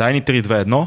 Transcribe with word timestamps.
Дай 0.00 0.14
ни 0.14 0.22
3-2-1. 0.22 0.86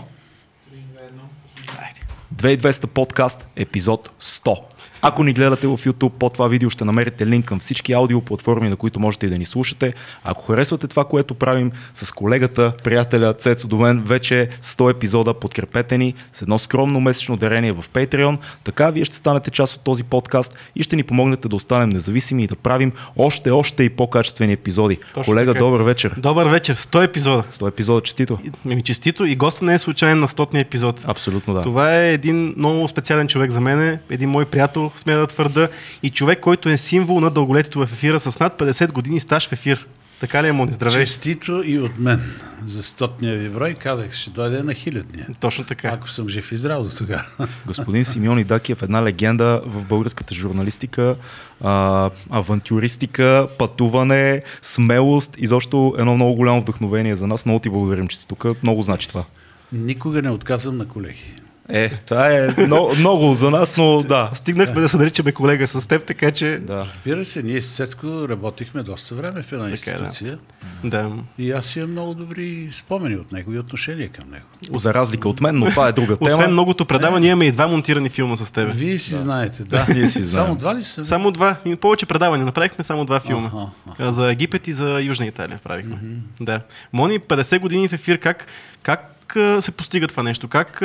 2200 2.31 2.87
подкаст, 2.87 3.45
епизод 3.55 4.11
100. 4.17 4.72
Ако 5.05 5.23
ни 5.23 5.33
гледате 5.33 5.67
в 5.67 5.77
YouTube, 5.77 6.09
под 6.09 6.33
това 6.33 6.47
видео 6.47 6.69
ще 6.69 6.85
намерите 6.85 7.27
линк 7.27 7.45
към 7.45 7.59
всички 7.59 7.93
аудиоплатформи, 7.93 8.69
на 8.69 8.75
които 8.75 8.99
можете 8.99 9.25
и 9.25 9.29
да 9.29 9.37
ни 9.37 9.45
слушате. 9.45 9.93
Ако 10.23 10.45
харесвате 10.45 10.87
това, 10.87 11.05
което 11.05 11.33
правим 11.33 11.71
с 11.93 12.11
колегата, 12.11 12.73
приятеля 12.83 13.33
Цецо 13.33 13.67
до 13.67 13.77
мен, 13.77 14.03
вече 14.03 14.49
100 14.61 14.91
епизода, 14.91 15.33
подкрепете 15.33 15.97
ни 15.97 16.13
с 16.31 16.41
едно 16.41 16.59
скромно 16.59 16.99
месечно 17.01 17.37
дарение 17.37 17.71
в 17.71 17.85
Patreon. 17.93 18.37
Така 18.63 18.89
вие 18.89 19.05
ще 19.05 19.15
станете 19.15 19.51
част 19.51 19.75
от 19.75 19.81
този 19.81 20.03
подкаст 20.03 20.55
и 20.75 20.83
ще 20.83 20.95
ни 20.95 21.03
помогнете 21.03 21.47
да 21.47 21.55
останем 21.55 21.89
независими 21.89 22.43
и 22.43 22.47
да 22.47 22.55
правим 22.55 22.91
още, 23.17 23.51
още 23.51 23.83
и 23.83 23.89
по-качествени 23.89 24.53
епизоди. 24.53 24.97
Точно 25.13 25.31
Колега, 25.31 25.53
така. 25.53 25.65
добър 25.65 25.81
вечер. 25.81 26.15
Добър 26.17 26.47
вечер, 26.47 26.77
100 26.77 27.03
епизода. 27.03 27.43
100 27.51 27.67
епизода, 27.67 28.01
честито. 28.01 28.39
Ми 28.65 28.83
честито 28.83 29.25
и 29.25 29.35
госта 29.35 29.65
не 29.65 29.73
е 29.73 29.79
случайен 29.79 30.19
на 30.19 30.27
100 30.27 30.61
епизод. 30.61 31.01
Абсолютно 31.05 31.53
да. 31.53 31.61
Това 31.61 31.95
е 31.97 32.13
един 32.13 32.53
много 32.57 32.87
специален 32.87 33.27
човек 33.27 33.51
за 33.51 33.61
мен, 33.61 33.99
един 34.09 34.29
мой 34.29 34.45
приятел, 34.45 34.91
смея 34.95 35.19
да 35.19 35.27
твърда, 35.27 35.67
и 36.03 36.09
човек, 36.09 36.39
който 36.39 36.69
е 36.69 36.77
символ 36.77 37.19
на 37.19 37.29
дълголетието 37.29 37.79
в 37.79 37.93
ефира 37.93 38.19
с 38.19 38.39
над 38.39 38.59
50 38.59 38.91
години 38.91 39.19
стаж 39.19 39.49
в 39.49 39.51
ефир. 39.51 39.87
Така 40.23 40.43
ли 40.43 40.47
е, 40.47 40.51
Мони? 40.51 40.71
Здравей. 40.71 41.05
Честито 41.05 41.61
и 41.65 41.79
от 41.79 41.99
мен. 41.99 42.21
За 42.65 42.83
стотния 42.83 43.37
ви 43.37 43.49
брой 43.49 43.73
казах, 43.73 44.13
ще 44.13 44.29
дойде 44.29 44.63
на 44.63 44.73
хилядния. 44.73 45.27
Точно 45.39 45.63
така. 45.63 45.87
Ако 45.87 46.09
съм 46.09 46.29
жив 46.29 46.51
и 46.51 46.57
здрав 46.57 46.83
до 46.83 46.89
сега. 46.89 47.25
Господин 47.65 48.05
Симеон 48.05 48.39
Идакиев, 48.39 48.81
една 48.81 49.03
легенда 49.03 49.61
в 49.65 49.85
българската 49.85 50.35
журналистика, 50.35 51.15
а, 51.61 52.09
авантюристика, 52.29 53.47
пътуване, 53.57 54.43
смелост, 54.61 55.35
изобщо 55.37 55.95
едно 55.97 56.15
много 56.15 56.35
голямо 56.35 56.61
вдъхновение 56.61 57.15
за 57.15 57.27
нас. 57.27 57.45
Много 57.45 57.59
ти 57.59 57.69
благодарим, 57.69 58.07
че 58.07 58.17
си 58.17 58.27
тук. 58.27 58.45
Много 58.63 58.81
значи 58.81 59.09
това. 59.09 59.25
Никога 59.71 60.21
не 60.21 60.29
отказвам 60.29 60.77
на 60.77 60.87
колеги. 60.87 61.33
Е, 61.75 61.89
това 61.89 62.27
е 62.31 62.55
много, 62.57 62.95
много 62.95 63.33
за 63.33 63.49
нас, 63.49 63.77
но 63.77 64.03
да. 64.03 64.29
Стигнахме 64.33 64.81
да 64.81 64.89
се 64.89 64.97
наричаме 64.97 65.31
колега 65.31 65.67
с 65.67 65.87
теб, 65.87 66.05
така 66.05 66.31
че... 66.31 66.57
да. 66.57 66.85
Разбира 66.85 67.25
се, 67.25 67.43
ние 67.43 67.61
с 67.61 67.75
Цецко 67.75 68.29
работихме 68.29 68.83
доста 68.83 69.15
време 69.15 69.41
в 69.41 69.51
една 69.51 69.69
Така 69.75 69.91
е, 69.91 69.93
да. 69.93 70.03
институция. 70.03 70.37
Да. 70.83 71.11
И 71.37 71.51
аз 71.51 71.75
имам 71.75 71.91
много 71.91 72.13
добри 72.13 72.69
спомени 72.71 73.15
от 73.15 73.31
него 73.31 73.53
и 73.53 73.59
отношения 73.59 74.09
към 74.09 74.29
него. 74.31 74.79
За 74.79 74.93
разлика 74.93 75.29
от 75.29 75.41
мен, 75.41 75.59
но 75.59 75.65
това 75.65 75.87
е 75.87 75.91
друга 75.91 76.17
тема. 76.17 76.29
Освен 76.29 76.51
многото 76.51 76.85
предавания, 76.85 77.31
имаме 77.31 77.45
и 77.45 77.51
два 77.51 77.67
монтирани 77.67 78.09
филма 78.09 78.35
с 78.35 78.51
теб. 78.51 78.73
Вие 78.73 78.99
си 78.99 79.17
знаете, 79.17 79.63
да. 79.63 79.85
Ние 79.93 80.07
си 80.07 80.21
знаем. 80.21 80.45
Само 80.45 80.57
два 80.57 80.75
ли 80.75 80.83
са? 80.83 81.03
Само 81.03 81.31
два, 81.31 81.55
и 81.65 81.75
повече 81.75 82.05
предавания. 82.05 82.45
Направихме 82.45 82.83
само 82.83 83.05
два 83.05 83.19
филма. 83.19 83.47
Аха, 83.47 83.67
А, 83.99 84.11
За 84.11 84.31
Египет 84.31 84.67
и 84.67 84.73
за 84.73 85.01
Южна 85.01 85.25
Италия 85.25 85.59
правихме. 85.63 85.97
Да. 86.41 86.61
Мони, 86.93 87.19
50 87.19 87.59
години 87.59 87.87
в 87.87 87.93
ефир, 87.93 88.19
как, 88.19 88.47
как 88.83 89.12
а, 89.35 89.61
се 89.61 89.71
постига 89.71 90.07
това 90.07 90.23
нещо? 90.23 90.47
Как 90.47 90.83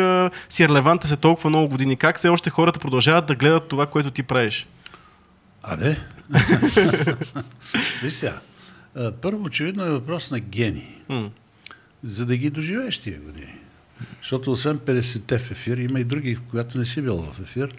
си 0.49 0.63
е 0.63 0.69
релевантен 0.69 1.09
се 1.09 1.17
толкова 1.17 1.51
много 1.51 1.69
години? 1.69 1.97
Как 1.97 2.17
все 2.17 2.29
още 2.29 2.51
хората 2.51 2.81
продължават 2.81 3.27
да 3.27 3.35
гледат 3.35 3.69
това, 3.69 3.87
което 3.87 4.11
ти 4.11 4.23
правиш? 4.23 4.67
А, 5.63 5.77
де? 5.77 6.01
Виж 8.03 8.13
сега. 8.13 8.39
Първо, 9.23 9.45
очевидно 9.45 9.85
е 9.85 9.91
въпрос 9.91 10.31
на 10.31 10.41
гени. 10.41 11.01
М. 11.09 11.31
За 12.03 12.27
да 12.27 12.37
ги 12.37 12.51
доживееш 12.51 12.99
тия 12.99 13.21
години. 13.21 13.55
Защото 14.23 14.51
освен 14.51 14.79
50-те 14.79 15.39
в 15.39 15.51
ефир, 15.51 15.79
има 15.79 16.01
и 16.01 16.05
други, 16.05 16.39
когато 16.51 16.79
не 16.79 16.85
си 16.85 17.03
бил 17.03 17.17
в 17.17 17.41
ефир. 17.43 17.75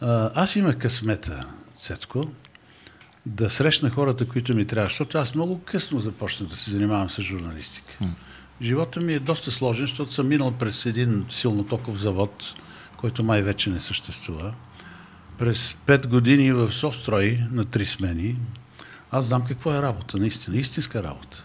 А, 0.00 0.30
Аз 0.34 0.56
имах 0.56 0.78
късмета, 0.78 1.46
Цецко, 1.78 2.28
да 3.26 3.50
срещна 3.50 3.90
хората, 3.90 4.28
които 4.28 4.54
ми 4.54 4.64
трябва. 4.64 4.88
Защото 4.88 5.18
аз 5.18 5.34
много 5.34 5.60
късно 5.64 6.00
започнах 6.00 6.48
да 6.48 6.56
се 6.56 6.70
занимавам 6.70 7.10
с 7.10 7.22
журналистика. 7.22 7.98
Живота 8.62 9.00
ми 9.00 9.14
е 9.14 9.20
доста 9.20 9.50
сложен, 9.50 9.84
защото 9.84 10.12
съм 10.12 10.28
минал 10.28 10.52
през 10.52 10.86
един 10.86 11.24
силнотоков 11.28 11.98
завод, 11.98 12.54
който 12.96 13.24
май 13.24 13.42
вече 13.42 13.70
не 13.70 13.80
съществува. 13.80 14.54
През 15.38 15.78
пет 15.86 16.08
години 16.08 16.52
в 16.52 16.72
Софстрой 16.72 17.38
на 17.52 17.64
три 17.64 17.86
смени. 17.86 18.36
Аз 19.10 19.24
знам 19.24 19.44
какво 19.44 19.74
е 19.74 19.82
работа, 19.82 20.18
наистина, 20.18 20.56
истинска 20.56 21.02
работа. 21.02 21.44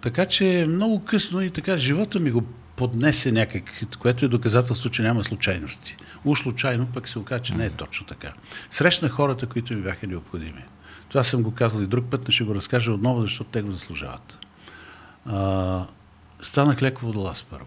Така 0.00 0.26
че 0.26 0.66
много 0.68 1.04
късно 1.04 1.40
и 1.42 1.50
така 1.50 1.78
живота 1.78 2.20
ми 2.20 2.30
го 2.30 2.42
поднесе 2.76 3.32
някак, 3.32 3.84
което 3.98 4.24
е 4.24 4.28
доказателство, 4.28 4.90
че 4.90 5.02
няма 5.02 5.24
случайности. 5.24 5.96
Уж 6.24 6.42
случайно 6.42 6.86
пък 6.86 7.08
се 7.08 7.18
оказа, 7.18 7.42
че 7.42 7.54
не 7.54 7.66
е 7.66 7.70
точно 7.70 8.06
така. 8.06 8.32
Срещна 8.70 9.08
хората, 9.08 9.46
които 9.46 9.74
ми 9.74 9.82
бяха 9.82 10.06
необходими. 10.06 10.64
Това 11.08 11.22
съм 11.22 11.42
го 11.42 11.54
казал 11.54 11.80
и 11.80 11.86
друг 11.86 12.04
път, 12.10 12.22
но 12.26 12.32
ще 12.32 12.44
го 12.44 12.54
разкажа 12.54 12.92
отново, 12.92 13.22
защото 13.22 13.50
те 13.50 13.62
го 13.62 13.72
заслужават. 13.72 14.38
Станах 16.42 16.82
леко 16.82 17.06
водолаз 17.06 17.42
първо. 17.42 17.66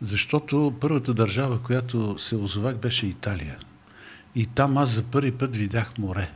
Защото 0.00 0.74
първата 0.80 1.14
държава, 1.14 1.62
която 1.62 2.14
се 2.18 2.36
озовах, 2.36 2.76
беше 2.76 3.06
Италия. 3.06 3.56
И 4.34 4.46
там 4.46 4.78
аз 4.78 4.88
за 4.90 5.02
първи 5.02 5.30
път 5.32 5.56
видях 5.56 5.98
море. 5.98 6.28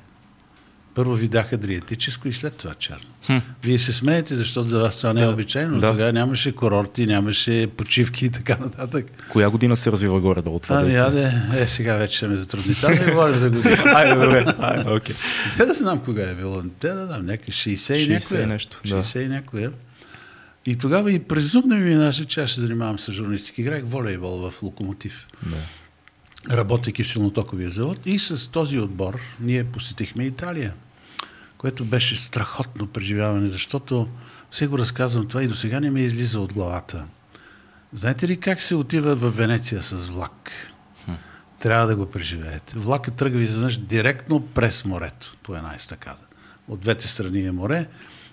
Първо 0.94 1.14
видях 1.14 1.52
Адриатическо 1.52 2.28
и 2.28 2.32
след 2.32 2.56
това 2.56 2.74
черно. 2.74 3.06
Хм. 3.26 3.36
Вие 3.62 3.78
се 3.78 3.92
смеете, 3.92 4.34
защото 4.34 4.68
за 4.68 4.78
вас 4.78 4.96
това 4.96 5.12
не 5.12 5.20
е 5.22 5.24
Да. 5.24 5.30
обичайно. 5.30 5.74
но 5.74 5.80
Да. 5.80 5.90
Тогава 5.90 6.12
нямаше 6.12 6.52
курорти, 6.52 7.06
нямаше 7.06 7.68
почивки 7.76 8.26
и 8.26 8.30
така 8.30 8.56
нататък. 8.56 9.06
Коя 9.32 9.50
година 9.50 9.76
се 9.76 9.92
развива 9.92 10.20
горе-долу 10.20 10.58
това 10.58 10.76
Ами, 10.76 10.94
аде, 10.94 11.32
е, 11.56 11.66
сега 11.66 11.96
вече 11.96 12.16
ще 12.16 12.28
ме 12.28 12.36
затрудни. 12.36 12.74
Тази 12.74 12.98
да 12.98 13.10
говорим 13.10 13.38
за 13.38 13.50
година. 13.50 13.76
Айде, 13.94 14.14
добре. 14.14 14.44
Айде, 14.58 14.90
окей. 14.90 15.14
Те 15.56 15.66
да 15.66 15.74
знам 15.74 15.98
кога 16.04 16.22
е 16.22 16.34
било. 16.34 16.62
Те 16.80 16.88
да 16.88 17.06
знам, 17.06 17.26
някакви 17.26 17.52
60 17.52 17.70
и 17.72 17.76
60 17.76 18.08
някоя. 18.12 18.42
и 18.42 18.46
нещо, 18.46 18.80
да. 18.86 19.02
60 19.02 19.20
и 19.20 19.28
някоя. 19.28 19.72
И 20.66 20.76
тогава 20.76 21.12
и 21.12 21.18
през 21.18 21.54
ум 21.54 21.64
не 21.66 21.76
ми 21.76 21.84
минаше, 21.84 22.24
че 22.24 22.42
аз 22.42 22.50
ще 22.50 22.60
занимавам 22.60 22.98
с 22.98 23.12
журналистика. 23.12 23.60
Играх 23.60 23.82
волейбол 23.84 24.50
в 24.50 24.62
Локомотив. 24.62 25.28
Да. 25.42 26.56
работейки 26.56 27.02
в 27.02 27.08
силнотоковия 27.08 27.70
завод. 27.70 27.98
И 28.06 28.18
с 28.18 28.50
този 28.50 28.78
отбор 28.78 29.20
ние 29.40 29.64
посетихме 29.64 30.24
Италия, 30.24 30.74
което 31.58 31.84
беше 31.84 32.16
страхотно 32.16 32.86
преживяване, 32.86 33.48
защото 33.48 34.08
все 34.50 34.66
го 34.66 34.78
разказвам 34.78 35.28
това 35.28 35.42
и 35.42 35.48
до 35.48 35.54
сега 35.54 35.80
не 35.80 35.90
ме 35.90 36.00
излиза 36.00 36.40
от 36.40 36.52
главата. 36.52 37.04
Знаете 37.92 38.28
ли 38.28 38.40
как 38.40 38.60
се 38.62 38.74
отива 38.74 39.14
в 39.14 39.36
Венеция 39.36 39.82
с 39.82 40.08
влак? 40.08 40.50
Трябва 41.58 41.86
да 41.86 41.96
го 41.96 42.06
преживеете. 42.06 42.78
Влакът 42.78 43.14
тръгва 43.14 43.42
изведнъж 43.42 43.76
директно 43.76 44.40
през 44.40 44.84
морето, 44.84 45.36
по 45.42 45.56
една 45.56 45.74
estакада. 45.74 46.22
От 46.68 46.80
двете 46.80 47.08
страни 47.08 47.40
е 47.40 47.52
море 47.52 47.86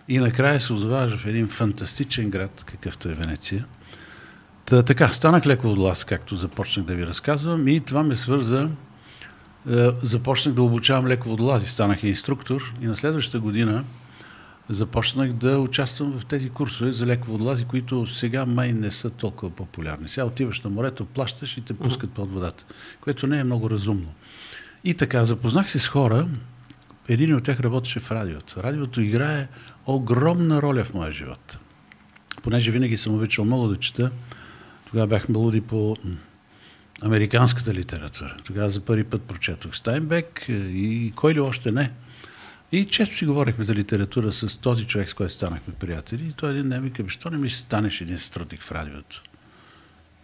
и 0.08 0.20
накрая 0.20 0.60
се 0.60 0.74
озоваваш 0.74 1.16
в 1.16 1.26
един 1.26 1.48
фантастичен 1.48 2.30
град, 2.30 2.64
какъвто 2.68 3.10
е 3.10 3.14
Венеция. 3.14 3.66
Та, 4.66 4.84
така, 4.84 5.14
станах 5.14 5.46
леко 5.46 5.68
от 5.68 5.76
глас, 5.76 6.04
както 6.04 6.36
започнах 6.36 6.86
да 6.86 6.96
ви 6.96 7.08
разказвам 7.08 7.68
и 7.68 7.80
това 7.80 8.04
ме 8.04 8.16
свърза. 8.16 8.70
Е, 9.70 9.90
започнах 10.02 10.56
да 10.56 10.62
обучавам 10.62 11.08
леко 11.08 11.30
водолази, 11.30 11.68
станах 11.68 12.04
инструктор 12.04 12.74
и 12.82 12.86
на 12.86 12.96
следващата 12.96 13.40
година 13.40 13.84
започнах 14.70 15.34
да 15.34 15.60
участвам 15.60 16.20
в 16.20 16.26
тези 16.26 16.50
курсове 16.50 16.92
за 16.92 17.06
леко 17.06 17.32
водолази, 17.32 17.66
които 17.66 18.08
сега 18.08 18.46
май 18.46 18.74
не 18.74 18.92
са 18.92 19.10
толкова 19.10 19.52
популярни. 19.52 20.08
Сега 20.08 20.26
отиваш 20.26 20.62
на 20.62 20.70
морето, 20.70 21.06
плащаш 21.06 21.58
и 21.58 21.62
те 21.62 21.74
пускат 21.74 22.12
под 22.12 22.32
водата, 22.32 22.66
което 23.02 23.28
не 23.28 23.40
е 23.40 23.44
много 23.44 23.70
разумно. 23.70 24.14
И 24.84 24.94
така, 24.94 25.26
запознах 25.26 25.70
се 25.70 25.80
с 25.80 25.88
хора, 25.88 26.28
един 27.08 27.36
от 27.36 27.44
тях 27.44 27.60
работеше 27.60 28.00
в 28.00 28.12
радиото. 28.12 28.64
Радиото 28.64 29.02
играе 29.02 29.48
огромна 29.86 30.62
роля 30.62 30.84
в 30.84 30.94
моя 30.94 31.12
живот. 31.12 31.58
Понеже 32.44 32.72
винаги 32.72 32.98
съм 32.98 33.16
обичал 33.16 33.46
много 33.46 33.68
да 33.68 33.80
чета, 33.80 34.12
тогава 34.90 35.08
бяхме 35.08 35.38
луди 35.38 35.62
по 35.62 35.98
американската 37.02 37.74
литература. 37.74 38.38
Тогава 38.44 38.70
за 38.70 38.82
първи 38.82 39.04
път 39.04 39.22
прочетох 39.22 39.76
Стайнбек 39.76 40.46
е, 40.50 40.54
и 40.54 41.14
кой 41.16 41.34
ли 41.34 41.40
още 41.40 41.72
не. 41.72 41.92
И 42.72 42.86
често 42.86 43.18
си 43.18 43.26
говорихме 43.26 43.64
за 43.64 43.76
литература 43.76 44.32
с 44.32 44.58
този 44.58 44.86
човек, 44.86 45.10
с 45.10 45.14
който 45.14 45.34
станахме 45.34 45.74
приятели. 45.74 46.28
И 46.28 46.34
той 46.34 46.52
един 46.52 46.70
ден 46.70 46.82
вика, 46.82 47.04
«Бе, 47.04 47.10
що 47.10 47.30
не 47.30 47.38
ми 47.38 47.50
станеш 47.50 48.02
един 48.02 48.18
струтик 48.18 48.62
в 48.62 48.72
радиото? 48.72 49.24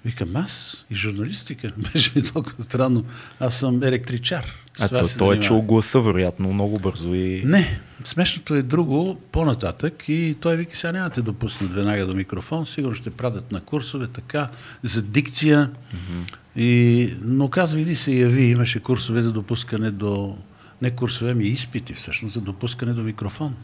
Викам, 0.06 0.36
аз 0.36 0.86
и 0.90 0.96
журналистика. 0.96 1.72
Беше 1.94 2.12
ми 2.16 2.24
толкова 2.24 2.64
странно. 2.64 3.06
Аз 3.40 3.60
съм 3.60 3.84
електричар. 3.84 4.46
С 4.80 4.82
А 4.82 4.88
това 4.88 5.00
то, 5.00 5.06
се 5.06 5.18
той 5.18 5.36
е 5.36 5.40
чул 5.40 5.62
гласа, 5.62 6.02
вероятно, 6.02 6.54
много 6.54 6.80
бързо 6.80 7.14
и... 7.14 7.44
Не, 7.46 7.80
смешното 8.04 8.56
е 8.56 8.62
друго, 8.62 9.18
по-нататък 9.32 10.04
и 10.08 10.36
той 10.42 10.56
вика, 10.56 10.76
сега 10.76 10.92
няма 10.92 11.10
те 11.10 11.22
допуснат 11.22 11.74
веднага 11.74 12.06
до 12.06 12.14
микрофон, 12.14 12.66
сигурно 12.66 12.96
ще 12.96 13.10
пратят 13.10 13.52
на 13.52 13.62
курсове 13.62 14.08
така, 14.08 14.50
за 14.84 15.02
дикция. 15.02 15.70
И, 16.56 17.14
но 17.22 17.50
казва, 17.50 17.80
иди 17.80 17.96
се 17.96 18.12
яви, 18.12 18.44
имаше 18.44 18.80
курсове 18.80 19.22
за 19.22 19.32
допускане 19.32 19.92
до, 19.92 20.38
не 20.82 20.92
курсове, 20.92 21.34
ми 21.34 21.46
изпити 21.46 21.94
всъщност, 21.94 22.34
за 22.34 22.42
допускане 22.42 22.94
до 22.94 23.02
микрофон. 23.02 23.56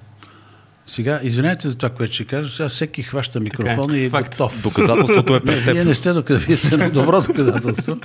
Сега, 0.88 1.19
извинявайте 1.23 1.69
за 1.69 1.75
това, 1.75 1.89
което 1.89 2.13
ще 2.13 2.25
кажа, 2.25 2.56
сега 2.56 2.69
всеки 2.69 3.03
хваща 3.03 3.39
микрофона 3.39 3.97
и 3.97 4.06
е 4.06 4.09
факт. 4.09 4.31
готов. 4.31 4.62
Доказателството 4.63 5.35
е 5.35 5.39
пред 5.45 5.65
теб. 5.65 5.73
вие 5.73 5.85
не 5.85 5.95
сте 5.95 6.13
доказа, 6.13 6.39
вие 6.39 6.57
сте 6.57 6.77
на 6.77 6.89
добро 6.89 7.21
доказателство. 7.21 7.97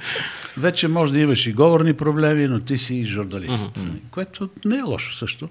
Вече 0.57 0.89
може 0.89 1.13
да 1.13 1.21
имаш 1.21 1.47
и 1.47 1.53
говорни 1.53 1.95
проблеми, 1.95 2.47
но 2.49 2.61
ти 2.61 2.79
си 2.79 3.05
журналист. 3.05 3.87
Което 4.11 4.51
не 4.65 4.77
е 4.77 4.83
лошо 4.83 5.15
също. 5.15 5.49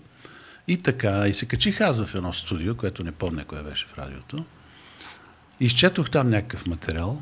И 0.68 0.78
така, 0.78 1.28
и 1.28 1.34
се 1.34 1.46
качих 1.46 1.82
аз 1.82 2.04
в 2.04 2.16
едно 2.16 2.34
студио, 2.34 2.76
което 2.76 3.04
не 3.04 3.12
помня 3.12 3.46
кое 3.46 3.64
беше 3.64 3.88
в 3.88 3.98
радиото. 3.98 4.46
Изчетох 5.60 6.10
там 6.10 6.30
някакъв 6.30 6.68
материал 6.68 7.22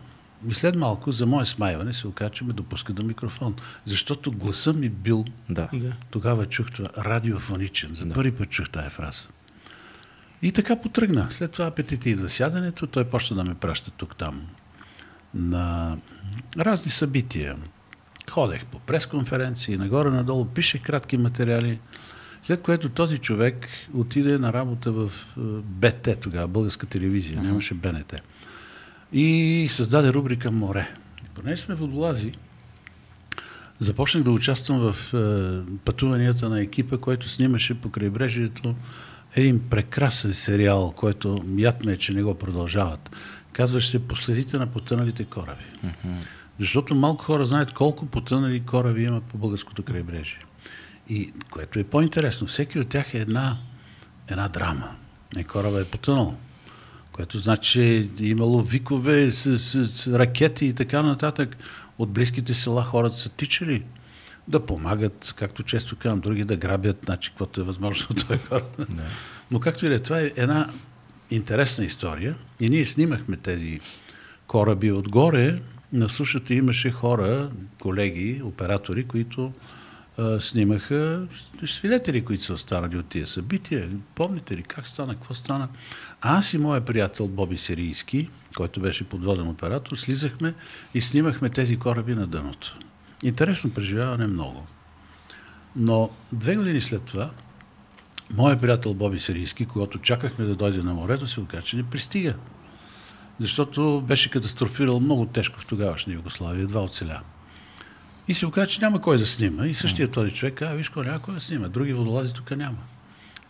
и 0.49 0.53
след 0.53 0.75
малко 0.75 1.11
за 1.11 1.25
мое 1.25 1.45
смайване 1.45 1.93
се 1.93 2.07
оказа, 2.07 2.29
че 2.29 2.43
ме 2.43 2.53
допуска 2.53 2.93
до 2.93 3.03
микрофон. 3.03 3.55
Защото 3.85 4.31
гласа 4.31 4.73
ми 4.73 4.89
бил, 4.89 5.25
Да. 5.49 5.69
Да. 5.73 5.93
тогава 6.11 6.45
чух 6.45 6.71
това, 6.71 6.89
радиофоничен. 6.97 7.89
За 7.93 8.09
първи 8.09 8.31
път 8.31 8.49
чух 8.49 8.69
тая 8.69 8.89
фраза. 8.89 9.27
И 10.41 10.51
така 10.51 10.75
потръгна. 10.75 11.27
След 11.29 11.51
това 11.51 11.65
апетита 11.65 12.09
идва 12.09 12.29
сядането, 12.29 12.87
той 12.87 13.03
почна 13.03 13.35
да 13.35 13.43
ме 13.43 13.55
праща 13.55 13.91
тук-там 13.91 14.47
на 15.33 15.97
разни 16.57 16.91
събития. 16.91 17.55
Ходех 18.31 18.65
по 18.65 18.79
пресконференции, 18.79 19.77
нагоре-надолу, 19.77 20.45
пише 20.45 20.79
кратки 20.79 21.17
материали. 21.17 21.79
След 22.41 22.61
което 22.61 22.89
този 22.89 23.17
човек 23.17 23.67
отиде 23.93 24.37
на 24.37 24.53
работа 24.53 24.91
в 24.91 25.11
е, 25.37 25.39
БТ 25.63 26.09
тогава, 26.21 26.47
българска 26.47 26.85
телевизия, 26.85 27.41
нямаше 27.41 27.73
БНТ. 27.73 28.15
И 29.13 29.67
създаде 29.69 30.13
рубрика 30.13 30.51
Море. 30.51 30.89
И 31.25 31.29
понеже 31.35 31.61
сме 31.61 31.75
водолази, 31.75 32.33
започнах 33.79 34.23
да 34.23 34.31
участвам 34.31 34.79
в 34.79 35.13
е, 35.13 35.77
пътуванията 35.85 36.49
на 36.49 36.61
екипа, 36.61 36.97
който 36.97 37.29
снимаше 37.29 37.81
по 37.81 37.89
крайбрежието 37.91 38.75
един 39.35 39.69
прекрасен 39.69 40.33
сериал, 40.33 40.93
който 40.95 41.45
яд 41.57 41.85
ме 41.85 41.91
е, 41.91 41.97
че 41.97 42.13
не 42.13 42.23
го 42.23 42.35
продължават. 42.35 43.11
Казваше 43.57 43.89
се 43.89 44.07
Последите 44.07 44.57
на 44.57 44.67
потъналите 44.67 45.23
кораби. 45.23 45.63
Защото 46.59 46.95
малко 46.95 47.23
хора 47.23 47.45
знаят 47.45 47.71
колко 47.71 48.05
потънали 48.05 48.59
кораби 48.59 49.03
има 49.03 49.21
по 49.21 49.37
българското 49.37 49.83
крайбрежие. 49.83 50.39
И 51.09 51.33
което 51.51 51.79
е 51.79 51.83
по-интересно, 51.83 52.47
всеки 52.47 52.79
от 52.79 52.89
тях 52.89 53.13
е 53.13 53.17
една, 53.17 53.57
една 54.27 54.47
драма. 54.47 54.95
Е, 55.37 55.43
кораба 55.43 55.81
е 55.81 55.85
потънал, 55.85 56.35
което 57.11 57.37
значи, 57.37 57.71
че 57.71 57.83
е 58.23 58.25
имало 58.25 58.61
викове 58.61 59.31
с, 59.31 59.59
с, 59.59 59.87
с 59.87 60.07
ракети 60.07 60.65
и 60.65 60.73
така 60.73 61.01
нататък. 61.01 61.57
От 61.97 62.09
близките 62.09 62.53
села 62.53 62.83
хората 62.83 63.15
са 63.15 63.29
тичали 63.29 63.83
да 64.47 64.65
помагат, 64.65 65.33
както 65.37 65.63
често 65.63 65.95
казвам, 65.95 66.19
други 66.19 66.43
да 66.43 66.57
грабят, 66.57 66.97
значи, 67.05 67.29
каквото 67.29 67.61
е 67.61 67.63
възможно 67.63 68.07
от 68.11 68.27
този 68.27 68.39
кораб. 68.49 68.81
Но 69.51 69.59
както 69.59 69.85
и 69.85 69.89
да 69.89 69.95
е, 69.95 69.99
това 69.99 70.19
е 70.19 70.31
една 70.35 70.69
интересна 71.31 71.85
история. 71.85 72.35
И 72.59 72.69
ние 72.69 72.85
снимахме 72.85 73.37
тези 73.37 73.79
кораби 74.47 74.91
отгоре. 74.91 75.59
На 75.93 76.09
сушата 76.09 76.53
имаше 76.53 76.91
хора, 76.91 77.51
колеги, 77.81 78.41
оператори, 78.43 79.03
които 79.03 79.53
а, 80.17 80.39
снимаха 80.39 81.27
свидетели, 81.65 82.25
които 82.25 82.43
са 82.43 82.53
останали 82.53 82.97
от 82.97 83.05
тия 83.05 83.27
събития. 83.27 83.89
Помните 84.15 84.57
ли 84.57 84.63
как 84.63 84.87
стана, 84.87 85.13
какво 85.13 85.33
стана? 85.33 85.69
Аз 86.21 86.53
и 86.53 86.57
моя 86.57 86.85
приятел 86.85 87.27
Боби 87.27 87.57
Сирийски, 87.57 88.29
който 88.55 88.79
беше 88.79 89.09
подводен 89.09 89.47
оператор, 89.47 89.95
слизахме 89.95 90.53
и 90.93 91.01
снимахме 91.01 91.49
тези 91.49 91.77
кораби 91.77 92.15
на 92.15 92.27
дъното. 92.27 92.77
Интересно 93.23 93.73
преживяване 93.73 94.27
много. 94.27 94.67
Но 95.75 96.09
две 96.31 96.55
години 96.55 96.81
след 96.81 97.01
това, 97.01 97.31
моят 98.33 98.61
приятел 98.61 98.93
Боби 98.93 99.19
Сирийски, 99.19 99.65
когато 99.65 99.99
чакахме 99.99 100.45
да 100.45 100.55
дойде 100.55 100.83
на 100.83 100.93
морето, 100.93 101.27
се 101.27 101.39
оказа, 101.39 101.63
че 101.63 101.75
не 101.75 101.83
пристига. 101.83 102.35
Защото 103.39 104.03
беше 104.07 104.29
катастрофирал 104.29 104.99
много 104.99 105.25
тежко 105.25 105.59
в 105.59 105.65
тогавашна 105.65 106.13
Югославия, 106.13 106.63
едва 106.63 106.83
оцеля. 106.83 107.21
И 108.27 108.33
се 108.33 108.45
оказа, 108.45 108.67
че 108.67 108.81
няма 108.81 109.01
кой 109.01 109.17
да 109.17 109.25
снима. 109.25 109.65
И 109.65 109.73
същия 109.73 110.07
този 110.11 110.31
човек 110.31 110.53
каза, 110.53 110.75
виж, 110.75 110.89
кой 110.89 111.05
няма 111.05 111.21
кой 111.21 111.33
да 111.33 111.39
снима. 111.39 111.67
Други 111.67 111.93
водолази 111.93 112.33
тук 112.33 112.51
няма. 112.51 112.77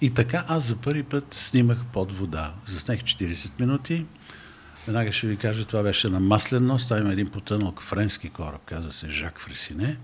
И 0.01 0.09
така 0.09 0.45
аз 0.47 0.63
за 0.63 0.75
първи 0.75 1.03
път 1.03 1.33
снимах 1.33 1.85
под 1.93 2.11
вода. 2.11 2.53
Заснех 2.65 3.01
40 3.01 3.59
минути. 3.59 4.05
Веднага 4.87 5.11
ще 5.11 5.27
ви 5.27 5.37
кажа, 5.37 5.65
това 5.65 5.83
беше 5.83 6.09
на 6.09 6.19
маслен 6.19 6.65
нос. 6.65 6.87
Там 6.87 7.01
има 7.01 7.11
един 7.11 7.27
потънал 7.27 7.73
френски 7.79 8.29
кораб, 8.29 8.61
казва 8.65 8.91
се 8.91 9.09
Жак 9.09 9.39
Фресине. 9.39 9.97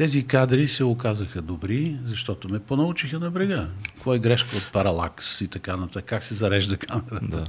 Тези 0.00 0.26
кадри 0.26 0.68
се 0.68 0.84
оказаха 0.84 1.42
добри, 1.42 1.96
защото 2.04 2.48
ме 2.48 2.58
понаучиха 2.58 3.18
на 3.18 3.30
брега. 3.30 3.68
Кой 4.02 4.16
е 4.16 4.18
грешка 4.18 4.56
от 4.56 4.72
паралакс 4.72 5.40
и 5.40 5.48
така 5.48 5.76
нататък, 5.76 6.04
как 6.04 6.24
се 6.24 6.34
зарежда 6.34 6.76
камерата. 6.76 7.26
Да. 7.28 7.46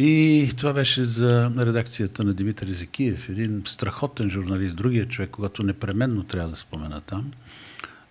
И 0.00 0.50
това 0.56 0.72
беше 0.72 1.04
за 1.04 1.52
редакцията 1.58 2.24
на 2.24 2.34
Димитър 2.34 2.68
Зекиев, 2.68 3.28
един 3.28 3.62
страхотен 3.66 4.30
журналист, 4.30 4.76
другия 4.76 5.08
човек, 5.08 5.30
когато 5.30 5.62
непременно 5.62 6.22
трябва 6.22 6.50
да 6.50 6.56
спомена 6.56 7.00
там. 7.00 7.30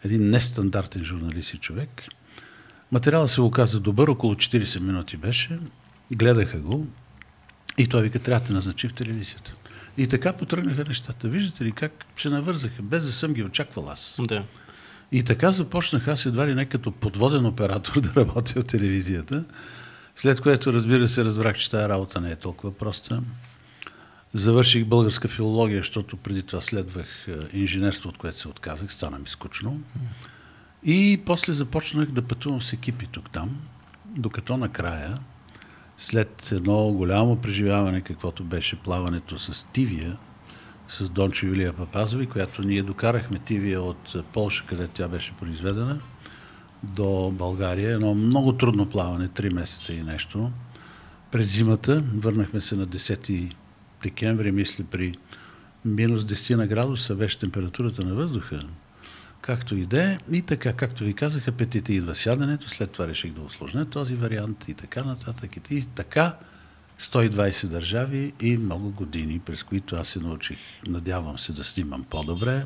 Един 0.04 0.30
нестандартен 0.30 1.06
журналист 1.06 1.54
и 1.54 1.58
човек. 1.58 2.04
Материалът 2.92 3.32
се 3.32 3.42
оказа 3.42 3.80
добър, 3.80 4.08
около 4.08 4.36
40 4.36 4.80
минути 4.80 5.18
беше. 5.18 5.60
Гледаха 6.12 6.58
го 6.58 6.88
и 7.78 7.88
той 7.88 8.02
вика, 8.02 8.20
трябва 8.20 8.40
да 8.40 8.48
те 8.48 8.54
назначи 8.54 8.88
в 8.88 8.94
телевизията. 8.94 9.54
И 9.98 10.08
така 10.08 10.34
потръгнаха 10.34 10.84
нещата. 10.88 11.28
Виждате 11.28 11.66
ли 11.66 11.72
как 11.72 12.06
се 12.18 12.30
навързаха, 12.30 12.82
без 12.82 13.06
да 13.06 13.12
съм 13.12 13.34
ги 13.34 13.44
очаквал 13.44 13.90
аз. 13.90 14.16
Да. 14.28 14.44
И 15.12 15.24
така 15.24 15.52
започнах 15.52 16.08
аз 16.08 16.26
едва 16.26 16.48
ли 16.48 16.56
не 16.56 16.66
като 16.66 16.92
подводен 16.92 17.46
оператор 17.46 17.94
да 18.02 18.14
работя 18.16 18.62
в 18.62 18.66
телевизията, 18.66 19.46
след 20.16 20.42
което, 20.42 20.74
разбира 20.74 21.08
се, 21.08 21.26
разбрах, 21.26 21.58
че 21.58 21.72
тази 21.72 21.90
работа 21.90 22.22
не 22.22 22.32
е 22.32 22.36
толкова 22.36 22.78
проста. 22.78 23.22
Завърших 24.34 24.86
българска 24.86 25.28
филология, 25.28 25.80
защото 25.80 26.18
преди 26.18 26.44
това 26.44 26.62
следвах 26.62 27.28
е, 27.28 27.58
инженерство, 27.58 28.10
от 28.10 28.18
което 28.18 28.38
се 28.38 28.48
отказах, 28.48 28.94
стана 28.94 29.20
ми 29.20 29.28
скучно. 29.28 29.82
И 30.84 31.22
после 31.26 31.54
започнах 31.54 32.12
да 32.12 32.22
пътувам 32.22 32.62
с 32.62 32.74
екипи 32.74 33.08
тук-там, 33.08 33.62
докато 34.06 34.58
накрая, 34.58 35.18
след 36.02 36.52
едно 36.52 36.92
голямо 36.92 37.36
преживяване, 37.36 38.02
каквото 38.02 38.44
беше 38.44 38.76
плаването 38.76 39.40
с 39.40 39.68
Тивия, 39.74 40.18
с 40.88 41.10
Дончо 41.10 41.46
Юлия 41.46 41.74
Папазови, 41.74 42.26
която 42.26 42.64
ние 42.64 42.84
докарахме 42.84 43.40
Тивия 43.40 43.82
от 43.82 44.16
Полша, 44.34 44.64
където 44.68 44.94
тя 44.94 45.08
беше 45.08 45.34
произведена, 45.40 46.00
до 46.84 47.32
България. 47.32 47.92
Едно 47.92 48.16
много 48.16 48.54
трудно 48.54 48.90
плаване, 48.90 49.28
3 49.28 49.54
месеца 49.54 49.94
и 49.94 50.04
нещо. 50.04 50.52
През 51.32 51.56
зимата 51.56 52.04
върнахме 52.16 52.62
се 52.62 52.76
на 52.76 52.88
10 52.88 53.54
декември, 54.04 54.52
мисля, 54.52 54.84
при 54.92 55.14
минус 55.86 56.22
10 56.22 56.56
на 56.56 56.68
градуса 56.68 57.16
беше 57.16 57.40
температурата 57.40 58.06
на 58.06 58.14
въздуха. 58.14 58.60
Както 59.42 59.76
и 59.76 59.86
да 59.86 60.04
е. 60.04 60.18
И 60.32 60.42
така, 60.42 60.74
както 60.74 61.04
ви 61.04 61.14
казах, 61.14 61.48
апетита 61.48 61.94
идва 61.94 62.16
сядането, 62.16 62.70
след 62.70 62.92
това 62.92 63.08
реших 63.08 63.34
да 63.34 63.42
усложня 63.42 63.90
този 63.90 64.16
вариант 64.16 64.66
и 64.68 64.74
така 64.74 65.04
нататък. 65.04 65.72
И 65.72 65.86
така 65.96 66.38
120 67.00 67.68
държави 67.68 68.34
и 68.42 68.58
много 68.58 68.92
години, 68.92 69.40
през 69.40 69.64
които 69.64 69.96
аз 69.96 70.08
се 70.08 70.20
научих, 70.20 70.60
надявам 70.88 71.40
се 71.40 71.54
да 71.54 71.64
снимам 71.64 72.04
по-добре, 72.04 72.64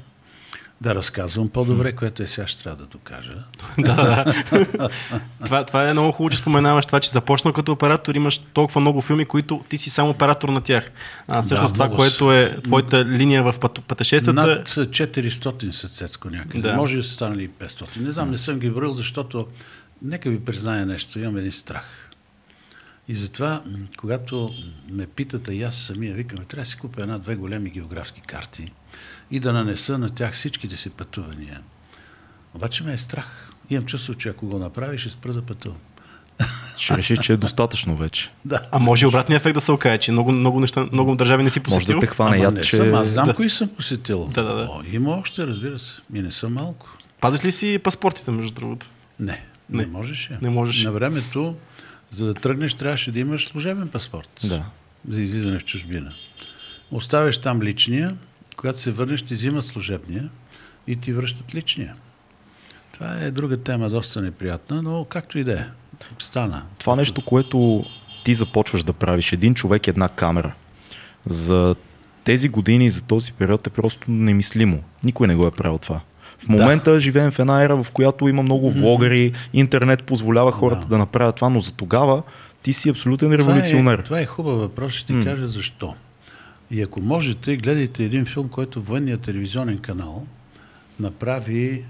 да 0.82 0.96
разказвам 0.96 1.50
по-добре, 1.50 1.92
което 1.92 2.24
е 2.24 2.28
сега 2.28 2.48
ще 2.48 2.64
трябва 2.64 2.78
да 2.78 2.86
докажа. 2.86 3.44
Това, 5.46 5.66
това 5.66 5.90
е 5.90 5.94
много 5.94 6.12
хубаво, 6.12 6.30
че 6.30 6.38
споменаваш 6.38 6.86
това, 6.86 7.00
че 7.00 7.10
започна 7.10 7.54
като 7.54 7.72
оператор, 7.72 8.16
имаш 8.16 8.38
толкова 8.38 8.82
много 8.82 9.02
филми, 9.02 9.26
които 9.26 9.64
ти 9.70 9.78
си 9.78 9.90
само 9.90 10.10
оператор 10.10 10.50
на 10.50 10.62
тях. 10.62 10.92
А 11.28 11.42
всъщност 11.42 11.74
Да, 11.74 11.84
това, 11.84 11.96
което 11.96 12.34
е 12.34 12.58
твоята 12.64 13.06
линия 13.06 13.44
в 13.44 13.60
път, 13.60 13.84
пътешествията, 13.88 14.48
Над 14.48 14.70
400 14.70 15.72
са 15.72 15.88
цецко 15.88 16.30
някъде. 16.30 16.62
Да. 16.62 16.70
Да. 16.70 16.76
Може 16.76 16.98
да 16.98 17.04
са 17.04 17.12
станали 17.12 17.44
и 17.44 17.50
500. 17.50 18.00
Не 18.00 18.12
знам, 18.12 18.32
не 18.32 18.38
съм 18.38 18.60
ги 18.60 18.70
броил, 18.70 18.94
защото 18.94 19.48
нека 20.02 20.30
ви 20.30 20.46
призная 20.46 20.86
нещо, 20.86 21.20
имам 21.20 21.38
един 21.38 21.52
страх. 21.52 22.12
И 23.08 23.16
затова, 23.16 23.62
когато 23.98 24.54
ме 24.92 25.08
питат, 25.08 25.48
а 25.48 25.54
и 25.54 25.64
аз 25.64 25.76
самия 25.76 26.16
викаме, 26.16 26.46
трябва 26.46 26.62
да 26.62 26.70
си 26.70 26.78
купя 26.78 27.02
една-две 27.02 27.36
големи 27.36 27.70
географски 27.70 28.22
карти 28.22 28.72
и 29.32 29.40
да 29.40 29.54
нанеса 29.54 29.98
на 29.98 30.10
тях 30.10 30.34
всичките 30.34 30.78
си 30.78 30.90
пътувания. 30.90 31.62
Обаче 32.54 32.84
ме 32.84 32.94
е 32.94 32.98
страх. 32.98 33.52
Имам 33.70 33.86
чувство, 33.86 34.14
че 34.14 34.30
ако 34.30 34.48
го 34.48 34.60
направиш, 34.60 35.02
ще 35.02 35.10
спра 35.10 35.34
да 35.34 35.42
пътувам. 35.42 35.78
Ще 36.78 36.98
решиш, 36.98 37.20
че 37.20 37.34
е 37.34 37.38
достатъчно 37.38 37.96
вече. 37.98 38.32
Да. 38.46 38.62
а 38.72 38.80
може 38.80 39.06
и 39.06 39.08
обратния 39.08 39.38
ефект 39.38 39.54
да 39.54 39.62
се 39.62 39.72
окаже, 39.72 39.98
че 39.98 40.12
много, 40.12 40.32
много, 40.32 40.60
неща, 40.60 40.88
много 40.92 41.16
държави 41.16 41.44
не 41.44 41.50
си 41.50 41.60
Може 41.60 41.76
посетил. 41.76 41.96
да 41.96 42.00
те 42.00 42.08
хване 42.08 42.36
Ама 42.36 42.44
яд, 42.44 42.54
не 42.54 42.62
че... 42.62 42.76
съм, 42.76 42.94
аз 42.94 43.08
знам 43.08 43.26
Да. 43.26 43.36
кои 43.36 43.50
съм 43.50 43.70
посетил. 43.70 44.28
Да, 44.34 44.44
да, 44.44 44.54
да. 44.56 44.68
О, 44.72 44.82
има 44.92 45.12
още, 45.12 45.48
разбира 45.48 45.80
се. 45.80 46.02
И 46.14 46.22
не 46.22 46.32
съм 46.32 46.54
малко. 46.54 46.98
Пазиш 47.22 47.46
ли 47.46 47.52
си 47.52 47.80
паспортите, 47.84 48.32
между 48.32 48.54
другото? 48.54 48.88
Не, 49.20 49.26
не, 49.32 49.42
Не. 49.70 49.84
не 49.84 49.92
можеше. 49.92 50.38
Не 50.42 50.50
можеше. 50.50 50.84
На 50.86 50.92
времето, 50.92 51.56
за 52.10 52.26
да 52.26 52.34
тръгнеш, 52.34 52.74
трябваше 52.74 53.12
да 53.12 53.20
имаш 53.20 53.48
служебен 53.48 53.88
паспорт. 53.88 54.30
Да. 54.44 54.66
За 55.10 55.22
излизане 55.22 55.60
в 55.60 55.66
чужбина. 55.66 56.14
Оставяш 56.92 57.38
там 57.38 57.62
личния, 57.62 58.16
когато 58.58 58.80
се 58.80 58.92
върнеш, 58.92 59.22
ти 59.22 59.34
взимат 59.34 59.66
служебния 59.66 60.30
и 60.88 60.96
ти 60.96 61.14
връщат 61.14 61.56
личния. 61.56 61.96
Това 62.92 63.14
е 63.14 63.32
друга 63.32 63.58
тема, 63.58 63.90
доста 63.90 64.22
неприятна, 64.22 64.82
но 64.82 65.06
както 65.06 65.40
и 65.40 65.44
да 65.44 65.54
е. 65.54 65.66
Стана. 66.20 66.64
Това 66.80 66.96
нещо, 66.96 67.26
което 67.26 67.86
ти 68.26 68.34
започваш 68.34 68.84
да 68.84 68.94
правиш, 68.94 69.32
един 69.34 69.54
човек, 69.54 69.88
една 69.88 70.10
камера, 70.10 70.54
за 71.26 71.76
тези 72.24 72.50
години, 72.50 72.90
за 72.90 73.02
този 73.02 73.34
период 73.34 73.68
е 73.68 73.70
просто 73.70 74.12
немислимо. 74.12 74.84
Никой 75.04 75.28
не 75.28 75.36
го 75.36 75.48
е 75.48 75.52
правил 75.52 75.78
това. 75.78 76.02
В 76.38 76.48
момента 76.48 76.92
да. 76.92 77.00
живеем 77.00 77.32
в 77.32 77.40
една 77.40 77.64
ера, 77.64 77.84
в 77.84 77.92
която 77.92 78.28
има 78.28 78.44
много 78.44 78.72
влогъри, 78.72 79.32
интернет 79.54 80.04
позволява 80.04 80.52
хората 80.52 80.82
да. 80.82 80.88
Да. 80.88 80.98
направят 80.98 81.36
това, 81.36 81.50
но 81.50 81.60
за 81.60 81.74
тогава 81.74 82.24
Ти 82.64 82.74
си 82.74 82.90
абсолютен 82.90 83.32
Това 83.32 83.38
революционер. 83.38 84.00
е, 84.00 84.04
това 84.04 84.20
е 84.20 84.26
хубав 84.26 84.60
въпрос, 84.60 84.94
ще 84.94 85.06
ти 85.06 85.26
кажа 85.26 85.48
защо. 85.48 85.96
И 86.72 86.82
ако 86.82 87.00
можете, 87.02 87.58
гледайте 87.58 88.04
един 88.04 88.26
филм, 88.26 88.50
който 88.50 88.82
военният 88.82 89.22
телевизионен 89.22 89.80
канал 89.80 90.26
направи. 91.00 91.86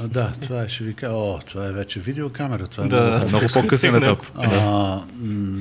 А, 0.00 0.08
да, 0.08 0.32
това 0.42 0.62
е, 0.62 0.68
ще 0.68 0.84
ви 0.84 0.94
кажа, 0.94 1.12
о, 1.14 1.38
това 1.46 1.66
е 1.66 1.72
вече 1.72 2.00
видеокамера, 2.00 2.66
това 2.66 2.84
е 2.84 2.88
Да. 2.88 3.02
много 3.02 3.28
Много 3.28 3.46
по-късен 3.54 3.94
етап. 3.94 4.26
А, 4.36 5.00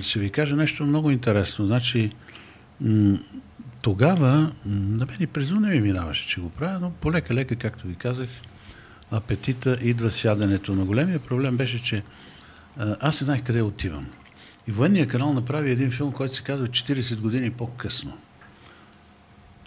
ще 0.02 0.20
ви 0.20 0.30
кажа 0.30 0.56
нещо 0.56 0.86
много 0.86 1.12
интересно. 1.12 1.68
Значи, 1.68 2.12
м, 2.82 3.18
тогава, 3.82 4.52
на 4.66 5.06
мен 5.06 5.18
и 5.20 5.28
през 5.28 5.52
не 5.52 5.70
ми 5.70 5.82
минаваше, 5.82 6.28
че 6.28 6.42
го 6.42 6.50
правя, 6.50 6.80
но 6.82 6.92
полека-лека, 6.92 7.56
както 7.56 7.88
ви 7.88 7.96
казах, 7.96 8.30
апетита 9.12 9.78
идва 9.82 10.12
сядането. 10.12 10.75
Но 10.75 10.86
големия 10.86 11.20
проблем 11.20 11.58
беше, 11.58 11.84
че 11.84 12.04
а, 12.78 12.96
аз 13.00 13.22
не 13.22 13.25
знаех 13.25 13.44
къде 13.44 13.62
отивам. 13.62 14.06
И 14.68 14.72
военния 14.72 15.08
канал 15.08 15.34
направи 15.34 15.72
един 15.72 15.92
филм, 15.92 16.12
който 16.12 16.34
се 16.34 16.44
казва 16.44 16.68
40 16.68 17.20
години 17.20 17.52
по-късно. 17.52 18.18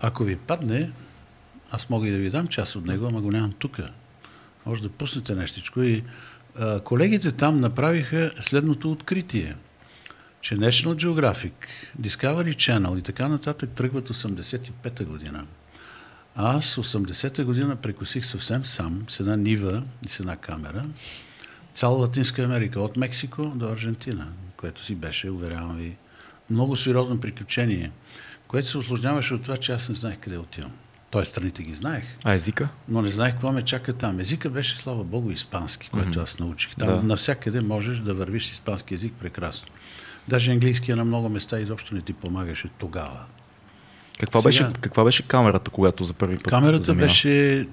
Ако 0.01 0.25
ви 0.25 0.37
падне, 0.37 0.91
аз 1.71 1.91
мога 1.91 2.09
и 2.09 2.11
да 2.11 2.19
ви 2.19 2.31
дам 2.31 2.49
част 2.49 2.77
от 2.77 2.87
него, 2.87 3.07
ама 3.07 3.21
го 3.21 3.31
нямам 3.31 3.53
тук. 3.53 3.79
Може 4.67 4.83
да 4.83 4.89
пуснете 4.89 5.35
нещичко. 5.35 5.83
И 5.83 6.05
а, 6.59 6.81
колегите 6.81 7.33
там 7.33 7.61
направиха 7.61 8.33
следното 8.41 8.93
откритие, 8.93 9.57
че 10.41 10.57
National 10.57 11.07
Geographic, 11.07 11.53
Discovery 12.01 12.55
Channel 12.55 12.99
и 12.99 13.03
така 13.03 13.29
нататък 13.29 13.71
тръгват 13.71 14.09
85-та 14.09 15.05
година. 15.05 15.47
Аз 16.35 16.75
80-та 16.75 17.45
година 17.45 17.77
прекусих 17.77 18.27
съвсем 18.27 18.65
сам 18.65 19.05
с 19.09 19.21
една 19.21 19.37
нива 19.37 19.83
и 20.07 20.09
с 20.09 20.21
една 20.21 20.37
камера 20.37 20.85
цяла 21.73 21.99
Латинска 21.99 22.43
Америка, 22.43 22.81
от 22.81 22.97
Мексико 22.97 23.53
до 23.55 23.69
Аржентина, 23.69 24.27
което 24.57 24.85
си 24.85 24.95
беше, 24.95 25.31
уверявам 25.31 25.77
ви, 25.77 25.97
много 26.51 26.77
сериозно 26.77 27.21
приключение, 27.21 27.91
което 28.49 28.69
се 28.69 28.79
осложняваше 28.79 29.35
от 29.35 29.43
това, 29.43 29.57
че 29.57 29.73
аз 29.73 29.89
не 29.89 29.95
знаех 29.95 30.19
къде 30.19 30.39
отивам. 30.39 30.71
Тоест, 31.11 31.31
страните 31.31 31.63
ги 31.63 31.75
знаех, 31.75 32.05
А 32.25 32.33
езика? 32.33 32.69
но 32.89 33.03
не 33.03 33.09
знаех 33.09 33.33
какво 33.33 33.53
ме 33.53 33.63
чака 33.63 33.93
там. 33.93 34.21
Езика 34.21 34.51
беше, 34.51 34.79
слава 34.79 35.05
Богу, 35.05 35.31
испански, 35.31 35.89
което 35.89 36.21
аз 36.21 36.39
научих. 36.39 36.75
Там 36.75 36.89
Да. 36.89 37.03
навсякъде 37.03 37.61
можеш 37.61 37.99
да 37.99 38.15
вървиш 38.15 38.47
с 38.47 38.53
испански 38.53 38.95
език 38.95 39.13
прекрасно. 39.13 39.69
Даже 40.29 40.51
английския 40.51 40.97
на 40.97 41.05
много 41.05 41.29
места 41.29 41.61
изобщо 41.61 41.95
не 41.95 42.01
ти 42.01 42.13
помагаше 42.13 42.69
тогава. 42.79 43.21
Каква, 44.21 44.41
Сега- 44.41 44.49
беше, 44.49 44.81
каква 44.81 45.05
беше 45.05 45.23
камерата, 45.23 45.71
когато 45.71 46.05
за 46.05 46.15
първи 46.15 46.37
път 46.37 46.49
Камерата 46.49 46.83
замина? 46.83 47.07
беше 47.07 47.53
е, 47.61 47.65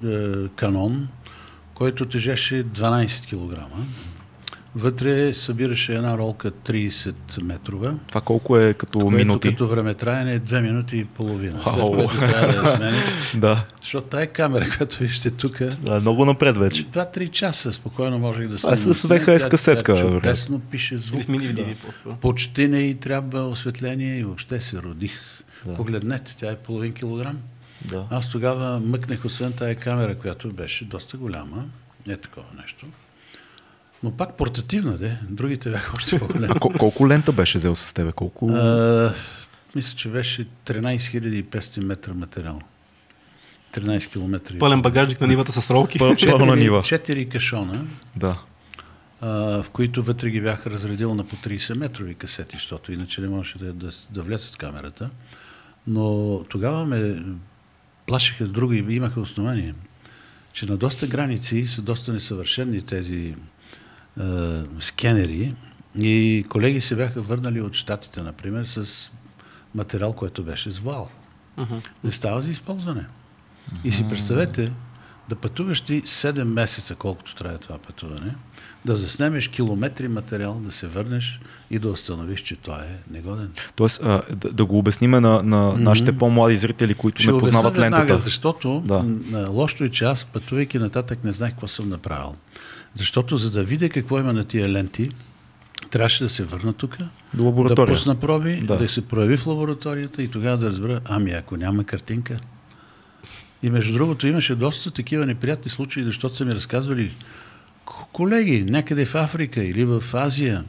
канон, 0.48 1.08
който 1.74 2.06
тежеше 2.06 2.64
12 2.64 3.26
кг. 3.26 3.62
Вътре 4.78 5.34
събираше 5.34 5.94
една 5.94 6.18
ролка 6.18 6.50
30 6.50 7.42
метрова, 7.42 7.94
Това 8.08 8.20
колко 8.20 8.58
е 8.58 8.74
като 8.74 8.98
което 8.98 9.16
минути? 9.16 9.48
като 9.48 9.66
времетраене 9.66 10.34
е 10.34 10.40
2 10.40 10.60
минути 10.60 10.98
и 10.98 11.04
половина. 11.04 11.58
След 11.58 11.74
което 11.74 12.16
трябва 12.16 12.62
да 12.62 12.68
я 12.70 12.76
смени. 12.76 12.96
Да. 13.34 13.64
Защото 13.82 14.06
тая 14.06 14.26
камера, 14.26 14.66
която 14.76 14.98
виждате 14.98 15.30
тук, 15.30 15.60
А, 15.88 16.00
много 16.00 16.24
напред 16.24 16.56
вече. 16.56 16.86
2-3 16.86 17.30
часа 17.30 17.72
спокойно 17.72 18.18
можех 18.18 18.48
да 18.48 18.56
Това 18.56 18.72
е 18.72 18.76
снимам. 18.76 18.94
с 18.94 19.08
VHS 19.08 19.50
касетка. 19.50 19.98
Чудесно 19.98 20.60
пише 20.60 20.96
звук. 20.96 21.22
Почти 22.20 22.68
не 22.68 22.78
и 22.78 22.94
трябва 22.94 23.48
осветление 23.48 24.18
и 24.18 24.24
въобще 24.24 24.60
се 24.60 24.76
родих. 24.76 25.20
Погледнете, 25.76 26.36
тя 26.36 26.50
е 26.50 26.56
половин 26.56 26.92
килограм. 26.92 27.38
Да. 27.84 28.04
Аз 28.10 28.30
тогава 28.30 28.80
мъкнах 28.80 29.24
освен 29.24 29.52
тая 29.52 29.74
камера, 29.74 30.14
която 30.14 30.52
беше 30.52 30.84
доста 30.84 31.16
голяма. 31.16 31.64
Не 32.06 32.16
такова 32.16 32.46
нещо. 32.62 32.86
Но 34.06 34.12
пак 34.12 34.36
портативна, 34.36 34.96
де. 34.96 35.18
Другите 35.30 35.70
бяха 35.70 35.92
още 35.96 36.18
по-големи. 36.18 36.46
А 36.50 36.58
кол- 36.60 36.78
колко 36.78 37.08
лента 37.08 37.32
беше 37.32 37.58
взел 37.58 37.74
с 37.74 37.92
тебе? 37.92 38.12
Колко... 38.12 38.48
А, 38.48 39.12
мисля, 39.74 39.96
че 39.96 40.08
беше 40.08 40.46
13 40.66 41.44
500 41.44 41.80
метра 41.80 42.14
материал. 42.14 42.60
13 43.74 44.12
км. 44.12 44.58
Пълен 44.58 44.82
багажник 44.82 45.20
на 45.20 45.26
нивата 45.26 45.52
с 45.52 45.70
ролки. 45.70 45.98
Пъл- 45.98 46.30
пълна 46.38 46.56
нива. 46.56 46.82
Четири 46.82 47.28
кашона, 47.28 47.84
Да. 48.16 48.42
а, 49.20 49.28
в 49.62 49.66
които 49.72 50.02
вътре 50.02 50.30
ги 50.30 50.40
бях 50.40 50.66
разредил 50.66 51.14
на 51.14 51.24
по 51.24 51.36
30 51.36 51.74
метрови 51.74 52.14
касети, 52.14 52.56
защото 52.56 52.92
иначе 52.92 53.20
не 53.20 53.28
можеше 53.28 53.58
да, 53.58 53.72
да, 53.72 53.90
да 54.10 54.22
влезат 54.22 54.54
в 54.54 54.56
камерата. 54.56 55.10
Но 55.86 56.40
тогава 56.48 56.86
ме 56.86 57.22
плашиха 58.06 58.46
с 58.46 58.52
друго 58.52 58.72
и 58.72 58.84
имаха 58.88 59.20
основание, 59.20 59.74
че 60.52 60.66
на 60.66 60.76
доста 60.76 61.06
граници 61.06 61.66
са 61.66 61.82
доста 61.82 62.12
несъвършени 62.12 62.82
тези 62.82 63.34
е, 64.20 64.62
скенери 64.80 65.54
и 66.00 66.44
колеги 66.48 66.80
се 66.80 66.96
бяха 66.96 67.22
върнали 67.22 67.60
от 67.60 67.74
щатите, 67.74 68.22
например, 68.22 68.64
с 68.64 69.10
материал, 69.74 70.12
който 70.12 70.42
беше 70.42 70.70
с 70.70 70.78
вал. 70.78 71.10
Мгм. 71.56 71.74
Не 72.04 72.10
става 72.10 72.42
за 72.42 72.50
използване. 72.50 73.06
И 73.84 73.92
си 73.92 74.08
представете 74.08 74.72
да 75.28 75.36
пътуваш 75.36 75.80
ти 75.80 76.02
7 76.02 76.44
месеца, 76.44 76.94
колкото 76.94 77.34
трябва 77.34 77.58
това 77.58 77.78
пътуване, 77.78 78.34
да 78.84 78.94
заснемеш 78.94 79.48
километри 79.48 80.08
материал, 80.08 80.60
да 80.64 80.72
се 80.72 80.86
върнеш 80.86 81.40
и 81.70 81.78
да 81.78 81.88
установиш, 81.88 82.40
че 82.42 82.56
той 82.56 82.78
е 82.78 82.98
негоден. 83.10 83.52
Тоест, 83.76 84.00
а, 84.04 84.22
да, 84.30 84.52
да 84.52 84.64
го 84.64 84.78
обясниме 84.78 85.20
на, 85.20 85.42
на 85.42 85.72
нашите 85.72 86.18
по-млади 86.18 86.56
зрители, 86.56 86.94
които 86.94 87.22
Ще 87.22 87.32
не 87.32 87.38
познават 87.38 87.76
веднага, 87.76 87.96
лентата. 88.02 88.18
защото 88.22 88.82
Да. 88.86 89.02
да. 89.06 89.50
лошото 89.50 89.84
е, 89.84 89.88
че 89.88 90.04
аз 90.04 90.24
пътувайки 90.24 90.78
нататък 90.78 91.24
не 91.24 91.32
знаех 91.32 91.52
какво 91.52 91.68
съм 91.68 91.88
направил. 91.88 92.34
Защото 92.96 93.36
за 93.36 93.50
да 93.50 93.62
видя 93.62 93.88
какво 93.88 94.18
има 94.18 94.32
на 94.32 94.44
тия 94.44 94.68
ленти, 94.68 95.10
трябваше 95.90 96.24
да 96.24 96.30
се 96.30 96.44
върна 96.44 96.72
тук, 96.72 96.96
да 97.34 97.86
пусна 97.86 98.14
проби, 98.14 98.56
Да. 98.56 98.66
да. 98.66 98.76
да 98.78 98.88
се 98.88 99.08
прояви 99.08 99.36
в 99.36 99.46
лабораторията 99.46 100.22
и 100.22 100.28
тогава 100.28 100.56
да 100.56 100.70
разбера, 100.70 101.00
ами 101.04 101.30
ако 101.30 101.56
няма 101.56 101.84
картинка. 101.84 102.38
И 103.62 103.70
между 103.70 103.92
другото 103.92 104.26
имаше 104.26 104.54
доста 104.54 104.90
такива 104.90 105.26
неприятни 105.26 105.70
случаи, 105.70 106.04
защото 106.04 106.34
са 106.34 106.44
ми 106.44 106.54
разказвали 106.54 107.14
колеги 108.12 108.64
някъде 108.64 109.04
в 109.04 109.14
Африка 109.14 109.64
или 109.64 109.84
в 109.84 110.04
Азия. 110.14 110.64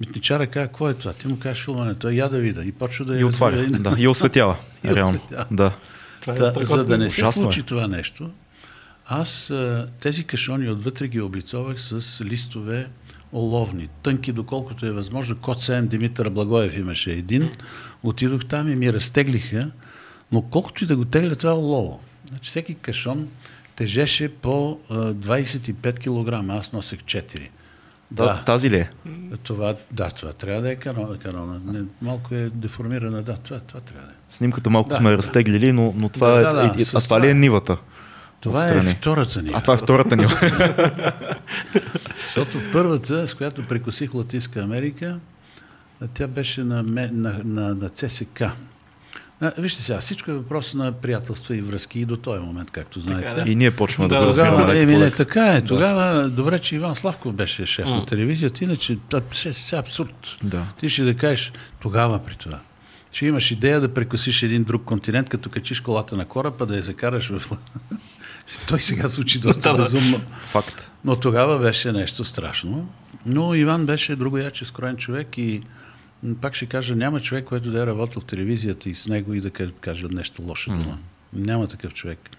Митничара 0.00 0.46
казва, 0.46 0.66
какво 0.66 0.90
е 0.90 0.94
това? 0.94 1.12
Ти 1.12 1.28
му 1.28 1.38
кажеш 1.38 1.64
филмане, 1.64 1.94
той 1.94 2.12
я 2.12 2.28
да 2.28 2.38
вида 2.38 2.64
и 2.64 2.72
почва 2.72 3.04
да 3.04 3.16
И 3.16 3.20
я 3.20 3.26
отваря. 3.26 3.66
Да, 3.66 3.94
и 3.98 4.08
осветява. 4.08 4.56
И 4.84 4.94
Реално. 4.94 5.16
осветява. 5.16 5.46
Да. 5.50 5.72
Това 6.20 6.32
е 6.32 6.36
Та, 6.36 6.64
за 6.64 6.84
да 6.84 6.98
не 6.98 7.10
се 7.10 7.22
Ужасно 7.22 7.42
е. 7.42 7.44
случи 7.44 7.62
това 7.62 7.86
нещо, 7.86 8.30
аз 9.12 9.52
тези 10.00 10.24
кашони 10.24 10.70
отвътре 10.70 11.08
ги 11.08 11.20
облицовах 11.20 11.80
с 11.80 12.20
листове 12.24 12.88
оловни, 13.32 13.88
тънки 14.02 14.32
доколкото 14.32 14.86
е 14.86 14.90
възможно. 14.90 15.36
Кот 15.36 15.58
7 15.58 15.82
Димитър 15.82 16.30
Благоев 16.30 16.76
имаше 16.78 17.10
един. 17.12 17.50
Отидох 18.02 18.44
там 18.44 18.68
и 18.72 18.76
ми 18.76 18.92
разтеглиха, 18.92 19.70
но 20.32 20.42
колкото 20.42 20.84
и 20.84 20.86
да 20.86 20.96
го 20.96 21.04
тегля, 21.04 21.34
това 21.34 21.50
е 21.50 21.54
олово. 21.54 22.00
Значи 22.28 22.48
всеки 22.50 22.74
кашон 22.74 23.28
тежеше 23.76 24.28
по 24.28 24.78
а, 24.90 24.94
25 24.94 25.98
кг, 25.98 26.50
аз 26.52 26.72
носех 26.72 26.98
4. 27.00 27.48
да. 28.10 28.42
Тази 28.46 28.70
ли 28.70 28.76
е? 28.76 28.90
Това, 29.42 29.74
да, 29.92 30.10
това 30.10 30.32
трябва 30.32 30.62
да 30.62 30.70
е 30.70 30.76
канона. 30.76 31.18
канона. 31.18 31.60
Не, 31.66 31.82
малко 32.02 32.34
е 32.34 32.50
деформирана, 32.54 33.22
да, 33.22 33.36
това, 33.36 33.60
това 33.60 33.80
трябва 33.80 34.06
да 34.06 34.12
е. 34.12 34.16
Снимката 34.28 34.70
малко 34.70 34.88
Да. 34.88 34.96
сме 34.96 35.12
разтеглили, 35.12 35.72
но, 35.72 35.94
но 35.96 36.08
това 36.08 36.30
Да, 36.30 36.38
е. 36.40 36.42
да, 36.42 36.52
да, 36.52 36.84
а 36.94 37.00
това 37.00 37.20
ли 37.20 37.28
е 37.30 37.34
нивата? 37.34 37.76
Това 38.40 38.62
е 38.62 38.64
Отстрани. 38.64 38.90
втората 38.90 39.42
ни. 39.42 39.50
А 39.54 39.60
това 39.60 39.74
е 39.74 39.76
втората 39.76 40.16
нива. 40.16 40.40
Защото 42.24 42.58
първата, 42.72 43.28
с 43.28 43.34
която 43.34 43.62
прекусих 43.62 44.14
Латинска 44.14 44.60
Америка, 44.60 45.18
тя 46.14 46.26
беше 46.26 46.64
на, 46.64 46.82
на, 46.82 47.40
на, 47.44 47.74
на 47.74 47.88
ЦСК. 47.88 48.42
А, 49.42 49.52
вижте 49.58 49.82
сега, 49.82 50.00
всичко 50.00 50.30
е 50.30 50.34
въпрос 50.34 50.74
на 50.74 50.92
приятелства 50.92 51.56
и 51.56 51.60
връзки 51.60 52.00
и 52.00 52.04
до 52.04 52.16
този 52.16 52.40
момент, 52.40 52.70
както 52.70 53.00
знаете. 53.00 53.50
и 53.50 53.56
ние 53.56 53.70
почваме 53.70 54.08
да, 54.08 54.14
Да, 54.14 54.20
го 54.20 54.26
разбираме. 54.26 54.80
Еми, 54.80 54.96
не, 54.96 55.10
така 55.10 55.52
е. 55.52 55.64
Тогава, 55.64 56.28
добре, 56.28 56.58
че 56.58 56.74
Иван 56.74 56.96
Славков 56.96 57.32
беше 57.32 57.66
шеф 57.66 57.88
на 57.88 58.06
телевизията, 58.06 58.64
иначе 58.64 58.98
все 59.30 59.76
абсурд. 59.76 60.36
Да. 60.42 60.66
Ти 60.80 60.88
ще 60.88 61.02
да 61.02 61.16
кажеш 61.16 61.52
тогава 61.80 62.18
при 62.18 62.34
това. 62.34 62.58
Че 63.12 63.26
имаш 63.26 63.50
идея 63.50 63.80
да 63.80 63.94
прекусиш 63.94 64.42
един 64.42 64.64
друг 64.64 64.84
континент, 64.84 65.28
като 65.28 65.50
качиш 65.50 65.80
колата 65.80 66.16
на 66.16 66.24
кораба, 66.24 66.66
да 66.66 66.76
я 66.76 66.82
закараш 66.82 67.28
в... 67.28 67.50
Той 68.58 68.82
сега 68.82 69.08
звучи 69.08 69.38
доста 69.38 69.74
разумно. 69.78 70.20
Факт. 70.42 70.90
Но 71.04 71.16
тогава 71.16 71.58
беше 71.58 71.92
нещо 71.92 72.24
страшно. 72.24 72.88
Но 73.26 73.54
Иван 73.54 73.86
беше 73.86 74.16
другояче 74.16 74.64
скроен 74.64 74.96
човек 74.96 75.38
и 75.38 75.62
пак 76.40 76.54
ще 76.54 76.66
кажа, 76.66 76.96
няма 76.96 77.20
човек, 77.20 77.44
който 77.44 77.70
да 77.70 77.82
е 77.82 77.86
работил 77.86 78.20
в 78.20 78.24
телевизията 78.24 78.90
и 78.90 78.94
с 78.94 79.06
него 79.06 79.34
и 79.34 79.40
да 79.40 79.50
ка- 79.50 79.72
каже 79.80 80.06
нещо 80.10 80.42
лошо 80.42 80.70
дума. 80.70 80.98
Няма 81.32 81.66
такъв 81.66 81.94
човек. 81.94 82.30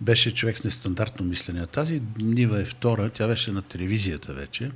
Беше 0.00 0.34
човек 0.34 0.58
с 0.58 0.64
нестандартно 0.64 1.26
мислене. 1.26 1.66
Тази 1.66 2.02
нива 2.18 2.60
е 2.60 2.64
втора, 2.64 3.10
тя 3.10 3.26
беше 3.26 3.52
на 3.52 3.62
телевизията 3.62 4.32
вече. 4.32 4.70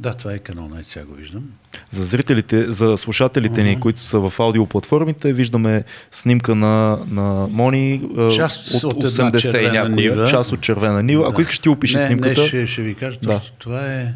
Да, 0.00 0.14
това 0.14 0.32
е 0.32 0.38
канал, 0.38 0.68
най 0.68 0.84
сега 0.84 1.04
го 1.04 1.14
виждам. 1.14 1.42
За 1.90 2.04
зрителите, 2.04 2.72
за 2.72 2.96
слушателите 2.96 3.62
ни, 3.62 3.80
които 3.80 4.00
са 4.00 4.20
в 4.20 4.40
аудиоплатформите, 4.40 5.32
виждаме 5.32 5.84
снимка 6.10 6.54
на, 6.54 6.98
на 7.08 7.48
Мони 7.50 8.08
Част 8.36 8.74
от, 8.74 8.94
от 8.94 9.04
една 9.04 9.30
80 9.30 9.36
и 9.38 9.40
червена 9.40 9.72
някоя, 9.72 9.96
нива. 9.96 10.28
част 10.28 10.52
от 10.52 10.60
червена 10.60 11.02
нива. 11.02 11.24
Ако 11.24 11.36
Да. 11.36 11.40
искаш 11.42 11.58
ти 11.58 11.68
опиши 11.68 11.94
не, 11.96 12.00
снимката. 12.00 12.40
Не, 12.40 12.48
ще, 12.48 12.66
ще 12.66 12.82
ви 12.82 12.94
кажа. 12.94 13.18
Да. 13.22 13.28
Да. 13.28 13.40
Това, 13.58 13.86
е, 13.86 14.14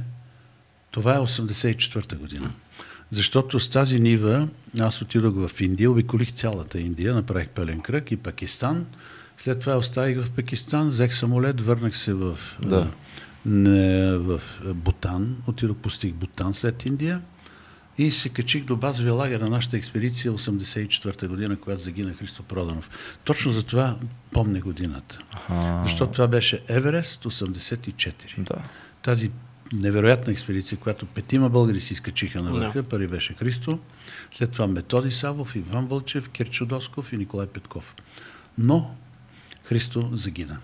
това 0.91 1.15
е 1.15 1.19
84-та 1.19 2.17
година. 2.17 2.51
Защото 3.11 3.61
с 3.61 3.69
тази 3.69 4.01
нива 4.01 4.49
аз 4.81 5.03
отидох 5.03 5.49
в 5.49 5.61
Индия, 5.61 5.91
обиколих 5.91 6.33
цялата 6.33 6.81
Индия, 6.81 7.15
направих 7.15 7.49
пълен 7.49 7.81
кръг 7.81 8.11
и 8.11 8.17
Пакистан. 8.17 8.87
След 9.37 9.59
това 9.61 9.77
оставих 9.77 10.25
в 10.25 10.31
Пакистан, 10.31 10.89
взех 10.89 11.15
самолет, 11.15 11.61
върнах 11.61 11.97
се 11.97 12.13
в, 12.13 12.39
Да. 12.63 12.87
Не, 13.47 14.17
в 14.17 14.41
Бутан. 14.75 15.37
Отидох, 15.47 15.77
постиг 15.77 16.15
Бутан 16.15 16.55
след 16.55 16.87
Индия 16.87 17.23
и 17.99 18.11
се 18.11 18.29
качих 18.29 18.65
до 18.65 18.77
базовия 18.77 19.15
лагер 19.15 19.41
на 19.41 19.49
нашата 19.49 19.77
експедиция 19.77 20.33
84-та 20.33 21.29
година, 21.29 21.57
когато 21.57 21.81
загина 21.81 22.15
Христо 22.15 22.43
Проданов. 22.43 22.91
Точно 23.25 23.53
за 23.53 23.63
това 23.63 23.99
помня 24.33 24.61
годината. 24.61 25.19
Аха. 25.33 25.83
Защото 25.85 26.13
това 26.13 26.27
беше 26.27 26.63
Еверест 26.69 27.25
84. 27.25 28.13
Да. 28.39 28.63
Тази 29.03 29.31
невероятна 29.73 30.33
експедиция, 30.33 30.79
която 30.79 31.07
петима 31.07 31.49
българи 31.51 31.81
си 31.81 31.93
изкачиха 31.93 32.43
на 32.43 32.53
върха. 32.53 32.83
Първи 32.83 33.07
беше 33.07 33.35
Христо, 33.35 33.79
след 34.35 34.53
това 34.53 34.67
Методи 34.67 35.11
Савов, 35.11 35.57
Иван 35.57 35.87
Вълчев, 35.87 36.29
Кирчо 36.29 36.67
Досков 36.67 37.13
и 37.13 37.17
Николай 37.17 37.47
Петков. 37.47 37.95
Но 38.59 38.95
Христо 39.65 40.11
загина. 40.13 40.59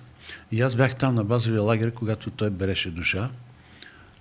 И 0.54 0.60
аз 0.60 0.74
бях 0.74 0.96
там 0.96 1.14
на 1.14 1.24
базовия 1.24 1.62
лагер, 1.62 1.90
когато 1.90 2.30
той 2.30 2.50
береше 2.50 2.90
душа. 2.90 3.30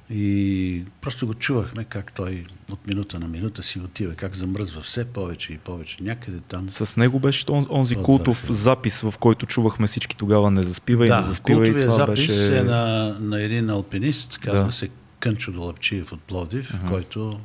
И 0.10 0.84
просто 1.02 1.28
го 1.28 1.34
чувахме 1.34 1.84
как 1.84 2.14
той 2.14 2.46
от 2.72 2.88
минута 2.88 3.20
на 3.20 3.28
минута 3.28 3.64
си 3.64 3.80
отива, 3.80 4.14
как 4.14 4.36
замръзва 4.36 4.82
все 4.82 5.06
повече 5.06 5.54
и 5.54 5.58
повече. 5.58 5.98
Някъде 6.02 6.40
там. 6.48 6.70
С 6.70 6.98
него 6.98 7.20
беше 7.20 7.46
он, 7.50 7.66
онзи 7.70 7.94
Това 7.96 8.06
култов 8.06 8.42
беше. 8.42 8.54
запис, 8.54 9.02
в 9.02 9.14
който 9.20 9.46
чувахме 9.46 9.88
всички 9.88 10.18
тогава 10.18 10.52
не 10.52 10.64
заспивай, 10.64 11.08
да, 11.08 11.16
не 11.16 11.22
заспивай. 11.22 11.72
култовия 11.72 11.88
Това 11.88 12.06
запис 12.06 12.28
беше... 12.28 12.58
е 12.58 12.64
на, 12.64 13.18
на 13.20 13.42
един 13.42 13.70
алпинист, 13.70 14.38
казва 14.38 14.66
Да. 14.66 14.72
се 14.72 14.90
Кънчо 15.20 15.52
Долапчиев 15.52 16.12
от 16.12 16.22
Пловдив, 16.22 16.74
който 16.90 17.40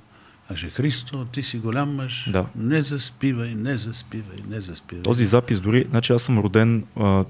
каже, 0.48 0.68
Христо, 0.68 1.24
ти 1.24 1.42
си 1.42 1.58
голям 1.58 1.94
мъж, 1.94 2.28
Да. 2.28 2.46
не 2.56 2.82
заспивай, 2.82 3.54
не 3.54 3.76
заспивай, 3.76 4.36
не 4.50 4.60
заспивай. 4.60 5.02
Този 5.02 5.24
запис 5.24 5.60
дори, 5.60 5.86
значи 5.90 6.12
аз 6.12 6.22
съм 6.22 6.38
роден 6.38 6.84
а, 6.96 7.24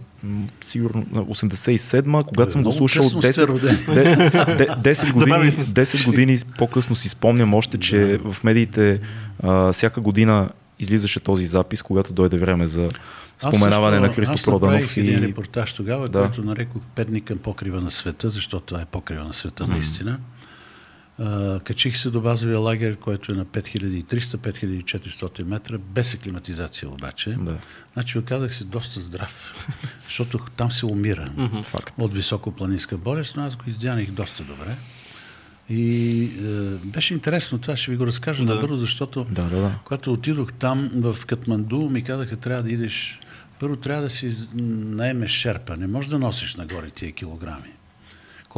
сигурно 0.63 1.07
на 1.13 1.25
87-ма, 1.25 2.25
когато 2.25 2.53
съм 2.53 2.63
го 2.63 2.73
слушал 2.73 3.03
късно 3.05 3.23
сте 3.23 3.33
10, 3.35 3.47
роден. 3.49 3.79
де- 3.89 4.67
де- 4.77 4.95
10 4.95 5.07
години, 5.07 5.27
Забавили 5.27 5.53
сме 5.53 5.65
се. 5.65 5.73
10 5.75 6.07
години 6.07 6.39
по-късно 6.59 6.97
си 6.97 7.09
спомням 7.09 7.55
още, 7.55 7.79
че 7.79 8.21
в 8.25 8.45
медиите 8.45 9.01
а, 9.41 9.73
всяка 9.73 10.01
година 10.01 10.49
излизаше 10.79 11.21
този 11.21 11.45
запис, 11.45 11.83
когато 11.83 12.13
дойде 12.13 12.39
време 12.39 12.67
за 12.67 12.89
споменаване 13.39 13.97
аз 13.97 14.03
на 14.03 14.07
също- 14.07 14.21
Христо 14.21 14.35
аз 14.35 14.45
Проданов. 14.45 14.73
направих 14.75 14.97
един 14.99 15.19
репортаж 15.21 15.73
тогава, 15.73 16.09
Да. 16.09 16.21
който 16.21 16.43
нарекох 16.43 16.83
Петни 16.95 17.21
към 17.21 17.39
покрива 17.39 17.81
на 17.81 17.91
света, 17.91 18.31
защото 18.31 18.65
това 18.65 18.81
е 18.81 18.85
покрива 18.85 19.25
на 19.25 19.35
света 19.35 19.67
наистина. 19.67 20.19
А, 21.21 21.61
качих 21.61 21.99
се 21.99 22.11
до 22.11 22.21
базовия 22.21 22.59
лагер, 22.59 22.97
който 22.97 23.33
е 23.33 23.35
на 23.35 23.45
5300-5400 23.47 25.43
метра, 25.45 25.79
без 25.79 26.15
аклиматизация 26.15 26.89
обаче. 26.89 27.37
Да. 27.39 27.59
Значи 27.93 28.19
оказах 28.19 28.55
се 28.55 28.65
доста 28.65 29.01
здрав, 29.01 29.55
защото 30.07 30.39
там 30.57 30.71
се 30.71 30.87
умира 30.87 31.31
от 31.99 32.15
високопланинска 32.15 32.97
болест, 32.97 33.37
но 33.37 33.43
аз 33.43 33.57
го 33.57 33.65
издяних 33.67 34.11
доста 34.11 34.43
добре. 34.45 34.77
И 35.71 36.23
е, 36.25 36.29
беше 36.87 37.15
интересно 37.15 37.59
това, 37.59 37.77
ще 37.77 37.91
ви 37.91 37.97
го 37.97 38.07
разкажа 38.07 38.45
Да. 38.45 38.55
набързо, 38.55 38.77
защото 38.77 39.27
Да, 39.31 39.43
да, 39.45 39.61
да. 39.61 39.79
когато 39.85 40.13
отидох 40.13 40.53
там 40.53 40.91
в 40.95 41.17
Катманду, 41.27 41.91
ми 41.91 42.03
казаха, 42.05 42.37
трябва 42.37 42.63
да 42.63 42.71
идеш, 42.71 43.21
първо 43.61 43.77
трябва 43.77 44.03
да 44.03 44.11
си 44.11 44.33
наемеш 44.55 45.31
шерпа, 45.31 45.77
не 45.77 45.87
можеш 45.87 46.11
да 46.11 46.19
носиш 46.19 46.55
нагоре 46.55 46.91
тия 46.91 47.13
килограми. 47.13 47.73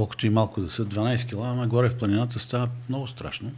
Колкото 0.00 0.26
и 0.26 0.30
малко 0.30 0.60
да 0.60 0.70
са, 0.70 0.84
12 0.86 1.28
кила, 1.28 1.48
ама 1.48 1.66
горе 1.66 1.88
в 1.88 1.98
планината 1.98 2.38
става 2.38 2.68
много 2.88 3.06
страшно. 3.06 3.52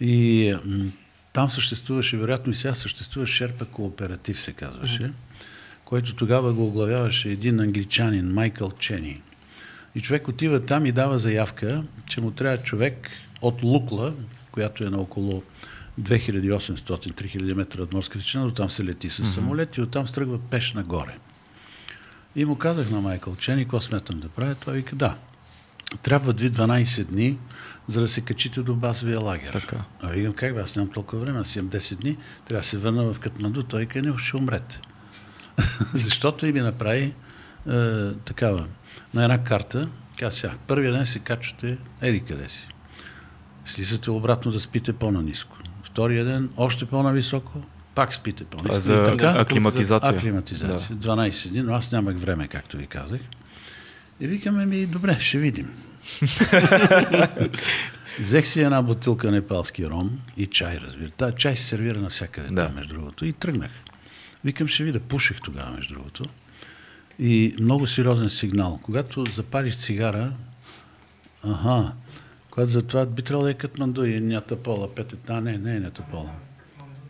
И 0.00 0.54
м, 0.64 0.90
там 1.32 1.50
съществуваше, 1.50 2.16
вероятно 2.16 2.52
и 2.52 2.54
сега 2.54 2.74
съществува 2.74 3.26
Шерпа 3.26 3.64
кооператив, 3.64 4.40
се 4.40 4.52
казваше, 4.52 5.12
който 5.84 6.14
тогава 6.14 6.52
го 6.52 6.66
оглавяваше 6.66 7.28
един 7.28 7.60
англичанин, 7.60 8.32
Майкъл 8.32 8.70
Чени. 8.78 9.20
И 9.94 10.00
човек 10.00 10.28
отива 10.28 10.66
там 10.66 10.86
и 10.86 10.92
дава 10.92 11.18
заявка, 11.18 11.84
че 12.08 12.20
му 12.20 12.30
трябва 12.30 12.58
човек 12.58 13.10
от 13.42 13.62
Лукла, 13.62 14.14
която 14.52 14.84
е 14.84 14.90
на 14.90 15.00
около 15.00 15.42
2800-3000 16.00 17.54
метра 17.54 17.82
от 17.82 17.92
морска 17.92 18.18
височина, 18.18 18.44
до 18.44 18.50
там 18.50 18.70
се 18.70 18.84
лети 18.84 19.10
с 19.10 19.24
самолет 19.24 19.76
и 19.76 19.82
оттам 19.82 20.08
стръгва 20.08 20.38
пеш 20.50 20.72
нагоре. 20.72 21.16
И 22.36 22.44
му 22.44 22.56
казах 22.56 22.90
на 22.90 23.00
Майкъл 23.00 23.36
Чени, 23.36 23.62
какво 23.62 23.80
смятам 23.80 24.20
да 24.20 24.28
правя. 24.28 24.54
Той 24.54 24.74
вика, 24.74 24.96
да, 24.96 25.16
трябват 25.96 26.40
ви 26.40 26.50
12 26.50 27.04
дни, 27.04 27.38
за 27.88 28.00
да 28.00 28.08
се 28.08 28.20
качите 28.20 28.62
до 28.62 28.74
базовия 28.74 29.20
лагер. 29.20 29.52
Така. 29.52 29.84
А 30.02 30.08
викам, 30.08 30.32
как 30.32 30.54
бе, 30.54 30.60
аз 30.60 30.76
нямам 30.76 30.92
толкова 30.92 31.24
време, 31.24 31.40
аз 31.40 31.56
имам 31.56 31.70
10 31.70 31.96
дни, 31.96 32.16
трябва 32.48 32.60
да 32.60 32.66
се 32.66 32.78
върна 32.78 33.12
в 33.12 33.18
Катманду. 33.18 33.62
Той 33.62 33.88
не, 33.94 34.18
ще 34.18 34.36
умрете. 34.36 34.80
Защото 35.94 36.46
и 36.46 36.52
ми 36.52 36.60
направи 36.60 37.14
е, 37.68 38.12
такава, 38.12 38.66
на 39.14 39.22
една 39.22 39.44
карта, 39.44 39.88
каза 40.18 40.36
сега, 40.36 40.54
първия 40.66 40.92
ден 40.92 41.06
се 41.06 41.18
качвате, 41.18 41.78
еди 42.00 42.20
къде 42.20 42.48
си. 42.48 42.68
Слизате 43.64 44.10
обратно 44.10 44.52
да 44.52 44.60
спите 44.60 44.92
по-наниско. 44.92 45.56
Втория 45.82 46.24
ден 46.24 46.50
още 46.56 46.86
по-нависоко, 46.86 47.52
пак 47.94 48.14
спите 48.14 48.44
по-ниско. 48.44 48.66
Това 48.66 48.76
е 48.76 48.80
за 48.80 49.04
така, 49.04 49.34
аклиматизация. 49.38 50.16
Аклиматизация. 50.16 50.96
12 50.96 51.50
дни, 51.50 51.62
но 51.62 51.74
аз 51.74 51.92
нямах 51.92 52.16
време, 52.16 52.48
както 52.48 52.76
ви 52.76 52.86
казах. 52.86 53.20
И 54.20 54.26
викаме 54.26 54.66
ми, 54.66 54.86
добре, 54.86 55.16
ще 55.20 55.38
видим. 55.38 55.68
Взех 58.20 58.46
си 58.46 58.60
една 58.60 58.82
бутилка 58.82 59.30
непалски 59.30 59.86
ром 59.86 60.20
и 60.36 60.46
чай, 60.46 60.78
разбира. 60.78 61.10
Та 61.10 61.32
чай 61.32 61.56
се 61.56 61.62
сервира 61.64 61.98
навсякъде, 61.98 62.48
Да. 62.48 62.66
там, 62.66 62.74
между 62.74 62.94
другото. 62.94 63.24
И 63.26 63.32
тръгнах. 63.32 63.70
Викам, 64.44 64.68
ще 64.68 64.84
видя. 64.84 65.00
Пушех 65.00 65.40
тогава, 65.40 65.70
между 65.70 65.94
другото. 65.94 66.24
И 67.18 67.54
много 67.60 67.86
сериозен 67.86 68.30
сигнал. 68.30 68.80
Когато 68.82 69.24
запалиш 69.24 69.76
цигара, 69.76 70.32
аха, 71.44 71.92
когато 72.50 72.70
за 72.70 72.82
това 72.82 73.06
би 73.06 73.22
трябвало 73.22 73.44
да 73.44 73.50
е 73.50 73.54
Катманду 73.54 74.04
и 74.04 74.20
нята 74.20 74.56
пола. 74.56 74.94
Пете, 74.94 75.16
а, 75.28 75.40
не, 75.40 75.58
не 75.58 75.76
е 75.76 75.80
нята 75.80 76.02
пола. 76.02 76.30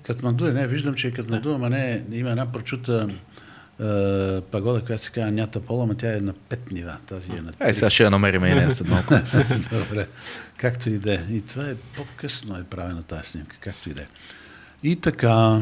Катманду 0.03 0.47
е, 0.47 0.53
не, 0.53 0.67
виждам, 0.67 0.95
че 0.95 1.09
е 1.09 1.11
Катманду, 1.11 1.53
ама 1.55 1.71
не, 1.71 1.93
е- 1.93 2.03
има 2.13 2.31
една 2.31 2.53
прочута 2.53 3.09
е, 3.81 4.41
пагода, 4.41 4.85
която 4.85 5.03
се 5.03 5.11
казва 5.11 5.31
Нята 5.31 5.61
Пола, 5.61 5.85
ама 5.85 5.95
тя 5.95 6.17
е 6.17 6.21
на 6.21 6.33
пет 6.33 6.71
нива. 6.71 6.97
Тази 7.07 7.31
е 7.31 7.41
на 7.41 7.53
Е, 7.61 7.73
сега 7.73 7.91
ще 7.91 8.03
я 8.03 8.11
намерим 8.11 8.45
и 8.45 8.55
нея 8.55 8.71
след 8.71 8.89
малко. 8.89 9.15
Добре, 9.73 10.09
както 10.57 10.91
и 10.91 10.99
да 10.99 11.15
е. 11.15 11.21
И 11.31 11.41
това 11.41 11.65
е 11.65 11.75
по-късно 11.75 12.57
е 12.57 12.65
правена 12.65 13.03
тази 13.03 13.31
снимка, 13.31 13.57
както 13.61 13.91
и 13.91 13.95
да 13.95 14.01
е. 14.01 14.07
И 14.83 14.97
така, 14.97 15.61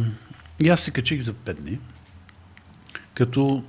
и 0.61 0.69
аз 0.69 0.81
се 0.81 0.91
качих 0.91 1.21
за 1.21 1.33
пет 1.33 1.63
дни, 1.63 1.79
като 3.15 3.65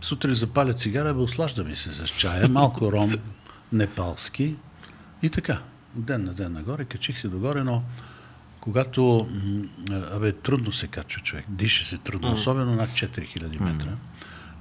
сутрин 0.00 0.34
запаля 0.34 0.74
цигара, 0.74 1.14
бе 1.14 1.20
ослажда 1.20 1.64
ми 1.64 1.76
се 1.76 1.90
с 1.90 2.06
чая, 2.06 2.48
малко 2.48 2.92
ром, 2.92 3.14
непалски 3.72 4.56
и 5.22 5.30
така. 5.30 5.58
Ден 5.94 6.24
на 6.24 6.34
ден 6.34 6.52
нагоре, 6.52 6.84
качих 6.84 7.18
се 7.18 7.28
догоре, 7.28 7.64
но 7.64 7.82
когато, 8.60 9.28
абе, 10.12 10.32
трудно 10.32 10.72
се 10.72 10.86
качва 10.86 11.22
човек, 11.22 11.44
диша 11.48 11.84
се 11.84 11.98
трудно, 11.98 12.32
особено 12.32 12.74
над 12.74 12.90
4000 12.90 13.60
метра. 13.60 13.90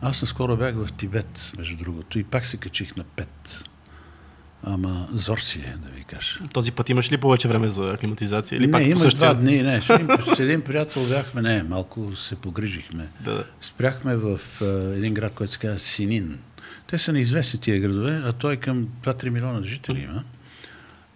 Аз 0.02 0.22
наскоро 0.22 0.58
бях 0.58 0.76
в 0.76 0.94
Тибет, 0.94 1.54
между 1.58 1.78
другото, 1.78 2.20
и 2.20 2.24
пак 2.24 2.46
се 2.46 2.58
качих 2.58 2.96
на 2.96 3.04
5. 3.04 3.28
Ама 4.64 5.08
зор 5.14 5.38
си 5.38 5.60
е, 5.60 5.76
да 5.78 5.90
ви 5.90 6.04
кажа. 6.04 6.40
Този 6.54 6.72
път 6.72 6.90
имаш 6.90 7.12
ли 7.12 7.18
повече 7.18 7.48
време 7.48 7.70
за 7.70 7.94
аклиматизация? 7.94 8.58
Или 8.58 8.66
не, 8.66 8.72
пак 8.72 8.82
по 8.82 8.88
имах 8.88 9.02
същия... 9.02 9.20
два 9.20 9.34
дни, 9.34 9.64
не. 9.64 9.82
С 9.82 9.90
един, 9.90 10.08
с 10.22 10.40
един 10.40 10.62
приятел 10.62 11.06
бяхме, 11.06 11.42
не, 11.42 11.64
малко 11.64 12.16
се 12.16 12.36
погрижихме. 12.36 13.08
Да, 13.22 13.34
да. 13.34 13.44
Спряхме 13.62 14.16
в 14.16 14.40
а, 14.62 14.66
един 14.96 15.14
град, 15.14 15.34
който 15.34 15.54
се 15.54 15.60
казва 15.60 15.80
Синин. 15.80 16.40
Те 16.88 16.98
са 16.98 17.14
неизвестни 17.14 17.60
тия 17.60 17.80
градове, 17.80 18.22
а 18.26 18.34
той 18.34 18.58
към 18.58 18.88
2-3 19.04 19.30
милиона 19.30 19.64
жители 19.64 20.00
има. 20.00 20.24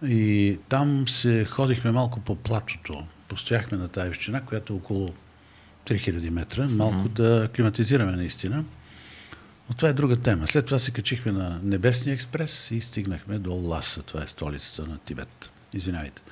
И 0.04 0.58
там 0.68 1.08
се 1.08 1.44
ходихме 1.44 1.90
малко 1.90 2.20
по 2.20 2.36
платото. 2.36 3.04
Постояхме 3.28 3.78
на 3.78 3.88
тази 3.88 4.08
височина, 4.08 4.40
която 4.40 4.72
е 4.72 4.76
около 4.76 5.14
3000 5.86 6.30
метра, 6.30 6.68
малко 6.68 7.08
да 7.08 7.44
аклиматизираме 7.44 8.12
наистина. 8.12 8.64
Но 9.68 9.76
това 9.76 9.88
е 9.88 9.92
друга 9.92 10.16
тема. 10.16 10.46
След 10.46 10.66
това 10.66 10.78
се 10.78 10.90
качихме 10.90 11.32
на 11.32 11.60
Небесния 11.62 12.14
експрес 12.14 12.70
и 12.70 12.80
стигнахме 12.80 13.38
до 13.38 13.52
Ласа. 13.52 14.02
Това 14.02 14.22
е 14.22 14.26
столицата 14.26 14.82
на 14.82 14.98
Тибет. 14.98 15.50
Извинявайте. 15.72 16.22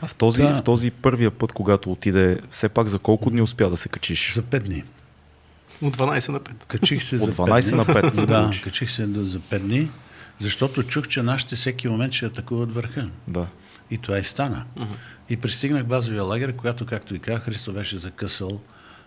А 0.00 0.06
в 0.06 0.14
този, 0.14 0.42
Да. 0.42 0.54
в 0.54 0.62
този 0.62 0.90
първия 0.90 1.30
път, 1.30 1.52
когато 1.52 1.92
отиде, 1.92 2.38
все 2.50 2.68
пак 2.68 2.88
за 2.88 2.98
колко 2.98 3.30
дни 3.30 3.42
успя 3.42 3.70
да 3.70 3.76
се 3.76 3.88
качиш? 3.88 4.34
За 4.34 4.42
5 4.42 4.60
дни. 4.60 4.84
От 5.82 5.96
12 5.96 6.28
на 6.28 6.40
5. 6.40 6.64
Качих 6.64 7.02
се 7.02 7.14
От 7.14 7.20
за 7.20 7.32
12 7.32 7.60
5 7.60 7.68
дни. 7.68 7.76
на 7.76 7.84
5 7.86 8.14
се 8.14 8.26
Да, 8.26 8.50
качих 8.64 8.90
се 8.90 9.06
до- 9.06 9.24
за 9.24 9.38
5 9.40 9.58
дни, 9.58 9.90
защото 10.40 10.82
чух, 10.82 11.08
че 11.08 11.22
нашите 11.22 11.56
всеки 11.56 11.88
момент 11.88 12.12
ще 12.12 12.26
атакуват 12.26 12.72
върха. 12.72 13.10
Да. 13.28 13.46
И 13.90 13.98
това 13.98 14.18
и 14.18 14.24
стана. 14.24 14.64
И 15.28 15.36
пристигнах 15.36 15.84
базовия 15.84 16.22
лагер, 16.22 16.56
когато, 16.56 16.86
както 16.86 17.12
ви 17.12 17.18
казах, 17.18 17.42
Христо 17.42 17.72
беше 17.72 17.98
закъсал 17.98 18.60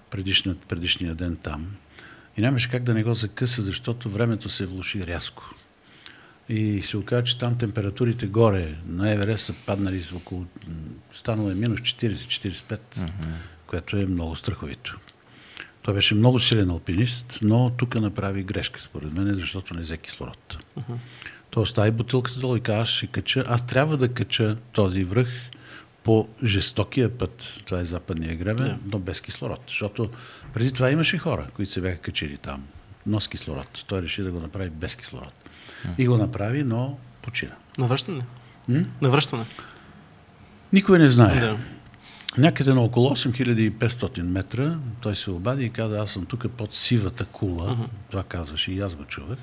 предишния, 0.10 0.56
предишния 0.68 1.16
ден 1.16 1.36
там. 1.36 1.68
И 2.38 2.42
нямаше 2.42 2.70
как 2.70 2.84
да 2.84 2.94
не 2.94 3.04
го 3.04 3.14
закъса, 3.14 3.62
защото 3.62 4.10
времето 4.10 4.50
се 4.50 4.66
влуши 4.66 5.08
рязко. 5.08 5.56
И 6.50 6.82
се 6.82 6.98
оказа, 6.98 7.24
че 7.24 7.38
там 7.38 7.58
температурите 7.58 8.28
горе 8.28 8.76
на 8.88 9.12
Еверест 9.12 9.46
са 9.46 9.54
паднали 9.66 10.02
с 10.02 10.14
около, 10.14 10.46
станало 11.14 11.52
е 11.52 11.56
минус 11.56 11.80
40-45, 11.80 12.80
което 13.68 13.98
е 13.98 14.06
много 14.06 14.36
страховито. 14.36 15.00
Той 15.84 15.94
беше 15.94 16.16
много 16.16 16.40
силен 16.40 16.70
алпинист, 16.70 17.40
но 17.42 17.70
тук 17.78 17.96
направи 17.96 18.44
грешка, 18.44 18.82
според 18.82 19.14
мен, 19.14 19.34
защото 19.34 19.74
не 19.74 19.82
взе 19.82 19.98
кислород. 19.98 20.58
Той 21.50 21.64
остави 21.64 21.92
бутилката 21.92 22.40
долу 22.40 22.56
и 22.56 22.62
каза, 22.62 22.82
аз 22.82 22.90
ще 22.90 23.08
кача, 23.08 23.46
аз 23.48 23.68
трябва 23.68 23.98
да 23.98 24.14
кача 24.14 24.58
този 24.72 25.04
връх 25.04 25.28
по 26.04 26.28
жестокия 26.44 27.18
път, 27.18 27.62
това 27.66 27.80
е 27.80 27.86
западния 27.86 28.36
гребен, 28.36 28.66
Да. 28.66 28.78
но 28.92 29.00
без 29.00 29.22
кислород. 29.22 29.62
Защото 29.68 30.10
преди 30.54 30.72
това 30.72 30.92
имаше 30.92 31.18
хора, 31.18 31.48
които 31.56 31.72
се 31.72 31.82
бяха 31.82 31.98
качили 31.98 32.38
там, 32.38 32.64
но 33.06 33.20
с 33.20 33.28
кислород. 33.28 33.86
Той 33.88 34.02
реши 34.02 34.22
да 34.24 34.32
го 34.32 34.40
направи 34.40 34.70
без 34.70 34.96
кислород. 34.96 35.34
И 35.98 36.08
го 36.08 36.18
направи, 36.18 36.64
но 36.64 36.98
почина. 37.22 37.52
Навръщане. 37.78 38.22
М? 38.70 38.86
Навръщане. 39.02 39.46
Никой 40.74 41.00
не 41.00 41.10
знае. 41.10 41.40
Да. 41.40 41.58
Някъде 42.38 42.74
на 42.74 42.82
около 42.82 43.10
8500 43.10 44.22
метра 44.22 44.78
той 45.02 45.16
се 45.16 45.32
обади 45.32 45.66
и 45.66 45.70
каза, 45.70 46.00
аз 46.00 46.12
съм 46.12 46.26
тук 46.26 46.52
под 46.58 46.74
сивата 46.74 47.26
кула. 47.26 47.78
Това 48.10 48.24
казваше 48.24 48.72
и 48.72 48.80
аз 48.80 48.96
го 48.96 49.04
чувах. 49.04 49.38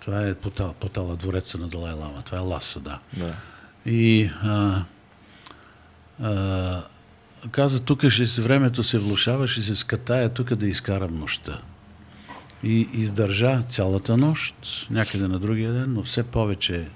Това 0.00 0.26
е 0.26 0.34
потала, 0.34 0.72
потала 0.72 1.16
двореца 1.16 1.58
на 1.58 1.68
Далай 1.68 1.92
Лама. 1.92 2.22
Това 2.24 2.38
е 2.38 2.40
Ласа, 2.40 2.80
да. 2.80 2.98
Да. 3.16 3.34
И 3.86 4.30
а, 4.42 4.84
а, 6.22 6.82
каза, 7.50 7.80
тук 7.80 8.08
ще 8.08 8.26
се 8.26 8.42
времето 8.42 8.82
се 8.82 8.98
влушава, 8.98 9.46
ще 9.46 9.62
се 9.62 9.76
скатая 9.76 10.28
тук 10.28 10.54
да 10.54 10.66
изкарам 10.66 11.18
нощта. 11.18 11.60
И 12.62 12.88
издържа 12.92 13.62
цялата 13.66 14.16
нощ, 14.16 14.54
някъде 14.90 15.28
на 15.28 15.38
другия 15.38 15.72
ден, 15.72 15.92
но 15.92 16.02
все 16.02 16.22
повече 16.22 16.88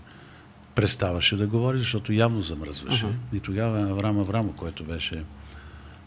преставаше 0.81 1.37
да 1.37 1.47
говори, 1.47 1.79
защото 1.79 2.13
явно 2.13 2.43
замръзваше. 2.43 3.07
Мгм. 3.07 3.15
И 3.33 3.41
тогава 3.41 3.91
Аврам 3.91 4.19
Аврамо, 4.19 4.53
който 4.53 4.85
беше 4.85 5.23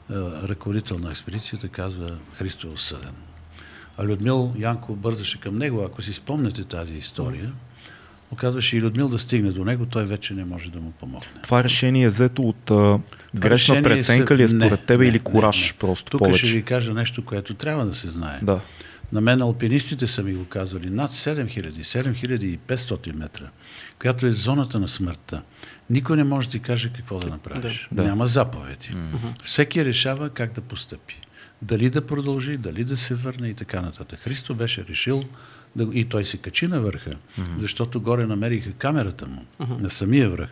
а, 0.09 0.13
ръководител 0.47 0.99
на 0.99 1.09
експедицията, 1.09 1.67
казва, 1.67 2.17
Христо 2.33 2.67
е 2.67 2.69
осъден. 2.69 3.13
А 3.97 4.05
Людмил 4.05 4.53
Янко 4.57 4.95
бързаше 4.95 5.39
към 5.39 5.57
него. 5.57 5.83
Ако 5.83 6.01
си 6.01 6.13
спомняте 6.13 6.63
тази 6.63 6.93
история, 6.93 7.51
оказваше 8.31 8.77
и 8.77 8.81
Людмил 8.81 9.07
да 9.09 9.19
стигне 9.19 9.51
до 9.51 9.65
него, 9.65 9.86
той 9.86 10.05
вече 10.05 10.33
не 10.33 10.45
може 10.45 10.71
да 10.71 10.79
му 10.79 10.91
помогне. 10.91 11.41
Това 11.43 11.63
решение 11.63 12.03
е 12.03 12.07
взето 12.07 12.41
от 12.41 12.71
а, 12.71 12.99
грешна 13.36 13.75
решение 13.75 13.83
преценка 13.83 14.38
ли 14.38 14.43
е 14.43 14.47
според 14.47 14.71
не, 14.71 14.86
тебе 14.86 15.03
не, 15.03 15.09
или 15.09 15.17
не, 15.17 15.23
кураж 15.23 15.71
не. 15.71 15.77
просто 15.77 16.12
Тук 16.12 16.19
повече? 16.19 16.45
ще 16.45 16.57
ви 16.57 16.63
кажа 16.63 16.93
нещо, 16.93 17.25
което 17.25 17.53
трябва 17.53 17.86
да 17.86 17.93
се 17.93 18.09
знае. 18.09 18.39
Да. 18.41 18.62
На 19.12 19.21
мен 19.21 19.41
алпинистите 19.41 20.07
са 20.07 20.23
ми 20.23 20.33
го 20.33 20.45
казвали. 20.45 20.89
Над 20.89 21.09
7000, 21.09 21.81
7500 21.81 23.13
метра, 23.15 23.49
която 24.03 24.25
е 24.25 24.31
зоната 24.31 24.79
на 24.79 24.87
смъртта. 24.87 25.41
Никой 25.89 26.17
не 26.17 26.23
може 26.23 26.47
да 26.47 26.51
ти 26.51 26.59
каже 26.59 26.91
какво 26.95 27.19
да 27.19 27.27
направиш. 27.27 27.87
Да. 27.91 28.03
Няма 28.03 28.27
заповеди. 28.27 28.95
Всеки 29.43 29.85
решава 29.85 30.29
как 30.29 30.53
да 30.53 30.61
постъпи. 30.61 31.21
Дали 31.61 31.89
да 31.89 32.07
продължи, 32.07 32.57
дали 32.57 32.83
да 32.83 32.97
се 32.97 33.15
върне 33.15 33.47
и 33.47 33.53
така 33.53 33.81
нататък. 33.81 34.19
Христо 34.19 34.55
беше 34.55 34.85
решил 34.85 35.23
да, 35.75 35.89
и 35.93 36.05
той 36.05 36.25
се 36.25 36.37
качи 36.37 36.67
на 36.67 36.81
върха, 36.81 37.15
защото 37.57 38.01
горе 38.01 38.25
намериха 38.25 38.71
камерата 38.71 39.27
му 39.27 39.45
на 39.59 39.89
самия 39.89 40.29
връх, 40.29 40.51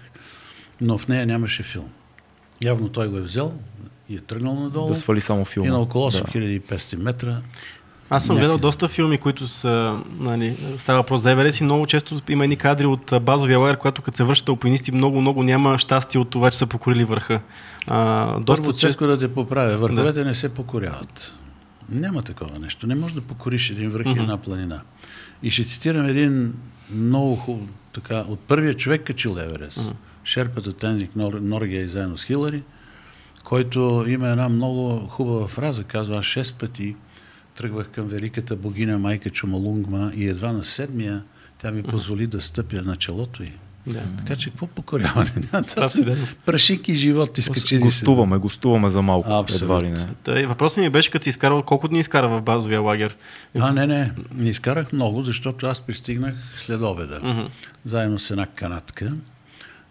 но 0.82 0.98
в 0.98 1.08
нея 1.08 1.26
нямаше 1.26 1.64
филм. 1.64 1.90
Явно 2.64 2.90
той 2.90 3.08
го 3.08 3.18
е 3.18 3.22
взел 3.22 3.60
и 4.10 4.16
е 4.16 4.20
тръгнал 4.20 4.60
надолу. 4.60 4.88
Да 4.88 4.96
свали 4.96 5.22
само 5.22 5.46
филма. 5.46 5.68
И 5.68 5.72
на 5.72 5.80
около 5.80 6.10
Да. 6.10 6.18
8500 6.24 6.96
метра 6.96 7.42
Аз 8.14 8.26
съм 8.26 8.36
гледал 8.36 8.52
Някъде. 8.52 8.62
доста 8.62 8.88
филми, 8.88 9.18
които 9.18 9.48
са, 9.48 10.00
нали, 10.20 10.56
става 10.78 11.00
въпрос 11.00 11.22
за 11.22 11.32
Еверест 11.32 11.60
и 11.60 11.64
много 11.64 11.86
често 11.86 12.22
има 12.30 12.44
едни 12.44 12.56
кадри 12.56 12.86
от 12.86 13.14
базовия 13.22 13.60
лагер, 13.60 13.78
когато 13.78 14.02
като 14.02 14.18
се 14.18 14.24
връщат 14.24 14.50
алпинисти, 14.50 14.92
много, 14.92 15.22
много 15.22 15.44
няма 15.44 15.78
щастие 15.78 16.22
от 16.22 16.30
това, 16.30 16.52
че 16.52 16.58
са 16.58 16.68
покорили 16.68 17.04
върха. 17.04 17.42
А, 17.88 18.40
доста 18.40 18.64
Първо, 18.64 18.78
често... 18.78 19.08
да 19.08 19.20
те 19.20 19.34
поправя. 19.34 19.78
Върховете 19.78 20.24
не 20.24 20.34
се 20.34 20.50
покоряват. 20.50 21.36
Няма 21.90 22.22
такова 22.22 22.60
нещо. 22.60 22.88
Не 22.88 22.96
можеш 22.96 23.16
да 23.16 23.22
покориш 23.22 23.70
един 23.70 23.90
връх 23.90 24.08
и 24.08 24.20
една 24.20 24.38
планина. 24.38 24.82
И 25.44 25.52
ще 25.52 25.64
цитирам 25.64 26.06
един 26.06 26.54
много 26.94 27.36
хубав, 27.36 27.70
така, 27.94 28.26
от 28.28 28.40
първия 28.40 28.74
човек 28.74 29.04
качил 29.04 29.38
Еверест. 29.40 29.94
Шерпата 30.24 30.74
Тензик 30.74 31.16
Нор, 31.16 31.34
Норгия 31.34 31.82
и 31.82 31.88
заедно 31.88 32.18
с 32.18 32.24
Хилари, 32.24 32.64
който 33.44 34.06
има 34.08 34.28
една 34.28 34.50
много 34.50 35.08
хубава 35.08 35.48
фраза, 35.48 35.84
казва, 35.84 36.18
аз 36.18 36.26
шест 36.26 36.56
пъти 36.60 36.96
тръгвах 37.56 37.90
към 37.90 38.08
великата 38.08 38.56
богиня 38.56 39.00
майка 39.00 39.30
Чумалунгма 39.30 40.12
и 40.16 40.28
едва 40.28 40.52
на 40.52 40.64
седмия 40.64 41.24
тя 41.62 41.72
ми 41.72 41.84
позволи 41.84 42.28
да 42.28 42.42
стъпя 42.42 42.82
на 42.82 42.98
челото 42.98 43.44
й. 43.44 43.52
Да. 43.88 44.02
Така 44.18 44.36
че 44.36 44.50
какво 44.50 44.68
покоряване? 44.68 45.32
Това 45.68 45.90
си 45.90 46.04
верно. 46.04 46.28
прашики 46.46 46.96
живот 46.96 47.38
изкачили 47.38 47.80
се. 47.80 47.86
Гостуваме, 47.86 48.38
гостуваме 48.38 48.90
за 48.90 49.02
малко. 49.02 49.34
Абсолютно. 49.34 49.66
Едва 49.66 49.84
ли 49.84 49.90
не. 49.90 50.08
Тъй, 50.24 50.46
въпросът 50.46 50.84
ми 50.84 50.90
беше, 50.90 51.12
като 51.12 51.24
си 51.24 51.30
изкарал, 51.30 51.64
колко 51.64 51.88
дни 51.88 52.00
изкара 52.00 52.28
в 52.30 52.42
базовия 52.42 52.82
лагер? 52.82 53.18
А, 53.60 53.72
не, 53.72 53.88
не. 53.88 54.12
Не 54.36 54.50
изкарах 54.50 54.94
много, 54.94 55.24
защото 55.24 55.66
аз 55.66 55.82
пристигнах 55.82 56.36
след 56.56 56.82
обеда. 56.82 57.20
Мгм. 57.24 57.42
Заедно 57.86 58.20
с 58.20 58.32
една 58.32 58.46
канатка, 58.46 59.14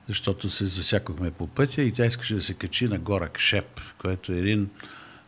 защото 0.09 0.51
се 0.51 0.67
засякохме 0.67 1.31
по 1.31 1.47
пътя 1.47 1.83
и 1.83 1.93
тя 1.93 2.07
искаше 2.07 2.35
да 2.35 2.43
се 2.43 2.55
качи 2.55 2.89
на 2.89 2.99
гора 2.99 3.29
Кшеп, 3.29 3.81
което 3.99 4.33
е 4.33 4.39
един 4.39 4.69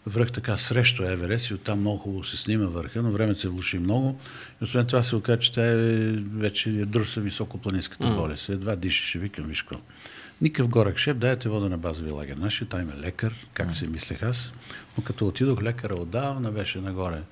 връх 0.06 0.32
така 0.32 0.56
срещу 0.56 1.02
Еверест 1.04 1.50
и 1.50 1.54
оттам 1.54 1.80
много 1.80 1.98
хубаво 1.98 2.24
се 2.24 2.36
снима 2.36 2.66
върха, 2.66 3.02
но 3.02 3.12
времето 3.12 3.38
се 3.38 3.48
влуши 3.48 3.78
много. 3.78 4.18
И 4.60 4.64
освен 4.64 4.86
това 4.86 5.02
се 5.02 5.16
оказа, 5.16 5.38
че 5.38 5.52
тя 5.52 5.64
е 5.64 5.74
вече 6.34 6.70
е 6.70 6.84
друса 6.84 7.20
високопланинската 7.20 8.08
болест. 8.08 8.48
Едва 8.48 8.76
дишаше, 8.76 9.18
викам, 9.18 9.46
виж 9.46 9.62
какво. 9.62 9.84
Никакъв 10.40 10.68
горък 10.68 10.98
шеп, 10.98 11.18
дайте 11.18 11.48
вода 11.48 11.68
на 11.68 11.78
базови 11.78 12.10
лагер. 12.10 12.36
Нашия 12.36 12.68
там 12.68 12.80
е 12.80 13.00
лекар, 13.00 13.34
как 13.54 13.74
се 13.74 13.86
мислех 13.86 14.22
аз. 14.22 14.52
Но 14.98 15.04
като 15.04 15.26
отидох 15.26 15.62
лекара 15.62 15.94
отдавна 15.94 16.52
беше 16.52 16.80
нагоре 16.80 17.22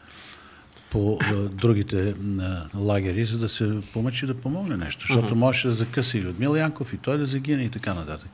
по 0.91 1.19
а, 1.21 1.35
другите 1.35 2.15
а, 2.41 2.67
лагери, 2.75 3.25
за 3.25 3.39
да 3.39 3.49
се 3.49 3.79
помъчи 3.93 4.27
да 4.27 4.35
помогне 4.35 4.77
нещо. 4.77 5.07
Защото 5.09 5.37
можеше 5.37 5.69
да 5.69 5.75
закъса 5.75 6.19
и 6.19 6.23
Людмил 6.23 6.57
Янков, 6.57 6.93
и 6.93 6.97
той 6.97 7.19
да 7.19 7.27
загине 7.27 7.63
и 7.63 7.71
така 7.71 7.95
нататък. 7.95 8.29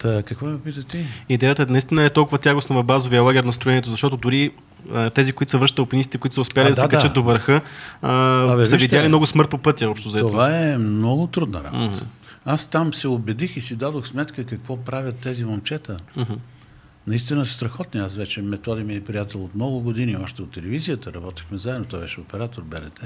Та, 0.00 0.22
какво 0.22 0.46
ме 0.46 0.60
пита 0.60 0.82
ти? 0.82 1.04
Идеята 1.28 1.66
наистина 1.66 2.04
е 2.04 2.10
толкова 2.10 2.38
тягостна 2.38 2.76
в 2.76 2.84
базовия 2.84 3.22
лагер 3.22 3.44
настроението, 3.44 3.90
защото 3.90 4.16
дори 4.16 4.50
тези, 5.14 5.32
които 5.32 5.50
са 5.50 5.58
връщат 5.58 5.78
алпинисти, 5.78 6.18
които 6.18 6.34
са 6.34 6.40
успели 6.40 6.66
А, 6.66 6.68
да, 6.68 6.74
се 6.74 6.80
да, 6.80 6.88
да. 6.88 6.96
качат 6.96 7.14
до 7.14 7.22
върха, 7.22 7.60
а, 8.02 8.52
Абе, 8.52 8.66
са 8.66 8.76
вижте, 8.76 8.96
видяли 8.96 9.08
много 9.08 9.26
смърт 9.26 9.50
по 9.50 9.58
пътя, 9.58 9.90
общо 9.90 10.08
взето. 10.08 10.26
Това 10.26 10.58
е 10.58 10.78
много 10.78 11.26
трудна 11.26 11.64
работа. 11.64 12.06
Аз 12.44 12.66
там 12.66 12.94
се 12.94 13.08
убедих 13.08 13.56
и 13.56 13.60
си 13.60 13.76
дадох 13.76 14.06
сметка 14.06 14.44
какво 14.44 14.76
правят 14.76 15.16
тези 15.16 15.44
момчета. 15.44 15.96
Мгм. 16.16 16.32
Наистина 17.06 17.46
са 17.46 17.54
страхотни. 17.54 18.00
Аз 18.00 18.16
вече 18.16 18.42
методи 18.42 18.82
ми 18.82 18.94
е 18.94 19.04
приятел 19.04 19.44
от 19.44 19.54
много 19.54 19.80
години, 19.80 20.16
още 20.16 20.42
от 20.42 20.50
телевизията, 20.50 21.12
работехме 21.12 21.58
заедно, 21.58 21.84
той 21.84 22.00
беше 22.00 22.20
оператор 22.20 22.62
БНТ. 22.62 23.00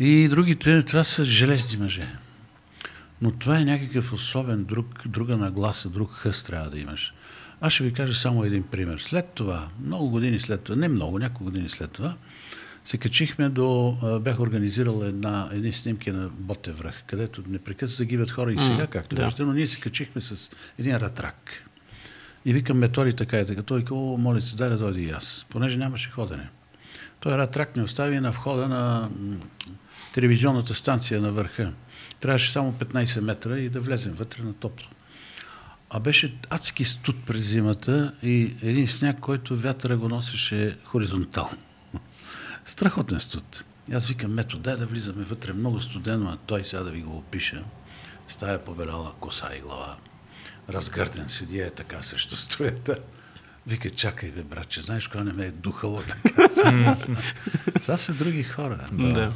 И 0.00 0.28
другите, 0.28 0.82
това 0.82 1.04
са 1.04 1.24
железни 1.24 1.78
мъже. 1.78 2.08
Но 3.22 3.30
това 3.30 3.58
е 3.58 3.64
някакъв 3.64 4.12
особен 4.12 4.64
друг, 4.64 5.08
друга 5.08 5.36
нагласа, 5.36 5.90
друг 5.90 6.12
хъст 6.12 6.46
трябва 6.46 6.70
да 6.70 6.78
имаш. 6.78 7.14
Аз 7.60 7.72
ще 7.72 7.84
ви 7.84 7.92
кажа 7.92 8.14
само 8.14 8.44
един 8.44 8.62
пример. 8.62 8.98
След 8.98 9.28
това, 9.28 9.68
много 9.84 10.10
години 10.10 10.40
след 10.40 10.62
това, 10.62 10.76
не 10.76 10.88
много, 10.88 11.18
няколко 11.18 11.44
години 11.44 11.68
след 11.68 11.90
това, 11.90 12.14
се 12.84 12.98
качихме 12.98 13.48
до, 13.48 13.96
бях 14.22 14.40
организирал 14.40 15.02
една, 15.04 15.48
едни 15.52 15.72
снимки 15.72 16.12
на 16.12 16.28
Ботев 16.28 16.78
връх, 16.78 17.02
където 17.06 17.42
непрекъснато 17.48 17.96
загиват 17.96 18.30
хора 18.30 18.52
и 18.52 18.58
сега, 18.58 18.74
М, 18.74 18.86
както 18.86 19.16
да. 19.16 19.24
виждате, 19.24 19.42
но 19.42 19.52
ние 19.52 19.66
се 19.66 19.80
качихме 19.80 20.20
с 20.20 20.50
един 20.78 20.96
ратрак. 20.96 21.50
И 22.44 22.52
викам 22.52 22.78
методи 22.78 23.12
така 23.12 23.40
и 23.40 23.46
така. 23.46 23.62
Той 23.62 23.84
каза, 23.84 23.94
о, 23.94 24.16
моля 24.18 24.40
се, 24.40 24.56
дай 24.56 24.68
да 24.68 24.78
дойде 24.78 25.00
и 25.00 25.10
аз, 25.10 25.46
понеже 25.48 25.76
нямаше 25.76 26.10
ходене. 26.10 26.48
Той 27.20 27.38
ратрак 27.38 27.76
ни 27.76 27.82
остави 27.82 28.20
на 28.20 28.30
входа 28.30 28.68
на 28.68 29.10
телевизионната 30.14 30.74
станция 30.74 31.20
на 31.20 31.32
върха. 31.32 31.72
Трябваше 32.22 32.52
само 32.52 32.72
15 32.72 33.20
метра 33.20 33.58
и 33.58 33.68
да 33.68 33.80
влезем 33.80 34.12
вътре 34.12 34.42
на 34.42 34.54
топло. 34.54 34.88
А 35.90 36.00
беше 36.00 36.34
адски 36.50 36.84
студ 36.84 37.16
през 37.26 37.42
зимата 37.42 38.14
и 38.22 38.56
един 38.62 38.86
сняг, 38.86 39.20
който 39.20 39.56
вятъра 39.56 39.96
го 39.96 40.08
носеше 40.08 40.78
хоризонтално. 40.84 41.58
Страхотен 42.64 43.20
студ. 43.20 43.64
И 43.90 43.94
аз 43.94 44.08
викам, 44.08 44.34
мето, 44.34 44.58
дай 44.58 44.76
да 44.76 44.86
влизаме 44.86 45.24
вътре, 45.24 45.52
много 45.52 45.80
студено, 45.80 46.30
а 46.30 46.36
той 46.46 46.64
сега 46.64 46.82
да 46.82 46.90
ви 46.90 47.00
го 47.00 47.16
опиша. 47.16 47.64
Стая 48.28 48.64
побеляла 48.64 49.12
коса 49.20 49.48
и 49.56 49.60
глава. 49.60 49.96
Разгърден 50.68 51.28
седи 51.28 51.60
е 51.60 51.70
така 51.70 52.02
срещу 52.02 52.36
струята. 52.36 52.98
Вика, 53.66 53.90
чакай 53.90 54.30
бе, 54.30 54.42
братче, 54.42 54.82
знаеш 54.82 55.08
кога 55.08 55.24
не 55.24 55.32
ме 55.32 55.46
е 55.46 55.50
духало 55.50 56.02
така. 56.02 56.96
Това 57.82 57.96
са 57.96 58.14
други 58.14 58.42
хора. 58.42 58.88
Да. 58.92 59.32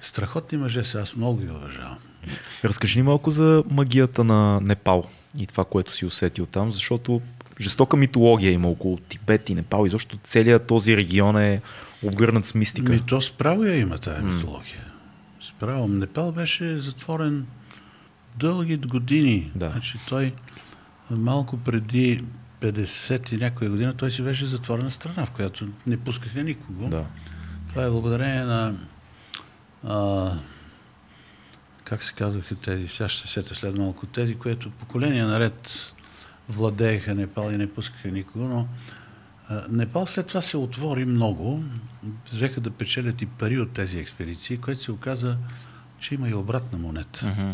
Страхотни 0.00 0.58
мъже 0.58 0.84
са, 0.84 1.00
аз 1.00 1.16
много 1.16 1.40
ги 1.40 1.50
уважавам. 1.50 1.98
Разкажи 2.64 2.98
ни 2.98 3.02
малко 3.02 3.30
за 3.30 3.64
магията 3.70 4.24
на 4.24 4.60
Непал 4.60 5.04
и 5.38 5.46
това, 5.46 5.64
което 5.64 5.94
си 5.94 6.06
усетил 6.06 6.46
там, 6.46 6.72
защото 6.72 7.20
жестока 7.60 7.96
митология 7.96 8.52
има 8.52 8.68
около 8.68 8.96
Тибет 8.96 9.50
и 9.50 9.54
Непал 9.54 9.86
и 9.86 9.88
защо 9.88 10.16
целият 10.22 10.66
този 10.66 10.96
регион 10.96 11.36
е 11.36 11.60
обгърнат 12.02 12.44
с 12.44 12.54
мистика. 12.54 12.92
Ми, 12.92 13.00
то 13.00 13.20
справо 13.20 13.64
я 13.64 13.76
има 13.76 13.98
тая 13.98 14.22
митология. 14.22 14.84
справям. 15.40 15.98
Непал 15.98 16.32
беше 16.32 16.78
затворен 16.78 17.46
дълги 18.36 18.76
години. 18.76 19.50
Да. 19.54 19.70
Значи 19.70 19.98
той 20.08 20.32
малко 21.10 21.56
преди 21.56 22.24
50 22.60 23.32
и 23.32 23.36
някоя 23.36 23.70
година 23.70 23.94
той 23.94 24.10
си 24.10 24.22
беше 24.22 24.46
затворена 24.46 24.90
страна, 24.90 25.26
в 25.26 25.30
която 25.30 25.68
не 25.86 25.96
пускаха 25.96 26.42
никого. 26.42 26.88
Да. 26.88 27.06
Това 27.68 27.84
е 27.84 27.90
благодарение 27.90 28.44
на 28.44 28.74
а, 29.84 30.30
как 31.84 32.02
се 32.02 32.12
казваха 32.12 32.54
тези, 32.54 32.88
сега 32.88 33.08
ще 33.08 33.28
се 33.28 33.32
сета 33.32 33.54
след 33.54 33.76
малко, 33.76 34.06
тези, 34.06 34.34
които 34.34 34.70
поколения 34.70 35.26
наред 35.26 35.92
владееха 36.48 37.14
Непал 37.14 37.50
и 37.50 37.56
не 37.56 37.72
пускаха 37.72 38.08
никого, 38.08 38.44
но 38.44 38.68
а, 39.48 39.64
Непал 39.70 40.06
след 40.06 40.26
това 40.26 40.40
се 40.40 40.56
отвори 40.56 41.04
много, 41.04 41.64
взеха 42.26 42.60
да 42.60 42.70
печелят 42.70 43.22
и 43.22 43.26
пари 43.26 43.60
от 43.60 43.72
тези 43.72 43.98
експедиции, 43.98 44.58
което 44.58 44.80
се 44.80 44.92
оказа, 44.92 45.36
че 45.98 46.14
има 46.14 46.28
и 46.28 46.34
обратна 46.34 46.78
монета. 46.78 47.26
Мгм. 47.26 47.50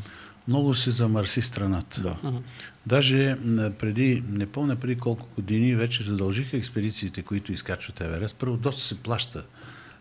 Много 0.48 0.74
се 0.74 0.90
замърси 0.90 1.42
страната. 1.42 2.02
Да. 2.02 2.40
Даже 2.86 3.36
преди, 3.78 4.24
не 4.28 4.46
помня 4.46 4.76
преди 4.76 4.96
колко 4.96 5.28
години, 5.36 5.74
вече 5.74 6.02
задължиха 6.02 6.56
експедициите, 6.56 7.22
които 7.22 7.52
изкачват 7.52 8.00
Еверест. 8.00 8.36
Първо 8.36 8.56
доста 8.56 8.82
се 8.82 8.98
плаща, 8.98 9.44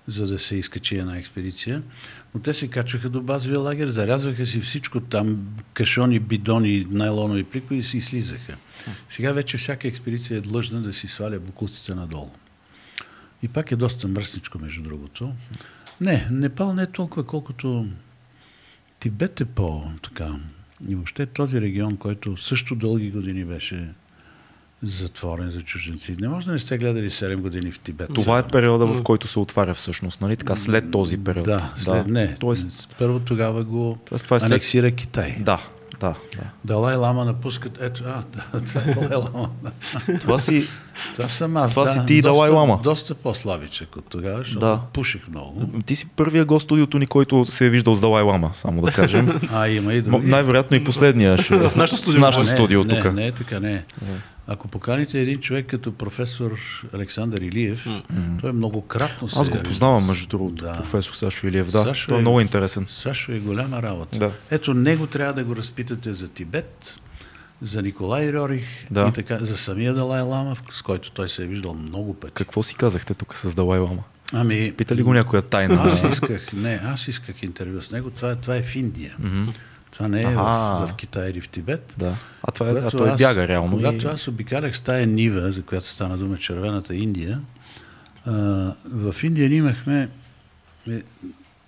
за 0.07 0.27
да 0.27 0.39
се 0.39 0.55
изкачи 0.55 0.97
една 0.97 1.17
експедиция, 1.17 1.81
но 2.35 2.41
те 2.41 2.53
се 2.53 2.67
качваха 2.67 3.09
до 3.09 3.21
базовия 3.21 3.59
лагер, 3.59 3.87
зарязваха 3.87 4.45
си 4.45 4.59
всичко 4.59 4.99
там, 4.99 5.47
кашони, 5.73 6.19
бидони, 6.19 6.87
найлонови 6.89 7.43
пликове 7.43 7.75
и 7.75 7.83
си 7.83 8.01
слизаха. 8.01 8.57
Сега 9.09 9.31
вече 9.31 9.57
всяка 9.57 9.87
експедиция 9.87 10.37
е 10.37 10.41
длъжна 10.41 10.81
да 10.81 10.93
си 10.93 11.07
сваля 11.07 11.39
буклуците 11.39 11.95
надолу. 11.95 12.31
И 13.43 13.47
пак 13.47 13.71
е 13.71 13.75
доста 13.75 14.07
мръсничко, 14.07 14.59
между 14.59 14.81
другото. 14.81 15.33
Не, 16.01 16.27
Непал 16.31 16.73
не 16.73 16.83
е 16.83 16.87
толкова, 16.87 17.23
колкото 17.23 17.87
Тибет 18.99 19.41
е 19.41 19.45
по-така. 19.45 20.29
И 20.87 20.95
въобще 20.95 21.25
този 21.25 21.61
регион, 21.61 21.97
който 21.97 22.37
също 22.37 22.75
дълги 22.75 23.11
години 23.11 23.45
беше 23.45 23.89
затворен 24.83 25.49
за 25.49 25.61
чужденци. 25.61 26.15
Не 26.19 26.27
може 26.27 26.45
да 26.45 26.51
не 26.51 26.59
сте 26.59 26.77
гледали 26.77 27.09
7 27.09 27.35
години 27.35 27.71
в 27.71 27.79
Тибет. 27.79 28.09
Това 28.15 28.39
е 28.39 28.43
периода, 28.43 28.85
в 28.85 29.03
който 29.03 29.27
се 29.27 29.39
отваря 29.39 29.73
всъщност, 29.73 30.21
нали? 30.21 30.35
Така, 30.37 30.55
след 30.55 30.91
този 30.91 31.17
период. 31.17 31.45
Да, 31.45 31.73
след, 31.75 32.07
не. 32.07 32.35
Тоест, 32.39 32.95
Първо 32.97 33.19
тогава 33.19 33.63
го 33.63 33.97
Тоест, 34.05 34.23
това 34.23 34.37
е 34.37 34.39
след- 34.39 34.51
анексира 34.51 34.91
Китай. 34.91 35.37
да, 35.39 35.59
да, 35.99 36.15
да. 36.35 36.43
Далай 36.65 36.95
Лама 36.95 37.25
напускат. 37.25 37.77
Ето, 37.81 38.03
а, 38.05 38.23
да, 38.53 38.61
това 38.65 38.81
е 38.81 38.93
Далай 38.93 39.15
Лама. 39.17 39.49
Това 40.21 40.39
си, 40.39 40.67
Това 41.15 41.27
съм 41.27 41.57
аз. 41.57 41.71
Това 41.71 41.83
да, 41.83 41.89
си 41.89 41.99
ти 42.07 42.13
и 42.13 42.21
доста, 42.21 42.33
Далай 42.33 42.49
Лама. 42.49 42.79
Доста 42.83 43.15
по-слабичък 43.15 43.95
от 43.95 44.05
тогава, 44.05 44.37
защото 44.37 44.59
Да. 44.59 44.79
пуших 44.93 45.27
много. 45.27 45.69
ти 45.85 45.95
си 45.95 46.07
първия 46.09 46.45
гост 46.45 46.63
студиото 46.63 46.99
ни, 46.99 47.07
който 47.07 47.45
се 47.45 47.65
е 47.65 47.69
виждал 47.69 47.95
с 47.95 48.01
Далай 48.01 48.23
Лама, 48.23 48.49
само 48.53 48.81
да 48.81 48.91
кажем. 48.91 49.39
А, 49.53 49.67
има 49.67 49.93
и 49.93 49.97
М- 49.97 50.01
други. 50.03 50.27
Най-вероятно 50.27 50.77
и 50.77 50.83
последния 50.83 51.37
ще 51.37 51.57
в 51.57 51.75
нашото 51.75 51.97
студио. 51.97 52.19
В 52.19 52.21
нашото 52.21 52.45
не, 52.45 52.51
студио 52.51 52.83
не, 52.83 52.95
тук. 52.95 53.13
Не, 53.13 53.27
е 53.27 53.31
така, 53.31 53.59
не. 53.59 53.85
Ако 54.51 54.67
поканите 54.67 55.19
един 55.19 55.39
човек 55.39 55.65
като 55.65 55.91
професор 55.91 56.59
Александър 56.93 57.41
Илиев, 57.41 57.85
той 58.41 58.49
е 58.49 58.53
многократно 58.53 59.29
се... 59.29 59.39
Аз 59.39 59.49
го 59.49 59.57
познавам, 59.59 60.05
между 60.05 60.27
другото, 60.27 60.55
Да. 60.55 60.73
професор 60.73 61.13
Сашо 61.13 61.47
Илиев. 61.47 61.65
Да, 61.65 61.83
Сашо 61.83 62.07
той 62.07 62.17
е 62.17 62.19
е- 62.19 62.21
много 62.21 62.41
интересен. 62.41 62.85
Сашо 62.89 63.31
е 63.31 63.39
голяма 63.39 63.81
работа. 63.81 64.19
Да. 64.19 64.31
Ето 64.51 64.73
него 64.73 65.07
трябва 65.07 65.33
да 65.33 65.43
го 65.43 65.55
разпитате 65.55 66.13
за 66.13 66.27
Тибет, 66.27 66.95
за 67.61 67.81
Николай 67.81 68.33
Рорих 68.33 68.65
Да. 68.91 69.07
и 69.07 69.13
така, 69.13 69.37
за 69.39 69.57
самия 69.57 69.93
Далай 69.93 70.21
Лама, 70.21 70.55
с 70.71 70.81
който 70.81 71.11
той 71.11 71.29
се 71.29 71.43
е 71.43 71.47
виждал 71.47 71.73
много 71.73 72.13
пъти. 72.13 72.33
Какво 72.33 72.63
си 72.63 72.75
казахте 72.75 73.13
тук 73.13 73.35
с 73.35 73.55
Далай 73.55 73.79
Лама? 73.79 74.03
Ами, 74.33 74.73
Пита 74.73 74.95
ли 74.95 75.03
го 75.03 75.13
някоя 75.13 75.41
тайна? 75.41 75.81
аз 75.83 76.03
исках, 76.03 76.53
не, 76.53 76.79
аз 76.83 77.07
исках 77.07 77.43
интервю 77.43 77.81
с 77.81 77.91
него. 77.91 78.09
Това, 78.09 78.31
е- 78.31 78.35
това 78.35 78.55
е 78.55 78.61
в 78.61 78.75
Индия. 78.75 79.15
Това 79.91 80.07
не 80.07 80.21
е 80.21 80.25
в, 80.25 80.87
в 80.87 80.93
Китай 80.95 81.29
или 81.29 81.41
в 81.41 81.49
Тибет. 81.49 81.95
Да. 81.97 82.15
А, 82.43 82.51
това 82.51 82.69
е, 82.69 82.71
а 82.71 82.91
той 82.91 83.09
аз- 83.09 83.17
бяга 83.17 83.47
реално. 83.47 83.71
Когато 83.71 84.07
и... 84.07 84.09
аз 84.09 84.27
обикалях 84.27 84.77
с 84.77 84.81
тая 84.81 85.07
нива, 85.07 85.51
за 85.51 85.63
която 85.63 85.87
стана 85.87 86.17
дума 86.17 86.37
Червената 86.37 86.95
Индия, 86.95 87.41
а, 88.25 88.31
в 88.85 89.15
Индия 89.23 89.49
ние 89.49 89.57
имахме 89.57 90.09
е, 90.89 91.01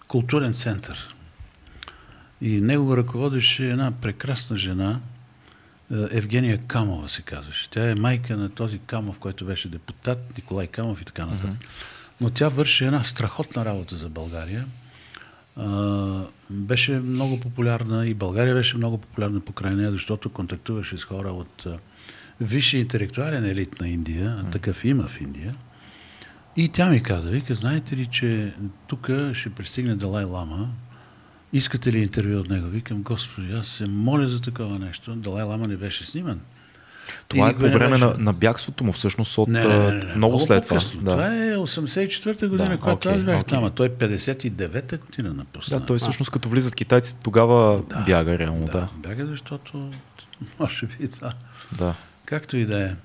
културен 0.07 0.53
център. 0.53 1.15
И 2.41 2.61
него 2.61 2.85
го 2.85 2.97
ръководеше 2.97 3.69
една 3.69 3.91
прекрасна 3.91 4.57
жена, 4.57 4.99
е, 5.91 5.95
Евгения 6.11 6.57
Камова 6.67 7.09
се 7.09 7.21
казваше. 7.21 7.69
Тя 7.69 7.89
е 7.89 7.95
майка 7.95 8.37
на 8.37 8.49
този 8.49 8.79
Камов, 8.79 9.19
който 9.19 9.45
беше 9.45 9.69
депутат, 9.69 10.37
Николай 10.37 10.67
Камов 10.67 11.01
и 11.01 11.05
така 11.05 11.25
нататък. 11.25 11.51
Но 12.21 12.29
тя 12.29 12.47
върши 12.47 12.85
една 12.85 13.03
страхотна 13.03 13.65
работа 13.65 13.95
за 13.95 14.09
България. 14.09 14.65
А, 15.55 16.23
беше 16.49 16.91
много 16.91 17.39
популярна 17.39 18.07
и 18.07 18.13
България 18.13 18.55
беше 18.55 18.77
много 18.77 18.97
популярна 18.97 19.39
покрай 19.39 19.75
нея, 19.75 19.91
защото 19.91 20.29
контактуваше 20.29 20.97
с 20.97 21.03
хора 21.03 21.29
от 21.29 21.65
а, 21.65 21.77
висшия 22.41 22.81
интелектуален 22.81 23.45
елит 23.45 23.81
на 23.81 23.89
Индия, 23.89 24.37
а 24.39 24.49
такъв 24.49 24.85
има 24.85 25.07
в 25.07 25.21
Индия. 25.21 25.55
И 26.57 26.69
тя 26.69 26.89
ми 26.89 27.03
каза, 27.03 27.29
вика, 27.29 27.55
знаете 27.55 27.97
ли, 27.97 28.05
че 28.05 28.53
тук 28.87 29.09
ще 29.33 29.49
пристигне 29.49 29.95
Далай 29.95 30.25
Лама, 30.25 30.69
искате 31.53 31.91
ли 31.91 31.99
интервю 31.99 32.39
от 32.39 32.49
него? 32.49 32.67
Викам, 32.67 33.03
господи, 33.03 33.53
аз 33.53 33.67
се 33.67 33.87
моля 33.87 34.27
за 34.27 34.41
такова 34.41 34.79
нещо. 34.79 35.15
Далай 35.15 35.43
Лама 35.43 35.67
не 35.67 35.77
беше 35.77 36.05
сниман. 36.05 36.41
Това 37.27 37.49
е 37.49 37.53
по 37.57 37.69
време 37.69 37.97
на, 37.97 38.15
на 38.17 38.33
бягството 38.33 38.83
му 38.83 38.91
всъщност 38.91 39.37
от 39.37 39.47
не, 39.49 39.65
не, 39.67 39.77
не, 39.77 39.91
не, 40.03 40.15
много 40.15 40.39
след 40.39 40.63
това. 40.67 40.79
Да. 40.95 41.11
Това 41.11 41.27
е 41.35 41.55
84-та 41.55 42.47
година, 42.47 42.69
Да, 42.69 42.77
когато 42.77 43.09
окей, 43.09 43.19
аз 43.19 43.23
бях 43.23 43.41
окей. 43.41 43.49
там, 43.57 43.63
а 43.63 43.69
той 43.69 43.89
59-та 43.89 44.97
година 44.97 45.33
напусна. 45.33 45.79
да, 45.79 45.85
той 45.85 45.97
всъщност 45.97 46.31
като 46.31 46.49
влизат 46.49 46.75
китайците, 46.75 47.19
тогава 47.23 47.83
Да. 47.89 47.99
бяга 48.01 48.37
реално. 48.37 48.65
да, 48.65 48.71
Да. 48.71 48.89
бяга, 48.97 49.25
защото 49.25 49.91
може 50.59 50.85
би 50.85 51.07
да. 51.07 51.33
да. 51.77 51.95
Както 52.25 52.57
и 52.57 52.65
да 52.65 52.83
е. 52.83 52.95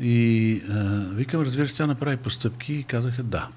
И 0.00 0.62
а, 0.70 0.74
викам, 1.14 1.42
разбира 1.42 1.68
се, 1.68 1.76
тя 1.76 1.86
направи 1.86 2.16
постъпки 2.16 2.74
и 2.74 2.84
казаха 2.84 3.22
да. 3.22 3.48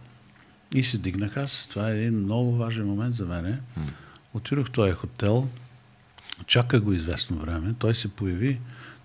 И 0.74 0.84
се 0.84 0.98
дигнах 0.98 1.38
аз. 1.38 1.68
Това 1.70 1.90
е 1.90 1.98
един 1.98 2.20
много 2.20 2.56
важен 2.58 2.86
момент 2.88 3.16
за 3.16 3.26
мене. 3.26 3.60
Отидох 4.34 4.68
в 4.68 4.72
този 4.72 4.92
хотел, 4.92 5.48
чаках 6.48 6.82
го 6.82 6.94
известно 6.94 7.38
време, 7.38 7.74
той 7.80 7.94
се 7.94 8.08
появи. 8.08 8.60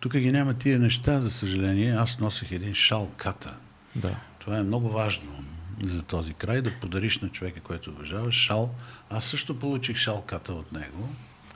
Тук 0.04 0.16
ги 0.16 0.32
няма 0.32 0.54
тия 0.54 0.78
неща, 0.78 1.20
за 1.20 1.30
съжаление. 1.30 1.92
Аз 1.92 2.18
носех 2.18 2.52
един 2.52 2.74
шал 2.74 3.10
ката. 3.16 3.54
да. 3.96 4.20
Това 4.38 4.58
е 4.58 4.62
много 4.62 4.88
важно 4.88 5.44
за 5.82 6.02
този 6.02 6.34
край, 6.34 6.62
да 6.62 6.80
подариш 6.80 7.18
на 7.18 7.28
човека, 7.28 7.60
който 7.60 7.90
уважаваш 7.90 8.34
шал. 8.34 8.74
Аз 9.10 9.24
също 9.24 9.58
получих 9.58 9.96
шал 9.96 10.22
ката 10.26 10.52
от 10.52 10.72
него. 10.72 11.08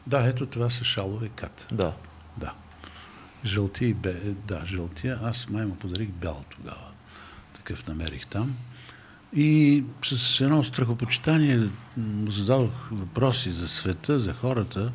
Да, 0.07 0.27
ето 0.29 0.47
това 0.47 0.71
са 0.71 0.85
шалове 0.85 1.29
ката. 1.29 1.67
Да. 1.75 1.93
Да. 2.37 2.55
Жълтия 3.45 3.89
и 3.89 3.95
бе, 3.95 4.15
да, 4.47 4.63
жълтия. 4.67 5.19
Аз 5.23 5.49
май 5.49 5.67
му 5.67 5.75
подарих 5.75 6.09
бял 6.09 6.45
тогава. 6.51 6.89
Такъв 7.57 7.87
намерих 7.87 8.27
там. 8.27 8.57
И 9.33 9.85
с 10.05 10.41
едно 10.41 10.65
страхопочитание 10.65 11.69
му 11.97 12.31
зададох 12.31 12.89
въпроси 12.91 13.53
за 13.53 13.69
света, 13.69 14.21
за 14.21 14.35
хората. 14.35 14.93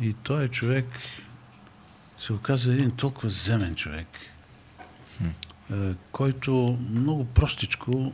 И 0.00 0.12
той 0.12 0.44
е 0.44 0.48
човек 0.48 0.86
се 2.16 2.32
оказа 2.32 2.72
един 2.72 2.90
толкова 2.90 3.28
земен 3.28 3.74
човек, 3.74 4.06
който 6.12 6.78
много 6.90 7.24
простичко 7.24 8.12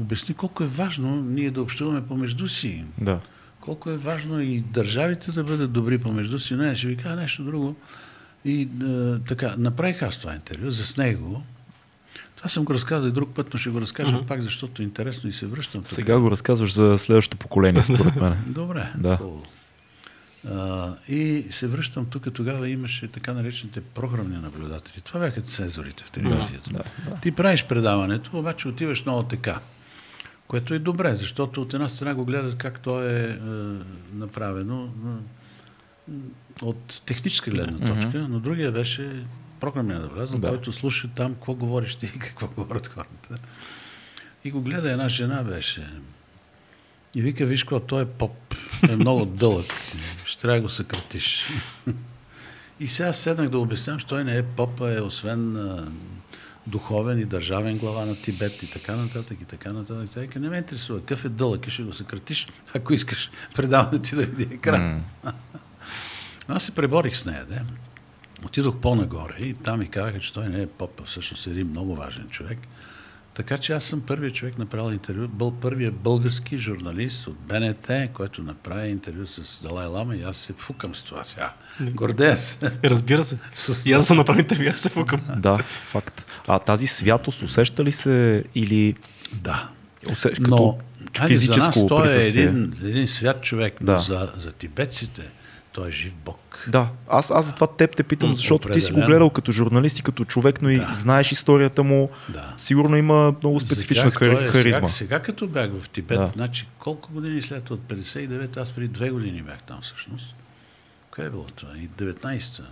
обясни 0.00 0.34
колко 0.34 0.64
е 0.64 0.66
важно 0.66 1.22
ние 1.22 1.50
да 1.50 1.62
общуваме 1.62 2.06
помежду 2.06 2.48
си. 2.48 2.84
Да. 3.00 3.20
Колко 3.60 3.90
е 3.90 3.96
важно 3.96 4.40
и 4.40 4.60
държавите 4.60 5.32
да 5.32 5.44
бъдат 5.44 5.72
добри 5.72 5.98
помежду 5.98 6.38
си. 6.38 6.54
Не, 6.54 6.76
ще 6.76 6.86
ви 6.86 6.96
кажа 6.96 7.16
нещо 7.16 7.44
друго. 7.44 7.76
И 8.44 8.62
е, 8.62 8.68
така, 9.28 9.54
направих 9.58 10.02
аз 10.02 10.18
това 10.18 10.34
интервю, 10.34 10.70
заснех 10.70 11.18
го. 11.18 11.42
Това 12.36 12.48
съм 12.48 12.64
го 12.64 12.74
разказал 12.74 13.08
и 13.08 13.12
друг 13.12 13.34
път, 13.34 13.48
но 13.52 13.58
ще 13.58 13.70
го 13.70 13.80
разкажа 13.80 14.16
uh-huh. 14.16 14.26
пак, 14.26 14.40
защото 14.40 14.82
е 14.82 14.84
интересно 14.84 15.30
и 15.30 15.32
се 15.32 15.46
връщам. 15.46 15.82
тук. 15.82 15.86
Сега 15.86 16.20
го 16.20 16.30
разказваш 16.30 16.72
за 16.72 16.98
следващото 16.98 17.36
поколение, 17.36 17.82
според 17.82 18.16
мен. 18.20 18.44
Добре. 18.46 18.92
Да. 18.98 19.16
хубаво. 19.16 19.42
А, 20.48 20.94
и 21.08 21.46
се 21.50 21.66
връщам 21.66 22.06
тук. 22.06 22.32
Тогава 22.34 22.68
имаше 22.68 23.08
така 23.08 23.32
наречените 23.32 23.80
програмни 23.80 24.36
наблюдатели. 24.36 25.00
Това 25.00 25.20
бяха 25.20 25.40
цензорите 25.40 26.04
в 26.04 26.10
телевизията. 26.10 26.70
Да, 26.72 26.84
да. 27.10 27.16
Ти 27.20 27.32
правиш 27.32 27.64
предаването, 27.64 28.38
обаче 28.38 28.68
отиваш 28.68 29.02
на 29.04 29.16
ОТК, 29.16 29.48
което 30.48 30.74
е 30.74 30.78
добре, 30.78 31.14
защото 31.14 31.62
от 31.62 31.74
една 31.74 31.88
страна 31.88 32.14
го 32.14 32.24
гледат 32.24 32.56
как 32.56 32.80
то 32.80 33.02
е, 33.02 33.22
е 33.22 33.36
направено 34.14 34.88
от 36.62 37.02
техническа 37.06 37.50
гледна 37.50 37.86
точка, 37.86 38.26
но 38.28 38.40
другия 38.40 38.72
беше 38.72 39.24
програмния 39.60 40.00
наблюдател, 40.00 40.38
Да. 40.38 40.48
който 40.48 40.72
слуша 40.72 41.08
там 41.16 41.34
какво 41.34 41.54
говориш 41.54 41.96
ти 41.96 42.06
и 42.06 42.18
какво 42.18 42.48
говорят 42.48 42.86
хората. 42.86 43.38
И 44.44 44.50
го 44.50 44.60
гледа 44.62 44.90
една 44.92 45.08
жена 45.08 45.42
беше. 45.42 45.86
И 47.14 47.22
вика, 47.22 47.46
виж 47.46 47.64
какво, 47.64 47.80
той 47.80 48.02
е 48.02 48.06
поп. 48.06 48.54
Е 48.88 48.96
много 48.96 49.24
дълъг. 49.24 49.66
Ще 50.24 50.42
трябва 50.42 50.56
да 50.56 50.62
го 50.62 50.68
съкратиш. 50.68 51.46
И 52.80 52.88
сега 52.88 53.12
седнах 53.12 53.48
да 53.48 53.58
обяснявам, 53.58 54.00
че 54.00 54.06
той 54.06 54.24
не 54.24 54.36
е 54.36 54.42
поп, 54.42 54.80
а 54.80 54.98
е 54.98 55.00
освен 55.00 55.56
а, 55.56 55.88
духовен 56.66 57.18
и 57.18 57.24
държавен 57.24 57.78
глава 57.78 58.04
на 58.04 58.16
Тибет 58.16 58.62
и 58.62 58.70
така 58.70 58.96
нататък 58.96 59.38
и 59.40 59.44
така 59.44 59.72
нататък. 59.72 60.30
Тя 60.32 60.40
не 60.40 60.48
ме 60.48 60.56
интересува. 60.56 61.00
Какъв 61.00 61.24
е 61.24 61.28
дълъг 61.28 61.66
и 61.66 61.70
ще 61.70 61.82
го 61.82 61.92
съкратиш, 61.92 62.48
ако 62.74 62.92
искаш 62.92 63.30
предаването 63.54 64.02
ти 64.02 64.14
да 64.14 64.26
види 64.26 64.54
екран. 64.54 65.02
Mm. 65.24 65.32
Аз 66.48 66.64
се 66.64 66.74
преборих 66.74 67.16
с 67.16 67.24
нея, 67.24 67.46
да. 67.48 67.60
Отидох 68.44 68.76
по-нагоре 68.76 69.36
и 69.40 69.54
там 69.54 69.78
ми 69.78 69.88
казаха, 69.88 70.20
че 70.20 70.32
той 70.32 70.48
не 70.48 70.62
е 70.62 70.66
поп, 70.66 71.00
а 71.00 71.04
всъщност 71.04 71.46
е 71.46 71.50
един 71.50 71.70
много 71.70 71.96
важен 71.96 72.28
човек. 72.30 72.58
Така 73.40 73.58
че 73.58 73.72
аз 73.72 73.84
съм 73.84 74.00
първият 74.00 74.34
човек 74.34 74.58
направил 74.58 74.92
интервю, 74.92 75.28
был 75.28 75.50
първият 75.50 75.94
български 75.94 76.58
журналист 76.58 77.26
от 77.26 77.36
БНТ, 77.36 77.90
който 78.14 78.42
направи 78.42 78.88
интервю 78.88 79.26
с 79.26 79.62
Далай 79.62 79.86
Лама 79.86 80.16
и 80.16 80.22
аз 80.22 80.36
се 80.36 80.52
фукам 80.52 80.94
с 80.94 81.02
това 81.02 81.24
сега. 81.24 81.52
Гордея 81.80 82.36
се. 82.36 82.58
Разбира 82.84 83.24
се. 83.24 83.38
С... 83.54 83.86
И 83.86 83.92
аз 83.92 84.06
съм 84.06 84.16
направил 84.16 84.40
интервю, 84.40 84.70
аз 84.70 84.78
се 84.78 84.88
фукам. 84.88 85.20
Да, 85.36 85.58
факт. 85.58 86.26
А 86.48 86.58
тази 86.58 86.86
святост 86.86 87.42
усеща 87.42 87.84
ли 87.84 87.92
се 87.92 88.44
или... 88.54 88.94
Да. 89.34 89.70
Усе... 90.10 90.30
Като 90.30 90.50
но, 90.50 90.78
физическо 91.26 91.72
за 91.72 91.80
нас 91.80 91.88
той 91.88 92.22
е 92.22 92.26
един, 92.26 92.74
един 92.84 93.08
свят 93.08 93.42
човек, 93.42 93.74
да. 93.80 93.92
но 93.92 94.00
за, 94.00 94.32
за 94.36 94.52
тибетците 94.52 95.22
той 95.80 95.88
е 95.88 95.92
жив 95.92 96.14
бог. 96.24 96.64
Да, 96.68 96.88
аз, 97.08 97.30
аз 97.30 97.46
затова 97.46 97.66
теб 97.66 97.96
те 97.96 98.02
питам, 98.02 98.34
защото 98.34 98.54
Определено. 98.54 98.80
ти 98.80 98.86
си 98.86 98.92
го 98.92 99.00
гледал 99.00 99.30
като 99.30 99.52
журналист 99.52 99.98
и 99.98 100.02
като 100.02 100.24
човек, 100.24 100.62
но 100.62 100.70
и 100.70 100.76
да. 100.76 100.90
знаеш 100.92 101.32
историята 101.32 101.82
му. 101.82 102.10
Да. 102.28 102.52
Сигурно 102.56 102.96
има 102.96 103.34
много 103.42 103.60
специфична 103.60 104.10
тях, 104.10 104.22
е, 104.22 104.46
харизма. 104.46 104.88
Сега, 104.88 104.98
сега 104.98 105.22
като 105.22 105.46
бях 105.46 105.70
в 105.70 105.88
Тибет, 105.88 106.18
да. 106.18 106.26
значи 106.26 106.68
колко 106.78 107.12
години 107.12 107.42
след 107.42 107.70
от 107.70 107.80
59, 107.80 108.56
аз 108.56 108.72
преди 108.72 108.88
две 108.88 109.10
години 109.10 109.42
бях 109.42 109.62
там 109.62 109.78
всъщност. 109.80 110.34
Кое 111.14 111.24
е 111.24 111.30
било 111.30 111.44
това? 111.44 111.72
И 111.76 111.88
19-та. 111.88 112.62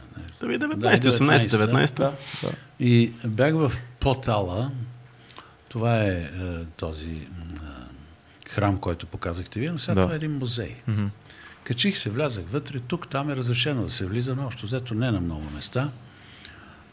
19 0.47 0.99
18 0.99 1.39
19 1.39 1.97
Да, 1.97 2.13
да. 2.43 2.53
И 2.81 3.13
бях 3.25 3.55
в 3.55 3.73
Потала. 4.01 4.71
Това 5.69 6.03
е, 6.03 6.09
е 6.09 6.29
този 6.77 7.11
е, 7.11 7.29
храм, 8.51 8.79
който 8.79 9.07
показахте 9.07 9.61
вие, 9.61 9.73
но 9.73 9.79
сега 9.79 9.95
да. 9.95 10.01
това 10.01 10.13
е 10.13 10.17
един 10.17 10.33
музей. 10.39 10.77
Mm-hmm. 10.89 11.09
Качих 11.69 11.99
се, 11.99 12.11
влязах 12.11 12.45
вътре, 12.49 12.81
тук, 12.81 13.09
там 13.09 13.31
е 13.31 13.37
разрешено 13.37 13.83
да 13.83 13.91
се 13.91 14.07
влиза, 14.07 14.35
но 14.35 14.47
общо 14.47 14.67
взето 14.67 14.95
не 14.95 15.11
на 15.11 15.21
много 15.21 15.45
места. 15.55 15.91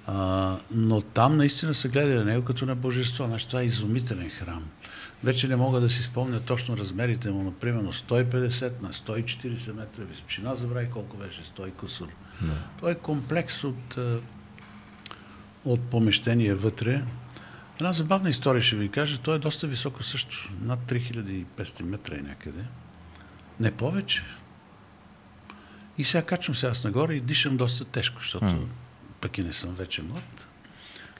А, 0.08 0.58
но 0.72 1.02
там 1.02 1.38
наистина 1.38 1.74
се 1.74 1.90
гледа 1.90 2.16
на 2.16 2.26
него 2.26 2.46
като 2.46 2.66
на 2.66 2.76
божество. 2.76 3.26
Значи 3.26 3.48
това 3.48 3.62
е 3.62 3.66
изумителен 3.66 4.30
храм. 4.30 4.64
Вече 5.24 5.48
не 5.48 5.56
мога 5.56 5.80
да 5.80 5.90
си 5.90 6.04
спомня 6.04 6.40
точно 6.40 6.78
размерите 6.78 7.30
му, 7.32 7.44
например, 7.44 7.84
150 7.84 8.82
на 8.82 8.94
140 8.94 9.74
метра 9.74 10.04
височина, 10.04 10.56
забравих 10.56 10.90
колко 10.90 11.18
беше, 11.18 11.42
100 11.44 11.74
кусор. 11.74 12.08
Да. 12.42 12.54
Той 12.80 12.92
е 12.92 12.96
комплекс 12.96 13.64
от, 13.64 13.98
от 15.66 15.82
помещения 15.82 16.56
вътре. 16.56 17.04
Една 17.80 17.94
забавна 17.94 18.30
история 18.30 18.62
ще 18.62 18.76
ви 18.76 18.90
кажа. 18.90 19.18
Той 19.18 19.36
е 19.36 19.40
доста 19.40 19.68
високо 19.68 20.04
също. 20.04 20.50
Над 20.62 20.80
3500 20.80 21.84
метра 21.84 22.16
и 22.16 22.22
някъде. 22.22 22.64
Не 23.60 23.72
повече. 23.72 24.24
И 25.97 26.03
сега 26.03 26.25
качвам 26.25 26.55
се 26.55 26.67
аз 26.67 26.84
нагоре 26.84 27.13
и 27.13 27.21
дишам 27.21 27.58
доста 27.58 27.86
тежко, 27.86 28.19
защото 28.19 28.45
mm. 28.45 28.65
пък 29.21 29.38
и 29.38 29.43
не 29.43 29.53
съм 29.53 29.73
вече 29.73 30.01
млад. 30.01 30.47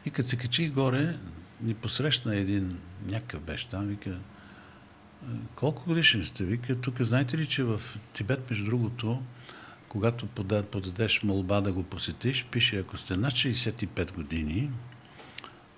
И 0.06 0.12
като 0.12 0.28
се 0.28 0.38
качих 0.38 0.72
горе, 0.72 1.18
ни 1.62 1.74
посрещна 1.74 2.36
един, 2.36 2.80
някакъв 3.08 3.42
беше 3.42 3.70
там, 3.70 3.88
вика, 3.88 4.10
«Е, 4.10 4.18
колко 5.56 5.84
годишни 5.86 6.26
сте? 6.26 6.44
Вика, 6.44 6.82
тук 6.82 7.02
знаете 7.02 7.38
ли, 7.38 7.48
че 7.48 7.64
в 7.64 7.82
Тибет, 8.14 8.50
между 8.50 8.66
другото, 8.66 9.22
когато 9.90 10.28
подадеш 10.72 11.24
молба 11.24 11.62
да 11.62 11.74
го 11.74 11.84
посетиш, 11.84 12.46
пише, 12.52 12.80
ако 12.80 12.98
сте 12.98 13.18
над 13.18 13.34
65 13.34 14.14
години, 14.14 14.72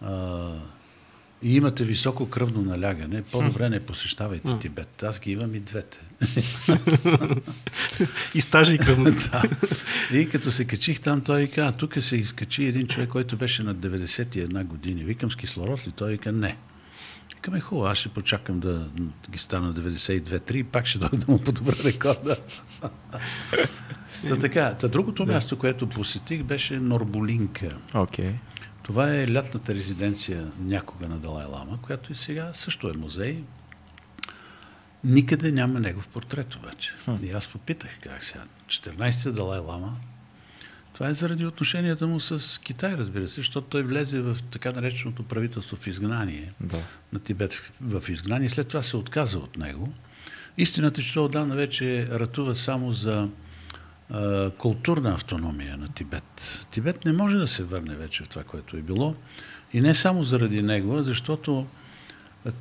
а, 0.02 0.52
и 1.42 1.56
имате 1.56 1.84
високо 1.84 2.30
кръвно 2.30 2.62
налягане, 2.62 3.24
по-добре 3.24 3.70
не 3.70 3.80
посещавайте 3.80 4.60
Тибет. 4.60 5.04
Аз 5.04 5.20
ги 5.20 5.32
имам 5.32 5.56
и 5.56 5.60
двете. 5.60 6.00
и 8.36 8.42
стажи 8.42 8.76
и 8.76 8.78
кръвно. 8.78 9.04
да. 9.32 9.44
И 10.14 10.30
като 10.30 10.52
се 10.52 10.66
качих 10.66 11.00
там, 11.00 11.22
той 11.22 11.42
вика, 11.42 11.62
а 11.62 11.72
тук 11.72 11.98
се 12.00 12.18
изкачи 12.18 12.64
един 12.64 12.88
човек, 12.88 13.10
който 13.10 13.38
беше 13.38 13.64
на 13.64 13.76
91 13.76 14.64
години. 14.64 15.04
Викам 15.04 15.32
с 15.32 15.36
кислород 15.36 15.88
ли? 15.88 15.92
Той 15.92 16.12
вика, 16.12 16.32
не. 16.32 16.58
Викаме, 17.36 17.60
хубаво, 17.60 17.88
аз 17.88 17.98
ще 17.98 18.10
почакам 18.10 18.60
да 18.60 18.88
ги 19.30 19.38
стана 19.38 19.74
92-3 19.74 20.54
и 20.54 20.64
пак 20.64 20.86
ще 20.86 21.00
дойда 21.00 21.18
да 21.18 21.32
му 21.32 21.40
подобра 21.40 21.76
рекорда. 21.84 22.38
та 24.28 24.40
така, 24.40 24.74
та 24.74 24.88
другото 24.88 25.26
да. 25.26 25.34
място, 25.34 25.58
което 25.58 25.90
посетих, 25.90 26.44
беше 26.44 26.80
Норболинка. 26.80 27.78
Okay. 27.94 28.34
Това 28.88 29.16
е 29.16 29.34
лятната 29.34 29.76
резиденция 29.76 30.52
някога 30.60 31.08
на 31.08 31.18
Далай 31.18 31.46
Лама, 31.46 31.80
която 31.82 32.12
и 32.12 32.16
сега 32.16 32.54
също 32.54 32.90
е 32.90 32.94
музей. 32.94 33.44
Никъде 35.04 35.52
няма 35.52 35.80
негов 35.80 36.08
портрет 36.08 36.56
обаче. 36.56 36.94
И 37.22 37.32
аз 37.32 37.48
попитах 37.48 38.00
как 38.02 38.24
сега. 38.24 38.44
14-ти 38.68 39.32
Далай 39.32 39.60
Лама. 39.60 39.98
Това 40.94 41.10
е 41.10 41.14
заради 41.14 41.46
отношенията 41.46 42.08
му 42.08 42.20
с 42.20 42.62
Китай, 42.62 42.94
разбира 42.94 43.28
се, 43.28 43.42
защото 43.42 43.68
той 43.68 43.84
влезе 43.84 44.22
в 44.22 44.38
така 44.52 44.72
нареченото 44.72 45.24
правителство 45.24 45.78
в 45.78 45.88
изгнание 45.88 46.54
да. 46.62 46.78
на 47.14 47.20
Тибет 47.20 47.54
в 47.82 48.10
изгнание. 48.10 48.50
След 48.50 48.68
това 48.68 48.82
се 48.82 48.98
отказа 48.98 49.38
от 49.38 49.58
него. 49.58 49.94
Истината 50.58 51.02
е, 51.02 51.04
че 51.04 51.14
той 51.14 51.24
отдавна 51.24 51.56
вече 51.56 52.08
ратува 52.12 52.56
само 52.56 52.92
за 52.92 53.30
културна 54.58 55.14
автономия 55.14 55.78
на 55.78 55.88
Тибет. 55.88 56.68
Тибет 56.72 57.06
не 57.06 57.14
може 57.14 57.38
да 57.38 57.48
се 57.48 57.64
върне 57.64 57.96
вече 57.96 58.24
в 58.24 58.30
това, 58.30 58.44
което 58.44 58.78
е 58.78 58.82
било. 58.82 59.16
И 59.74 59.82
не 59.82 59.94
само 59.94 60.24
заради 60.24 60.62
него, 60.62 61.04
защото 61.04 61.66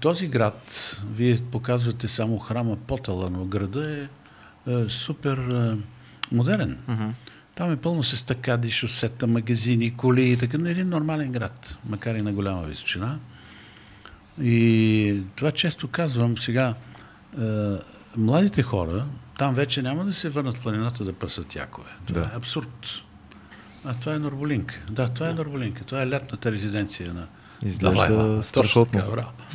този 0.01 0.29
град, 0.29 0.97
вие 1.11 1.37
показвате 1.53 2.09
само 2.09 2.39
храма 2.39 2.77
Потала, 2.77 3.31
но 3.31 3.45
града 3.45 3.91
е, 3.91 4.09
е 4.73 4.89
супер 4.89 5.37
е, 5.37 5.77
модерен. 6.33 6.79
Uh-huh. 6.89 7.11
Там 7.55 7.73
е 7.73 7.77
пълно 7.77 8.03
с 8.03 8.17
стакади, 8.17 8.71
шосета, 8.71 9.27
магазини, 9.27 9.97
коли 9.97 10.31
и 10.31 10.37
така. 10.37 10.59
Един 10.67 10.89
нормален 10.89 11.33
град, 11.33 11.77
макар 11.89 12.15
и 12.15 12.23
на 12.23 12.33
голяма 12.33 12.63
височина. 12.63 13.19
И 14.43 15.23
това 15.37 15.51
често 15.51 15.89
казвам 15.89 16.39
сега. 16.39 16.75
Е, 17.41 17.77
младите 18.17 18.63
хора, 18.63 19.07
там 19.39 19.55
вече 19.55 19.83
няма 19.83 20.05
да 20.05 20.13
се 20.13 20.29
върнат 20.29 20.61
планината 20.61 21.05
да 21.05 21.13
пасат 21.13 21.55
якове. 21.55 21.89
Това 22.07 22.21
да. 22.21 22.27
е 22.27 22.37
абсурд. 22.37 23.03
А 23.85 23.95
това 23.95 24.15
е 24.15 24.19
Норболинка. 24.19 24.81
Да, 24.91 25.09
това 25.09 25.29
е 25.29 25.33
Норболинка. 25.33 25.85
Това 25.85 26.03
е 26.03 26.11
лятната 26.11 26.53
резиденция 26.53 27.15
на 27.15 27.27
Изглежда 27.63 28.43
страхотно. 28.43 29.03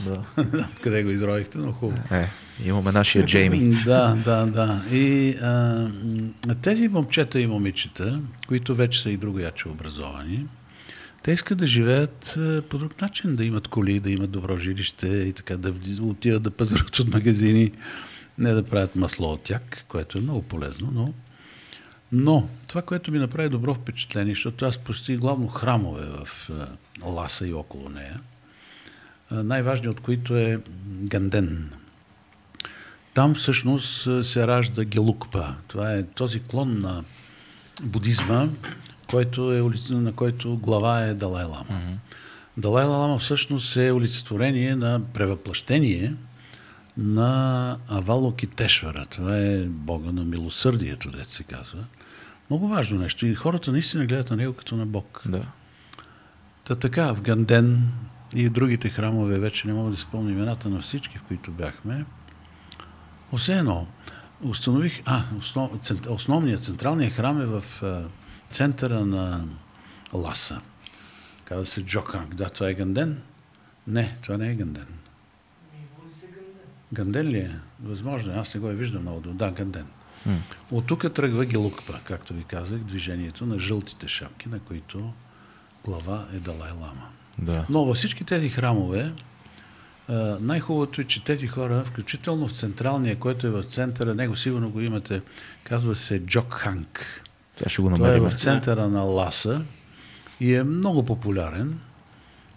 Да. 0.05 0.45
Къде 0.81 1.03
го 1.03 1.09
изровихте, 1.09 1.57
но 1.57 1.71
хубаво. 1.71 2.01
Е, 2.11 2.27
имаме 2.65 2.91
нашия 2.91 3.25
Джейми. 3.25 3.59
да, 3.85 4.17
да, 4.25 4.45
да. 4.45 4.81
И 4.91 5.35
а, 5.41 5.87
тези 6.61 6.87
момчета 6.87 7.39
и 7.39 7.47
момичета, 7.47 8.19
които 8.47 8.75
вече 8.75 9.01
са 9.01 9.09
и 9.09 9.17
другояче 9.17 9.67
образовани, 9.67 10.45
те 11.23 11.31
искат 11.31 11.57
да 11.57 11.67
живеят 11.67 12.39
по 12.69 12.77
друг 12.77 13.01
начин, 13.01 13.35
да 13.35 13.45
имат 13.45 13.67
коли, 13.67 13.99
да 13.99 14.11
имат 14.11 14.31
добро 14.31 14.57
жилище 14.57 15.07
и 15.07 15.33
така, 15.33 15.57
да 15.57 15.73
отиват 16.01 16.43
да 16.43 16.51
пазарат 16.51 16.99
от 16.99 17.13
магазини 17.13 17.71
не 18.37 18.53
да 18.53 18.63
правят 18.63 18.95
масло 18.95 19.33
от 19.33 19.41
тях, 19.41 19.61
което 19.87 20.17
е 20.17 20.21
много 20.21 20.41
полезно, 20.41 20.89
но, 20.93 21.13
но 22.11 22.49
това, 22.67 22.81
което 22.81 23.11
ми 23.11 23.19
направи 23.19 23.49
добро 23.49 23.73
впечатление, 23.73 24.33
защото 24.33 24.65
аз 24.65 24.77
посетих 24.77 25.19
главно 25.19 25.47
храмове 25.47 26.05
в 26.05 26.49
Ласа 27.03 27.47
и 27.47 27.53
около 27.53 27.89
нея, 27.89 28.19
най-важният 29.31 29.97
от 29.97 30.03
които 30.03 30.35
е 30.35 30.59
Ганден. 30.85 31.69
Там 33.13 33.35
всъщност 33.35 34.25
се 34.25 34.47
ражда 34.47 34.85
Гелукпа. 34.85 35.55
Това 35.67 35.93
е 35.93 36.03
този 36.03 36.39
клон 36.39 36.79
на 36.79 37.03
будизма, 37.83 38.47
който 39.09 39.53
е, 39.53 39.93
на 39.93 40.13
който 40.13 40.57
глава 40.57 41.01
е 41.01 41.13
Далай 41.13 41.45
Лама. 41.45 41.65
Mm-hmm. 41.69 41.95
Далай 42.57 42.85
Лама 42.85 43.17
всъщност 43.19 43.75
е 43.75 43.91
олицетворение 43.91 44.75
на 44.75 45.01
превъплъщение– 45.13 46.15
на 47.01 47.77
Авалокитешвара. 47.87 49.05
Това 49.05 49.37
е 49.37 49.65
бога 49.65 50.11
на 50.11 50.23
милосърдието, 50.23 51.11
дет 51.11 51.27
се 51.27 51.43
казва. 51.43 51.83
Много 52.49 52.67
важно 52.67 52.99
нещо. 52.99 53.25
И 53.25 53.35
хората 53.35 53.71
наистина 53.71 54.05
гледат 54.05 54.29
на 54.29 54.35
него 54.35 54.53
като 54.53 54.75
на 54.75 54.85
бог. 54.85 55.21
Да. 55.25 55.43
Та 56.63 56.75
така, 56.75 57.13
в 57.13 57.21
Ганден 57.21 57.91
и 58.35 58.49
другите 58.49 58.89
храмове, 58.89 59.39
вече 59.39 59.67
не 59.67 59.73
мога 59.73 59.91
да 59.91 59.97
спомня 59.97 60.31
имената 60.31 60.69
на 60.69 60.79
всички, 60.79 61.17
в 61.17 61.21
които 61.21 61.51
бяхме. 61.51 62.05
Осе 63.31 63.57
едно, 63.57 63.87
установих, 64.41 65.01
а, 65.05 65.23
основ, 65.37 65.71
основният, 66.09 66.63
централният 66.63 67.13
храм 67.13 67.41
е 67.41 67.45
в 67.45 67.83
а, 67.83 68.03
центъра 68.49 69.05
на 69.05 69.45
Ласа. 70.13 70.61
Казва 71.45 71.65
се 71.65 71.85
Джоканг. 71.85 72.35
Да, 72.35 72.49
това 72.49 72.69
е 72.69 72.73
Ганден? 72.73 73.21
Не, 73.87 74.17
това 74.21 74.37
не 74.37 74.51
е 74.51 74.55
Ганден. 74.55 75.00
Ганден 76.93 77.27
ли 77.27 77.37
е? 77.37 77.55
Възможно, 77.83 78.31
е. 78.33 78.35
аз 78.35 78.55
не 78.55 78.59
го 78.61 78.69
е 78.69 78.75
виждам 78.75 79.01
много. 79.01 79.19
Да, 79.19 79.51
Ганден. 79.51 79.87
Mm. 80.27 80.37
От 80.71 80.87
тук 80.87 81.13
тръгва 81.13 81.45
Гелукпа, 81.45 81.99
както 82.03 82.33
ви 82.33 82.43
казах, 82.43 82.79
движението 82.79 83.45
на 83.45 83.59
жълтите 83.59 84.07
шапки, 84.07 84.49
на 84.49 84.59
които 84.59 85.13
глава 85.85 86.25
е 86.33 86.39
Далай 86.39 86.71
Лама. 86.71 87.07
Да. 87.37 87.65
Но 87.69 87.85
във 87.85 87.97
всички 87.97 88.23
тези 88.23 88.49
храмове, 88.49 89.13
а, 90.07 90.37
най-хубавото 90.41 91.01
е, 91.01 91.03
че 91.03 91.23
тези 91.23 91.47
хора, 91.47 91.83
включително 91.85 92.47
в 92.47 92.53
централния, 92.53 93.15
който 93.15 93.47
е 93.47 93.49
в 93.49 93.63
центъра, 93.63 94.15
него 94.15 94.35
сигурно 94.35 94.69
го 94.69 94.81
имате, 94.81 95.21
казва 95.63 95.95
се 95.95 96.19
Джок 96.19 96.53
Ханк. 96.53 97.23
Сега 97.55 97.69
ще 97.69 97.81
го 97.81 97.87
Той 97.87 97.97
е 97.97 97.99
намерим. 97.99 98.29
в 98.29 98.39
центъра 98.39 98.87
на 98.87 99.01
Ласа 99.01 99.61
и 100.39 100.55
е 100.55 100.63
много 100.63 101.05
популярен 101.05 101.79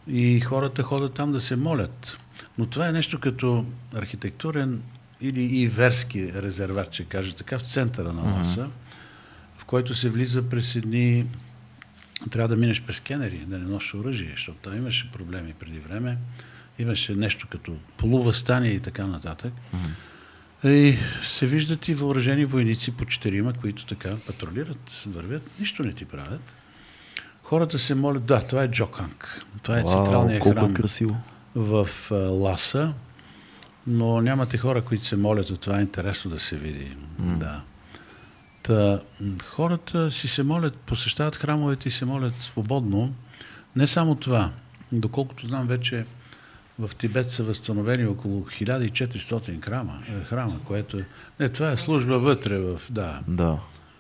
и 0.09 0.41
хората 0.41 0.83
ходят 0.83 1.15
там 1.15 1.33
да 1.33 1.41
се 1.41 1.57
молят. 1.57 2.19
Но 2.59 2.67
това 2.67 2.89
е 2.89 2.93
нещо 2.93 3.21
като 3.21 3.65
архитектурен 3.95 4.83
или 5.21 5.43
и 5.43 5.69
верски 5.69 6.33
резерват, 6.33 6.95
ще 6.95 7.05
кажа 7.05 7.35
така, 7.35 7.59
в 7.59 7.63
центъра 7.63 8.13
на 8.13 8.23
Ласа, 8.23 8.69
в 9.59 9.65
който 9.65 9.95
се 9.95 10.09
влиза 10.09 10.49
през 10.49 10.77
едни... 10.77 11.27
Трябва 12.31 12.49
да 12.49 12.57
минеш 12.57 12.83
през 12.83 12.97
скенери, 12.97 13.45
да 13.47 13.59
не 13.59 13.65
носиш 13.65 13.95
оръжие, 13.95 14.33
защото 14.37 14.59
там 14.59 14.77
имаше 14.77 15.11
проблеми 15.13 15.55
преди 15.59 15.79
време. 15.79 16.19
Имаше 16.79 17.15
нещо 17.15 17.47
като 17.51 17.77
полувъстание 17.97 18.71
и 18.71 18.81
така 18.81 19.07
нататък. 19.07 19.53
И 20.65 20.97
се 21.23 21.47
виждат 21.47 21.89
и 21.89 21.95
въоръжени 21.95 22.45
войници 22.45 22.97
по 22.97 23.05
четирима, 23.05 23.53
които 23.53 23.87
така 23.87 24.17
патрулират, 24.27 25.05
вървят, 25.07 25.43
нищо 25.61 25.83
не 25.83 25.93
ти 25.93 26.05
правят. 26.05 26.55
Хората 27.43 27.79
се 27.79 27.95
молят, 27.95 28.25
да, 28.25 28.47
това 28.47 28.63
е 28.63 28.71
Джоканг. 28.71 29.45
Това 29.63 29.79
е 29.79 29.83
Вау, 29.83 29.93
централният 29.93 30.43
колко 30.43 30.59
храм 30.59 30.71
е 30.71 30.75
красиво. 30.75 31.17
В 31.55 31.89
Ласа, 32.31 32.93
но 33.87 34.21
нямате 34.21 34.59
хора, 34.59 34.83
които 34.83 35.05
се 35.05 35.17
молят, 35.17 35.51
а 35.51 35.57
това 35.57 35.79
е 35.79 35.83
интересно 35.83 36.31
да 36.31 36.41
се 36.41 36.57
види. 36.57 36.97
Да. 37.19 37.63
Та, 38.63 39.01
хората 39.45 40.11
си 40.11 40.29
се 40.29 40.43
молят, 40.43 40.77
посещават 40.77 41.37
храмовете 41.37 41.89
и 41.89 41.91
се 41.91 42.05
молят 42.05 42.35
свободно. 42.41 43.15
Не 43.77 43.87
само 43.87 44.15
това. 44.15 44.51
Доколкото 44.93 45.47
знам 45.47 45.67
вече 45.67 46.07
в 46.79 46.91
Тибет 46.97 47.31
са 47.31 47.43
възстановени 47.43 48.07
около 48.07 48.41
1400 48.45 49.65
храма, 49.65 50.03
е, 50.09 50.25
храма 50.25 50.61
което 50.65 50.99
е... 50.99 51.07
Не, 51.41 51.49
това 51.49 51.71
е 51.71 51.77
служба 51.77 52.19
вътре 52.19 52.59
в... 52.59 52.81
Да. 52.91 53.21
Да. 53.29 53.59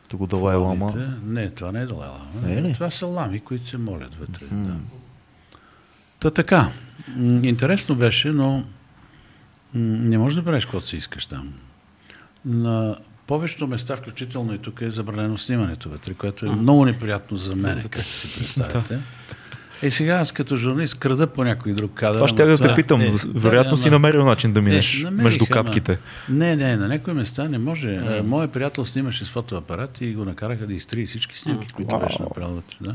Тук 0.08 0.18
го 0.18 0.26
Далай 0.26 0.56
Лама. 0.56 0.92
Не, 1.24 1.50
това 1.50 1.72
не 1.72 1.80
е 1.80 1.86
Далай 1.86 2.08
Лама. 2.08 2.46
Не 2.46 2.70
е? 2.70 2.72
Това 2.72 2.90
са 2.90 3.06
лами, 3.06 3.40
които 3.40 3.64
се 3.64 3.78
молят 3.78 4.14
вътре. 4.14 4.46
Да. 4.50 4.76
Та 6.20 6.30
така. 6.30 6.72
Интересно 7.42 7.94
беше, 7.94 8.28
но 8.28 8.64
не 9.74 10.18
можеш 10.18 10.36
да 10.36 10.44
правиш 10.44 10.64
каквото 10.64 10.86
си 10.86 10.96
искаш 10.96 11.26
там. 11.26 11.52
На 12.44 12.96
повечето 13.26 13.66
места, 13.66 13.96
включително 13.96 14.54
и 14.54 14.58
тук, 14.58 14.80
е 14.80 14.90
забранено 14.90 15.38
снимането 15.38 15.88
вътре, 15.88 16.14
което 16.14 16.46
е 16.46 16.50
много 16.50 16.84
неприятно 16.84 17.36
за 17.36 17.56
мен, 17.56 17.80
както 17.80 18.02
си 18.02 18.38
представяте. 18.38 18.98
Е, 19.82 19.90
сега 19.90 20.14
аз 20.14 20.32
като 20.32 20.56
журналист 20.56 20.98
крада 20.98 21.26
по 21.26 21.44
някой 21.44 21.72
друг 21.72 21.92
кадър. 21.94 22.14
Това 22.14 22.28
ще 22.28 22.44
да 22.44 22.58
те 22.58 22.74
питам. 22.74 23.00
е, 23.00 23.12
Вероятно 23.34 23.70
да, 23.70 23.76
си 23.76 23.90
намерил 23.90 24.24
начин 24.24 24.52
да 24.52 24.62
минеш 24.62 25.00
е, 25.00 25.04
намерих, 25.04 25.24
между 25.24 25.44
ама- 25.44 25.50
капките. 25.50 25.98
Не, 26.28 26.56
не, 26.56 26.76
на 26.76 26.88
някои 26.88 27.12
места 27.14 27.48
не 27.48 27.58
може. 27.58 27.88
А, 27.88 28.22
Моят 28.22 28.52
приятел 28.52 28.84
снимаше 28.84 29.24
с 29.24 29.28
фотоапарат 29.28 30.00
и 30.00 30.14
го 30.14 30.24
накараха 30.24 30.66
да 30.66 30.74
изтрие 30.74 31.06
всички 31.06 31.38
снимки, 31.38 31.68
които 31.68 31.98
беше 31.98 32.22
направил 32.22 32.54
вътре. 32.54 32.76
Да. 32.80 32.94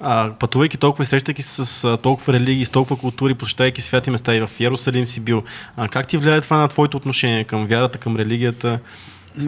А, 0.00 0.32
пътувайки 0.38 0.76
толкова 0.76 1.04
и 1.04 1.06
срещайки 1.06 1.42
се 1.42 1.64
с 1.64 1.84
а, 1.84 1.96
толкова 1.96 2.32
религии, 2.32 2.66
с 2.66 2.70
толкова 2.70 3.00
култури, 3.00 3.34
посещайки 3.34 3.82
святи 3.82 4.10
места 4.10 4.34
и 4.34 4.40
в 4.40 4.50
Иерусалим 4.60 5.06
си 5.06 5.20
бил, 5.20 5.42
а, 5.76 5.88
как 5.88 6.06
ти 6.06 6.16
влияе 6.16 6.40
това 6.40 6.56
на 6.56 6.68
твоето 6.68 6.96
отношение 6.96 7.44
към 7.44 7.66
вярата, 7.66 7.98
към 7.98 8.16
религията? 8.16 8.80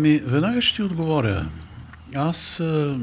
Ми, 0.00 0.18
веднага 0.18 0.62
ще 0.62 0.76
ти 0.76 0.82
отговоря. 0.82 1.46
Аз 2.14 2.60
а, 2.60 2.98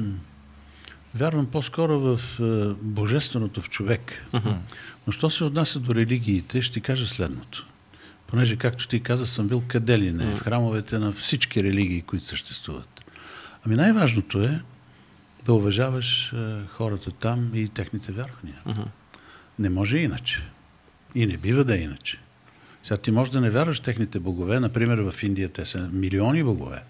вярвам 1.15 1.45
по-скоро 1.45 1.99
в 1.99 2.19
а, 2.39 2.75
божественото 2.81 3.61
в 3.61 3.69
човек. 3.69 4.25
Но 5.07 5.13
що 5.13 5.29
се 5.29 5.43
отнася 5.43 5.79
до 5.79 5.95
религиите, 5.95 6.61
ще 6.61 6.73
ти 6.73 6.81
кажа 6.81 7.07
следното. 7.07 7.65
Понеже, 8.27 8.55
както 8.55 8.87
ти 8.87 8.99
каза, 8.99 9.27
съм 9.27 9.47
бил 9.47 9.63
къде 9.67 9.99
ли 9.99 10.11
не, 10.11 10.35
в 10.35 10.39
храмовете 10.39 10.99
на 10.99 11.11
всички 11.11 11.63
религии, 11.63 12.01
които 12.01 12.25
съществуват. 12.25 13.03
Ами 13.65 13.75
най-важното 13.75 14.41
е 14.41 14.61
да 15.49 15.53
уважаваш 15.53 16.33
а, 16.33 16.67
хората 16.67 17.11
там 17.11 17.51
и 17.53 17.67
техните 17.67 18.11
вярвания. 18.11 18.61
Не 19.59 19.69
може 19.69 19.97
иначе. 19.97 20.43
И 21.15 21.25
не 21.25 21.37
бива 21.37 21.63
да 21.63 21.75
е 21.75 21.81
иначе. 21.81 22.19
Сега 22.83 22.97
ти 22.97 23.11
можеш 23.11 23.31
да 23.31 23.41
не 23.41 23.49
вярваш 23.49 23.79
техните 23.79 24.19
богове. 24.19 24.59
Например, 24.59 24.97
в 24.97 25.23
Индия 25.23 25.49
те 25.49 25.65
са 25.65 25.89
милиони 25.93 26.43
богове. 26.43 26.83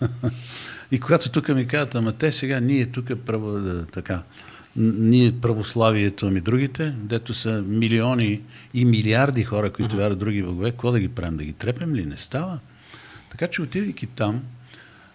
и 0.92 1.00
когато 1.00 1.30
тук 1.30 1.48
ми 1.48 1.66
казват, 1.66 1.94
ама 1.94 2.12
те 2.12 2.32
сега, 2.32 2.60
ние 2.60 2.86
тук 2.86 3.06
право, 3.26 3.50
да, 3.50 3.86
така, 3.86 4.22
н- 4.76 4.94
ние 4.98 5.40
православието, 5.40 6.26
ами 6.26 6.40
другите, 6.40 6.94
дето 6.98 7.34
са 7.34 7.62
милиони 7.62 8.40
и 8.74 8.84
милиарди 8.84 9.44
хора, 9.44 9.72
които 9.72 9.96
вярват 9.96 10.16
в 10.16 10.20
други 10.20 10.42
богове, 10.42 10.70
какво 10.70 10.90
да 10.90 11.00
ги 11.00 11.08
правим? 11.08 11.36
Да 11.36 11.44
ги 11.44 11.52
трепем 11.52 11.94
ли? 11.94 12.06
Не 12.06 12.16
става. 12.16 12.58
Така 13.30 13.48
че 13.48 13.62
отидейки 13.62 14.06
там, 14.06 14.42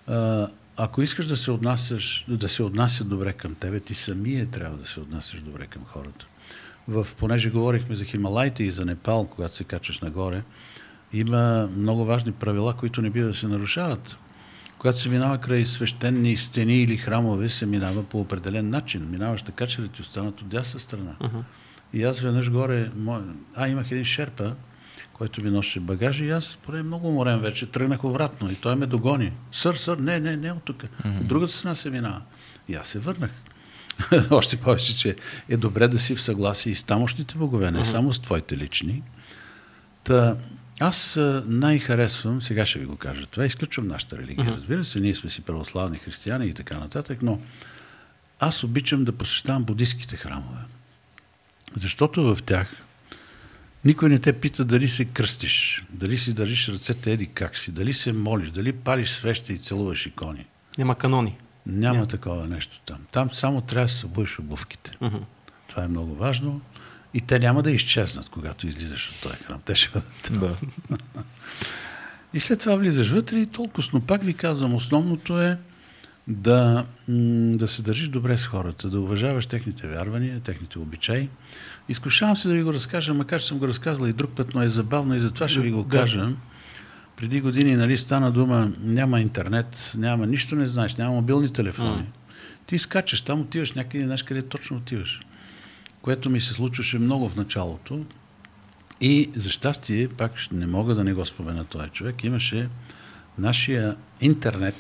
а, 0.08 0.48
ако 0.82 1.02
искаш 1.02 1.28
да 1.28 1.38
се 1.38 1.52
отнасяш, 1.52 2.26
да 2.28 2.50
се 2.50 2.64
отнасят 2.64 3.10
добре 3.10 3.34
към 3.34 3.56
тебе, 3.56 3.80
ти 3.80 3.94
самия 3.94 4.46
трябва 4.46 4.78
да 4.78 4.86
се 4.86 5.00
отнасяш 5.00 5.42
добре 5.42 5.68
към 5.68 5.86
хората. 5.86 6.26
В, 6.88 7.08
понеже 7.18 7.50
говорихме 7.50 7.96
за 7.96 8.06
Хималайте 8.06 8.64
и 8.64 8.72
за 8.72 8.86
Непал, 8.86 9.28
когато 9.28 9.56
се 9.56 9.64
качваш 9.64 10.00
нагоре, 10.00 10.44
има 11.14 11.70
много 11.78 12.06
важни 12.06 12.32
правила, 12.32 12.74
които 12.74 13.02
не 13.02 13.10
бива 13.10 13.28
да 13.28 13.34
се 13.34 13.48
нарушават. 13.48 14.18
Когато 14.78 14.98
се 14.98 15.10
минава 15.10 15.38
край 15.38 15.66
свещени 15.66 16.38
стени 16.38 16.82
или 16.82 16.98
храмове, 16.98 17.50
се 17.50 17.66
минава 17.66 18.04
по 18.04 18.20
определен 18.20 18.70
начин. 18.70 19.10
Минаваш 19.10 19.44
така, 19.44 19.68
че 19.68 19.82
да 19.82 19.88
ти 19.88 20.02
останат 20.02 20.42
от 20.42 20.48
дясна 20.48 20.80
страна. 20.80 21.16
И 21.94 22.04
аз 22.04 22.20
веднъж 22.22 22.52
горе, 22.52 22.92
мой... 22.96 23.22
а 23.56 23.68
имах 23.68 23.92
един 23.92 24.06
шерпа, 24.06 24.56
който 25.20 25.44
ми 25.44 25.52
носеше 25.52 25.80
багажи 25.80 26.26
и 26.26 26.30
аз, 26.30 26.56
поне 26.64 26.84
много 26.84 27.08
уморен 27.08 27.40
вече, 27.40 27.66
тръгнах 27.66 28.04
обратно 28.04 28.52
и 28.52 28.56
той 28.56 28.76
ме 28.76 28.86
догони. 28.86 29.32
Сър, 29.52 29.76
сър, 29.76 29.98
не, 29.98 30.20
не, 30.20 30.38
не 30.38 30.52
от 30.52 30.64
тук. 30.64 30.84
От 31.06 31.28
другата 31.28 31.54
страна 31.54 31.76
се 31.76 31.90
минава. 31.90 32.22
И 32.68 32.76
аз 32.76 32.88
се 32.88 33.00
върнах. 33.00 33.32
Още 34.32 34.58
повече, 34.58 34.98
че 34.98 35.16
е 35.50 35.58
добре 35.58 35.88
да 35.88 36.00
си 36.00 36.16
в 36.16 36.22
съгласие 36.22 36.72
и 36.72 36.76
с 36.76 36.84
тамошните 36.84 37.36
богове, 37.36 37.72
не 37.72 37.86
само 37.86 38.14
с 38.14 38.20
твоите 38.20 38.58
лични. 38.58 39.04
Та, 40.04 40.36
аз 40.80 41.20
най-харесвам, 41.46 42.42
сега 42.42 42.66
ще 42.66 42.80
ви 42.80 42.86
го 42.86 42.96
кажа, 42.96 43.26
това 43.26 43.46
изключвам 43.46 43.88
нашата 43.88 44.18
религия. 44.18 44.52
Разбира 44.52 44.84
се, 44.84 45.00
ние 45.00 45.16
сме 45.16 45.30
си 45.30 45.42
православни 45.42 45.98
християни 45.98 46.48
и 46.48 46.54
така 46.54 46.78
нататък, 46.78 47.20
но 47.22 47.40
аз 48.40 48.64
обичам 48.64 49.04
да 49.04 49.12
посещавам 49.12 49.64
будистските 49.64 50.16
храмове. 50.16 50.62
Защото 51.74 52.36
в 52.36 52.44
тях 52.44 52.84
никой 53.86 54.10
не 54.10 54.20
те 54.20 54.34
пита 54.34 54.66
дали 54.66 54.88
се 54.88 55.06
кръстиш, 55.06 55.86
дали 55.90 56.18
си 56.18 56.34
държиш 56.34 56.70
ръцете 56.70 57.12
еди 57.12 57.28
как 57.28 57.58
си, 57.58 57.72
дали 57.72 57.94
се 57.94 58.14
молиш, 58.14 58.50
дали 58.50 58.74
палиш 58.74 59.10
свеща 59.10 59.54
и 59.54 59.58
целуваш 59.58 60.06
икони. 60.06 60.46
Няма 60.78 60.96
канони. 60.96 61.38
Няма 61.66 62.06
такова 62.06 62.48
нещо 62.48 62.82
там. 62.86 62.98
Там 63.12 63.32
само 63.32 63.62
трябва 63.62 63.86
да 63.86 63.92
се 63.92 63.98
събудиш 63.98 64.40
обувките. 64.40 64.92
Това 65.68 65.84
е 65.84 65.88
много 65.88 66.16
важно. 66.16 66.62
И 67.14 67.22
те 67.22 67.40
няма 67.40 67.64
да 67.64 67.72
изчезнат, 67.72 68.30
когато 68.30 68.68
излизаш 68.68 69.10
от 69.10 69.22
този 69.22 69.44
храм. 69.44 69.62
Те 69.66 69.76
ще 69.76 69.90
бъдат. 69.90 70.32
Да. 70.32 70.56
И 72.34 72.40
след 72.40 72.60
това 72.60 72.76
влизаш 72.76 73.10
вътре 73.10 73.40
и 73.40 73.46
толкова. 73.46 73.84
Но 73.94 74.02
пак 74.02 74.24
ви 74.24 74.34
казвам, 74.34 74.76
основното 74.76 75.42
е 75.42 75.58
да, 76.28 76.86
да 77.58 77.68
се 77.68 77.82
държиш 77.82 78.08
добре 78.08 78.38
с 78.38 78.46
хората, 78.46 78.90
да 78.90 79.00
уважаваш 79.00 79.46
техните 79.46 79.88
вярвания, 79.88 80.40
техните 80.40 80.80
обичаи. 80.80 81.30
Изкушавам 81.90 82.38
се 82.38 82.48
да 82.48 82.54
ви 82.54 82.64
го 82.64 82.74
разкажа, 82.74 83.14
макар 83.14 83.42
че 83.42 83.48
съм 83.48 83.58
го 83.58 83.68
разказал 83.68 84.06
и 84.06 84.14
друг 84.14 84.32
път, 84.32 84.56
но 84.56 84.62
е 84.62 84.68
забавно 84.68 85.16
и 85.16 85.20
затова 85.20 85.48
ще 85.48 85.60
ви 85.60 85.72
го 85.72 85.88
кажа. 85.88 86.30
Преди 87.18 87.42
години 87.42 87.76
нали, 87.76 87.98
стана 87.98 88.32
дума, 88.32 88.72
няма 88.82 89.22
интернет, 89.22 89.94
няма 89.98 90.28
нищо 90.28 90.56
не 90.56 90.68
знаеш, 90.68 90.96
няма 90.96 91.16
мобилни 91.16 91.54
телефони. 91.54 92.06
Ти 92.66 92.80
скачаш 92.80 93.22
там, 93.22 93.42
отиваш 93.42 93.74
някъде, 93.74 94.00
не 94.00 94.06
знаеш 94.06 94.24
къде 94.24 94.42
точно 94.42 94.78
отиваш. 94.78 95.22
Което 96.02 96.30
ми 96.30 96.42
се 96.42 96.54
случваше 96.54 97.00
много 97.00 97.30
в 97.30 97.36
началото. 97.36 98.06
И 99.02 99.30
за 99.36 99.50
щастие, 99.50 100.08
пак 100.08 100.32
не 100.52 100.68
мога 100.68 100.96
да 100.96 101.04
не 101.04 101.14
го 101.14 101.26
спомена 101.26 101.66
този 101.66 101.90
човек, 101.90 102.24
имаше 102.24 102.70
нашия 103.38 103.96
интернет, 104.22 104.76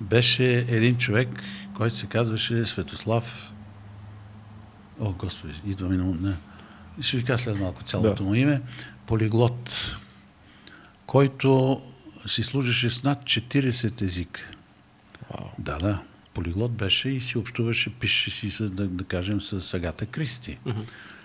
беше 0.00 0.66
един 0.68 0.96
човек, 0.96 1.28
който 1.74 1.96
се 1.96 2.06
казваше 2.06 2.66
Светослав. 2.66 3.49
О, 5.00 5.12
Господи, 5.12 5.54
идва 5.66 5.88
ми 5.88 5.96
на 5.96 6.04
ум. 6.04 6.18
Не. 6.22 6.36
Ще 7.02 7.16
ви 7.16 7.24
кажа 7.24 7.44
след 7.44 7.58
малко 7.60 7.82
цялото 7.82 8.14
Да. 8.14 8.22
му 8.22 8.34
име. 8.34 8.62
Полиглот, 9.06 9.96
който 11.06 11.80
си 12.26 12.42
служеше 12.42 12.90
с 12.90 13.02
над 13.02 13.24
40 13.24 14.02
езика. 14.02 14.40
Да, 15.58 15.78
да. 15.78 16.02
Полиглот 16.34 16.72
беше 16.72 17.08
и 17.08 17.20
си 17.20 17.38
общуваше, 17.38 17.94
пише 17.94 18.30
си, 18.30 18.50
с, 18.50 18.70
да, 18.70 18.86
да 18.86 19.04
кажем, 19.04 19.40
с 19.40 19.74
Агата 19.74 20.06
Кристи. 20.06 20.58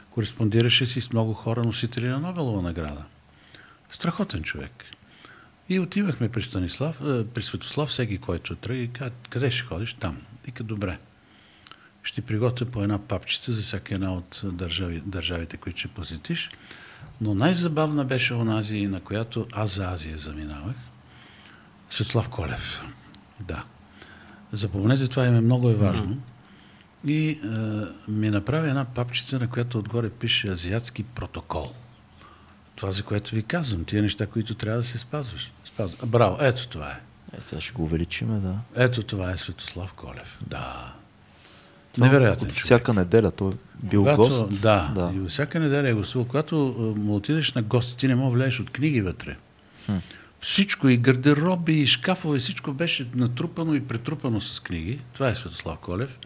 Кореспондираше 0.09 0.85
си 0.85 1.01
с 1.01 1.13
много 1.13 1.33
хора, 1.33 1.63
носители 1.63 2.07
на 2.07 2.19
Нобелова 2.19 2.61
награда. 2.61 3.03
Страхотен 3.91 4.43
човек. 4.43 4.83
И 5.69 5.79
отивахме 5.79 6.29
при 6.29 6.43
Станислав, 6.43 7.01
е, 7.01 7.25
при 7.25 7.43
Светослав, 7.43 7.89
всеки, 7.89 8.17
който 8.17 8.55
тръгне, 8.55 8.83
и 8.83 8.87
каза, 8.87 9.11
къде 9.29 9.51
ще 9.51 9.65
ходиш? 9.65 9.93
Там. 9.93 10.17
Вика, 10.45 10.63
добре. 10.63 10.97
Ще 12.05 12.21
приготвя 12.21 12.65
по 12.65 12.83
една 12.83 12.97
папчица 12.97 13.53
за 13.53 13.61
всяка 13.61 13.95
една 13.95 14.13
от 14.13 14.41
държави, 14.43 15.03
държавите, 15.05 15.57
които 15.57 15.79
ще 15.79 15.87
посетиш. 15.87 16.49
Но 17.21 17.35
най-забавна 17.35 18.05
беше 18.05 18.33
онази, 18.33 18.87
на 18.87 18.99
която 18.99 19.47
аз 19.53 19.75
за 19.75 19.85
Азия 19.85 20.17
заминавах. 20.17 20.75
Светлав 21.89 22.29
Колев. 22.29 22.85
Да. 23.41 23.63
Запомнете, 24.51 25.07
това 25.07 25.25
име 25.25 25.41
много 25.41 25.69
е 25.69 25.75
важно. 25.75 26.17
И 27.05 27.29
е, 27.29 27.37
ми 28.11 28.29
направи 28.29 28.69
една 28.69 28.85
папчица, 28.85 29.39
на 29.39 29.49
която 29.49 29.79
отгоре 29.79 30.09
пише 30.09 30.47
Азиатски 30.47 31.03
протокол. 31.03 31.73
Това, 32.75 32.91
за 32.91 33.03
което 33.03 33.35
ви 33.35 33.43
казвам, 33.43 33.85
тия 33.85 34.01
неща, 34.01 34.27
които 34.27 34.55
трябва 34.55 34.77
да 34.77 34.83
се 34.83 34.97
спазваш. 34.97 35.51
Спазва. 35.63 36.05
Браво, 36.05 36.37
ето 36.39 36.67
това 36.67 36.91
е. 36.91 36.99
Е, 37.37 37.41
сега 37.41 37.61
ще 37.61 37.73
го 37.73 37.83
увеличиме, 37.83 38.39
да. 38.39 38.55
Ето 38.75 39.03
това 39.03 39.31
е 39.31 39.37
Светослав 39.37 39.93
Колев. 39.93 40.37
Да. 40.47 40.93
Невероятен 41.97 42.43
От 42.43 42.49
човек. 42.49 42.63
всяка 42.63 42.93
неделя 42.93 43.31
той 43.31 43.51
е 43.51 43.55
бил 43.83 44.01
Когато, 44.01 44.17
гост. 44.17 44.61
Да, 44.61 44.91
да. 44.95 45.11
и 45.15 45.27
всяка 45.29 45.59
неделя 45.59 45.89
е 45.89 45.93
гостувал. 45.93 46.25
Когато 46.25 46.67
а, 46.67 46.99
му 46.99 47.15
отидеш 47.15 47.53
на 47.53 47.61
гости, 47.61 47.97
ти 47.97 48.07
не 48.07 48.15
мога 48.15 48.31
влезеш 48.37 48.59
от 48.59 48.69
книги 48.69 49.01
вътре. 49.01 49.35
Всичко, 50.39 50.89
и 50.89 50.97
гардероби, 50.97 51.73
и 51.81 51.87
шкафове, 51.87 52.39
всичко 52.39 52.73
беше 52.73 53.07
натрупано 53.15 53.73
и 53.75 53.87
претрупано 53.87 54.41
с 54.41 54.59
книги. 54.59 54.99
Това 55.13 55.29
е 55.29 55.35
Светослав 55.35 55.77
Колев. 55.77 56.19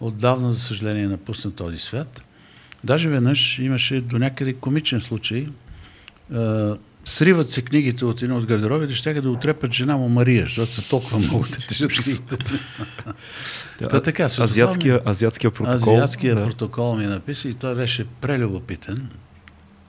Отдавна, 0.00 0.52
за 0.52 0.60
съжаление, 0.60 1.02
е 1.04 1.08
напусна 1.08 1.50
този 1.50 1.78
свят. 1.78 2.22
Даже 2.84 3.08
веднъж 3.08 3.58
имаше 3.58 4.00
до 4.00 4.18
някъде 4.18 4.52
комичен 4.52 5.00
случай. 5.00 5.46
Сриват 7.08 7.50
се 7.50 7.62
книгите 7.62 8.04
от 8.04 8.22
един 8.22 8.36
от 8.36 8.46
гардеробите, 8.46 8.94
ще 8.94 9.20
да 9.20 9.30
отрепат 9.30 9.72
жена 9.72 9.96
му 9.96 10.08
Мария, 10.08 10.44
защото 10.44 10.72
са 10.72 10.88
толкова 10.88 11.18
много 11.28 11.44
да 11.44 11.58
тежат 11.68 11.90
книгите. 11.90 12.36
Та 13.78 14.00
така, 14.02 14.28
Светослав 14.28 14.50
азиатския, 14.50 15.00
азиатския 15.06 15.50
протокол. 15.50 15.94
Азиатския 15.94 16.34
да. 16.34 16.44
протокол 16.44 16.96
ми 16.96 17.06
написа 17.06 17.48
и 17.48 17.54
той 17.54 17.74
беше 17.74 18.06
прелюбопитен. 18.20 19.08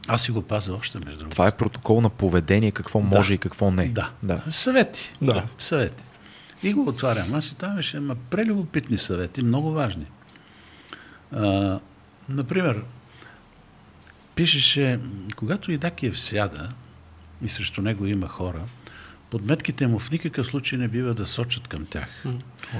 Аз 0.07 0.21
си 0.23 0.31
го 0.31 0.41
пазя 0.41 0.73
още, 0.73 0.97
между 0.97 1.19
другото. 1.19 1.31
Това 1.31 1.47
е 1.47 1.51
протокол 1.51 2.01
на 2.01 2.09
поведение, 2.09 2.71
какво 2.71 2.99
може 2.99 3.33
и 3.33 3.37
какво 3.37 3.71
не. 3.71 3.87
Да. 3.87 4.09
да. 4.23 4.41
Съвети. 4.49 5.15
Да. 5.21 5.45
Съвети. 5.57 6.03
И 6.63 6.73
го 6.73 6.89
отварям. 6.89 7.33
Аз 7.33 7.47
и 7.47 7.55
там 7.55 7.75
беше 7.75 7.97
ама 7.97 8.15
прелюбопитни 8.29 8.97
съвети, 8.97 9.41
много 9.41 9.71
важни. 9.71 10.05
А, 11.31 11.79
например, 12.29 12.83
пишеше, 14.35 14.99
когато 15.35 15.71
Идакиев 15.71 16.19
сяда 16.19 16.69
и 17.45 17.49
срещу 17.49 17.81
него 17.81 18.05
има 18.05 18.27
хора, 18.27 18.61
подметките 19.29 19.87
му 19.87 19.99
в 19.99 20.11
никакъв 20.11 20.47
случай 20.47 20.79
не 20.79 20.87
бива 20.87 21.13
да 21.13 21.25
сочат 21.25 21.67
към 21.67 21.85
тях. 21.85 22.23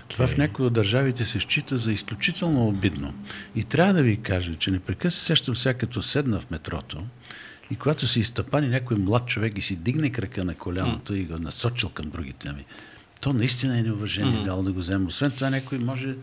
Това 0.08 0.28
в 0.28 0.38
някои 0.38 0.66
от 0.66 0.74
държавите 0.74 1.26
се 1.26 1.40
счита 1.40 1.78
за 1.78 1.92
изключително 1.92 2.68
обидно. 2.68 3.14
И 3.56 3.64
трябва 3.64 3.94
да 3.94 4.04
ви 4.04 4.18
кажа, 4.18 4.56
че 4.56 4.72
непрекъснато 4.72 5.16
се 5.16 5.26
сещам 5.26 5.56
сега 5.56 5.74
като 5.74 6.02
седна 6.02 6.40
в 6.40 6.52
метрото 6.52 7.04
и 7.72 7.76
когато 7.76 8.08
се 8.08 8.20
изтъпани 8.20 8.68
някой 8.68 8.98
млад 8.98 9.28
човек 9.28 9.58
и 9.58 9.62
си 9.62 9.76
дигне 9.76 10.10
крака 10.10 10.44
на 10.46 10.56
коляното 10.56 11.16
и 11.16 11.26
го 11.26 11.40
насочил 11.40 11.90
към 11.90 12.10
другите 12.10 12.52
ми, 12.52 12.66
то 13.22 13.34
наистина 13.34 13.80
е 13.80 13.84
неуважение 13.84 14.46
дало 14.46 14.64
да 14.64 14.72
го 14.72 14.80
взема. 14.80 15.08
Освен 15.08 15.32
това 15.32 15.50
някой 15.50 15.78
може 15.78 16.16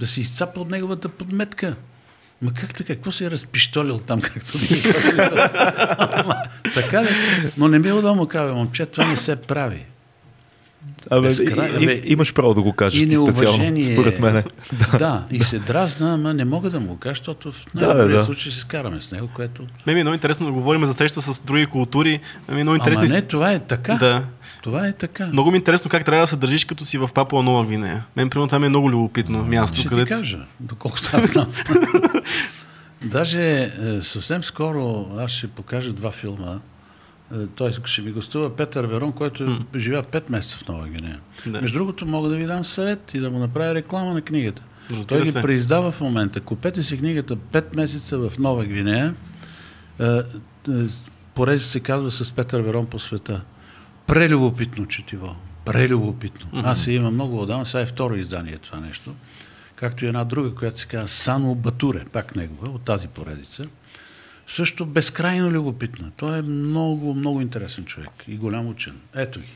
да 0.00 0.06
се 0.06 0.20
изцапа 0.20 0.60
от 0.60 0.70
неговата 0.70 1.08
подметка. 1.08 1.76
Ма 2.42 2.52
как 2.52 2.74
така? 2.74 2.94
Какво 2.94 3.12
си 3.12 3.24
е 3.24 3.30
разпиштолил 3.30 3.98
там, 3.98 4.20
както? 4.22 4.58
Ама, 5.98 6.34
Така 6.74 7.04
ли? 7.04 7.08
Но 7.56 7.68
не 7.68 7.78
ми 7.78 7.88
е 7.88 7.92
удобно, 7.92 8.26
казва, 8.26 8.54
момче, 8.54 8.86
това 8.86 9.06
не 9.06 9.16
се 9.16 9.36
прави. 9.36 9.84
Абе, 11.10 11.28
Безкрай- 11.28 11.70
и, 11.72 11.84
абе, 11.84 11.92
и, 11.94 12.12
имаш 12.12 12.34
право 12.34 12.54
да 12.54 12.62
го 12.62 12.72
кажеш 12.72 13.02
и 13.02 13.08
ти 13.08 13.16
специално, 13.16 13.82
според 13.82 14.20
мен. 14.20 14.42
Да. 14.72 14.98
да, 14.98 15.24
и 15.30 15.42
се 15.42 15.58
дразна, 15.58 16.14
ама 16.14 16.34
не 16.34 16.44
мога 16.44 16.70
да 16.70 16.80
му 16.80 16.86
го 16.86 16.96
кажа, 16.96 17.18
защото 17.18 17.52
в 17.52 17.66
Да, 17.74 17.86
най-добрия 17.86 18.18
да. 18.18 18.24
случай 18.24 18.52
се 18.52 18.58
скараме 18.58 19.00
с 19.00 19.12
него, 19.12 19.28
което... 19.34 19.62
Ме 19.86 19.94
ми 19.94 20.00
е 20.00 20.04
много 20.04 20.14
интересно 20.14 20.46
да 20.46 20.52
говорим 20.52 20.86
за 20.86 20.94
среща 20.94 21.22
с 21.22 21.40
други 21.40 21.66
култури. 21.66 22.20
Ме 22.48 22.54
ми 22.54 22.60
е 22.60 22.64
много 22.64 22.74
Ама 22.74 22.90
интересно. 22.90 23.16
не, 23.16 23.22
това 23.22 23.52
е 23.52 23.58
така. 23.58 23.94
Да. 23.94 24.24
Това 24.62 24.86
е 24.86 24.92
така. 24.92 25.26
Много 25.26 25.50
ми 25.50 25.56
е 25.56 25.58
интересно 25.58 25.90
как 25.90 26.04
трябва 26.04 26.22
да 26.22 26.26
се 26.26 26.36
държиш 26.36 26.64
като 26.64 26.84
си 26.84 26.98
в 26.98 27.10
Папуа 27.14 27.42
Нова 27.42 27.64
Гвинея. 27.64 28.04
Мен, 28.16 28.30
примерно, 28.30 28.48
това 28.48 28.58
ми 28.58 28.66
е 28.66 28.68
много 28.68 28.90
любопитно 28.90 29.44
място, 29.44 29.74
Ще 29.76 29.82
ти 29.82 29.88
където... 29.88 30.08
кажа, 30.08 30.38
доколкото 30.60 31.10
аз 31.12 31.32
знам. 31.32 31.52
Даже 33.04 33.62
е, 33.62 34.02
съвсем 34.02 34.42
скоро 34.42 35.08
аз 35.18 35.30
ще 35.30 35.48
покажа 35.48 35.92
два 35.92 36.10
филма. 36.10 36.58
Е, 37.34 37.46
Той 37.46 37.70
ще 37.84 38.02
ми 38.02 38.12
гостува 38.12 38.56
Петър 38.56 38.84
Верон, 38.86 39.12
който 39.12 39.44
е, 39.44 39.78
живя 39.78 40.02
5 40.02 40.30
месеца 40.30 40.58
в 40.58 40.68
Нова 40.68 40.86
Гвинея. 40.88 41.20
Да. 41.46 41.60
Между 41.60 41.78
другото, 41.78 42.06
мога 42.06 42.28
да 42.28 42.36
ви 42.36 42.46
дам 42.46 42.64
съвет 42.64 43.14
и 43.14 43.20
да 43.20 43.30
му 43.30 43.38
направя 43.38 43.74
реклама 43.74 44.14
на 44.14 44.22
книгата. 44.22 44.62
Разбира 44.90 45.06
Той 45.06 45.22
ги 45.22 45.30
се. 45.30 45.42
преиздава 45.42 45.90
в 45.90 46.00
момента. 46.00 46.40
Купете 46.40 46.82
си 46.82 46.98
книгата 46.98 47.36
5 47.36 47.76
месеца 47.76 48.18
в 48.18 48.38
Нова 48.38 48.64
Гвинея. 48.64 49.14
Порез 51.34 51.66
се 51.66 51.80
казва 51.80 52.10
с 52.10 52.32
Петър 52.32 52.60
Верон 52.60 52.86
по 52.86 52.98
света. 52.98 53.40
Прелюбопитно 54.10 54.86
четиво. 54.86 55.36
Прелюбопитно. 55.64 56.46
Аз 56.52 56.86
я 56.86 56.94
имам 56.94 57.14
много 57.14 57.42
отдавна. 57.42 57.66
Сега 57.66 57.80
е 57.80 57.86
второ 57.86 58.14
издание 58.14 58.58
това 58.58 58.80
нещо. 58.80 59.14
Както 59.76 60.04
и 60.04 60.08
една 60.08 60.24
друга, 60.24 60.54
която 60.54 60.78
се 60.78 60.86
казва 60.86 61.08
Сано 61.08 61.54
Батуре, 61.54 62.04
пак 62.12 62.36
негова, 62.36 62.68
от 62.68 62.82
тази 62.82 63.08
поредица. 63.08 63.66
Също 64.46 64.86
безкрайно 64.86 65.50
любопитна. 65.50 66.10
Той 66.16 66.38
е 66.38 66.42
много, 66.42 67.14
много 67.14 67.40
интересен 67.40 67.84
човек 67.84 68.10
и 68.28 68.36
голям 68.36 68.66
учен. 68.66 68.96
Ето 69.14 69.40
ги. 69.40 69.52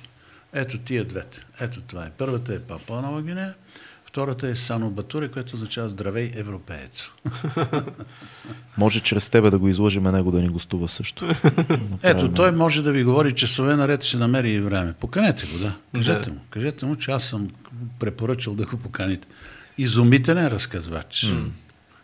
Ето 0.53 0.79
тия 0.79 1.05
двете. 1.05 1.47
Ето 1.61 1.81
това 1.81 2.05
е. 2.05 2.11
Първата 2.19 2.55
е 2.55 2.59
Папа 2.59 3.03
Нова 3.03 3.23
Гвинея, 3.23 3.55
втората 4.15 4.49
е 4.49 4.57
Сано 4.57 4.91
Батуре, 4.91 5.29
което 5.29 5.55
означава 5.55 5.89
здравей 5.89 6.33
европеец. 6.35 7.05
Може 8.79 9.01
чрез 9.01 9.31
тебе 9.31 9.51
да 9.51 9.59
го 9.59 9.69
излъжеме 9.69 10.13
него 10.13 10.31
да 10.31 10.43
ни 10.43 10.49
гостува 10.49 10.89
също. 10.89 11.29
Ето, 12.03 12.29
той 12.29 12.53
може 12.53 12.83
да 12.83 12.93
ви 12.93 13.05
говори 13.05 13.35
часове 13.35 13.77
наред, 13.77 14.03
ще 14.03 14.17
намери 14.17 14.51
и 14.51 14.61
време. 14.61 14.93
Поканете 14.93 15.47
го, 15.47 15.59
да. 15.59 15.73
Кажете 15.95 16.21
Да. 16.21 16.31
му. 16.31 16.41
Кажете 16.51 16.87
му, 16.87 16.97
че 16.97 17.11
аз 17.11 17.25
съм 17.25 17.49
препоръчал 17.99 18.55
да 18.55 18.67
го 18.67 18.77
поканите. 18.77 19.29
Изумителен 19.79 20.49
разказвач. 20.49 21.27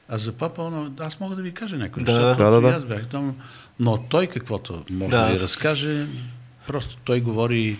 А 0.08 0.18
за 0.18 0.32
папа, 0.32 0.90
аз 1.00 1.20
мога 1.20 1.36
да 1.36 1.42
ви 1.42 1.52
кажа 1.52 1.76
някои 1.76 2.02
Да, 2.02 2.12
неща, 2.12 2.50
да, 2.50 2.60
да. 2.60 2.68
и 2.68 2.72
Аз 2.72 2.84
бях 2.84 3.06
там, 3.06 3.36
но 3.80 3.98
той 3.98 4.26
каквото 4.26 4.84
може 4.90 5.10
да, 5.10 5.18
Да, 5.18 5.26
ви 5.26 5.34
аз- 5.34 5.40
разкаже, 5.42 6.06
просто 6.66 6.96
той 6.96 7.20
говори 7.20 7.76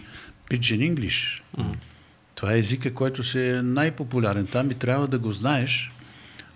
Pidgin 0.50 0.94
English. 0.94 1.40
Това 2.40 2.52
е 2.54 2.58
езика, 2.58 2.94
който 2.94 3.24
се 3.24 3.56
е 3.56 3.62
най-популярен 3.62 4.46
там 4.46 4.70
и 4.70 4.74
трябва 4.74 5.06
да 5.08 5.18
го 5.18 5.32
знаеш, 5.32 5.92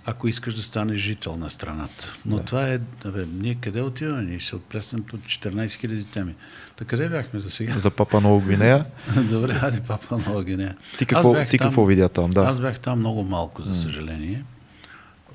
ако 0.05 0.29
искаш 0.29 0.55
да 0.55 0.63
станеш 0.63 1.01
жител 1.01 1.37
на 1.37 1.51
страната. 1.51 2.13
Но 2.27 2.45
това 2.45 2.69
е, 2.69 2.79
бе, 2.79 3.27
ние 3.33 3.55
къде 3.55 3.81
отиваме? 3.81 4.23
Ние 4.23 4.39
ще 4.39 4.49
се 4.49 4.57
отплеснем 4.57 5.03
по 5.03 5.17
14 5.17 5.53
000 5.67 6.13
теми. 6.13 6.35
Та 6.77 6.85
къде 6.85 7.09
бяхме 7.09 7.41
за 7.41 7.51
сега? 7.51 7.79
За 7.79 7.91
Папа 7.91 8.21
Нова 8.21 8.41
Гвинея. 8.41 8.85
Добре, 9.31 9.55
хайде, 9.55 9.81
папа 9.81 10.19
Нова 10.19 10.45
Гинея. 10.45 10.77
Ти 10.99 11.07
какво, 11.07 11.35
ти 11.35 11.59
там- 11.59 11.69
какво 11.69 11.85
видя 11.85 12.09
там? 12.09 12.31
Да. 12.31 12.41
Аз 12.41 12.61
бях 12.61 12.81
там 12.81 12.99
много 12.99 13.23
малко, 13.23 13.63
за 13.63 13.77
съжаление. 13.77 14.45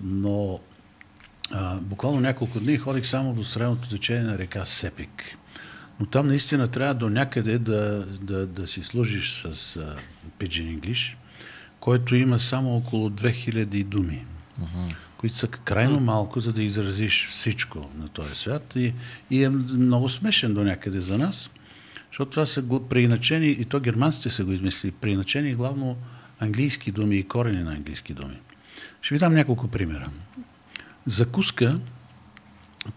Но 0.03 0.59
а, 1.51 1.75
буквално 1.75 2.19
няколко 2.19 2.59
дни 2.59 2.77
ходих 2.77 3.07
само 3.07 3.33
до 3.33 3.43
средното 3.43 3.89
течение 3.89 4.23
на 4.23 4.37
река 4.37 4.65
Сепик. 4.65 5.37
Но 5.99 6.05
там 6.05 6.27
наистина 6.27 6.67
трябва 6.67 6.93
до 6.93 7.09
някъде 7.09 7.59
да, 7.59 8.05
да, 8.21 8.47
да 8.47 8.67
си 8.67 8.83
служиш 8.83 9.43
с 9.45 9.77
а, 9.77 9.95
Pidgin 10.39 10.79
English, 10.79 11.15
който 11.79 12.15
има 12.15 12.39
само 12.39 12.75
около 12.75 13.09
2000 13.09 13.83
думи, 13.83 14.25
които 15.17 15.35
са 15.35 15.47
крайно 15.47 15.99
малко, 15.99 16.39
за 16.39 16.53
да 16.53 16.63
изразиш 16.63 17.27
всичко 17.31 17.89
на 17.97 18.07
този 18.07 18.35
свят 18.35 18.75
и, 18.75 18.93
и 19.29 19.43
е 19.43 19.49
много 19.49 20.09
смешен 20.09 20.53
до 20.53 20.63
някъде 20.63 20.99
за 20.99 21.17
нас, 21.17 21.49
защото 22.11 22.31
това 22.31 22.45
са 22.45 22.79
преиначени, 22.89 23.47
и 23.47 23.65
то 23.65 23.79
германците 23.79 24.29
са 24.29 24.45
го 24.45 24.51
измислили, 24.51 24.91
преиначени 24.91 25.55
главно 25.55 25.97
английски 26.39 26.91
думи 26.91 27.17
и 27.17 27.27
корени 27.27 27.63
на 27.63 27.71
английски 27.71 28.13
думи. 28.13 28.39
Ще 29.01 29.15
ви 29.15 29.19
дам 29.19 29.33
няколко 29.33 29.67
примера. 29.67 30.09
Закуска 31.05 31.79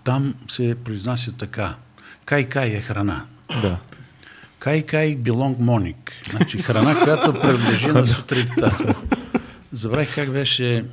там 0.04 0.34
се 0.48 0.76
произнася 0.84 1.32
така. 1.32 1.76
Кай-кай 2.24 2.68
е 2.68 2.80
храна. 2.80 3.24
да. 3.62 3.76
Кай-кай 4.60 5.16
белонг 5.16 5.58
моник. 5.58 6.12
Значи 6.30 6.62
храна, 6.62 6.94
която 7.04 7.32
принадлежи 7.32 7.86
на 7.86 8.06
сутринта. 8.16 8.94
Забравих 9.72 10.14
как 10.14 10.30
беше 10.32 10.84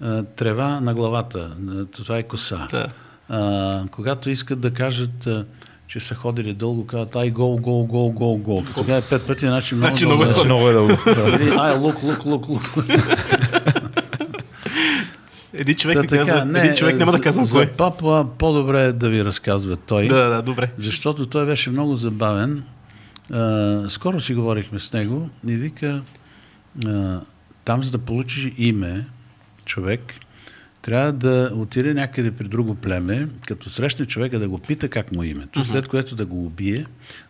а, 0.00 0.22
трева 0.22 0.80
на 0.80 0.94
главата. 0.94 1.56
Това 1.96 2.18
е 2.18 2.22
коса. 2.22 2.68
Да. 2.70 2.88
А, 3.28 3.82
когато 3.90 4.30
искат 4.30 4.60
да 4.60 4.70
кажат, 4.70 5.26
а, 5.26 5.44
че 5.88 6.00
са 6.00 6.14
ходили 6.14 6.54
дълго, 6.54 6.86
казват 6.86 7.16
ай 7.16 7.30
гол, 7.30 7.56
гол, 7.56 7.86
гол, 7.86 8.10
гол, 8.10 8.36
гол. 8.36 8.64
Като 8.64 8.84
кажа 8.86 9.08
пет 9.10 9.26
пъти, 9.26 9.46
значи 9.46 9.74
много, 9.74 9.88
Значи 9.90 10.04
много, 10.06 10.22
много 10.44 10.68
е 10.68 10.72
много, 10.72 10.90
е 11.06 11.14
дълго. 11.14 11.60
Ай, 11.60 11.78
лук, 11.78 12.02
лук, 12.02 12.24
лук, 12.24 12.48
лук. 12.48 12.74
Един 15.54 15.76
човек, 15.76 15.96
Та 15.96 16.02
не 16.02 16.08
казва, 16.08 16.58
един 16.58 16.76
човек 16.76 16.98
няма 16.98 17.12
да 17.12 17.20
казвам 17.20 17.46
кой. 17.52 17.64
За 17.64 17.72
Папуа 17.72 18.28
по-добре 18.38 18.82
е 18.82 18.92
да 18.92 19.08
ви 19.08 19.24
разказва 19.24 19.76
той. 19.76 20.08
Да, 20.08 20.28
да, 20.28 20.42
добре. 20.42 20.70
Защото 20.78 21.26
той 21.26 21.46
беше 21.46 21.70
много 21.70 21.96
забавен. 21.96 22.62
А, 23.32 23.84
скоро 23.88 24.20
си 24.20 24.34
говорихме 24.34 24.78
с 24.78 24.92
него 24.92 25.30
и 25.48 25.56
вика, 25.56 26.02
а, 26.86 27.20
там 27.64 27.82
за 27.82 27.90
да 27.90 27.98
получиш 27.98 28.52
име, 28.58 29.06
човек 29.64 30.14
трябва 30.82 31.12
да 31.12 31.50
отиде 31.54 31.94
някъде 31.94 32.30
при 32.30 32.48
друго 32.48 32.74
племе, 32.74 33.28
като 33.46 33.70
срещне 33.70 34.06
човека 34.06 34.38
да 34.38 34.48
го 34.48 34.58
пита 34.58 34.88
как 34.88 35.12
му 35.12 35.22
е 35.22 35.26
името, 35.26 35.64
след 35.64 35.88
което 35.88 36.16
да 36.16 36.26
го 36.26 36.46
убие, 36.46 36.86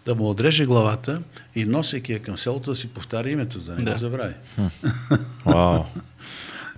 да 0.07 0.15
му 0.15 0.31
отреже 0.31 0.65
главата 0.65 1.23
и 1.55 1.65
носейки 1.65 2.13
я 2.13 2.19
към 2.19 2.39
селото 2.39 2.71
да 2.71 2.77
си 2.77 2.89
повтаря 2.89 3.31
името, 3.31 3.61
за 3.61 3.73
да 3.73 3.79
не 3.79 3.85
Да. 3.85 3.93
го 3.93 3.99
забрави. 3.99 4.35
Вау. 5.47 5.83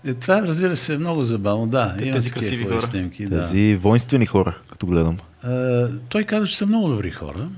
Е, 0.06 0.14
това, 0.14 0.42
разбира 0.42 0.76
се, 0.76 0.94
е 0.94 0.98
много 0.98 1.24
забавно. 1.24 1.66
Да, 1.66 1.94
Те- 1.98 2.04
има 2.04 2.14
тези 2.14 2.30
красиви 2.30 2.64
хора. 2.64 2.82
снимки. 2.82 3.26
Да. 3.26 3.40
Тези 3.40 3.76
воинствени 3.76 4.26
хора, 4.26 4.54
като 4.70 4.86
гледам. 4.86 5.16
А, 5.42 5.88
той 6.08 6.24
каза, 6.24 6.46
че 6.46 6.56
са 6.56 6.66
много 6.66 6.88
добри 6.88 7.10
хора, 7.10 7.48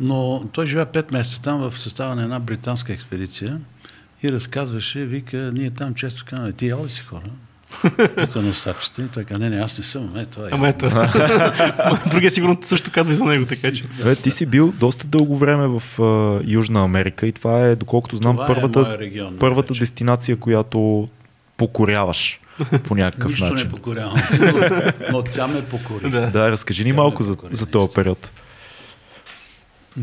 но 0.00 0.44
той 0.52 0.66
живя 0.66 0.86
5 0.86 1.12
месеца 1.12 1.42
там 1.42 1.70
в 1.70 1.78
състава 1.78 2.14
на 2.14 2.22
една 2.22 2.38
британска 2.40 2.92
експедиция 2.92 3.60
и 4.22 4.32
разказваше, 4.32 5.04
вика, 5.04 5.50
ние 5.54 5.70
там 5.70 5.94
често 5.94 6.24
казваме, 6.28 6.52
ти 6.52 6.66
ял 6.66 6.84
ли 6.84 6.88
си 6.88 7.02
хора? 7.02 7.30
Пита 8.16 8.42
носачите. 8.42 9.02
И 9.02 9.08
той 9.08 9.24
каза, 9.24 9.38
не, 9.38 9.50
не, 9.50 9.56
аз 9.56 9.78
не 9.78 9.84
съм. 9.84 10.16
Е, 10.16 10.26
той 10.26 10.46
е. 10.46 10.48
Ама 10.52 10.68
ето. 10.68 10.90
Другия 12.10 12.30
сигурно 12.30 12.58
също 12.62 12.90
казва 12.90 13.12
и 13.12 13.16
за 13.16 13.24
него, 13.24 13.46
така 13.46 13.72
че. 13.72 13.84
Е, 14.04 14.14
ти 14.14 14.30
си 14.30 14.46
бил 14.46 14.72
доста 14.80 15.06
дълго 15.06 15.36
време 15.36 15.66
в 15.78 16.02
а, 16.02 16.40
Южна 16.46 16.84
Америка 16.84 17.26
и 17.26 17.32
това 17.32 17.60
е, 17.60 17.76
доколкото 17.76 18.16
знам, 18.16 18.36
Това 18.36 18.44
е 18.44 18.46
първата, 18.54 18.80
моя 18.80 18.98
регион, 18.98 19.36
първата 19.40 19.74
дестинация, 19.74 20.36
която 20.36 21.08
покоряваш 21.60 22.40
по 22.84 22.94
някакъв 22.94 23.30
Нищо 23.30 23.44
начин. 23.44 23.66
не 23.66 23.70
покорявам, 23.70 24.16
но, 24.40 24.92
но 25.12 25.22
тя 25.22 25.46
ме 25.46 25.64
покори. 25.64 26.10
Да. 26.10 26.30
Да, 26.30 26.50
разкажи 26.50 26.84
ни 26.84 26.90
Тя 26.90 26.96
малко 26.96 27.22
за, 27.22 27.34
покори, 27.36 27.54
за 27.54 27.66
този 27.66 27.94
период. 27.94 28.32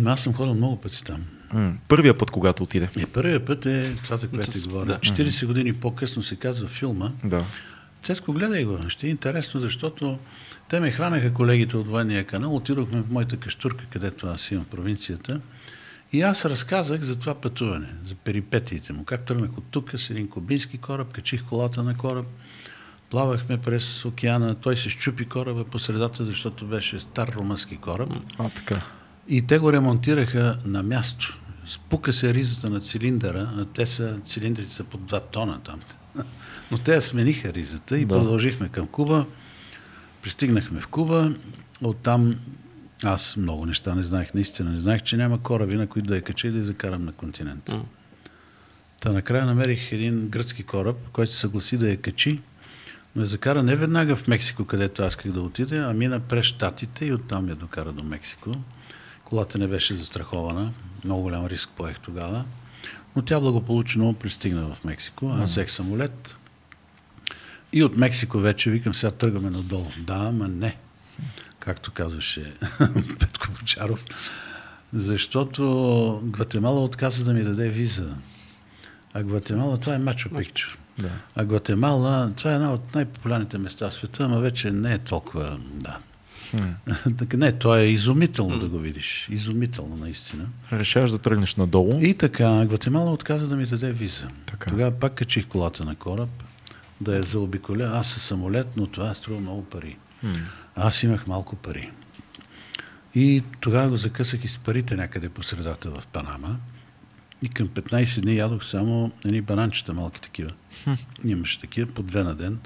Аз 0.05 0.21
съм 0.21 0.33
ходил 0.33 0.53
много 0.53 0.81
пъти 0.81 1.03
там. 1.03 1.23
М, 1.53 1.73
Първия 1.87 2.17
път, 2.17 2.31
когато 2.31 2.63
отиде. 2.63 2.89
И 2.99 3.05
първият 3.05 3.45
път 3.45 3.65
е 3.65 3.95
това, 4.03 4.17
за 4.17 4.27
което 4.27 4.51
ти 4.51 4.59
говоря. 4.59 4.85
да. 4.85 4.97
40 4.97 5.45
години 5.45 5.73
по-късно 5.73 6.23
се 6.23 6.35
казва 6.35 6.67
филма. 6.67 7.11
Да. 7.23 7.43
Цеско, 8.03 8.33
гледай 8.33 8.63
го. 8.63 8.79
Ще 8.89 9.07
е 9.07 9.09
интересно, 9.09 9.59
защото 9.59 10.19
те 10.69 10.79
ме 10.79 10.91
хванаха 10.91 11.33
колегите 11.33 11.77
от 11.77 11.87
военния 11.87 12.23
канал. 12.23 12.55
Отидохме 12.55 13.01
в 13.01 13.09
моята 13.11 13.37
каштурка, 13.37 13.85
където 13.89 14.27
аз 14.27 14.51
имам 14.51 14.65
в 14.65 14.67
провинцията. 14.67 15.39
И 16.13 16.21
аз 16.21 16.45
разказах 16.45 17.01
за 17.01 17.19
това 17.19 17.35
пътуване, 17.35 17.87
за 18.05 18.15
перипетиите 18.15 18.93
му. 18.93 19.03
Как 19.03 19.25
тръгнах 19.25 19.57
от 19.57 19.63
тук 19.71 19.91
с 19.97 20.09
един 20.09 20.29
кубински 20.29 20.77
кораб, 20.77 21.13
качих 21.13 21.43
колата 21.43 21.83
на 21.83 21.97
кораб, 21.97 22.25
плавахме 23.09 23.57
през 23.57 24.05
океана, 24.05 24.55
той 24.55 24.77
се 24.77 24.89
щупи 24.89 25.25
кораба 25.25 25.63
по 25.63 25.79
средата, 25.79 26.23
защото 26.23 26.65
беше 26.65 26.99
стар 26.99 27.33
румънски 27.35 27.77
кораб. 27.77 28.09
А, 28.37 28.49
така. 28.49 28.81
И 29.27 29.41
те 29.41 29.57
го 29.57 29.73
ремонтираха 29.73 30.57
на 30.65 30.83
място. 30.83 31.39
Спука 31.67 32.13
се 32.13 32.33
ризата 32.33 32.69
на 32.69 32.79
цилиндъра, 32.79 33.53
а 33.57 33.65
те 33.65 33.85
са, 33.85 34.19
цилиндрите 34.25 34.71
са 34.71 34.83
по 34.83 34.97
2 34.97 35.21
тона 35.31 35.59
там. 35.63 35.79
Но 36.71 36.77
те 36.77 37.01
смениха 37.01 37.53
ризата 37.53 37.97
и 37.97 38.05
да. 38.05 38.15
продължихме 38.15 38.69
към 38.69 38.87
Куба. 38.87 39.25
Пристигнахме 40.21 40.81
в 40.81 40.87
Куба, 40.87 41.33
оттам 41.81 42.35
аз 43.03 43.37
много 43.37 43.65
неща 43.65 43.95
не 43.95 44.03
знаех, 44.03 44.33
наистина 44.33 44.71
не 44.71 44.79
знаех, 44.79 45.01
че 45.01 45.17
няма 45.17 45.41
кораби, 45.41 45.75
на 45.75 45.87
които 45.87 46.07
да 46.07 46.15
я 46.15 46.21
кача 46.21 46.47
и 46.47 46.51
да 46.51 46.57
я 46.57 46.63
закарам 46.63 47.05
на 47.05 47.11
континент. 47.11 47.69
М. 47.69 47.85
Та 49.01 49.11
накрая 49.11 49.45
намерих 49.45 49.91
един 49.91 50.27
гръцки 50.29 50.63
кораб, 50.63 50.97
който 51.13 51.31
се 51.31 51.37
съгласи 51.37 51.77
да 51.77 51.89
я 51.89 51.97
качи, 51.97 52.39
но 53.15 53.21
я 53.21 53.27
закара 53.27 53.63
не 53.63 53.75
веднага 53.75 54.15
в 54.15 54.27
Мексико, 54.27 54.65
където 54.65 55.03
аз 55.03 55.11
исках 55.11 55.31
да 55.31 55.41
отида, 55.41 55.87
а 55.89 55.93
мина 55.93 56.19
през 56.19 56.45
Штатите 56.45 57.05
и 57.05 57.13
оттам 57.13 57.49
я 57.49 57.55
докара 57.55 57.91
до 57.91 58.03
Мексико. 58.03 58.51
Колата 59.23 59.57
не 59.57 59.67
беше 59.67 59.95
застрахована, 59.95 60.73
много 61.03 61.21
голям 61.21 61.45
риск 61.45 61.69
поех 61.77 61.99
тогава, 61.99 62.45
но 63.15 63.21
тя 63.21 63.39
благополучно 63.39 64.13
пристигна 64.13 64.75
в 64.75 64.83
Мексико. 64.83 65.35
Аз 65.39 65.49
взех 65.49 65.71
самолет 65.71 66.35
и 67.73 67.83
от 67.83 67.97
Мексико 67.97 68.39
вече 68.39 68.69
викам, 68.69 68.93
сега 68.93 69.11
тръгваме 69.11 69.49
надолу. 69.49 69.87
Да, 69.97 70.15
ама 70.15 70.47
не, 70.47 70.77
както 71.59 71.91
казваше 71.91 72.53
Петко 73.19 73.47
Бочаров, 73.59 74.05
защото 74.93 76.21
Гватемала 76.23 76.83
отказа 76.83 77.23
да 77.23 77.33
ми 77.33 77.43
даде 77.43 77.69
виза. 77.69 78.13
А 79.13 79.23
Гватемала, 79.23 79.77
това 79.77 79.93
е 79.93 79.99
Мачо 79.99 80.29
Пикчо. 80.37 80.77
Да. 80.99 81.09
А 81.35 81.45
Гватемала, 81.45 82.31
това 82.35 82.51
е 82.51 82.55
една 82.55 82.73
от 82.73 82.95
най-популярните 82.95 83.57
места 83.57 83.89
в 83.89 83.93
света, 83.93 84.23
ама 84.23 84.39
вече 84.39 84.71
не 84.71 84.93
е 84.93 84.97
толкова, 84.97 85.59
да. 85.73 85.97
Така, 87.17 87.37
не, 87.37 87.51
то 87.51 87.75
е 87.75 87.83
изумително 87.83 88.59
да 88.59 88.67
го 88.67 88.77
видиш. 88.77 89.27
Изумително, 89.31 89.97
наистина. 89.97 90.45
Решаваш 90.73 91.11
да 91.11 91.17
тръгнеш 91.17 91.55
надолу. 91.55 91.99
И 92.01 92.13
така, 92.13 92.65
Гватемала 92.65 93.11
отказа 93.11 93.47
да 93.47 93.55
ми 93.55 93.65
даде 93.65 93.91
виза. 93.91 94.27
Така. 94.45 94.69
Тогава 94.69 94.91
пак 94.91 95.13
качих 95.13 95.47
колата 95.47 95.85
на 95.85 95.95
кораб, 95.95 96.29
да 97.01 97.15
я 97.15 97.23
заобиколя. 97.23 97.91
Аз 97.93 98.07
със 98.07 98.23
самолет, 98.23 98.67
но 98.77 98.87
това 98.87 99.13
струва 99.13 99.39
много 99.39 99.63
пари. 99.63 99.97
Аз 100.77 101.03
имах 101.03 101.27
малко 101.27 101.55
пари. 101.55 101.91
И 103.15 103.43
тогава 103.59 103.89
го 103.89 103.97
закъсах 103.97 104.43
и 104.43 104.47
с 104.47 104.57
парите 104.57 104.95
някъде 104.95 105.29
по 105.29 105.43
средата 105.43 105.91
в 105.91 106.07
Панама. 106.07 106.57
И 107.41 107.49
към 107.49 107.67
15 107.67 108.21
дни 108.21 108.35
ядох 108.35 108.65
само 108.65 109.11
едни 109.25 109.41
бананчета 109.41 109.93
малки 109.93 110.21
такива. 110.21 110.51
Имаше 111.25 111.59
такива 111.59 111.93
по 111.93 112.03
две 112.03 112.23
на 112.23 112.35
ден. 112.35 112.59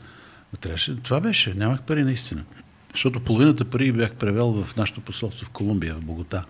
Трябваше, 0.62 0.95
това 0.95 1.20
беше, 1.20 1.53
нямах 1.53 1.82
пари 1.82 2.03
наистина. 2.03 2.43
Защото 2.91 3.24
половината 3.24 3.66
пари 3.66 3.91
бях 3.91 4.16
превел 4.16 4.64
в 4.64 4.76
нашето 4.76 5.01
посолство 5.01 5.45
в 5.45 5.49
Колумбия, 5.49 5.95
в 5.95 6.01
Богота. 6.01 6.45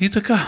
И 0.00 0.10
така, 0.10 0.46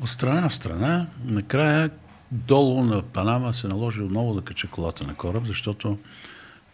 от 0.00 0.08
страна 0.08 0.48
в 0.48 0.54
страна, 0.54 1.06
накрая 1.24 1.90
долу 2.32 2.84
на 2.84 3.02
Панама 3.02 3.54
се 3.54 3.68
наложи 3.68 4.02
отново 4.02 4.34
да 4.34 4.40
кача 4.40 4.68
колата 4.68 5.06
на 5.06 5.14
кораб, 5.14 5.46
защото 5.46 5.98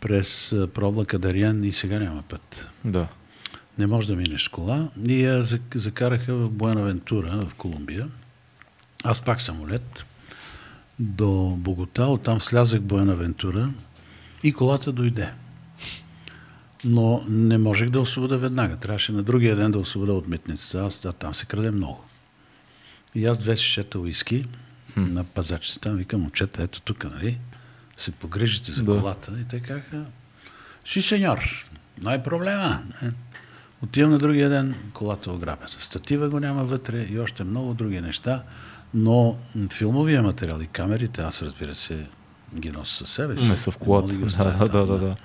през 0.06 0.52
а, 0.52 0.66
провлака 0.66 1.18
Дариан 1.18 1.64
и 1.64 1.72
сега 1.72 1.98
няма 1.98 2.22
път. 2.22 2.68
Да. 2.84 3.08
Не 3.78 3.86
може 3.86 4.08
да 4.08 4.16
минеш 4.16 4.48
кола. 4.48 4.88
И 5.08 5.22
я 5.22 5.42
зак- 5.42 5.76
закараха 5.76 6.34
в 6.34 6.50
Буенавентура, 6.50 7.46
в 7.46 7.54
Колумбия. 7.54 8.08
Аз 9.04 9.24
пак 9.24 9.40
самолет 9.40 10.04
до 10.98 11.54
Богота, 11.58 12.04
оттам 12.06 12.40
слязах 12.40 12.80
Буенавентура 12.80 13.70
и 14.42 14.52
колата 14.52 14.92
дойде. 14.92 15.32
Но 16.84 17.24
не 17.28 17.58
можех 17.58 17.90
да 17.90 18.00
освобода 18.00 18.38
веднага. 18.38 18.76
Трябваше 18.76 19.12
на 19.12 19.22
другия 19.22 19.56
ден 19.56 19.70
да 19.70 19.78
освобода 19.78 20.12
от 20.12 20.28
митницата. 20.28 20.84
Аз 20.86 21.04
а, 21.04 21.12
там 21.12 21.34
се 21.34 21.46
краде 21.46 21.70
много. 21.70 22.04
И 23.14 23.26
аз 23.26 23.38
две 23.38 23.56
шишета 23.56 23.98
уиски 23.98 24.44
на 24.96 25.24
пазачите. 25.24 25.80
Там 25.80 25.96
викам, 25.96 26.20
момчета, 26.20 26.62
ето 26.62 26.80
тук, 26.80 27.04
нали? 27.04 27.38
Се 27.96 28.10
погрижите 28.10 28.72
за 28.72 28.82
Да. 28.82 28.92
колата. 28.92 29.32
И 29.40 29.44
те 29.44 29.60
казаха, 29.60 30.04
си 30.84 31.02
сеньор, 31.02 31.66
но 32.02 32.10
е 32.10 32.22
проблема. 32.22 32.78
Не. 33.02 33.10
Отивам 33.82 34.10
на 34.10 34.18
другия 34.18 34.48
ден, 34.48 34.74
колата 34.92 35.30
е 35.30 35.34
ограбена. 35.34 35.68
Статива 35.70 36.28
го 36.28 36.40
няма 36.40 36.64
вътре 36.64 37.02
и 37.02 37.18
още 37.18 37.44
много 37.44 37.74
други 37.74 38.00
неща, 38.00 38.42
но 38.94 39.36
филмовия 39.70 40.22
материал 40.22 40.60
и 40.60 40.66
камерите, 40.66 41.20
аз 41.22 41.42
разбира 41.42 41.74
се, 41.74 42.06
ги 42.54 42.70
нося 42.70 42.94
със 42.94 43.10
себе 43.10 43.36
си. 43.36 43.48
Не 43.48 43.56
са 43.56 43.70
в 43.70 43.76
колата. 43.76 44.14
Да, 44.14 44.26
оставя 44.26 44.50
да, 44.58 44.68
да, 44.68 44.86
да, 44.86 44.98
да. 44.98 45.16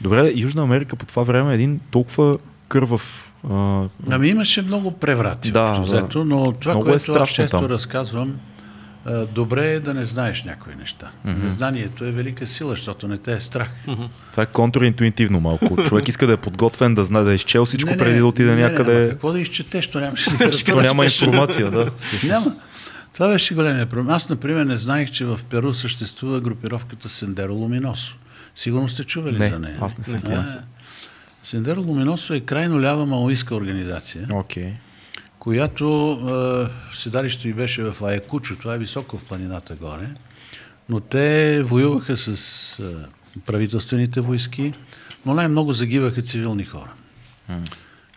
Добре, 0.00 0.32
Южна 0.34 0.62
Америка 0.62 0.96
по 0.96 1.06
това 1.06 1.22
време 1.22 1.52
е 1.52 1.54
един 1.54 1.80
толкова 1.90 2.38
кървав. 2.68 3.32
А, 3.50 3.84
Ами 4.10 4.28
имаше 4.28 4.62
много 4.62 4.90
преврати, 4.90 5.50
Да, 5.52 5.72
да, 5.72 5.80
взето, 5.80 6.24
но 6.24 6.52
това, 6.52 6.72
Много 6.72 6.82
е 6.82 6.84
което 6.84 6.96
аз 6.96 7.02
страшно 7.02 7.34
често 7.34 7.56
там. 7.58 7.66
разказвам, 7.66 8.36
добре 9.26 9.68
е 9.68 9.80
да 9.80 9.94
не 9.94 10.04
знаеш 10.04 10.44
някои 10.44 10.74
неща. 10.74 11.10
Mm-hmm. 11.26 11.42
Незнанието 11.42 12.04
е 12.04 12.10
велика 12.10 12.46
сила, 12.46 12.70
защото 12.70 13.08
не 13.08 13.18
те 13.18 13.32
е 13.32 13.40
страх. 13.40 13.70
това 14.30 14.42
е 14.42 14.46
контраинтуитивно 14.46 15.40
малко. 15.40 15.76
Човек 15.84 16.08
иска 16.08 16.26
да 16.26 16.32
е 16.32 16.36
подготвен, 16.36 16.94
да 16.94 17.04
знае 17.04 17.22
да 17.22 17.32
е 17.32 17.34
изчел 17.34 17.64
всичко 17.64 17.90
Не, 17.90 17.96
не, 17.96 17.98
преди 17.98 18.18
да 18.18 18.26
отиде 18.26 18.50
не, 18.50 18.56
Не, 18.56 18.62
някъде. 18.62 19.00
ама 19.00 19.08
какво 19.08 19.32
да 19.32 19.40
изчетеш, 19.40 19.86
то 19.86 20.00
нямаше 20.00 20.24
То 20.24 20.32
литература. 20.32 20.82
няма 20.82 21.04
информация, 21.04 21.70
да. 21.70 21.90
Няма. 22.26 22.46
Това 23.14 23.28
беше 23.28 23.54
големия 23.54 23.86
проблем. 23.86 24.10
Аз, 24.10 24.28
например, 24.28 24.64
не 24.64 24.76
знаех, 24.76 25.10
че 25.10 25.24
в 25.24 25.40
Перу 25.50 25.72
съществува 25.74 26.40
групировката 26.40 27.08
Сендеро 27.08 27.54
Луминосо. 27.54 28.16
Сигурно 28.54 28.88
сте 28.88 29.04
чували 29.04 29.38
Не, 29.38 29.48
за 29.48 29.58
нея. 29.58 29.76
аз 29.80 29.98
не 29.98 30.04
съм. 30.04 30.44
Сендеро 31.42 31.80
Луминосо 31.80 32.34
е 32.34 32.40
крайно 32.40 32.80
лява 32.82 33.06
маоистка 33.06 33.54
организация, 33.54 34.28
Окей. 34.32 34.72
Която 35.46 36.18
е, 36.92 36.96
седалището 36.96 37.48
й 37.48 37.52
беше 37.52 37.82
в 37.82 38.04
Аякучо, 38.04 38.56
това 38.56 38.74
е 38.74 38.78
високо 38.78 39.18
в 39.18 39.24
планината 39.24 39.74
горе, 39.74 40.08
но 40.88 41.00
те 41.00 41.62
воюваха 41.62 42.16
с 42.16 42.28
е, 42.78 42.82
правителствените 43.46 44.20
войски, 44.20 44.72
но 45.26 45.34
най-много 45.34 45.72
загиваха 45.72 46.22
цивилни 46.22 46.64
хора. 46.64 46.92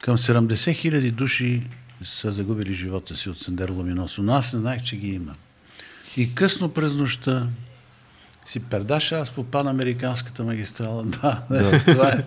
Към 0.01 0.17
70 0.17 0.73
хиляди 0.73 1.11
души 1.11 1.67
са 2.03 2.31
загубили 2.31 2.73
живота 2.73 3.15
си 3.15 3.29
от 3.29 3.37
Сендеро 3.37 3.73
Луминосо, 3.73 4.23
но 4.23 4.33
аз 4.33 4.53
не 4.53 4.59
знаех, 4.59 4.83
че 4.83 4.95
ги 4.95 5.07
има. 5.07 5.35
И 6.17 6.35
късно 6.35 6.69
през 6.69 6.95
нощта 6.95 7.47
си 8.45 8.59
пердаша 8.59 9.15
аз 9.15 9.31
по 9.31 9.43
панамериканската 9.43 10.43
магистрала. 10.43 11.03
Да, 11.21 11.43
да. 11.49 11.83
това 11.87 12.09
е. 12.09 12.25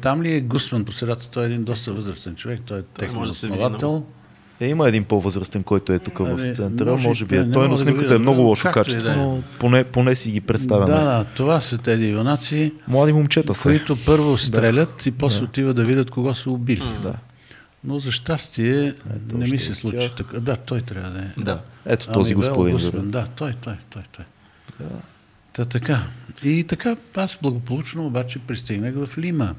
Там 0.00 0.22
ли 0.22 0.34
е 0.34 0.40
Гусман 0.40 0.84
по 0.84 0.92
средата? 0.92 1.30
Той 1.30 1.42
е 1.42 1.46
един 1.46 1.64
доста 1.64 1.92
възрастен 1.92 2.36
човек. 2.36 2.60
Той 2.66 2.78
е 2.78 2.82
техен 2.82 3.16
основател. 3.16 4.06
Е, 4.60 4.68
има 4.68 4.88
един 4.88 5.04
по-възрастен, 5.04 5.62
който 5.62 5.92
е 5.92 5.98
тук 5.98 6.20
Ами, 6.20 6.52
в 6.52 6.56
центъра. 6.56 6.90
може 6.92 7.08
Може, 7.08 7.24
би 7.24 7.36
е. 7.36 7.50
Той, 7.52 7.62
но 7.62 7.62
да 7.62 7.68
го 7.68 7.76
снимката 7.78 8.02
видя. 8.02 8.14
е 8.14 8.18
много 8.18 8.40
лошо 8.40 8.62
Както 8.62 8.78
качество, 8.80 9.02
да 9.04 9.12
е. 9.12 9.16
но 9.16 9.42
поне, 9.58 9.84
поне 9.84 10.14
си 10.14 10.30
ги 10.30 10.40
представяме. 10.40 10.86
Да, 10.86 11.04
да, 11.04 11.24
това 11.24 11.60
са 11.60 11.78
тези 11.78 12.06
юнаци, 12.06 12.72
Млади 12.88 13.12
момчета 13.12 13.54
са. 13.54 13.62
които 13.62 13.96
първо 14.06 14.38
стрелят 14.38 15.06
и 15.06 15.10
после 15.10 15.44
отиват 15.44 15.76
да 15.76 15.84
видят 15.84 16.10
кого 16.10 16.34
са 16.34 16.50
убили. 16.50 16.82
Да. 17.02 17.14
Но 17.84 17.98
за 17.98 18.12
щастие 18.12 18.94
не 19.32 19.50
ми 19.50 19.58
се 19.58 19.74
случи 19.74 19.96
тях. 19.98 20.14
така. 20.16 20.40
Да, 20.40 20.56
той 20.56 20.80
трябва 20.80 21.10
да 21.10 21.18
е. 21.18 21.28
Да. 21.38 21.60
Ето 21.86 22.12
този 22.12 22.32
Амибел 22.34 22.48
господин. 22.54 22.72
Гусман. 22.76 23.10
Да, 23.10 23.26
той, 23.36 23.52
той, 23.52 23.74
той, 23.90 24.02
той. 24.12 24.24
Та 25.52 25.64
така. 25.64 26.02
И 26.44 26.64
така, 26.64 26.96
аз 27.16 27.38
благополучно 27.42 28.06
обаче 28.06 28.38
пристигнах 28.38 28.94
в 28.94 29.18
Лима. 29.18 29.54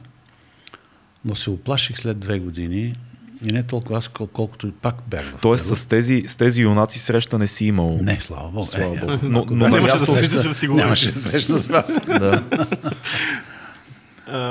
Но 1.26 1.36
се 1.36 1.50
оплаших 1.50 2.00
след 2.00 2.20
две 2.20 2.40
години 2.40 2.96
и 3.44 3.52
не 3.52 3.64
толкова 3.64 3.98
аз, 3.98 4.08
кол- 4.08 4.28
колкото 4.28 4.68
и 4.68 4.72
пак 4.72 4.96
бях 5.08 5.34
Тоест 5.42 5.66
с 5.68 5.86
тези, 5.86 6.24
с 6.28 6.36
тези 6.36 6.62
юнаци 6.62 7.00
среща 7.00 7.38
не 7.38 7.48
си 7.48 7.66
имал. 7.66 8.00
Не, 8.02 8.20
слава 8.20 8.50
Богу. 8.50 8.64
Слава 8.66 8.86
Е, 8.88 9.00
Богу. 9.00 9.12
ако- 9.12 9.26
Но, 9.26 9.46
но 9.50 9.56
на 9.60 9.70
нямаше 9.70 9.98
да 9.98 10.06
среща 10.08 10.44
с 10.44 10.54
сигурност. 10.54 10.84
Нямаше 10.84 11.12
да 11.12 11.20
срещна 11.20 11.58
с 11.58 11.66
вас. 11.66 12.02
Да. 12.08 12.44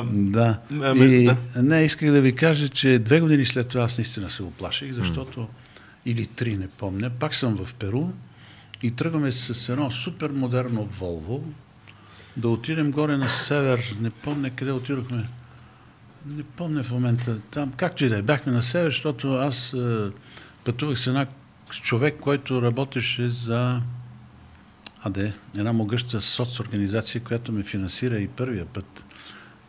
Да. 0.04 0.58
Ами, 0.72 1.06
и, 1.06 1.24
да. 1.24 1.36
Не, 1.56 1.82
исках 1.82 2.10
да 2.10 2.20
ви 2.20 2.34
кажа, 2.34 2.68
че 2.68 2.98
две 2.98 3.20
години 3.20 3.44
след 3.44 3.68
това 3.68 3.82
аз 3.82 3.98
наистина 3.98 4.30
се 4.30 4.42
оплаших, 4.42 4.92
защото, 4.92 5.48
или 6.06 6.26
три, 6.26 6.56
не 6.56 6.68
помня, 6.68 7.10
пак 7.10 7.34
съм 7.34 7.56
в 7.56 7.74
Перу 7.74 8.04
и 8.82 8.90
тръгваме 8.90 9.32
с 9.32 9.68
едно 9.68 9.90
супер 9.90 10.30
модерно 10.30 10.84
Волво 10.84 11.44
да 12.36 12.48
отидем 12.48 12.90
горе 12.90 13.16
на 13.16 13.30
север, 13.30 13.96
не 14.00 14.10
помня 14.10 14.50
къде 14.50 14.72
отидохме, 14.72 15.28
не 16.26 16.42
помня 16.42 16.82
в 16.82 16.90
момента, 16.90 17.40
там, 17.40 17.72
както 17.76 18.04
и 18.04 18.08
да 18.08 18.18
е, 18.18 18.22
бяхме 18.22 18.52
на 18.52 18.62
север, 18.62 18.90
защото 18.90 19.32
аз 19.32 19.72
е, 19.72 20.10
пътувах 20.64 20.98
с 20.98 21.06
една 21.06 21.26
човек, 21.70 22.16
който 22.20 22.62
работеше 22.62 23.28
за 23.28 23.80
АДЕ, 25.02 25.32
една 25.56 25.72
могъща 25.72 26.20
соцорганизация, 26.20 27.20
която 27.22 27.52
ме 27.52 27.62
финансира 27.62 28.18
и 28.18 28.28
първия 28.28 28.66
път 28.66 29.04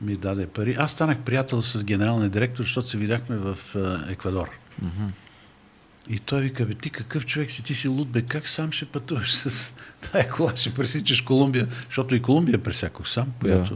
ми 0.02 0.16
даде 0.16 0.48
пари. 0.48 0.76
Аз 0.80 0.92
станах 0.92 1.20
приятел 1.20 1.62
с 1.62 1.84
генералния 1.84 2.30
директор, 2.30 2.64
защото 2.64 2.88
се 2.88 2.98
видяхме 2.98 3.38
в 3.38 3.58
е, 3.76 4.12
Еквадор. 4.12 4.50
И 6.10 6.20
той 6.20 6.42
вика, 6.42 6.66
бе, 6.66 6.74
ти 6.74 6.90
какъв 6.90 7.26
човек 7.26 7.52
си, 7.52 7.64
ти 7.64 7.76
си 7.76 7.88
луд, 7.88 8.10
бе, 8.10 8.22
как 8.22 8.48
сам 8.48 8.72
ще 8.72 8.86
пътуваш 8.86 9.34
с 9.34 9.74
тая 10.12 10.30
кола, 10.30 10.56
ще 10.56 10.74
пресичаш 10.74 11.22
Колумбия, 11.22 11.68
защото 11.86 12.16
и 12.16 12.22
Колумбия 12.22 12.64
пресякох 12.64 13.10
сам, 13.10 13.28
която... 13.40 13.74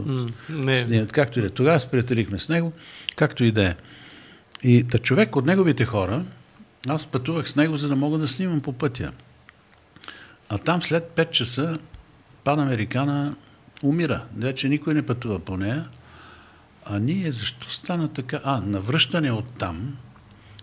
м, 0.48 0.74
С 0.74 0.86
не, 0.86 1.06
както 1.06 1.38
и 1.38 1.42
да 1.42 1.48
е. 1.48 1.50
Тогава 1.50 1.80
се 1.80 1.90
приятелихме 1.90 2.38
с 2.38 2.48
него, 2.48 2.72
както 3.16 3.44
и 3.44 3.52
да 3.52 3.68
е. 3.68 3.74
И 4.62 4.84
та 4.84 4.98
човек 4.98 5.36
от 5.36 5.46
неговите 5.46 5.84
хора, 5.84 6.24
аз 6.88 7.06
пътувах 7.06 7.48
с 7.48 7.56
него, 7.56 7.76
за 7.76 7.88
да 7.88 7.96
мога 7.96 8.18
да 8.18 8.28
снимам 8.28 8.60
по 8.60 8.72
пътя. 8.72 9.12
А 10.48 10.58
там 10.58 10.82
след 10.82 11.12
5 11.16 11.30
часа 11.30 11.78
Панамерикана 12.44 13.34
умира. 13.82 14.24
Вече 14.36 14.68
никой 14.68 14.94
не 14.94 15.06
пътува 15.06 15.38
по 15.38 15.56
нея. 15.56 15.88
А 16.84 16.98
ние 16.98 17.32
защо 17.32 17.70
стана 17.70 18.08
така? 18.08 18.40
А, 18.44 18.60
на 18.60 18.80
връщане 18.80 19.32
от 19.32 19.44
там, 19.58 19.96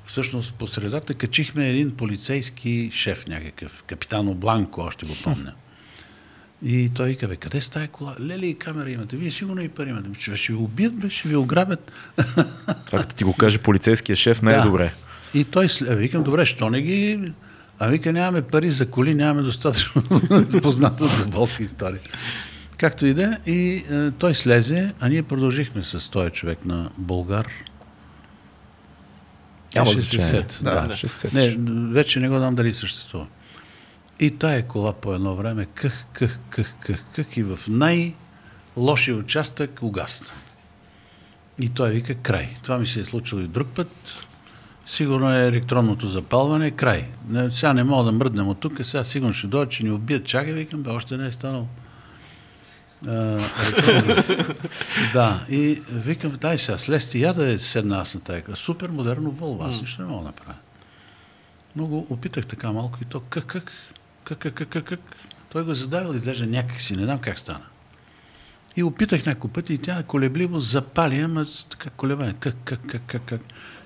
всъщност 0.05 0.53
по 0.53 0.67
средата 0.67 1.13
качихме 1.13 1.69
един 1.69 1.91
полицейски 1.91 2.89
шеф 2.93 3.27
някакъв, 3.27 3.83
капитано 3.83 4.33
Бланко, 4.33 4.81
още 4.81 5.05
го 5.05 5.13
помня. 5.23 5.53
И 6.65 6.89
той 6.89 7.07
вика, 7.07 7.27
бе, 7.27 7.35
къде 7.35 7.61
стая 7.61 7.87
кола? 7.87 8.15
Леле 8.19 8.45
и 8.45 8.57
камера 8.57 8.91
имате? 8.91 9.17
Вие 9.17 9.31
сигурно 9.31 9.61
и 9.61 9.69
пари 9.69 9.89
имате. 9.89 10.09
Ще, 10.19 10.35
ще 10.35 10.53
ви 10.53 10.57
убият, 10.57 10.93
бе, 10.93 11.09
ще 11.09 11.27
ви 11.29 11.35
ограбят. 11.35 11.91
Това 12.85 12.99
като 12.99 13.15
ти 13.15 13.23
го 13.23 13.33
каже 13.33 13.57
полицейския 13.57 14.15
шеф, 14.15 14.41
не 14.41 14.53
е 14.53 14.57
Да. 14.57 14.63
добре. 14.63 14.93
И 15.33 15.43
той, 15.43 15.67
викам, 15.81 16.23
добре, 16.23 16.45
що 16.45 16.69
не 16.69 16.81
ги... 16.81 17.31
А 17.79 17.87
вика, 17.87 18.13
нямаме 18.13 18.41
пари 18.41 18.69
за 18.69 18.89
коли, 18.89 19.13
нямаме 19.13 19.41
достатъчно 19.41 20.03
позната 20.61 21.05
за 21.05 21.25
болка 21.25 21.63
история. 21.63 21.99
Както 22.77 23.05
и 23.05 23.13
да 23.13 23.37
е, 23.45 23.51
и 23.51 23.83
е, 23.89 24.11
той 24.11 24.33
слезе, 24.33 24.93
а 24.99 25.09
ние 25.09 25.23
продължихме 25.23 25.83
с 25.83 26.11
този 26.11 26.29
човек 26.29 26.65
на 26.65 26.89
Болгар. 26.97 27.47
Няма 29.75 29.91
Ще 29.91 30.01
се 30.01 30.01
значение. 30.01 30.29
сет, 30.29 30.59
Да, 30.63 30.87
да. 30.87 31.31
Не, 31.33 31.57
вече 31.93 32.19
не 32.19 32.29
го 32.29 32.37
знам 32.37 32.55
дали 32.55 32.73
съществува. 32.73 33.27
И 34.19 34.31
тая 34.31 34.67
кола 34.67 34.93
по 34.93 35.13
едно 35.13 35.35
време 35.35 35.65
къх, 35.65 36.05
къх, 36.13 36.39
къх, 36.49 36.73
къх, 36.79 37.03
къх 37.15 37.37
и 37.37 37.43
в 37.43 37.59
най-лошия 37.67 39.15
участък 39.15 39.79
угасна. 39.83 40.27
И 41.61 41.69
той 41.69 41.91
вика 41.91 42.15
край. 42.15 42.49
Това 42.63 42.77
ми 42.77 42.85
се 42.85 42.99
е 42.99 43.05
случило 43.05 43.41
и 43.41 43.47
друг 43.47 43.67
път. 43.67 44.15
Сигурно 44.85 45.33
е 45.33 45.47
електронното 45.47 46.07
запалване, 46.07 46.71
край. 46.71 47.07
Не, 47.29 47.51
сега 47.51 47.73
не 47.73 47.83
мога 47.83 48.03
да 48.03 48.11
мръднем 48.11 48.47
от 48.47 48.59
тук, 48.59 48.73
сега 48.81 49.03
сигурно 49.03 49.33
ще 49.33 49.47
дойдат, 49.47 49.71
че 49.71 49.83
ни 49.83 49.91
убият. 49.91 50.25
Чакай, 50.25 50.53
викам, 50.53 50.83
бе, 50.83 50.89
още 50.89 51.17
не 51.17 51.27
е 51.27 51.31
станал. 51.31 51.67
А, 53.07 53.39
да, 55.13 55.45
и 55.49 55.81
викам, 55.91 56.31
дай 56.31 56.57
сега, 56.57 56.77
слезте 56.77 57.19
я 57.19 57.33
да 57.33 57.51
е 57.51 57.59
седна 57.59 57.97
аз 57.97 58.15
на 58.15 58.21
тая. 58.21 58.43
Супер 58.55 58.89
модерно 58.89 59.31
Волво, 59.31 59.63
аз 59.63 59.81
нищо 59.81 60.01
не 60.01 60.07
мога 60.07 60.19
да 60.19 60.25
направя. 60.25 60.55
Но 61.75 61.85
го 61.85 62.07
опитах 62.09 62.45
така 62.45 62.71
малко 62.71 62.97
и 63.01 63.05
то 63.05 63.19
как, 63.19 63.45
как, 63.45 63.71
как, 64.23 64.39
как, 64.39 64.69
как, 64.69 64.83
как. 64.85 64.99
Той 65.49 65.63
го 65.63 65.71
е 65.71 65.75
задавил, 65.75 66.13
изглежда 66.15 66.45
някак 66.45 66.81
си, 66.81 66.95
не 66.95 67.03
знам 67.03 67.19
как 67.19 67.39
стана. 67.39 67.65
И 68.75 68.83
опитах 68.83 69.25
няколко 69.25 69.47
пъти 69.47 69.73
и 69.73 69.77
тя 69.77 70.03
колебливо 70.03 70.59
запали, 70.59 71.19
ама 71.19 71.45
така 71.69 71.89
колебание. 71.89 72.35
Как, 72.39 72.55
как, 72.65 72.87
как, 72.87 73.01
как, 73.07 73.21
как. 73.25 73.41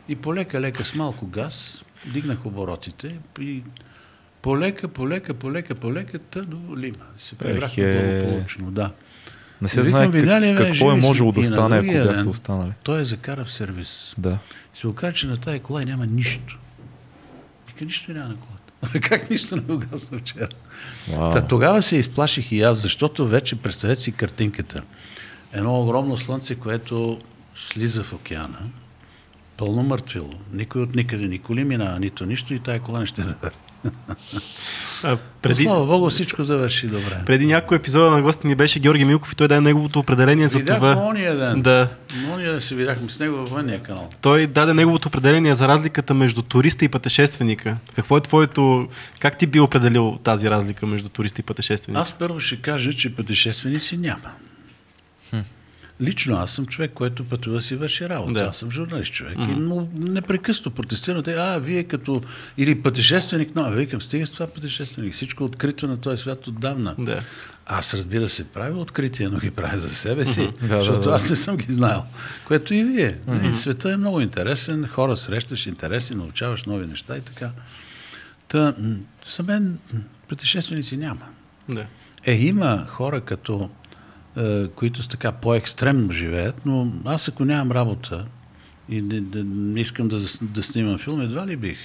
И 0.08 0.16
полека, 0.16 0.62
лека 0.62 0.86
с 0.86 0.96
малко 0.96 1.28
газ, 1.28 1.84
дигнах 2.06 2.46
оборотите 2.46 3.20
и 3.40 3.64
полека, 4.42 4.88
полека, 4.88 5.34
полека, 5.34 5.76
полека, 5.76 6.20
та 6.20 6.42
до 6.42 6.78
Лима. 6.78 7.06
Се 7.18 7.36
прибрахме 7.36 7.84
Ехе. 7.84 8.20
благополучно, 8.22 8.72
да. 8.72 8.92
Не 9.62 9.70
се 9.70 9.82
знае 9.82 10.08
видя 10.08 10.42
ли, 10.42 10.56
как, 10.56 10.68
какво 10.68 10.92
е 10.92 10.96
можело 10.96 11.32
да 11.32 11.44
стане, 11.44 11.78
ако 11.78 11.86
бяхте 11.86 12.14
ден 12.14 12.28
останали. 12.28 12.72
Той 12.84 13.02
е 13.02 13.06
закара 13.06 13.46
в 13.46 13.52
сервис. 13.52 14.16
Да. 14.18 14.38
Се 14.74 14.88
оказа, 14.88 15.14
че 15.14 15.28
на 15.28 15.38
тая 15.38 15.60
кола 15.60 15.82
няма 15.82 16.06
нищо. 16.06 16.60
Вика, 17.68 17.86
нищо 17.86 18.12
няма 18.12 18.30
на 18.30 18.36
колата. 18.36 19.00
как 19.10 19.30
нищо 19.30 19.56
не 19.56 19.74
угасна 19.74 20.18
вчера? 20.18 20.48
Вау. 21.08 21.32
Та, 21.32 21.42
тогава 21.42 21.82
се 21.82 21.98
изплаших 21.98 22.52
и 22.52 22.62
аз, 22.62 22.78
защото 22.82 23.28
вече 23.28 23.56
представете 23.56 24.02
си 24.02 24.12
картинката. 24.12 24.84
Едно 25.54 25.82
огромно 25.82 26.18
слънце, 26.18 26.56
което 26.56 27.22
слиза 27.56 28.04
в 28.04 28.14
океана, 28.14 28.60
пълно 29.58 29.84
мъртвило. 29.84 30.34
Никой 30.54 30.82
от 30.82 30.96
никъде, 30.96 31.28
ни 31.28 31.40
коли 31.40 31.64
минава, 31.64 32.00
нито 32.00 32.26
нищо 32.26 32.54
и 32.54 32.60
тая 32.60 32.80
кола 32.80 33.00
не 33.00 33.06
ще 33.06 33.22
завърши. 33.22 33.58
А, 35.04 35.18
Преди... 35.42 35.64
Слава 35.64 35.86
Богу, 35.86 36.10
всичко 36.10 36.44
завърши 36.44 36.88
добре. 36.88 37.22
преди 37.26 37.46
няколко 37.46 37.76
епизода 37.76 38.12
на 38.12 38.22
гости 38.22 38.48
ни 38.48 38.56
беше 38.56 38.80
Георги 38.80 39.06
Милков 39.06 39.32
и 39.32 39.36
той 39.36 39.48
даде 39.48 39.62
неговото 39.62 40.00
определение 40.00 40.48
за 40.50 40.58
Видях 40.58 40.76
това. 40.78 40.96
ония 40.98 41.36
ден. 41.36 41.62
Да. 41.62 41.90
Ония 42.34 42.52
ден 42.52 42.62
се 42.62 42.76
видяхме 42.76 43.10
с 43.10 43.20
него 43.20 43.36
във 43.36 43.50
вънния 43.50 43.84
канал. 43.84 44.10
Той 44.22 44.48
даде 44.48 44.74
неговото 44.74 45.08
определение 45.08 45.56
за 45.56 45.68
разликата 45.68 46.14
между 46.14 46.42
туриста 46.42 46.86
и 46.86 46.90
пътешественика. 46.90 47.78
Какво 47.96 48.18
е 48.18 48.22
твоето... 48.22 48.88
Как 49.20 49.38
ти 49.38 49.48
би 49.48 49.60
определил 49.60 50.20
тази 50.24 50.50
разлика 50.50 50.86
между 50.86 51.10
туриста 51.10 51.42
и 51.42 51.44
пътешественика? 51.44 52.02
Аз 52.02 52.14
първо 52.14 52.40
ще 52.40 52.56
кажа, 52.56 52.94
че 52.94 53.16
пътешественици 53.16 53.98
няма. 53.98 54.30
Лично 56.02 56.36
аз 56.36 56.52
съм 56.52 56.66
човек, 56.66 56.92
който 56.94 57.24
пътува 57.24 57.62
си 57.62 57.76
върши 57.76 58.10
работа. 58.10 58.34
Да. 58.34 58.46
Аз 58.46 58.58
съм 58.58 58.72
журналист 58.72 59.14
човек. 59.14 59.36
И, 59.40 59.56
но 59.56 59.88
непрекъснато 60.00 60.72
протестирате, 60.72 61.34
а, 61.34 61.60
вие 61.60 61.84
като... 61.84 62.22
Или 62.58 62.82
пътешественик, 62.82 63.50
но, 63.56 63.72
викам, 63.72 64.02
стига 64.02 64.26
с 64.26 64.32
това 64.32 64.48
пътешественик. 64.48 65.14
Всичко 65.14 65.44
е 65.44 65.46
открито 65.46 65.88
на 65.88 65.98
този 65.98 66.18
свят 66.18 66.48
отдавна. 66.48 66.96
Да. 67.00 67.20
Аз 67.66 67.94
разбира 67.94 68.30
се, 68.30 68.48
правя 68.48 68.80
открития, 68.80 69.30
но 69.30 69.40
ги 69.40 69.52
правя 69.52 69.78
за 69.78 69.90
себе 69.90 70.26
си, 70.26 70.52
Да, 70.62 70.68
да, 70.68 70.78
защото 70.78 71.10
да. 71.10 71.16
аз 71.16 71.30
не 71.30 71.36
съм 71.36 71.58
ги 71.58 71.74
знаел. 71.74 72.04
Което 72.46 72.74
и 72.74 72.84
вие. 72.84 73.18
Нали, 73.28 73.56
Светът 73.56 73.92
е 73.92 73.98
много 73.98 74.22
интересен, 74.22 74.88
хора 74.88 75.18
срещаш 75.18 75.66
интересни, 75.66 76.16
научаваш 76.16 76.66
нови 76.66 76.88
неща 76.88 77.18
и 77.18 77.22
така. 77.22 77.52
Та, 78.48 78.74
за 79.36 79.44
мен 79.44 79.78
пътешественици 80.28 80.98
няма. 80.98 81.26
Да. 81.70 81.86
Е, 82.26 82.34
има 82.34 82.86
хора 82.88 83.22
като, 83.22 83.70
които 84.76 85.04
с 85.04 85.08
така 85.08 85.32
по-екстремно 85.32 86.12
живеят, 86.12 86.62
но 86.66 86.88
аз 87.06 87.28
ако 87.28 87.46
нямам 87.46 87.72
работа 87.72 88.26
и 88.90 89.02
не, 89.02 89.22
не, 89.36 89.44
не 89.44 89.80
искам 89.80 90.08
да, 90.08 90.20
да 90.42 90.64
снимам 90.64 90.98
филм, 90.98 91.22
едва 91.22 91.48
ли 91.48 91.56
бих. 91.56 91.78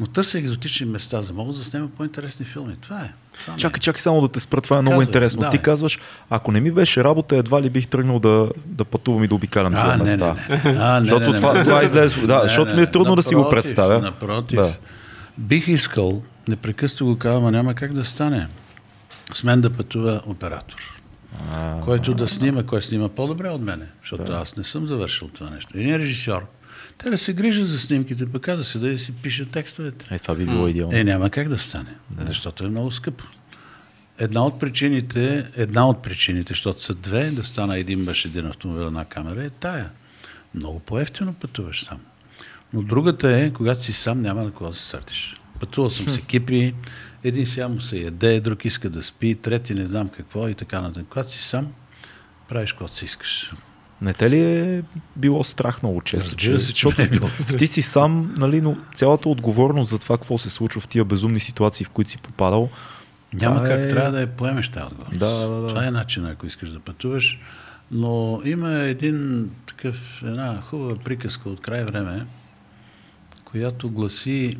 Но 0.00 0.06
търся 0.06 0.38
екзотични 0.38 0.86
места, 0.86 1.22
за 1.22 1.28
да 1.28 1.34
мога 1.34 1.52
да 1.52 1.64
снимам 1.64 1.90
по-интересни 1.96 2.44
филми. 2.44 2.76
Това 2.80 3.00
е. 3.00 3.12
Това 3.40 3.54
е. 3.54 3.56
Чакай, 3.56 3.80
чакай 3.80 4.00
само 4.00 4.20
да 4.20 4.28
те 4.28 4.40
спра, 4.40 4.60
това 4.60 4.78
е 4.78 4.82
много 4.82 4.92
Казвай, 4.92 5.06
интересно. 5.06 5.40
давай. 5.40 5.58
Ти 5.58 5.62
казваш, 5.62 5.98
ако 6.30 6.52
не 6.52 6.60
ми 6.60 6.70
беше 6.70 7.04
работа, 7.04 7.36
едва 7.36 7.62
ли 7.62 7.70
бих 7.70 7.88
тръгнал 7.88 8.18
да, 8.18 8.50
да 8.66 8.84
пътувам 8.84 9.24
и 9.24 9.28
да 9.28 9.34
обикалям 9.34 9.72
тия 9.72 9.98
места. 9.98 10.36
не, 10.48 10.72
не. 10.72 10.78
А, 10.78 11.00
не, 11.00 11.06
Защото 11.06 11.26
не, 11.26 11.30
не, 11.30 11.36
това, 11.36 11.52
не. 11.52 11.64
това 11.64 11.84
излезе. 11.84 12.20
Да, 12.20 12.36
Не, 12.36 12.42
защото 12.42 12.70
не, 12.70 12.76
ми 12.76 12.82
е 12.82 12.90
трудно 12.90 13.14
да 13.14 13.22
си 13.22 13.34
го 13.34 13.40
напротив, 13.40 13.62
представя. 13.62 14.00
Напротив. 14.00 14.56
Да. 14.56 14.74
Бих 15.38 15.68
искал, 15.68 16.22
непрекъснато 16.48 17.04
го 17.06 17.18
казвам, 17.18 17.52
няма 17.52 17.74
как 17.74 17.92
да 17.92 18.04
стане. 18.04 18.48
С 19.32 19.44
мен 19.44 19.60
да 19.60 19.70
пътува 19.70 20.20
оператор. 20.26 20.95
Който 21.84 22.14
да 22.14 22.28
снима, 22.28 22.62
кой 22.62 22.82
снима 22.82 23.08
по-добре 23.08 23.48
от 23.48 23.62
мене, 23.62 23.86
защото 24.02 24.32
аз 24.32 24.56
не 24.56 24.64
съм 24.64 24.86
завършил 24.86 25.28
това 25.28 25.50
нещо. 25.50 25.70
Един 25.74 25.96
режисьор, 25.96 26.46
Те 26.98 27.10
да 27.10 27.18
се 27.18 27.32
грижат 27.32 27.66
за 27.66 27.78
снимките, 27.78 28.32
пък 28.32 28.46
да 28.46 28.64
се 28.64 28.78
да 28.78 28.88
и 28.88 28.98
си 28.98 29.12
пишат 29.12 29.50
текстовете. 29.50 30.06
Е, 30.10 30.18
това 30.18 30.34
би 30.34 30.44
било 30.44 30.68
идеално. 30.68 30.96
Е, 30.96 31.04
няма 31.04 31.30
как 31.30 31.48
да 31.48 31.58
стане, 31.58 31.94
да. 32.10 32.24
защото 32.24 32.64
е 32.64 32.68
много 32.68 32.90
скъпо. 32.90 33.24
Една 34.18 34.46
от 34.46 34.60
причините, 34.60 35.50
една 35.56 35.88
от 35.88 36.02
причините, 36.02 36.52
защото 36.52 36.80
са 36.80 36.94
две, 36.94 37.30
да 37.30 37.44
стана 37.44 37.78
един 37.78 38.04
баш 38.04 38.24
един 38.24 38.46
автомобил, 38.46 38.86
една 38.86 39.04
камера, 39.04 39.44
е 39.44 39.50
тая. 39.50 39.90
Много 40.54 40.80
по-ефтино 40.80 41.34
пътуваш 41.34 41.84
сам. 41.84 41.98
Но 42.72 42.82
другата 42.82 43.36
е, 43.36 43.52
когато 43.52 43.80
си 43.80 43.92
сам, 43.92 44.22
няма 44.22 44.42
на 44.42 44.50
кого 44.50 44.70
да 44.70 44.76
се 44.76 44.82
сърдиш. 44.82 45.40
Пътувал 45.60 45.90
съм 45.90 46.08
с 46.08 46.16
екипи, 46.16 46.74
един 47.24 47.46
сега 47.46 47.68
му 47.68 47.80
се 47.80 47.98
яде, 47.98 48.40
друг 48.40 48.64
иска 48.64 48.90
да 48.90 49.02
спи, 49.02 49.34
трети 49.34 49.74
не 49.74 49.86
знам 49.86 50.08
какво 50.08 50.48
и 50.48 50.54
така 50.54 50.80
нататък. 50.80 51.06
Когато 51.08 51.30
си 51.30 51.42
сам, 51.42 51.68
правиш 52.48 52.72
каквото 52.72 52.94
си 52.94 53.04
искаш. 53.04 53.52
Не 54.02 54.14
те 54.14 54.30
ли 54.30 54.40
е 54.40 54.82
било 55.16 55.44
страх 55.44 55.82
много 55.82 56.02
често? 56.02 56.26
Разбира 56.26 56.60
се, 56.60 56.66
защото 56.66 57.02
е 57.02 57.08
било 57.08 57.28
страх. 57.28 57.58
ти 57.58 57.66
си 57.66 57.82
сам, 57.82 58.34
нали, 58.38 58.60
но 58.60 58.76
цялата 58.94 59.28
отговорност 59.28 59.90
за 59.90 59.98
това 59.98 60.16
какво 60.16 60.38
се 60.38 60.50
случва 60.50 60.80
в 60.80 60.88
тия 60.88 61.04
безумни 61.04 61.40
ситуации, 61.40 61.86
в 61.86 61.90
които 61.90 62.10
си 62.10 62.18
попадал, 62.18 62.68
Няма 63.32 63.62
как, 63.62 63.80
е- 63.80 63.88
трябва 63.88 64.10
да 64.10 64.20
я 64.20 64.26
поемеш 64.26 64.68
тази 64.68 64.86
отговорност. 64.86 65.18
Да, 65.18 65.30
да, 65.30 65.60
да. 65.60 65.68
Това 65.68 65.86
е 65.86 65.90
начинът, 65.90 66.32
ако 66.32 66.46
искаш 66.46 66.70
да 66.70 66.80
пътуваш. 66.80 67.40
Но 67.90 68.40
има 68.44 68.70
един 68.72 69.50
такъв, 69.66 70.22
една 70.22 70.60
хубава 70.62 70.96
приказка 70.96 71.48
от 71.48 71.60
край 71.60 71.84
време, 71.84 72.26
която 73.56 73.90
гласи, 73.90 74.56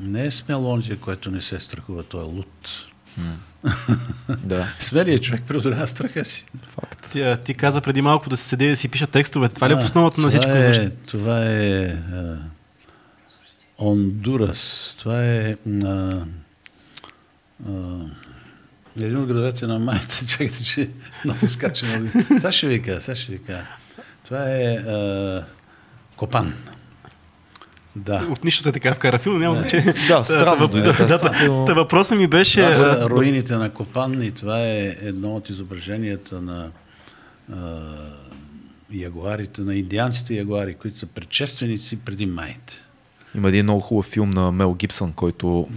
не 0.00 0.26
е 0.26 0.30
смел 0.30 0.66
онзи, 0.70 0.96
който 0.96 1.30
не 1.30 1.40
се 1.40 1.60
страхува, 1.60 2.02
той 2.02 2.20
е 2.20 2.24
луд. 2.24 2.68
да, 4.44 4.68
Смелият 4.78 5.22
човек 5.22 5.42
преодолява 5.48 5.88
страха 5.88 6.24
си. 6.24 6.44
факт. 6.68 7.10
Ти, 7.12 7.22
а, 7.22 7.36
ти 7.36 7.54
каза 7.54 7.80
преди 7.80 8.02
малко 8.02 8.30
да 8.30 8.36
се 8.36 8.44
седи 8.44 8.64
и 8.64 8.68
да 8.68 8.76
си 8.76 8.88
пиша 8.88 9.06
текстове. 9.06 9.48
Това 9.48 9.68
ли 9.68 9.72
е 9.72 9.76
в 9.76 9.80
основата 9.84 10.20
на 10.20 10.28
всичко? 10.28 10.50
Е, 10.50 10.74
Защо? 10.74 10.90
Това 11.06 11.44
е 11.44 11.84
а, 11.86 12.38
Ондурас. 13.78 14.94
Това 14.98 15.24
е 15.24 15.56
а, 15.84 16.24
а, 17.68 17.96
един 18.96 19.16
от 19.16 19.26
градовете 19.26 19.66
на 19.66 19.78
майта. 19.78 20.26
Чакайте, 20.28 20.64
че 20.64 20.90
много 21.24 21.48
скача. 21.48 21.86
Много. 21.86 22.10
Сега 22.26 22.52
ще 22.52 22.68
ви 22.68 22.82
кажа, 22.82 23.00
сега 23.00 23.16
ще 23.16 23.32
ви 23.32 23.38
кажа. 23.38 23.66
Това 24.24 24.50
е 24.50 24.74
а, 24.74 25.44
Копан. 26.16 26.54
Да. 27.96 28.26
От 28.30 28.44
нищо 28.44 28.62
те 28.62 28.72
така 28.72 28.94
вкара 28.94 29.18
филм, 29.18 29.38
няма 29.38 29.56
значение. 29.56 29.94
Да, 30.08 30.24
странно 30.24 30.64
е, 30.64 30.82
да, 30.82 30.92
та- 30.96 31.18
странно. 31.18 31.64
та- 31.64 31.74
Въпросът 31.74 32.18
ми 32.18 32.26
беше... 32.26 32.60
Това 32.72 32.88
а, 32.88 32.94
са 32.94 33.10
руините 33.10 33.56
на 33.56 33.70
Копан 33.70 34.22
и 34.22 34.30
това 34.30 34.60
е 34.60 34.96
едно 35.02 35.36
от 35.36 35.50
изображенията 35.50 36.40
на 36.40 36.70
а, 37.52 37.56
ягуарите, 38.92 39.60
на 39.60 39.74
индианците 39.74 40.34
ягуари, 40.34 40.74
които 40.74 40.98
са 40.98 41.06
предшественици 41.06 41.96
преди 41.96 42.26
майите. 42.26 42.74
Има 43.36 43.48
един 43.48 43.64
много 43.64 43.80
хубав 43.80 44.06
филм 44.06 44.30
на 44.30 44.52
Мел 44.52 44.74
Гибсън, 44.74 45.12
който, 45.12 45.68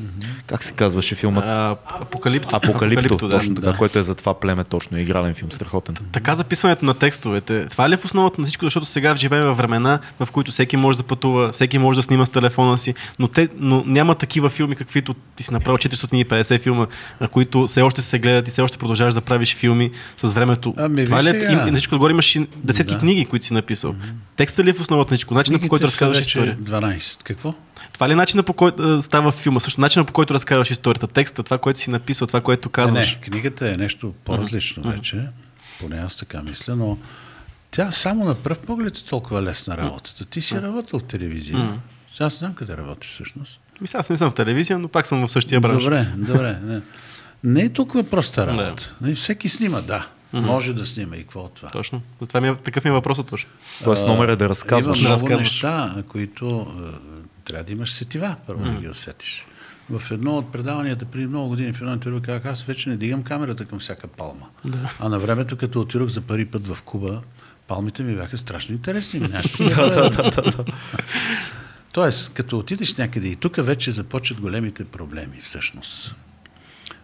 как 0.48 0.64
се 0.64 0.74
казваше 0.74 1.16
филмът? 1.16 1.44
а, 1.48 1.76
Апокалипто. 1.86 2.56
Апокалипто, 2.56 3.16
да. 3.16 3.30
точно 3.30 3.56
така, 3.56 3.74
който 3.78 4.00
е 4.00 4.04
за 4.04 4.16
това 4.16 4.40
племе, 4.40 4.64
точно, 4.64 4.98
е 4.98 5.02
игрален 5.02 5.34
филм, 5.34 5.52
страхотен. 5.52 5.96
Така 6.12 6.36
записването 6.36 6.86
на 6.86 6.94
текстовете. 6.94 7.66
Това 7.66 7.90
ли 7.90 7.94
е 7.94 7.98
в 7.98 8.06
основата 8.06 8.42
на 8.42 8.48
всичко, 8.48 8.66
защото 8.66 8.86
сега 8.86 9.16
живеем 9.16 9.44
във 9.46 9.58
времена, 9.58 10.00
в 10.20 10.32
които 10.32 10.52
всеки 10.52 10.78
може 10.78 10.98
да 10.98 11.04
пътува, 11.04 11.52
всеки 11.52 11.78
може 11.78 12.00
да 12.00 12.04
снима 12.04 12.26
с 12.26 12.30
телефона 12.30 12.78
си, 12.78 12.94
но, 13.20 13.28
те, 13.28 13.50
но 13.58 13.84
няма 13.86 14.16
такива 14.16 14.50
филми, 14.50 14.76
каквито 14.76 15.14
ти 15.36 15.44
си 15.44 15.54
направил 15.54 15.78
450 15.78 16.62
филма, 16.62 16.88
на 17.22 17.28
които 17.28 17.68
все 17.68 17.82
още 17.82 18.02
се 18.02 18.20
гледат 18.20 18.48
и 18.48 18.52
все 18.52 18.62
още 18.62 18.78
продължаваш 18.78 19.14
да 19.14 19.22
правиш 19.22 19.56
филми 19.56 19.92
с 20.18 20.34
времето. 20.34 20.74
Ами, 20.78 21.06
Това 21.06 21.24
ли 21.24 21.30
е, 21.30 21.48
и, 21.52 21.56
на 21.56 21.74
всичко 21.74 21.96
отгоре 21.96 22.12
имаш 22.12 22.36
и 22.36 22.48
десетки 22.56 22.94
Да. 22.94 23.00
книги, 23.00 23.26
които 23.26 23.46
си 23.46 23.54
написал. 23.54 23.96
Текстът 24.36 24.66
ли 24.66 24.70
е 24.70 24.74
в 24.74 24.80
основата 24.82 25.14
на 25.14 25.18
всичко? 25.18 25.34
Начинът 25.34 25.62
по 25.62 25.68
който 25.68 25.88
разказваш 25.88 26.22
история. 26.22 26.58
12. 26.58 27.24
Какво? 27.24 27.47
Това 27.98 28.10
ли 28.10 28.14
е 28.14 28.16
начинът 28.16 28.46
по 28.46 28.54
който 28.54 29.02
става 29.02 29.32
филма? 29.32 29.60
Също 29.60 29.82
начинът 29.82 30.08
по 30.08 30.14
който 30.14 30.34
разказваш 30.34 30.72
историята, 30.72 31.08
текста, 31.08 31.44
това, 31.44 31.58
което 31.58 31.80
си 31.80 31.90
написал, 31.90 32.28
това, 32.28 32.42
което 32.42 32.70
казваш. 32.70 33.16
Не, 33.16 33.22
книгата 33.22 33.70
е 33.72 33.78
нещо 33.78 34.14
по-различно 34.26 34.84
вече, 34.84 35.28
поне 35.80 35.98
аз 35.98 36.16
така 36.16 36.42
мисля, 36.42 36.76
но 36.76 36.98
тя 37.72 37.92
само 37.92 38.26
на 38.26 38.36
пръв 38.36 38.60
поглед 38.60 38.98
е 38.98 39.04
толкова 39.06 39.42
лесна 39.42 39.78
работата. 39.78 40.26
Ти 40.26 40.42
си 40.42 40.62
работил 40.62 41.00
в 41.00 41.04
телевизия. 41.04 41.80
Сега 42.14 42.26
аз 42.26 42.38
знам 42.40 42.54
къде 42.54 42.78
работиш 42.78 43.10
всъщност. 43.12 43.60
Ми 43.82 43.88
сега 43.88 44.00
аз 44.00 44.10
не 44.10 44.18
съм 44.18 44.32
в 44.32 44.36
телевизия, 44.36 44.80
но 44.80 44.88
пак 44.88 45.08
съм 45.08 45.28
в 45.28 45.32
същия 45.32 45.62
бранш. 45.62 45.84
Добре, 45.84 46.08
добре. 46.18 46.60
Не, 46.64 46.82
не 47.44 47.62
е 47.62 47.70
толкова 47.70 48.04
проста 48.04 48.48
работа. 48.48 48.96
Не, 49.02 49.16
всеки 49.16 49.50
снима, 49.50 49.82
да. 49.82 50.08
Може 50.34 50.74
да 50.74 50.86
снима 50.86 51.16
и 51.16 51.22
какво 51.22 51.40
от 51.40 51.54
това. 51.54 51.70
Точно. 51.70 52.02
Затова 52.22 52.42
ми 52.42 52.48
е, 52.48 52.56
такъв 52.56 52.84
ми 52.84 52.90
е 52.90 52.94
въпросът 52.94 53.28
точно. 53.28 53.50
Тоест 53.84 54.08
номер 54.08 54.28
е 54.28 54.36
да 54.36 54.50
разказваш. 54.50 55.00
Има 55.00 55.10
Да 55.10 55.14
много 55.16 55.30
разказваш. 55.30 55.52
неща, 55.52 56.04
които 56.10 56.68
трябва 57.48 57.64
да 57.64 57.72
имаш 57.72 57.94
сетива, 57.94 58.36
първо 58.48 58.64
да 58.64 58.82
ги 58.82 58.90
усетиш. 58.90 59.46
В 59.90 60.12
едно 60.12 60.38
от 60.38 60.52
предаванията 60.52 61.06
преди 61.06 61.28
много 61.28 61.50
години 61.50 61.74
в 61.74 61.82
едно 61.82 61.94
интервю 61.94 62.22
казах, 62.22 62.46
аз 62.46 62.64
вече 62.64 62.90
не 62.90 62.98
дигам 62.98 63.24
камерата 63.24 63.66
към 63.66 63.80
всяка 63.80 64.08
палма. 64.08 64.46
А 65.00 65.10
на 65.10 65.20
времето, 65.20 65.58
като 65.58 65.82
отидох 65.82 66.10
за 66.10 66.22
първи 66.22 66.46
път 66.46 66.68
в 66.68 66.82
Куба, 66.82 67.22
палмите 67.68 68.04
ми 68.04 68.16
бяха 68.16 68.38
страшно 68.38 68.76
интересни. 68.76 69.20
Да, 69.60 69.90
да, 69.90 70.10
да, 70.10 70.42
да, 70.42 70.66
Тоест, 71.94 72.34
като 72.34 72.58
отидеш 72.58 72.96
някъде 72.96 73.28
и 73.28 73.36
тук 73.36 73.56
вече 73.56 73.92
започват 73.92 74.42
големите 74.42 74.86
проблеми 74.86 75.42
всъщност. 75.44 76.16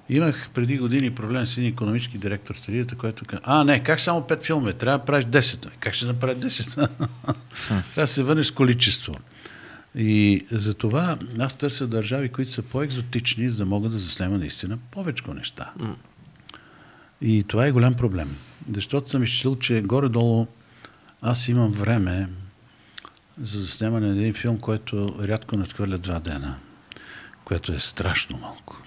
Имах 0.10 0.50
преди 0.54 0.78
години 0.78 1.16
проблем 1.16 1.46
с 1.46 1.58
един 1.58 1.70
економически 1.70 2.18
директор 2.18 2.56
в 2.56 2.62
телевизията, 2.62 2.96
който 2.96 3.26
каза, 3.26 3.42
а 3.46 3.64
не, 3.64 3.84
как 3.84 4.00
само 4.00 4.22
5 4.22 4.44
филма, 4.44 4.72
трябва 4.72 4.98
да 4.98 5.06
правиш 5.06 5.26
10. 5.26 5.68
Как 5.80 5.94
ще 5.94 6.06
направя 6.06 6.36
10? 6.36 6.76
трябва 7.68 7.84
да 7.96 8.08
се 8.08 8.24
върнеш 8.24 8.46
с 8.46 8.52
количество. 8.52 9.16
И 9.96 10.46
за 10.52 10.74
това 10.74 11.18
аз 11.40 11.56
търся 11.56 11.88
държави, 11.88 12.30
които 12.30 12.52
са 12.52 12.62
по-екзотични, 12.62 13.50
за 13.50 13.58
да 13.58 13.66
могат 13.66 13.92
да 13.92 13.98
заснема 13.98 14.38
наистина 14.38 14.78
повече 14.92 15.24
неща. 15.28 15.74
И 17.22 17.44
това 17.44 17.66
е 17.66 17.72
голям 17.72 17.94
проблем. 17.94 18.38
Защото 18.74 19.10
съм 19.10 19.24
изчислил, 19.24 19.56
че 19.56 19.82
горе-долу 19.82 20.48
аз 21.22 21.48
имам 21.48 21.72
време 21.72 22.30
за 23.42 23.62
заснемане 23.62 24.08
на 24.08 24.14
един 24.14 24.34
филм, 24.34 24.60
който 24.60 25.16
рядко 25.22 25.58
надхвърля 25.58 25.98
два 25.98 26.20
дена, 26.20 26.56
което 27.46 27.74
е 27.74 27.80
страшно 27.80 28.38
малко. 28.38 28.82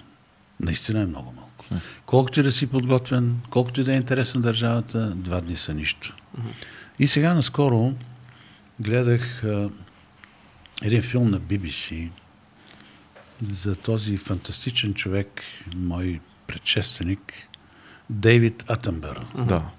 Наистина 0.59 1.01
е 1.01 1.05
много 1.05 1.31
малко. 1.31 1.65
Колкото 2.05 2.39
и 2.39 2.43
да 2.43 2.51
си 2.51 2.67
подготвен, 2.67 3.37
колкото 3.49 3.81
и 3.81 3.83
да 3.83 3.93
е 3.93 3.97
интересна 3.97 4.41
държавата, 4.41 5.09
два 5.15 5.41
дни 5.41 5.55
са 5.55 5.73
нищо. 5.73 6.15
И 6.99 7.07
сега 7.07 7.33
наскоро 7.33 7.93
гледах 8.79 9.43
един 10.81 11.01
филм 11.01 11.29
на 11.29 11.39
BBC 11.39 12.09
за 13.41 13.75
този 13.75 14.17
фантастичен 14.17 14.93
човек, 14.93 15.41
мой 15.75 16.19
предшественик, 16.47 17.33
Дейвид 18.09 18.63
Атенбър. 18.67 19.25
Да. 19.35 19.69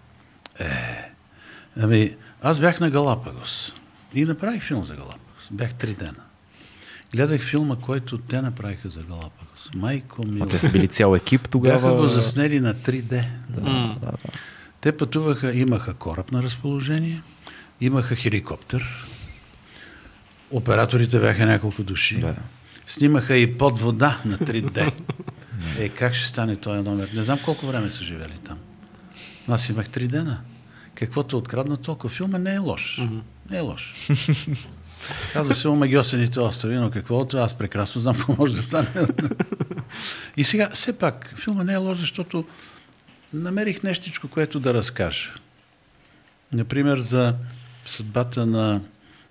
Ами, 1.80 2.16
аз 2.42 2.60
бях 2.60 2.80
на 2.80 2.90
Галапагос 2.90 3.72
и 4.14 4.24
направих 4.24 4.62
филм 4.62 4.84
за 4.84 4.94
Галапагос. 4.94 5.48
Бях 5.50 5.74
три 5.74 5.94
дена. 5.94 6.22
Гледах 7.12 7.42
филма, 7.42 7.76
който 7.76 8.18
те 8.18 8.42
направиха 8.42 8.90
за 8.90 9.02
Галапагос. 9.02 9.70
Майко 9.74 10.26
ми. 10.26 10.40
А 10.40 10.46
те 10.46 10.58
са 10.58 10.72
били 10.72 10.88
цял 10.88 11.14
екип 11.14 11.48
тогава. 11.48 11.80
Бяха 11.80 12.02
го 12.02 12.08
заснели 12.08 12.60
на 12.60 12.74
3D. 12.74 13.24
Да, 13.48 13.60
да, 13.60 13.96
да. 14.02 14.12
Те 14.80 14.96
пътуваха, 14.96 15.56
имаха 15.56 15.94
кораб 15.94 16.32
на 16.32 16.42
разположение, 16.42 17.22
имаха 17.80 18.16
хеликоптер, 18.16 19.07
операторите 20.50 21.20
бяха 21.20 21.46
няколко 21.46 21.82
души, 21.82 22.20
Да. 22.20 22.36
снимаха 22.86 23.36
и 23.36 23.58
под 23.58 23.78
вода 23.80 24.20
на 24.24 24.38
3D. 24.38 24.92
е, 25.78 25.88
как 25.88 26.14
ще 26.14 26.26
стане 26.26 26.56
този 26.56 26.82
номер? 26.82 27.08
Не 27.14 27.22
знам 27.22 27.38
колко 27.44 27.66
време 27.66 27.90
са 27.90 28.04
живели 28.04 28.34
там. 28.44 28.58
Но 29.48 29.54
аз 29.54 29.68
имах 29.68 29.88
три 29.88 30.08
дена. 30.08 30.40
Каквото 30.94 31.36
е 31.36 31.38
открадна 31.38 31.76
толкова. 31.76 32.08
Филма 32.08 32.38
не 32.38 32.54
е 32.54 32.58
лош. 32.58 33.00
Не 33.50 33.56
е 33.56 33.60
лош. 33.60 34.08
Казва 35.32 35.54
се 35.54 35.68
Омагиосените 35.68 36.40
острови, 36.40 36.76
но 36.76 36.90
какво 36.90 37.18
от 37.18 37.28
това? 37.28 37.42
Аз 37.42 37.54
прекрасно 37.54 38.00
знам 38.00 38.16
какво 38.16 38.34
може 38.38 38.54
да 38.54 38.62
стане. 38.62 38.88
И 40.36 40.44
сега, 40.44 40.70
все 40.74 40.98
пак, 40.98 41.34
филма 41.36 41.64
не 41.64 41.72
е 41.72 41.76
лош, 41.76 41.98
защото 41.98 42.44
намерих 43.32 43.82
нещичко, 43.82 44.28
което 44.28 44.60
да 44.60 44.74
разкажа. 44.74 45.30
Например, 46.52 46.98
за 46.98 47.34
съдбата 47.86 48.46
на 48.46 48.80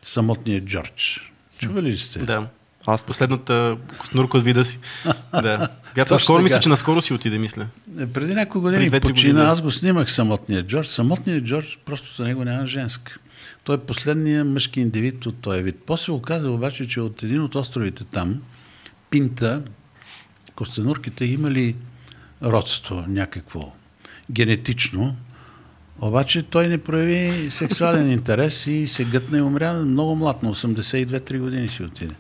самотния 0.08 0.62
Джордж. 0.62 1.32
Чували 1.60 1.92
ли 1.92 1.98
сте? 1.98 2.20
Да. 2.20 2.48
Аз 2.88 3.06
Последната 3.06 3.78
костнурка 3.98 4.38
от 4.38 4.44
вида 4.44 4.66
си. 4.66 4.80
да. 5.32 5.68
Която 5.94 6.14
наскоро 6.14 6.44
мисля, 6.44 6.60
че 6.60 6.70
наскоро 6.70 7.02
си 7.02 7.14
отиде, 7.14 7.38
мисля. 7.38 7.68
Е, 8.00 8.08
Преди 8.08 8.36
няколко 8.36 8.62
години 8.62 8.88
две-три 8.90 9.10
почина, 9.10 9.34
години. 9.34 9.50
аз 9.50 9.62
го 9.62 9.72
снимах 9.72 10.12
самотния 10.12 10.64
Джордж. 10.64 10.88
Самотният 10.88 11.44
Джордж, 11.44 11.80
просто 11.86 12.16
за 12.16 12.24
него 12.24 12.44
няма 12.44 12.68
женска. 12.68 13.18
Той 13.64 13.76
е 13.76 13.80
последният 13.80 14.48
мъжки 14.48 14.82
индивид 14.82 15.26
от 15.26 15.36
този 15.42 15.64
вид. 15.64 15.76
После 15.86 16.12
оказа 16.14 16.52
обаче, 16.52 16.88
че 16.88 17.02
от 17.02 17.24
един 17.24 17.42
от 17.42 17.56
островите 17.56 18.04
там, 18.04 18.42
Пинта, 19.10 19.62
костенурките 20.56 21.26
имали 21.26 21.76
родство 22.44 23.06
някакво 23.08 23.72
генетично 24.32 25.16
Обаче 26.02 26.44
той 26.44 26.68
не 26.68 26.78
прояви 26.78 27.52
сексуален 27.52 28.12
интерес 28.12 28.68
и 28.68 28.88
се 28.88 29.04
гътна 29.04 29.38
и 29.38 29.42
умря 29.42 29.74
много 29.74 30.16
млад, 30.16 30.44
на 30.44 30.56
82-3 30.56 31.40
години 31.40 31.68
си 31.68 31.84
отиде. 31.84 32.16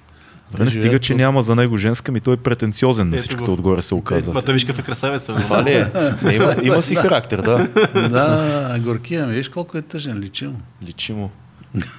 Да 0.58 0.66
не 0.66 0.72
стига, 0.72 1.00
че 1.00 1.16
няма 1.16 1.42
за 1.42 1.56
него 1.56 1.78
женска, 1.78 2.12
ми 2.12 2.20
той 2.20 2.34
е 2.34 2.38
претенциозен 2.38 3.10
на 3.10 3.18
всичкото 3.18 3.46
го. 3.46 3.52
отгоре 3.52 3.82
се 3.82 3.96
оказа. 3.96 4.34
Ма 4.34 4.42
той 4.42 4.54
виж 4.54 4.66
какъв 4.66 4.80
е 4.80 4.82
красавец. 4.82 5.26
Това 5.26 5.64
ли 5.64 5.74
е? 5.74 5.92
Не, 6.24 6.36
има, 6.36 6.56
има 6.64 6.82
си 6.84 6.96
характер, 6.96 7.42
да. 7.42 7.68
да, 8.10 8.80
горкия 8.80 9.28
ми, 9.28 9.36
виж 9.36 9.50
колко 9.50 9.78
е 9.78 9.82
тъжен, 9.82 10.20
личи 10.20 10.48
му. 10.48 10.60
Личи 10.84 11.14
му. 11.14 11.32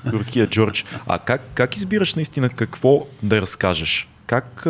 Горкия 0.06 0.46
Джордж. 0.46 0.84
А 1.06 1.18
как, 1.18 1.40
как 1.54 1.76
избираш 1.76 2.14
наистина 2.14 2.48
какво 2.48 3.06
да 3.22 3.40
разкажеш? 3.40 4.08
Как, 4.26 4.66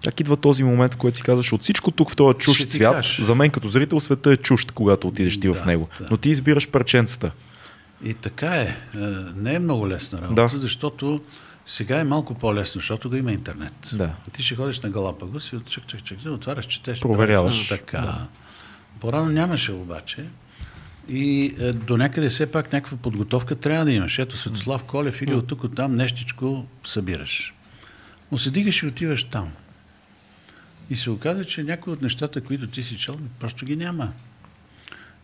а, 0.00 0.04
как 0.04 0.20
идва 0.20 0.36
този 0.36 0.64
момент, 0.64 0.94
в 0.94 0.96
който 0.96 1.16
си 1.16 1.22
казваш 1.22 1.52
от 1.52 1.62
всичко 1.62 1.90
тук 1.90 2.10
в 2.10 2.16
този 2.16 2.34
Ще 2.34 2.44
чужд 2.44 2.68
ти 2.68 2.76
свят, 2.76 3.04
за 3.18 3.34
мен 3.34 3.50
като 3.50 3.68
зрител 3.68 4.00
света 4.00 4.32
е 4.32 4.36
чужд, 4.36 4.72
когато 4.72 5.08
отидеш 5.08 5.40
ти 5.40 5.48
в 5.48 5.52
Да, 5.54 5.64
него. 5.64 5.88
да. 6.00 6.06
Но 6.10 6.16
ти 6.16 6.30
избираш 6.30 6.68
парченцата. 6.68 7.30
И 8.04 8.14
така 8.14 8.54
е. 8.56 8.62
Е, 8.64 8.98
Не 9.36 9.54
е 9.54 9.58
много 9.58 9.88
лесна 9.88 10.22
работа, 10.22 10.42
Да. 10.42 10.58
защото 10.58 11.20
сега 11.66 12.00
е 12.00 12.04
малко 12.04 12.34
по-лесно, 12.34 12.80
защото 12.80 13.08
го 13.10 13.16
има 13.16 13.32
интернет. 13.32 13.90
Да. 13.92 14.14
Ти 14.32 14.42
ще 14.42 14.54
ходиш 14.54 14.80
на 14.80 14.90
Галапагос 14.90 15.52
и 15.52 15.56
от 15.56 15.70
чак, 15.70 15.86
чак, 15.86 16.04
чак, 16.04 16.18
да 16.18 16.32
отваряш, 16.32 16.66
четеш. 16.66 17.00
Проверяваш. 17.00 17.68
правиш. 17.68 17.68
Така. 17.68 18.02
Да. 18.02 18.26
По-рано 19.00 19.30
нямаше 19.32 19.72
обаче. 19.72 20.24
И 21.08 21.54
е, 21.58 21.72
до 21.72 21.96
някъде 21.96 22.28
все 22.28 22.46
пак 22.52 22.72
някаква 22.72 22.96
подготовка 22.96 23.54
трябва 23.56 23.84
да 23.84 23.92
имаш. 23.92 24.18
Ето 24.18 24.36
Светослав 24.36 24.82
Колев 24.82 25.22
или 25.22 25.34
от 25.34 25.46
тук 25.46 25.64
от 25.64 25.74
там 25.74 25.96
нещичко 25.96 26.66
събираш. 26.84 27.54
Но 28.32 28.38
се 28.38 28.50
дигаш 28.50 28.82
и 28.82 28.86
отиваш 28.86 29.24
там. 29.24 29.48
И 30.90 30.96
се 30.96 31.10
оказа, 31.10 31.44
че 31.44 31.62
някои 31.62 31.92
от 31.92 32.02
нещата, 32.02 32.40
които 32.40 32.66
ти 32.66 32.82
си 32.82 32.98
чел, 32.98 33.18
просто 33.38 33.66
ги 33.66 33.76
няма. 33.76 34.12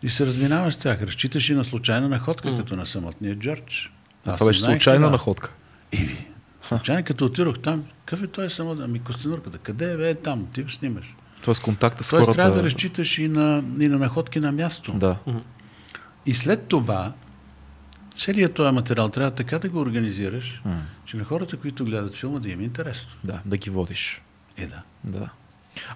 И 0.03 0.11
се 0.11 0.27
разминаваш 0.27 0.75
с 0.75 0.77
тях. 0.77 1.03
Разчиташ 1.03 1.49
и 1.49 1.55
на 1.55 1.65
случайна 1.65 2.09
находка, 2.09 2.57
като 2.57 2.77
на 2.77 2.87
самотния 2.87 3.37
Джордж. 3.37 3.93
А 4.27 4.35
това 4.35 4.47
беше 4.47 4.61
случайна 4.61 5.11
находка. 5.11 5.53
Иви. 5.93 6.27
Случайно, 6.63 7.05
като 7.05 7.25
отидох 7.25 7.59
там, 7.59 7.85
какъв 8.05 8.23
е 8.23 8.27
той 8.27 8.51
само? 8.51 8.77
Ами 8.83 8.99
Костенурката. 8.99 9.59
Къде 9.59 9.93
е, 9.93 9.97
бе, 9.97 10.11
е 10.11 10.15
там? 10.15 10.47
Ти 10.53 10.63
го 10.63 10.71
снимаш. 10.71 11.15
Тоест 11.45 11.63
контакта 11.63 12.05
с 12.05 12.11
Тоест 12.11 12.25
хората. 12.25 12.37
трябва 12.37 12.57
да 12.57 12.63
разчиташ 12.63 13.19
и 13.19 13.29
на, 13.29 13.65
и 13.81 13.89
на 13.89 13.99
находки 13.99 14.41
на 14.41 14.53
място. 14.53 14.93
Да. 14.93 15.17
И 16.27 16.35
след 16.35 16.67
това, 16.67 17.13
целият 18.17 18.55
този 18.55 18.73
материал 18.73 19.09
трябва 19.09 19.31
така 19.31 19.59
да 19.59 19.69
го 19.69 19.81
организираш, 19.81 20.63
че 21.05 21.17
на 21.17 21.25
хората, 21.25 21.57
които 21.57 21.85
гледат 21.85 22.15
филма, 22.15 22.39
да 22.39 22.49
им 22.49 22.61
е 22.61 22.65
интересно. 22.65 23.13
да, 23.25 23.41
да 23.45 23.57
ги 23.57 23.71
водиш. 23.71 24.23
Е, 24.57 24.67
да. 24.67 24.83
Да. 25.05 25.31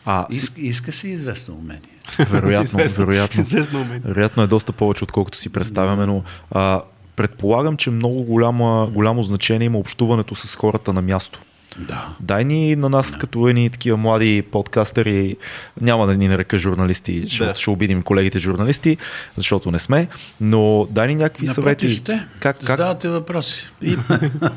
А, 0.05 0.27
си, 0.31 0.39
Иска, 0.39 0.61
иска 0.61 0.93
се 0.93 1.09
известно 1.09 1.55
умение. 1.55 1.81
вероятно, 2.21 2.65
Известно- 2.81 3.07
вероятно. 3.07 3.41
Известно 3.43 3.81
умение. 3.81 4.01
Вероятно 4.05 4.43
е 4.43 4.47
доста 4.47 4.73
повече, 4.73 5.05
отколкото 5.05 5.39
си 5.39 5.49
представяме, 5.49 6.07
но 6.07 6.23
а, 6.51 6.83
предполагам, 7.17 7.77
че 7.77 7.91
много 7.91 8.23
голяма, 8.23 8.89
голямо 8.93 9.23
значение 9.23 9.67
има 9.67 9.79
общуването 9.79 10.35
с 10.35 10.57
хората 10.57 10.93
на 10.93 11.03
място. 11.03 11.41
Да. 11.79 12.09
Дай 12.21 12.45
ни 12.45 12.77
на 12.77 12.89
нас, 12.89 13.17
като 13.17 13.49
едни 13.49 13.71
такива 13.71 13.97
млади 13.97 14.43
подкастери, 14.43 15.37
няма 15.81 16.07
да 16.07 16.17
ни 16.17 16.29
нарека 16.29 16.59
журналисти, 16.59 17.21
защото 17.21 17.51
Да. 17.51 17.55
ще 17.57 17.71
обидим 17.71 18.03
колегите 18.03 18.39
журналисти, 18.39 18.97
защото 19.37 19.71
не 19.71 19.79
сме, 19.79 20.09
но 20.41 20.89
дай 20.91 21.09
ни 21.09 21.15
някакви 21.15 21.47
Напротив 21.47 21.55
съвети. 21.55 21.95
сте. 21.95 22.27
Как, 22.41 22.57
как, 22.57 22.63
Задавате 22.67 23.09
въпроси. 23.09 23.67
и, 23.83 23.97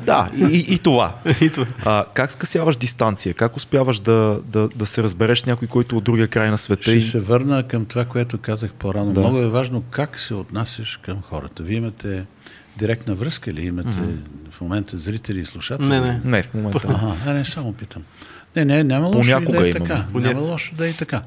да, 0.06 0.30
и, 0.36 0.44
и, 0.44 0.74
и 0.74 0.78
това. 0.78 1.14
И 1.40 1.50
това. 1.50 1.66
А, 1.84 2.04
как 2.14 2.32
скъсяваш 2.32 2.76
дистанция? 2.76 3.34
Как 3.34 3.56
успяваш 3.56 3.98
да, 3.98 4.40
да, 4.44 4.68
да 4.68 4.86
се 4.86 5.02
разбереш 5.02 5.38
с 5.38 5.46
някой, 5.46 5.68
който 5.68 5.96
от 5.96 6.04
другия 6.04 6.28
край 6.28 6.50
на 6.50 6.58
света? 6.58 6.82
Ще 6.82 6.92
И... 6.92 7.02
се 7.02 7.20
върна 7.20 7.62
към 7.62 7.84
това, 7.84 8.04
което 8.04 8.38
казах 8.38 8.72
по-рано. 8.72 9.12
Да. 9.12 9.20
Много 9.20 9.38
е 9.38 9.48
важно 9.48 9.82
как 9.90 10.20
се 10.20 10.34
отнасяш 10.34 10.96
към 10.96 11.22
хората. 11.22 11.62
Вие 11.62 11.76
имате 11.76 12.24
директна 12.76 13.14
връзка 13.14 13.52
ли? 13.52 13.66
Имате 13.66 13.98
в 14.50 14.60
момента 14.60 14.98
зрители 14.98 15.40
и 15.40 15.44
слушатели? 15.44 15.88
Не, 15.88 16.00
не. 16.00 16.20
Не, 16.24 16.42
в 16.42 16.54
момента. 16.54 16.80
Ага, 16.88 17.16
а 17.26 17.32
не, 17.32 17.44
само 17.44 17.72
питам. 17.72 18.02
Не, 18.56 18.64
не, 18.64 18.84
няма 18.84 19.06
лошо 19.06 19.18
Понякога 19.20 19.58
да 19.58 19.66
е 19.66 19.70
имаме. 19.70 19.86
така. 19.88 19.98
Няма 19.98 20.12
Понякога. 20.12 20.46
лошо 20.46 20.74
да 20.74 20.88
е 20.88 20.92
така. 20.92 21.22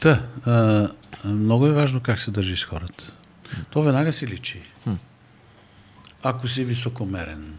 Та, 0.00 0.22
а, 0.46 0.88
много 1.24 1.66
е 1.66 1.72
важно 1.72 2.00
как 2.00 2.18
се 2.18 2.30
държиш 2.30 2.60
с 2.60 2.64
хората. 2.64 3.12
То 3.70 3.82
веднага 3.82 4.12
си 4.12 4.26
личи. 4.26 4.62
Ако 6.22 6.48
си 6.48 6.64
високомерен, 6.64 7.54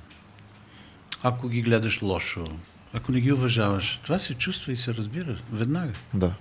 ако 1.24 1.50
ги 1.50 1.62
гледаш 1.62 2.02
лошо, 2.02 2.48
ако 2.94 3.12
не 3.12 3.22
ги 3.22 3.32
уважаваш, 3.32 4.00
това 4.04 4.20
се 4.20 4.34
чувства 4.34 4.72
и 4.72 4.76
се 4.78 4.94
разбира 4.94 5.36
веднага. 5.52 5.94
Да. 6.14 6.34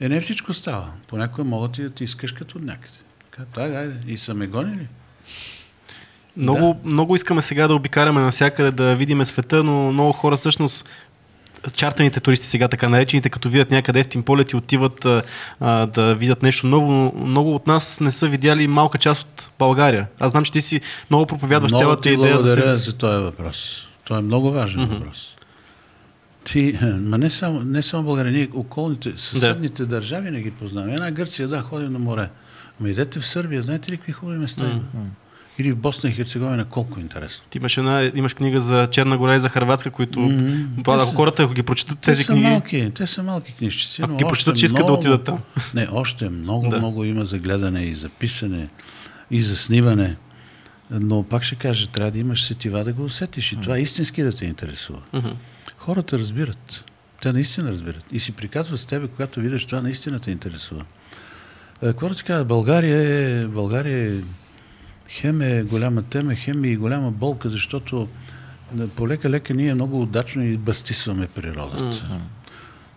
Е, 0.00 0.08
не 0.08 0.20
всичко 0.20 0.54
става. 0.54 0.92
Понякога 1.06 1.44
могат 1.44 1.78
и 1.78 1.82
да 1.82 1.90
ти 1.90 2.04
искаш 2.04 2.32
като 2.32 2.58
от 2.58 2.64
някъде. 2.64 2.98
Така, 3.36 3.62
айде. 3.62 3.94
И 4.06 4.18
са 4.18 4.34
ме 4.34 4.46
гонили. 4.46 4.86
Много, 6.36 6.80
много 6.84 7.16
искаме 7.16 7.42
сега 7.42 7.68
да 7.68 7.74
обикаляме 7.74 8.20
навсякъде, 8.20 8.70
да 8.70 8.96
видиме 8.96 9.24
света, 9.24 9.64
но 9.64 9.92
много 9.92 10.12
хора 10.12 10.36
всъщност 10.36 10.88
чартаните 11.72 12.20
туристи 12.20 12.46
сега 12.46 12.68
така 12.68 12.88
наречените, 12.88 13.28
като 13.28 13.48
видят 13.48 13.70
някъде 13.70 14.00
ефтин 14.00 14.22
полет 14.22 14.52
и 14.52 14.56
отиват 14.56 15.04
а, 15.60 15.86
да 15.86 16.14
видят 16.14 16.42
нещо 16.42 16.66
ново, 16.66 16.92
но 16.92 17.26
много 17.26 17.54
от 17.54 17.66
нас 17.66 18.00
не 18.00 18.10
са 18.10 18.28
видяли 18.28 18.66
малка 18.66 18.98
част 18.98 19.22
от 19.22 19.50
България. 19.58 20.06
Аз 20.18 20.30
знам, 20.30 20.44
че 20.44 20.52
ти 20.52 20.60
си 20.60 20.80
много 21.10 21.26
проповядваш 21.26 21.72
много 21.72 21.82
цялата 21.82 22.02
ти 22.02 22.08
идея 22.08 22.36
да 22.36 22.42
благодаря 22.42 22.78
се... 22.78 22.84
за 22.84 22.96
този 22.96 23.22
въпрос. 23.22 23.88
Той 24.04 24.18
е 24.18 24.22
много 24.22 24.50
важен 24.50 24.80
mm-hmm. 24.80 24.98
въпрос. 24.98 25.36
Ти, 26.44 26.78
е, 26.82 26.86
ма 26.86 27.18
не 27.18 27.30
само, 27.30 27.60
не 27.60 27.82
само 27.82 28.04
България, 28.04 28.32
ние 28.32 28.48
околните, 28.54 29.12
съседните 29.16 29.82
да. 29.82 29.88
държави 29.88 30.30
не 30.30 30.40
ги 30.40 30.50
познаваме. 30.50 30.94
Една 30.94 31.10
Гърция, 31.10 31.48
да, 31.48 31.60
ходим 31.60 31.92
на 31.92 31.98
море. 31.98 32.28
Ама 32.80 32.88
идете 32.88 33.20
в 33.20 33.26
Сърбия, 33.26 33.62
знаете 33.62 33.92
ли 33.92 33.96
какви 33.96 34.12
хубави 34.12 34.38
места 34.38 34.64
има? 34.64 34.80
Или 35.60 35.72
в 35.72 35.76
Босна 35.76 36.10
и 36.10 36.12
Херцеговина, 36.12 36.64
колко 36.64 37.00
интересно. 37.00 37.44
Ти 37.50 37.58
имаш, 37.58 37.76
една, 37.76 38.12
имаш 38.14 38.34
книга 38.34 38.60
за 38.60 38.88
Черна 38.90 39.18
гора 39.18 39.36
и 39.36 39.40
за 39.40 39.48
Харватска, 39.48 39.90
които 39.90 40.20
mm-hmm. 40.20 40.80
Ако 40.80 41.00
са- 41.00 41.14
хората, 41.14 41.42
ако 41.42 41.52
ги 41.52 41.62
прочитат 41.62 41.98
Те 41.98 42.10
тези 42.10 42.24
са 42.24 42.32
книги, 42.32 42.46
малки, 42.46 42.90
те 42.94 43.06
са 43.06 43.22
малки 43.22 43.54
книжчици. 43.54 44.02
Ако 44.02 44.16
ги 44.16 44.24
прочитат, 44.24 44.56
ще 44.56 44.66
искат 44.66 44.86
да 44.86 44.92
отидат 44.92 45.24
там. 45.24 45.38
Не, 45.74 45.88
още 45.92 46.28
много, 46.28 46.68
Да. 46.68 46.78
много 46.78 47.04
има 47.04 47.24
за 47.24 47.38
гледане 47.38 47.82
и 47.82 47.94
за 47.94 48.08
писане, 48.08 48.68
и 49.30 49.42
за 49.42 49.56
снимане. 49.56 50.16
Но 50.90 51.22
пак 51.22 51.42
ще 51.42 51.54
кажа, 51.54 51.86
трябва 51.86 52.10
да 52.10 52.18
имаш 52.18 52.42
сетива 52.42 52.84
да 52.84 52.92
го 52.92 53.04
усетиш 53.04 53.52
и 53.52 53.56
това 53.60 53.78
истински 53.78 54.22
да 54.22 54.32
те 54.32 54.44
интересува. 54.44 54.98
Мгм. 55.12 55.28
Хората 55.76 56.18
разбират. 56.18 56.84
Те 57.22 57.32
наистина 57.32 57.70
разбират. 57.70 58.04
И 58.12 58.20
си 58.20 58.32
приказват 58.32 58.80
с 58.80 58.86
тебе, 58.86 59.08
когато 59.08 59.40
видиш 59.40 59.66
това, 59.66 59.82
наистина 59.82 60.20
те 60.20 60.30
интересува. 60.30 60.84
Е, 61.82 61.92
да 61.92 62.14
ти 62.14 62.22
кажа, 62.22 62.44
България 62.44 62.98
е, 63.40 63.46
България 63.46 64.14
е 64.14 64.20
хем 65.10 65.42
е 65.42 65.62
голяма 65.62 66.02
тема, 66.02 66.34
хем 66.34 66.64
е 66.64 66.68
и 66.68 66.76
голяма 66.76 67.10
болка, 67.10 67.48
защото 67.48 68.08
полека-лека 68.96 69.54
ние 69.54 69.74
много 69.74 70.02
удачно 70.02 70.44
и 70.44 70.56
бастисваме 70.56 71.26
природата. 71.26 72.20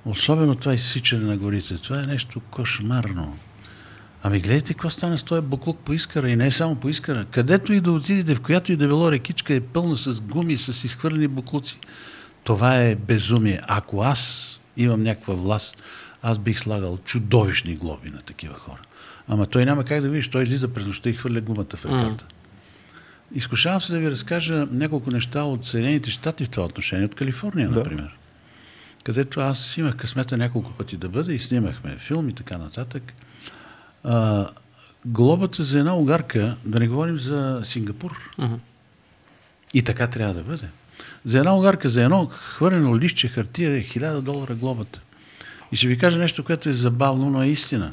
Особено 0.05 0.55
това 0.55 0.73
изсичане 0.73 1.25
на 1.25 1.37
горите. 1.37 1.77
Това 1.77 1.99
е 1.99 2.05
нещо 2.05 2.39
кошмарно. 2.39 3.37
Ами 4.23 4.39
гледайте 4.39 4.73
какво 4.73 4.89
стана 4.89 5.17
с 5.17 5.23
този 5.23 5.41
буклук 5.41 5.79
по 5.79 5.93
Искара 5.93 6.29
и 6.29 6.35
не 6.35 6.47
е 6.47 6.51
само 6.51 6.75
по 6.75 6.89
Искара. 6.89 7.25
Където 7.31 7.73
и 7.73 7.81
да 7.81 7.91
отидете, 7.91 8.35
в 8.35 8.41
която 8.41 8.71
и 8.71 8.75
да 8.75 8.87
било 8.87 9.11
рекичка 9.11 9.53
е 9.53 9.61
пълна 9.61 9.97
с 9.97 10.21
гуми, 10.21 10.57
с 10.57 10.83
изхвърлени 10.83 11.27
буклуци. 11.27 11.79
Това 12.43 12.75
е 12.81 12.95
безумие. 12.95 13.61
Ако 13.67 14.01
аз 14.01 14.51
имам 14.77 15.03
някаква 15.03 15.33
власт, 15.33 15.77
аз 16.21 16.39
бих 16.39 16.59
слагал 16.59 16.97
чудовищни 16.97 17.75
глоби 17.75 18.09
на 18.09 18.21
такива 18.21 18.55
хора. 18.55 18.81
Ама 19.27 19.45
той 19.45 19.65
няма 19.65 19.83
как 19.85 20.01
да 20.01 20.09
видиш. 20.09 20.29
Той 20.29 20.43
излиза 20.43 20.67
през 20.67 20.87
нощта 20.87 21.09
и 21.09 21.13
хвърля 21.13 21.41
гумата 21.41 21.75
в 21.75 21.85
реката. 21.85 22.25
Изкушавам 23.35 23.81
се 23.81 23.93
да 23.93 23.99
ви 23.99 24.11
разкажа 24.11 24.67
няколко 24.71 25.11
неща 25.11 25.43
от 25.43 25.65
Съединените 25.65 26.09
щати 26.11 26.45
в 26.45 26.49
това 26.49 26.65
отношение, 26.65 27.05
от 27.05 27.15
Калифорния, 27.15 27.69
Да. 27.69 27.75
например. 27.79 28.17
Където 29.03 29.39
аз 29.39 29.77
имах 29.77 29.95
късмета 29.95 30.37
няколко 30.37 30.71
пъти 30.71 30.97
да 30.97 31.09
бъда 31.09 31.33
и 31.33 31.39
снимахме 31.39 31.95
филм 31.97 32.29
и 32.29 32.33
така 32.33 32.57
нататък. 32.57 33.13
А, 34.03 34.47
глобата 35.05 35.63
за 35.63 35.79
една 35.79 35.95
огарка, 35.95 36.57
да 36.65 36.79
не 36.79 36.87
говорим 36.87 37.17
за 37.17 37.59
Сингапур, 37.63 38.31
Мгм. 38.37 38.53
и 39.73 39.81
така 39.81 40.07
трябва 40.07 40.33
да 40.33 40.43
бъде. 40.43 40.67
За 41.25 41.37
една 41.39 41.57
огарка, 41.57 41.89
за 41.89 42.03
едно 42.03 42.25
хвърлено 42.25 42.99
листче 42.99 43.27
хартия 43.27 43.71
е 43.71 43.83
1000 43.83 44.21
долара 44.21 44.55
глобата. 44.55 45.01
И 45.71 45.75
ще 45.75 45.87
ви 45.87 45.97
кажа 45.97 46.19
нещо, 46.19 46.43
което 46.43 46.69
е 46.69 46.73
забавно, 46.73 47.29
но 47.29 47.43
е 47.43 47.47
истина. 47.47 47.91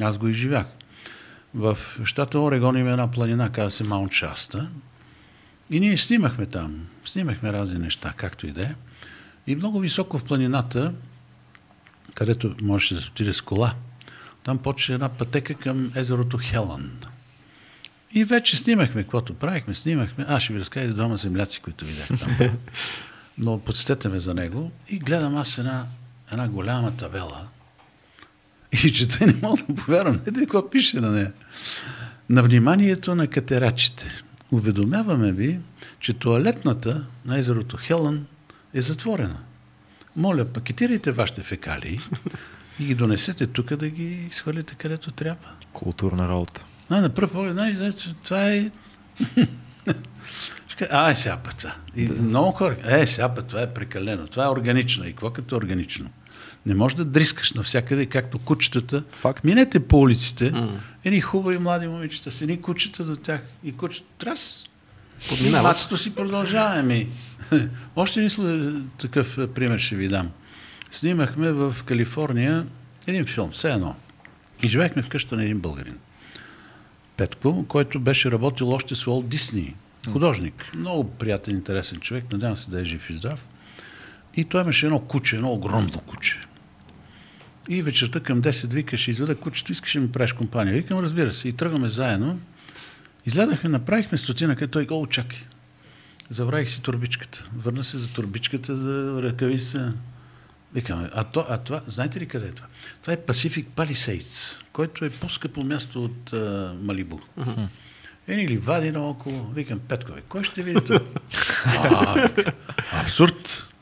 Аз 0.00 0.18
го 0.18 0.28
изживях. 0.28 0.66
В 1.54 1.78
щата 2.04 2.40
Орегон 2.40 2.76
има 2.76 2.90
една 2.90 3.10
планина, 3.10 3.52
казва 3.52 3.70
се 3.70 3.84
Маунт 3.84 4.12
Шаста. 4.12 4.68
И 5.70 5.80
ние 5.80 5.96
снимахме 5.96 6.46
там. 6.46 6.86
Снимахме 7.04 7.52
разни 7.52 7.78
неща, 7.78 8.14
както 8.16 8.46
и 8.46 8.52
да 8.52 8.62
е. 8.62 8.74
И 9.46 9.56
много 9.56 9.78
високо 9.78 10.18
в 10.18 10.24
планината, 10.24 10.92
където 12.14 12.54
можеше 12.62 12.94
да 12.94 13.00
се 13.00 13.10
отиде 13.10 13.32
с 13.32 13.40
кола, 13.40 13.74
там 14.42 14.58
почва 14.58 14.94
една 14.94 15.08
пътека 15.08 15.54
към 15.54 15.92
езерото 15.94 16.38
Хелан. 16.38 16.90
И 18.14 18.24
вече 18.24 18.56
снимахме, 18.56 19.02
каквото 19.02 19.34
правихме, 19.34 19.74
снимахме. 19.74 20.24
Аз 20.28 20.42
ще 20.42 20.52
ви 20.52 20.60
разкажа 20.60 20.88
за 20.88 20.94
двама 20.94 21.16
земляци, 21.16 21.60
които 21.60 21.84
видях 21.84 22.08
там. 22.08 22.38
Но 23.38 23.58
подсетете 23.58 24.08
ме 24.08 24.20
за 24.20 24.34
него 24.34 24.70
и 24.88 24.98
гледам 24.98 25.36
аз 25.36 25.58
една, 25.58 25.86
една 26.32 26.48
голяма 26.48 26.96
табела. 26.96 27.46
И 28.82 28.92
чета 28.92 29.24
и 29.24 29.26
не 29.26 29.34
мога 29.42 29.62
да 29.68 29.74
повярвам. 29.74 30.20
Ето 30.26 30.40
какво 30.40 30.70
пише 30.70 31.00
на 31.00 31.10
нея. 31.10 31.32
На 32.28 32.42
вниманието 32.42 33.14
на 33.14 33.26
катерачите. 33.26 34.22
Уведомяваме 34.50 35.32
ви, 35.32 35.58
че 36.00 36.12
туалетната 36.12 37.04
на 37.24 37.38
езерото 37.38 37.76
Хелън 37.76 38.26
е 38.74 38.80
затворена. 38.80 39.36
Моля, 40.16 40.44
пакетирайте 40.44 41.12
вашите 41.12 41.42
фекалии 41.42 42.00
и 42.80 42.84
ги 42.84 42.94
донесете 42.94 43.46
тук 43.46 43.76
да 43.76 43.88
ги 43.88 44.28
свалите 44.32 44.74
където 44.74 45.10
трябва. 45.10 45.48
Културна 45.72 46.28
работа. 46.28 46.64
А, 46.90 47.00
на 47.00 47.08
пръв 47.08 47.32
поглед, 47.32 47.76
значи, 47.76 48.14
това 48.24 48.50
е... 48.50 48.70
А, 50.90 51.10
е 51.10 51.14
това. 51.14 51.74
И 51.96 52.08
много 52.08 52.50
хора, 52.50 52.76
е, 52.84 53.06
път 53.34 53.46
това 53.46 53.62
е 53.62 53.74
прекалено. 53.74 54.26
Това 54.26 54.44
е 54.44 54.48
органично. 54.48 55.04
И 55.04 55.10
какво 55.10 55.30
като 55.30 55.56
органично? 55.56 56.10
Не 56.66 56.74
можеш 56.74 56.96
да 56.96 57.04
дрискаш 57.04 57.52
навсякъде, 57.52 58.06
както 58.06 58.38
кучетата. 58.38 59.04
Факт. 59.10 59.44
Минете 59.44 59.80
по 59.80 60.00
улиците, 60.00 60.52
едни 61.04 61.20
хубави 61.20 61.58
млади 61.58 61.86
момичета, 61.86 62.30
с 62.30 62.42
едни 62.42 62.62
кучета 62.62 63.04
до 63.04 63.16
тях. 63.16 63.40
И 63.64 63.72
кучета, 63.72 64.06
трас, 64.18 64.68
Подминават. 65.28 65.76
Си 65.96 66.14
продължава. 66.14 66.82
Ми. 66.82 67.08
Още 67.96 68.20
един 68.20 68.90
такъв 68.98 69.38
е, 69.38 69.46
пример 69.46 69.78
ще 69.78 69.96
ви 69.96 70.08
дам. 70.08 70.30
Снимахме 70.92 71.52
в 71.52 71.76
Калифорния 71.84 72.66
един 73.06 73.26
филм, 73.26 73.50
все 73.50 73.72
едно. 73.72 73.94
И 74.62 74.68
живеехме 74.68 75.02
в 75.02 75.08
къща 75.08 75.36
на 75.36 75.44
един 75.44 75.60
българин. 75.60 75.98
Петко, 77.16 77.64
който 77.68 78.00
беше 78.00 78.30
работил 78.30 78.70
още 78.70 78.94
с 78.94 79.06
Уолт 79.06 79.28
Дисни, 79.28 79.74
художник. 80.12 80.70
Много 80.74 81.10
приятен, 81.10 81.54
интересен 81.54 82.00
човек, 82.00 82.24
надявам 82.32 82.56
се 82.56 82.70
да 82.70 82.80
е 82.80 82.84
жив 82.84 83.10
и 83.10 83.14
здрав. 83.14 83.48
И 84.34 84.44
той 84.44 84.60
имаше 84.60 84.86
едно 84.86 84.98
куче, 84.98 85.36
едно 85.36 85.52
огромно 85.52 86.00
куче. 86.06 86.40
И 87.68 87.82
вечерта 87.82 88.20
към 88.20 88.42
10 88.42 88.72
вика, 88.72 88.96
ще 88.96 89.10
изведа 89.10 89.34
кучето, 89.34 89.72
искаш 89.72 89.96
ли 89.96 90.00
ми 90.00 90.12
правиш 90.12 90.32
компания? 90.32 90.74
Викам, 90.74 90.98
разбира 90.98 91.32
се. 91.32 91.48
И 91.48 91.52
тръгваме 91.52 91.88
заедно. 91.88 92.40
Излядахме, 93.26 93.70
направихме 93.70 94.18
стотина, 94.18 94.56
където 94.56 94.72
той 94.72 94.86
го 94.86 95.06
чакай. 95.06 95.38
Забравих 96.30 96.70
си 96.70 96.82
турбичката. 96.82 97.48
Върна 97.56 97.84
се 97.84 97.98
за 97.98 98.12
турбичката, 98.12 98.76
за 98.76 99.22
ръкавица. 99.22 99.92
Викаме, 100.74 101.10
а, 101.12 101.24
то, 101.24 101.46
а 101.48 101.58
това, 101.58 101.82
знаете 101.86 102.20
ли 102.20 102.26
къде 102.26 102.46
е 102.46 102.52
това? 102.52 102.66
Това 103.02 103.12
е 103.12 103.16
Pacific 103.16 103.66
Palisades, 103.76 104.60
който 104.72 105.04
е 105.04 105.10
по-скъпо 105.10 105.62
място 105.62 106.04
от 106.04 106.32
а, 106.32 106.74
Малибу. 106.82 107.18
Ени 108.28 108.48
ли 108.48 108.56
вади 108.56 108.90
наоколо, 108.90 109.50
викам, 109.54 109.78
Петкове, 109.78 110.22
кой 110.28 110.44
ще 110.44 110.62
види 110.62 110.80
това? 110.86 111.00
Абсурд. 112.92 113.73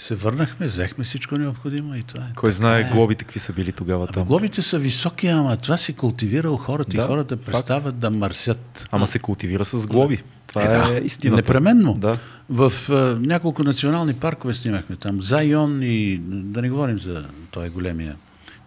Се 0.00 0.14
върнахме, 0.14 0.66
взехме 0.66 1.04
всичко 1.04 1.36
необходимо 1.36 1.94
и 1.94 2.02
това 2.02 2.20
е. 2.20 2.32
Кой 2.36 2.50
знае 2.50 2.80
е. 2.80 2.84
глобите 2.84 3.24
какви 3.24 3.38
са 3.38 3.52
били 3.52 3.72
тогава 3.72 4.04
Абе, 4.04 4.12
там. 4.12 4.24
глобите 4.24 4.62
са 4.62 4.78
високи, 4.78 5.26
ама 5.26 5.56
това 5.56 5.76
се 5.76 5.92
култивира 5.92 6.50
у 6.50 6.56
хората 6.56 6.96
Да, 6.96 7.02
и 7.02 7.06
хората 7.06 7.36
факт. 7.36 7.46
престават 7.46 7.98
да 7.98 8.10
мърсят. 8.10 8.88
Ама 8.90 9.06
се 9.06 9.18
култивира 9.18 9.64
с 9.64 9.86
глоби. 9.86 10.22
Това 10.46 10.62
Е, 10.62 10.66
е, 10.66 10.68
да, 10.68 10.98
истината. 10.98 11.36
Непременно. 11.36 11.92
Да. 11.94 12.18
В 12.48 12.72
а, 12.90 12.94
няколко 13.20 13.62
национални 13.62 14.14
паркове 14.14 14.54
снимахме 14.54 14.96
там. 14.96 15.22
Зайон 15.22 15.82
и 15.82 16.18
да 16.24 16.62
не 16.62 16.70
говорим 16.70 16.98
за 16.98 17.24
този 17.50 17.68
големия 17.68 18.16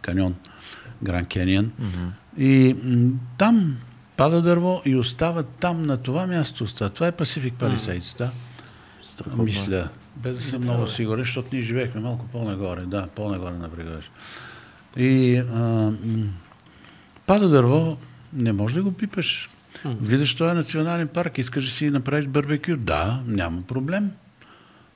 каньон, 0.02 0.36
Гранд 1.04 1.28
Кенион. 1.28 1.72
И 2.38 2.76
м, 2.84 3.10
там 3.38 3.76
пада 4.18 4.42
дърво 4.42 4.82
и 4.86 4.96
остава 4.96 5.44
там, 5.44 5.84
на 5.84 5.98
това 5.98 6.28
място 6.28 6.64
остава. 6.64 6.90
Това 6.90 7.08
е 7.08 7.12
Pacific 7.12 7.54
Palisades, 7.54 8.18
да. 8.18 8.32
Страхотно. 9.04 9.44
Мисля, 9.44 9.90
без 10.16 10.38
да 10.38 10.44
съм 10.44 10.62
много 10.62 10.88
сигурен, 10.88 11.24
защото 11.24 11.50
ние 11.54 11.62
живеехме 11.62 12.02
малко 12.02 12.26
по-нагоре, 12.32 12.82
да, 12.82 13.08
по-нагоре 13.08 13.56
на 13.56 13.68
брега. 13.68 13.90
беше. 13.90 14.10
И 14.98 15.38
а, 15.38 15.92
пада 17.26 17.50
дърво, 17.50 17.98
не 18.34 18.54
можеш 18.54 18.76
да 18.76 18.84
го 18.84 18.92
пипаш. 18.92 19.50
Влизаш 19.86 20.36
в 20.36 20.38
този 20.38 20.56
национален 20.56 21.08
парк, 21.08 21.38
искаш 21.38 21.66
да 21.66 21.72
си 21.72 21.90
направиш 21.90 22.26
барбекю. 22.26 22.78
Да, 22.78 23.22
няма 23.28 23.62
проблем. 23.62 24.12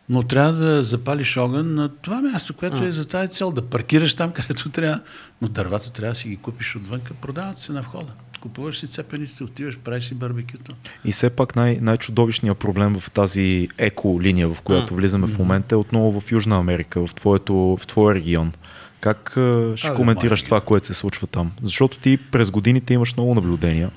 Но 0.10 0.24
трябва 0.24 0.54
да 0.54 0.84
запалиш 0.84 1.38
огън 1.38 1.76
на 1.76 1.90
това 1.90 2.22
място, 2.22 2.54
което 2.54 2.84
е 2.84 2.92
за 2.92 3.08
тази 3.08 3.34
цел. 3.34 3.52
Да 3.52 3.70
паркираш 3.70 4.14
там, 4.14 4.32
където 4.32 4.70
трябва. 4.70 5.00
Но 5.42 5.48
дървата 5.48 5.92
трябва 5.92 6.12
да 6.12 6.16
си 6.16 6.30
ги 6.30 6.38
купиш 6.38 6.76
отвънка. 6.76 7.14
Продават 7.14 7.58
се 7.58 7.72
на 7.72 7.82
входа. 7.82 8.12
Купуваш 8.40 8.80
си 8.80 8.88
цепениците, 8.88 9.44
отиваш, 9.44 9.78
правиш 9.78 10.08
си 10.08 10.14
барбекюто. 10.14 10.76
И 11.06 11.12
все 11.12 11.30
пак 11.30 11.56
най- 11.56 11.80
най-чудовищният 11.82 12.58
проблем 12.58 13.00
в 13.00 13.12
тази 13.12 13.70
еко-линия, 13.78 14.50
в 14.50 14.62
която 14.62 14.96
влизаме 14.96 15.28
в 15.28 15.40
момента, 15.40 15.76
е 15.76 15.78
отново 15.78 16.22
в 16.22 16.32
Южна 16.32 16.58
Америка, 16.58 17.08
в, 17.08 17.16
твоето, 17.16 17.78
в 17.82 17.88
твоя 17.88 18.16
регион. 18.16 18.52
Как 19.00 19.38
а, 19.38 19.74
ще 19.78 19.88
Абе, 19.88 19.96
коментираш 19.96 20.42
моя 20.42 20.46
това, 20.46 20.62
което 20.62 20.86
се 20.86 20.94
случва 20.94 21.28
там? 21.28 21.52
Защото 21.64 22.00
ти 22.00 22.18
през 22.18 22.52
годините 22.52 22.94
имаш 22.94 23.16
много 23.16 23.36
наблюдения. 23.36 23.92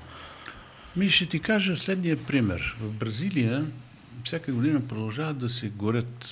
Ми 0.96 1.10
ще 1.10 1.26
ти 1.26 1.40
кажа 1.40 1.76
следния 1.76 2.16
пример. 2.16 2.76
В 2.80 2.90
Бразилия 2.90 3.64
всяка 4.24 4.52
година 4.52 4.80
продължават 4.80 5.38
да 5.38 5.48
се 5.48 5.68
горят 5.68 6.26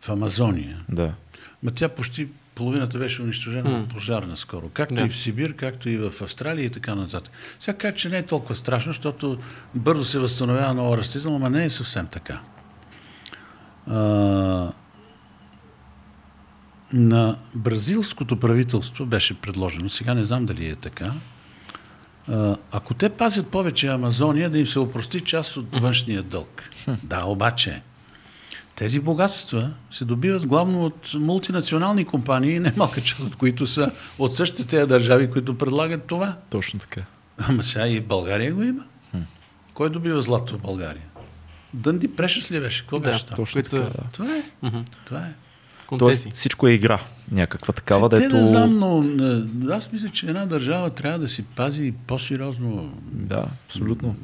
в 0.00 0.08
Амазония. 0.08 0.84
Да. 0.88 1.14
Ма 1.62 1.70
тя 1.70 1.88
почти 1.88 2.28
половината 2.58 2.98
беше 2.98 3.22
унищожена 3.22 3.78
от 3.78 3.88
пожар 3.88 4.22
наскоро. 4.22 4.68
Както 4.68 4.94
Да. 4.94 5.02
и 5.02 5.08
в 5.08 5.16
Сибир, 5.16 5.56
както 5.56 5.88
и 5.88 5.96
в 5.96 6.12
Австралия 6.22 6.64
и 6.64 6.70
така 6.70 6.94
нататък. 6.94 7.32
Сега 7.60 7.78
кажа, 7.78 7.94
че 7.94 8.08
не 8.08 8.18
е 8.18 8.26
толкова 8.26 8.54
страшно, 8.54 8.92
защото 8.92 9.38
бързо 9.74 10.04
се 10.04 10.18
възстановява 10.18 10.74
нова 10.74 10.96
растителност, 10.98 11.40
но 11.42 11.48
не 11.48 11.64
е 11.64 11.70
съвсем 11.70 12.06
така. 12.06 12.40
А, 13.86 13.96
на 16.92 17.36
бразилското 17.54 18.40
правителство 18.40 19.06
беше 19.06 19.40
предложено, 19.40 19.88
сега 19.88 20.14
не 20.14 20.24
знам 20.24 20.46
дали 20.46 20.68
е 20.68 20.76
така, 20.76 21.12
а, 22.28 22.56
ако 22.72 22.94
те 22.94 23.08
пазят 23.08 23.48
повече 23.48 23.86
Амазония, 23.86 24.50
да 24.50 24.58
им 24.58 24.66
се 24.66 24.78
опрости 24.78 25.20
част 25.20 25.56
от 25.56 25.76
външния 25.76 26.22
дълг. 26.22 26.70
Да, 27.02 27.24
обаче, 27.24 27.82
тези 28.78 29.00
богатства 29.00 29.70
се 29.90 30.04
добиват 30.04 30.46
главно 30.46 30.84
от 30.84 31.14
мултинационални 31.14 32.04
компании, 32.04 32.60
немалка 32.60 33.00
част 33.00 33.20
от 33.20 33.36
които 33.36 33.66
са 33.66 33.90
от 34.18 34.34
същите 34.34 34.66
тези 34.66 34.86
държави, 34.86 35.30
които 35.30 35.58
предлагат 35.58 36.04
това. 36.04 36.36
Точно 36.50 36.80
така. 36.80 37.00
Ама 37.38 37.62
сега 37.62 37.88
и 37.88 38.00
в 38.00 38.06
България 38.06 38.54
го 38.54 38.62
има. 38.62 38.84
Кой 39.74 39.90
добива 39.90 40.22
злато 40.22 40.54
в 40.54 40.60
България? 40.60 41.02
Дънди 41.74 42.08
Прешес 42.08 42.50
ли 42.50 42.60
беше? 42.60 42.80
Какво 42.80 42.98
Да, 42.98 43.10
беше 43.10 43.26
там? 43.26 43.36
Точно 43.36 43.62
така, 43.62 43.76
да. 43.76 43.92
Това 44.12 44.36
е. 44.36 44.42
Това 45.04 45.18
е. 45.18 45.32
концесии. 45.86 46.22
Тоест 46.22 46.36
всичко 46.36 46.68
е 46.68 46.72
игра. 46.72 47.00
Някаква 47.30 47.72
такава, 47.72 48.08
Те 48.08 48.18
дето... 48.18 48.36
не 48.36 48.46
знам, 48.46 48.78
но 48.78 49.04
е, 49.70 49.72
аз 49.72 49.92
мисля, 49.92 50.08
че 50.08 50.26
една 50.26 50.46
държава 50.46 50.90
трябва 50.90 51.18
да 51.18 51.28
си 51.28 51.42
пази 51.42 51.94
по-сериозно 52.06 52.92
Да, 53.12 53.44
абсолютно. 53.66 54.16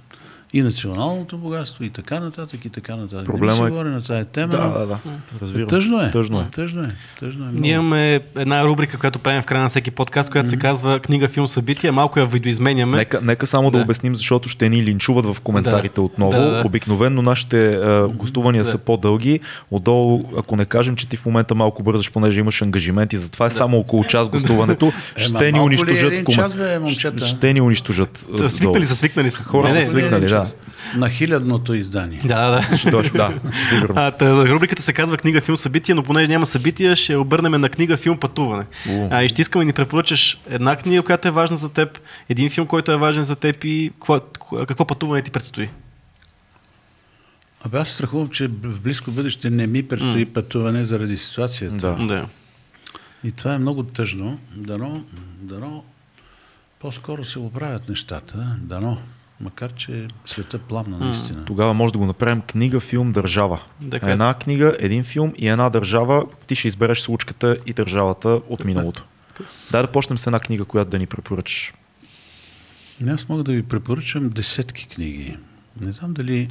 И 0.55 0.63
националното 0.63 1.39
богатство, 1.39 1.85
и 1.85 1.91
така 1.91 2.21
нататък, 2.21 2.65
и 2.65 2.69
така 2.69 2.97
нататък. 2.97 3.27
Проблема 3.27 3.53
не 3.53 3.61
ми 3.61 3.65
е- 3.65 3.65
се 3.65 3.71
говори 3.71 3.89
на 3.89 4.03
тази 4.03 4.25
тема. 4.25 4.49
Да, 4.49 4.69
да, 4.69 4.87
да. 4.87 4.99
Разбирам. 5.43 5.69
Тъжно 5.69 6.01
е. 6.01 6.11
Тъжно 6.11 6.41
е. 6.41 6.45
Тъжно 6.53 6.81
е. 6.81 6.95
Тъжно 7.21 7.45
е 7.45 7.47
много. 7.47 7.61
Ние 7.61 7.73
имаме 7.73 8.21
една 8.37 8.65
рубрика, 8.65 8.99
която 8.99 9.19
правим 9.19 9.43
в 9.43 9.47
края 9.47 9.63
на 9.63 9.69
всеки 9.69 9.91
подкаст, 9.91 10.31
която 10.31 10.49
се 10.49 10.57
казва 10.57 11.01
книга, 11.01 11.29
филм, 11.29 11.49
събитие. 11.49 11.91
Малко 11.91 12.19
я 12.19 12.27
видоизменяме. 12.27 12.97
Нека, 12.97 13.21
нека 13.21 13.47
само 13.47 13.71
да. 13.71 13.79
Да. 13.79 13.85
обясним, 13.85 14.15
защото 14.15 14.49
ще 14.49 14.69
ни 14.69 14.83
линчуват 14.83 15.25
в 15.27 15.41
коментарите 15.41 15.95
Да. 15.95 16.03
отново. 16.03 16.33
Да, 16.33 16.51
да. 16.51 16.63
Обикновенно 16.67 17.23
нашите 17.23 17.69
а, 17.69 18.09
гостувания 18.09 18.63
Да. 18.63 18.71
са 18.71 18.79
по-дълги. 18.79 19.41
Отдолу, 19.71 20.25
ако 20.37 20.57
не 20.57 20.65
кажем, 20.65 20.97
че 20.97 21.09
ти 21.09 21.17
в 21.17 21.27
момента 21.27 21.55
малко 21.55 21.83
бързаш, 21.83 22.13
понеже 22.13 22.41
имаш 22.41 22.63
ангажименти, 22.63 23.17
затова 23.17 23.47
е 23.47 23.51
само 23.51 23.79
около 23.79 24.05
час 24.05 24.29
гостуването, 24.29 24.93
ще 25.17 25.53
ни 25.53 25.59
е 25.59 25.63
унищожат 25.63 26.13
в? 26.29 27.19
Ще 27.19 27.53
ни 27.53 27.61
унищожат. 27.61 28.27
Свикнали 28.49 28.87
са, 28.87 28.97
свикнали 28.97 29.31
са. 29.31 29.43
Хората 29.43 29.73
Не, 29.73 29.79
не, 29.79 29.85
са 29.85 29.91
свикнали, 29.91 30.29
да. 30.29 30.44
На 30.97 31.11
хилядното 31.11 31.75
издание. 31.75 32.21
Да, 32.25 32.51
да, 32.51 32.69
да. 32.71 32.77
Ще 32.79 32.91
дойдеш, 32.91 33.13
да. 33.13 33.33
А, 33.95 34.11
та, 34.11 34.49
рубриката 34.49 34.83
се 34.83 34.93
казва 34.93 35.17
книга, 35.17 35.41
филм, 35.41 35.57
събитие, 35.57 35.95
но 35.95 36.03
понеже 36.03 36.29
няма 36.29 36.47
събития, 36.47 36.97
ще 36.97 37.17
обърнем 37.17 37.61
на 37.61 37.69
книга, 37.69 37.97
филм, 37.97 38.19
пътуване. 38.19 38.65
А, 39.11 39.23
и 39.23 39.29
ще 39.29 39.43
искаме 39.43 39.65
да 39.65 39.67
ни 39.67 39.73
препоръчаш 39.73 40.39
една 40.51 40.77
книга, 40.77 41.03
която 41.03 41.29
е 41.29 41.31
важна 41.31 41.57
за 41.57 41.69
теб, 41.69 41.99
един 42.29 42.51
филм, 42.51 42.67
който 42.67 42.93
е 42.93 42.97
важен 42.97 43.25
за 43.25 43.37
теб 43.37 43.65
и 43.65 43.91
какво, 43.95 44.21
какво 44.67 44.85
пътуване 44.85 45.23
ти 45.23 45.31
предстои. 45.31 45.69
Абе 47.67 47.79
аз 47.79 47.89
страхувам, 47.89 48.29
че 48.29 48.47
в 48.49 48.81
близко 48.81 49.11
бъдеще 49.11 49.51
не 49.51 49.67
ми 49.67 49.83
предстои 49.83 50.27
пътуване 50.27 50.85
заради 50.85 51.19
ситуацията. 51.19 51.77
Да. 51.77 52.07
Да. 52.07 52.27
И 53.25 53.33
това 53.33 53.55
е 53.55 53.59
много 53.59 53.83
тъжно. 53.83 54.39
Дано, 54.57 55.05
дано 55.41 55.85
по-скоро 56.81 57.25
се 57.25 57.39
оправят 57.39 57.89
нещата. 57.89 58.57
Дано. 58.61 58.99
Макар, 59.41 59.75
че 59.75 60.09
света 60.25 60.59
пламна 60.59 60.99
наистина. 60.99 61.45
Тогава 61.45 61.75
може 61.75 61.93
да 61.93 61.99
го 61.99 62.07
направим 62.07 62.41
книга, 62.41 62.81
филм, 62.81 63.13
държава. 63.13 63.61
Така. 63.91 64.11
Една 64.11 64.35
книга, 64.35 64.77
един 64.81 65.05
филм 65.05 65.33
и 65.37 65.49
една 65.49 65.71
държава. 65.71 66.27
Ти 66.47 66.55
ще 66.55 66.69
избереш 66.69 67.01
случката 67.01 67.57
и 67.67 67.73
държавата 67.73 68.41
от 68.49 68.65
миналото. 68.65 69.05
Дай 69.71 69.83
да 69.83 69.93
почнем 69.93 70.19
с 70.19 70.27
една 70.27 70.41
книга, 70.41 70.65
която 70.65 70.91
да 70.91 70.99
ни 70.99 71.07
препоръчаш. 71.07 71.73
Аз 73.09 73.29
мога 73.29 73.43
да 73.43 73.53
ви 73.53 73.63
препоръчам 73.63 74.29
десетки 74.31 74.89
книги. 74.89 75.37
Не 75.85 75.93
знам 75.93 76.15
дали... 76.15 76.51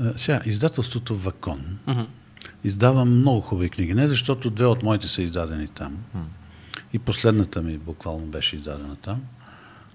А, 0.00 0.12
сега, 0.16 0.40
издателството 0.44 1.16
Вакон 1.16 1.78
Мгм. 1.86 2.00
издава 2.64 3.04
много 3.04 3.40
хубави 3.40 3.70
книги. 3.70 3.94
Не 3.94 4.08
защото 4.08 4.50
две 4.50 4.66
от 4.66 4.82
моите 4.82 5.08
са 5.08 5.22
издадени 5.22 5.68
там. 5.68 5.96
И 6.92 6.98
последната 6.98 7.62
ми 7.62 7.78
буквално 7.78 8.26
беше 8.26 8.56
издадена 8.56 8.96
там, 8.96 9.22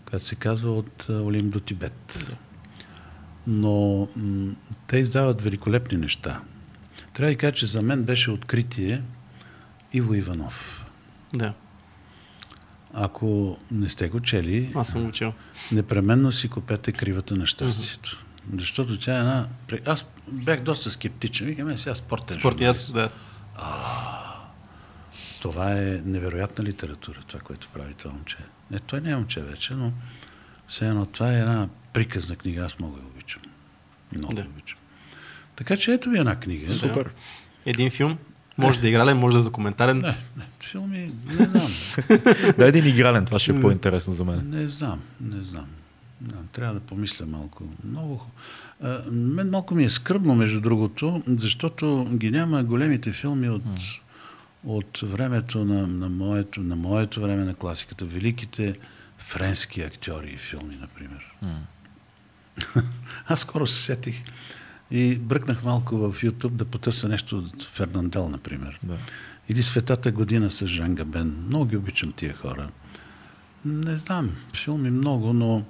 която 0.05 0.25
се 0.25 0.35
казва 0.35 0.71
от 0.71 1.05
Олим 1.09 1.49
до 1.49 1.59
Тибет. 1.59 2.31
Но 3.47 4.07
м- 4.15 4.53
те 4.87 4.97
издават 4.97 5.41
великолепни 5.41 5.97
неща. 5.97 6.41
Трябва 7.13 7.31
да 7.31 7.37
кажа, 7.37 7.53
че 7.53 7.65
за 7.65 7.81
мен 7.81 8.03
беше 8.03 8.31
откритие 8.31 9.01
Иво 9.93 10.13
Иванов. 10.13 10.85
Да. 11.33 11.53
Ако 12.93 13.57
не 13.71 13.89
сте 13.89 14.09
го 14.09 14.19
чели, 14.19 14.71
Аз 14.75 14.87
съм 14.87 15.05
учил. 15.05 15.33
непременно 15.71 16.31
си 16.31 16.49
купете 16.49 16.91
кривата 16.91 17.35
на 17.35 17.45
щастието. 17.45 18.09
Mm-hmm. 18.09 18.59
Защото 18.59 18.99
тя 18.99 19.15
е 19.15 19.19
една... 19.19 19.47
Аз 19.85 20.07
бях 20.27 20.61
доста 20.61 20.91
скептичен. 20.91 21.47
Викаме 21.47 21.77
сега 21.77 21.95
спортен 21.95 22.37
Спорт, 22.37 22.61
аз, 22.61 22.91
да. 22.91 23.09
Това 25.41 25.71
е 25.71 26.01
невероятна 26.05 26.63
литература, 26.63 27.19
това, 27.27 27.39
което 27.39 27.69
прави 27.73 27.93
това 27.93 28.11
момче. 28.11 28.37
Не, 28.71 28.79
той 28.79 29.01
не 29.01 29.09
е 29.09 29.15
момче 29.15 29.41
вече, 29.41 29.73
но 29.73 29.91
все 30.67 30.87
едно 30.87 31.05
това 31.05 31.31
е 31.31 31.39
една 31.39 31.67
приказна 31.93 32.35
книга, 32.35 32.61
аз 32.61 32.79
много 32.79 32.97
я 32.97 33.03
обичам. 33.05 33.41
Много 34.17 34.33
Да. 34.33 34.41
я 34.41 34.47
обичам. 34.47 34.77
Така 35.55 35.77
че 35.77 35.91
ето 35.91 36.09
ви 36.09 36.19
една 36.19 36.35
книга. 36.35 36.73
Супер. 36.73 37.09
Един 37.65 37.91
филм. 37.91 38.17
Може 38.57 38.79
да 38.79 38.87
е 38.87 38.89
игрален, 38.89 39.17
може 39.17 39.37
да 39.37 39.41
е 39.41 39.43
документален. 39.43 39.97
Не, 39.97 40.07
не, 40.37 40.45
филми, 40.63 41.11
не 41.39 41.45
знам. 41.45 41.67
Да, 42.57 42.67
един 42.67 42.85
игрален, 42.87 43.25
това 43.25 43.39
ще 43.39 43.51
е 43.51 43.61
по-интересно 43.61 44.13
за 44.13 44.25
мен. 44.25 44.49
Не 44.49 44.67
знам, 44.67 45.01
не 45.21 45.43
знам. 45.43 45.65
Не, 46.21 46.33
трябва 46.51 46.73
да 46.73 46.79
помисля 46.79 47.25
малко. 47.25 47.63
Много. 47.83 48.25
А, 48.81 49.01
мен 49.11 49.49
малко 49.49 49.75
ми 49.75 49.83
е 49.83 49.89
скръбно, 49.89 50.35
между 50.35 50.61
другото, 50.61 51.23
защото 51.27 52.07
ги 52.13 52.31
няма 52.31 52.63
големите 52.63 53.11
филми 53.11 53.49
от, 53.49 53.63
от 54.65 54.99
времето 55.03 55.65
на, 55.65 55.87
на, 55.87 56.09
моето, 56.09 56.61
на 56.61 56.75
моето 56.75 57.21
време 57.21 57.43
на 57.43 57.53
класиката. 57.53 58.05
Великите 58.05 58.75
френски 59.17 59.81
актьори 59.81 60.29
и 60.29 60.37
филми, 60.37 60.77
например. 60.81 61.35
Аз 63.27 63.39
скоро 63.39 63.67
се 63.67 63.81
сетих 63.81 64.23
и 64.91 65.15
бръкнах 65.15 65.63
малко 65.63 65.97
в 65.97 66.13
YouTube 66.13 66.49
да 66.49 66.65
потърся 66.65 67.07
нещо 67.07 67.37
от 67.37 67.63
Фернандел, 67.63 68.29
например. 68.29 68.79
Да. 68.83 68.97
Или 69.49 69.63
Светата 69.63 70.11
година 70.11 70.51
с 70.51 70.67
Жан 70.67 70.95
Габен. 70.95 71.43
Много 71.47 71.65
ги 71.65 71.77
обичам 71.77 72.11
тия 72.11 72.35
хора. 72.35 72.69
Не 73.65 73.97
знам, 73.97 74.31
филми 74.55 74.89
много, 74.89 75.33
но 75.33 75.63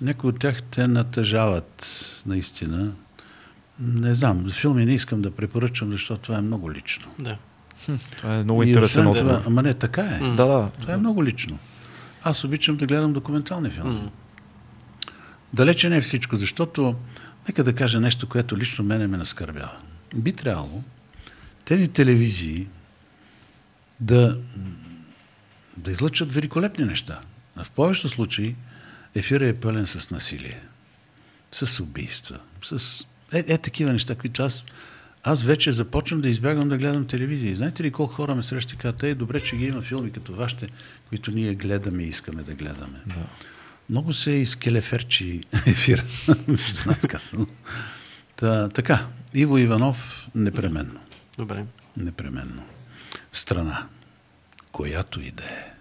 някои 0.00 0.30
от 0.30 0.38
тях 0.38 0.62
те 0.62 0.88
натъжават 0.88 1.86
наистина. 2.26 2.92
Не 3.80 4.14
знам, 4.14 4.50
филми 4.50 4.84
не 4.84 4.94
искам 4.94 5.22
да 5.22 5.30
препоръчам, 5.30 5.90
защото 5.90 6.22
това 6.22 6.38
е 6.38 6.42
много 6.42 6.72
лично. 6.72 7.06
Да. 7.18 7.38
Това 8.16 8.34
е 8.36 8.44
много 8.44 8.62
И 8.62 8.66
интересен 8.66 9.06
отговор. 9.06 9.42
ама 9.46 9.62
не, 9.62 9.74
така 9.74 10.02
е. 10.02 10.20
М. 10.20 10.36
Да, 10.36 10.46
да. 10.46 10.70
Това 10.80 10.94
е 10.94 10.96
много 10.96 11.24
лично. 11.24 11.58
Аз 12.22 12.44
обичам 12.44 12.76
да 12.76 12.86
гледам 12.86 13.12
документални 13.12 13.70
филми. 13.70 13.90
М. 13.90 14.10
Далече 15.52 15.88
не 15.88 15.96
е 15.96 16.00
всичко, 16.00 16.36
защото 16.36 16.94
нека 17.48 17.64
да 17.64 17.74
кажа 17.74 18.00
нещо, 18.00 18.28
което 18.28 18.56
лично 18.56 18.84
мене 18.84 19.06
ме 19.06 19.16
наскърбява. 19.16 19.76
Би 20.14 20.32
трябвало 20.32 20.82
тези 21.64 21.88
телевизии 21.88 22.66
да, 24.00 24.38
да 25.76 25.90
излъчат 25.90 26.32
великолепни 26.32 26.84
неща. 26.84 27.20
А 27.56 27.64
в 27.64 27.70
повечето 27.70 28.08
случаи 28.08 28.54
ефира 29.14 29.46
е 29.46 29.54
пълен 29.54 29.86
с 29.86 30.10
насилие, 30.10 30.60
с 31.52 31.80
убийства, 31.80 32.38
с 32.62 33.00
е, 33.32 33.44
е 33.48 33.58
такива 33.58 33.92
неща, 33.92 34.14
които 34.14 34.42
аз, 34.42 34.64
аз 35.24 35.42
вече 35.42 35.72
започвам 35.72 36.20
да 36.20 36.28
избягвам 36.28 36.68
да 36.68 36.78
гледам 36.78 37.06
телевизия. 37.06 37.50
И 37.50 37.54
знаете 37.54 37.82
ли 37.82 37.90
колко 37.90 38.14
хора 38.14 38.34
ме 38.34 38.42
срещат 38.42 38.72
и 38.72 38.76
казват, 38.76 39.02
е, 39.02 39.14
добре, 39.14 39.40
че 39.40 39.56
ги 39.56 39.66
има 39.66 39.82
филми 39.82 40.12
като 40.12 40.34
вашите, 40.34 40.68
които 41.08 41.30
ние 41.30 41.54
гледаме 41.54 42.02
и 42.02 42.08
искаме 42.08 42.42
да 42.42 42.54
гледаме. 42.54 43.00
Да. 43.06 43.26
Много 43.90 44.12
се 44.12 44.30
изкелеферчи 44.30 45.40
ефир, 45.66 46.04
между 46.48 46.80
нас 46.86 47.06
казано. 47.06 47.46
Та, 48.36 48.68
така, 48.68 49.06
Иво 49.34 49.58
Иванов 49.58 50.28
непременно. 50.34 51.00
Добре. 51.38 51.64
Непременно. 51.96 52.62
Страна, 53.32 53.86
която 54.72 55.20
и 55.20 55.30
да 55.30 55.44
е. 55.44 55.73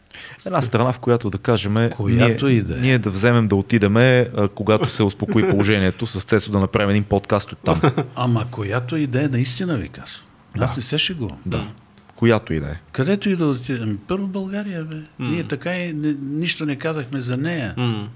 Една 0.46 0.62
страна, 0.62 0.94
в 0.94 1.00
която 1.00 1.30
да 1.30 1.38
кажем, 1.38 1.90
Която 1.96 2.46
ние, 2.48 2.56
и 2.56 2.62
да 2.62 2.78
е. 2.78 2.80
ние 2.80 3.00
да 3.00 3.10
вземем 3.10 3.48
да 3.48 3.56
отидеме, 3.56 4.30
когато 4.56 4.90
се 4.90 5.04
успокои 5.04 5.50
положението, 5.50 6.08
с 6.08 6.24
Цесо 6.24 6.52
да 6.52 6.60
направим 6.60 6.90
един 6.90 7.04
подкаст 7.04 7.52
от 7.52 7.58
там. 7.60 7.82
Ама 8.16 8.46
която 8.52 8.96
и 8.98 9.08
да 9.08 9.24
е, 9.24 9.28
наистина 9.28 9.78
ви 9.78 9.90
казвам. 9.90 10.22
Аз 10.60 10.78
не 10.78 10.84
се 10.84 10.98
шегувам. 10.98 11.38
Да. 11.46 11.68
Която 12.16 12.54
и 12.54 12.60
да 12.60 12.68
е. 12.68 12.76
Където 12.92 13.30
и 13.30 13.36
да 13.36 13.46
отидем. 13.46 14.00
Първо 14.08 14.28
България, 14.28 14.84
бе. 14.84 14.96
Ние 15.20 15.44
така 15.44 15.76
и 15.78 15.94
не, 15.94 16.16
нищо 16.22 16.66
не 16.66 16.76
казахме 16.76 17.20
за 17.22 17.38
нея. 17.38 17.74
М. 17.78 18.10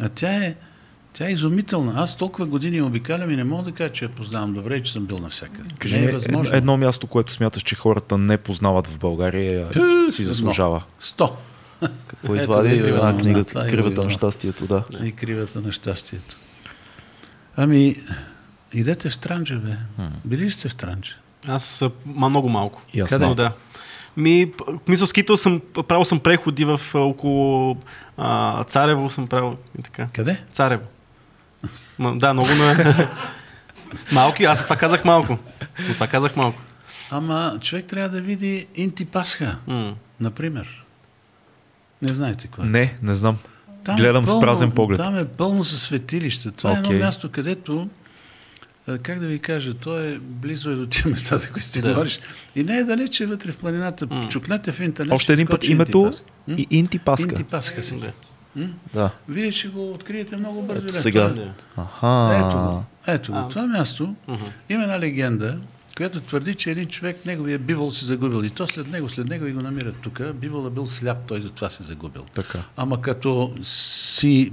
А 0.00 0.08
тя 0.08 0.30
е, 0.30 0.54
тя 1.12 1.28
е 1.28 1.32
изумителна. 1.32 1.92
Аз 1.96 2.16
толкова 2.16 2.46
години 2.46 2.82
обикалям 2.82 3.30
и 3.30 3.36
не 3.36 3.44
мога 3.44 3.62
да 3.62 3.72
кажа, 3.72 3.92
че 3.92 4.04
я 4.04 4.08
познавам 4.08 4.54
добре 4.54 4.76
и 4.76 4.82
че 4.82 4.92
съм 4.92 5.06
бил 5.06 5.18
навсякъде. 5.18 5.70
Кажи 5.78 5.98
не 5.98 6.04
е 6.04 6.12
възможно. 6.12 6.56
едно, 6.56 6.76
място, 6.76 7.06
което 7.06 7.32
смяташ, 7.32 7.62
че 7.62 7.76
хората 7.76 8.18
не 8.18 8.38
познават 8.38 8.86
в 8.86 8.98
България, 8.98 9.68
Тъ, 9.70 9.80
си 10.10 10.22
едно. 10.22 10.32
заслужава. 10.32 10.84
Сто. 10.98 11.36
Какво 12.06 12.34
Ето 12.34 12.42
извади 12.42 12.74
Иво 12.76 12.86
една 12.86 13.18
книга, 13.18 13.44
да, 13.44 13.64
е 13.64 13.68
Кривата 13.68 14.04
на 14.04 14.10
щастието, 14.10 14.66
да. 14.66 14.84
И 15.04 15.12
кривата 15.12 15.60
на 15.60 15.72
щастието. 15.72 16.36
Ами, 17.56 17.96
идете 18.72 19.08
в 19.10 19.14
Странджа, 19.14 19.54
бе. 19.54 19.76
Били 20.24 20.44
ли 20.44 20.50
сте 20.50 20.68
в 20.68 20.72
Странджа? 20.72 21.16
Аз 21.48 21.84
ма, 22.06 22.28
много 22.28 22.48
малко. 22.48 22.82
И 22.94 23.00
аз 23.00 23.10
Къде? 23.10 23.26
Но 23.26 23.34
да. 23.34 23.52
Ми, 24.16 24.52
мисля, 24.88 25.06
скитал 25.06 25.36
съм, 25.36 25.60
правил 25.88 26.04
съм 26.04 26.20
преходи 26.20 26.64
в 26.64 26.80
около 26.94 27.76
а, 28.16 28.64
Царево 28.64 29.10
съм 29.10 29.26
правил 29.26 29.56
и 29.78 29.82
така. 29.82 30.06
Къде? 30.14 30.40
Царево. 30.52 30.82
Ма, 31.98 32.16
да, 32.16 32.32
много 32.34 32.48
на... 32.48 33.08
Малки, 34.12 34.44
аз 34.44 34.64
това 34.64 34.76
казах 34.76 35.04
малко. 35.04 35.38
Но 35.80 35.94
Това 35.94 36.06
казах 36.06 36.36
малко. 36.36 36.62
Ама 37.10 37.58
човек 37.60 37.86
трябва 37.86 38.08
да 38.08 38.20
види 38.20 38.66
Инти 38.74 39.04
Пасха, 39.04 39.56
М. 39.66 39.94
например. 40.20 40.84
Не 42.02 42.08
знаете 42.08 42.48
кой. 42.48 42.64
е. 42.64 42.68
Не, 42.68 42.94
не 43.02 43.14
знам. 43.14 43.36
Там 43.84 43.96
Гледам 43.96 44.22
е 44.22 44.26
с 44.26 44.30
пълно, 44.30 44.40
празен 44.42 44.70
поглед. 44.70 44.98
Там 44.98 45.18
е 45.18 45.24
пълно 45.24 45.64
със 45.64 45.82
светилища. 45.82 46.50
Това 46.52 46.70
е 46.70 46.72
Окей. 46.72 46.82
едно 46.86 47.06
място, 47.06 47.30
където, 47.30 47.88
как 49.02 49.18
да 49.20 49.26
ви 49.26 49.38
кажа, 49.38 49.74
то 49.74 49.98
е 49.98 50.18
близо 50.18 50.70
е 50.70 50.74
до 50.74 50.86
тия 50.86 51.06
места, 51.06 51.38
за 51.38 51.50
които 51.50 51.66
си 51.66 51.80
Да. 51.80 51.88
говориш. 51.88 52.20
И 52.56 52.62
не 52.64 52.76
е 52.76 52.84
далече 52.84 53.26
вътре 53.26 53.52
в 53.52 53.56
планината. 53.56 54.06
М. 54.06 54.28
Чукнете 54.28 54.72
в 54.72 54.80
интернет. 54.80 55.12
Още 55.12 55.24
ще 55.24 55.32
един 55.32 55.46
път 55.46 55.64
името 55.64 56.12
Инти 56.70 56.98
Пасха. 56.98 57.34
М? 57.34 57.40
и 57.40 58.12
Да. 58.94 59.10
Вие 59.28 59.52
ще 59.52 59.68
го 59.68 59.92
откриете 59.92 60.36
много 60.36 60.62
бързо. 60.62 60.86
Ето 60.88 61.02
сега. 61.02 61.34
Е- 61.38 61.50
Аха. 61.76 62.44
Ето 62.46 62.56
го. 62.58 62.84
Ето 63.06 63.32
го. 63.32 63.38
А. 63.38 63.48
Това 63.48 63.66
място 63.66 64.14
Мгм. 64.28 64.44
има 64.68 64.82
една 64.82 65.00
легенда, 65.00 65.58
която 65.96 66.20
твърди, 66.20 66.54
че 66.54 66.70
един 66.70 66.86
човек 66.88 67.26
неговия 67.26 67.58
бивол 67.58 67.90
се 67.90 68.04
загубил. 68.04 68.44
И 68.44 68.50
то 68.50 68.66
след 68.66 68.88
него, 68.88 69.08
след 69.08 69.28
него 69.28 69.46
и 69.46 69.52
го 69.52 69.60
намират 69.62 69.96
тук. 69.96 70.20
Бивол 70.34 70.66
е 70.66 70.70
бил 70.70 70.86
сляп, 70.86 71.18
той 71.26 71.40
затова 71.40 71.70
се 71.70 71.82
загубил. 71.82 72.24
Така. 72.24 72.62
Ама 72.76 73.00
като 73.00 73.54
си 73.62 74.52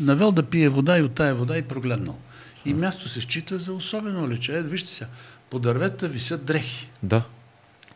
навел 0.00 0.32
да 0.32 0.42
пие 0.42 0.68
вода 0.68 0.98
и 0.98 1.02
от 1.02 1.12
тая 1.12 1.34
вода 1.34 1.58
и 1.58 1.62
прогледнал. 1.62 2.18
И 2.64 2.74
място 2.74 3.08
се 3.08 3.20
счита 3.20 3.58
за 3.58 3.72
особено 3.72 4.28
лече. 4.28 4.58
Ето, 4.58 4.68
вижте 4.68 4.90
сега, 4.90 5.10
по 5.50 5.58
дървета 5.58 6.08
висят 6.08 6.44
дрехи. 6.44 6.90
Да. 7.02 7.22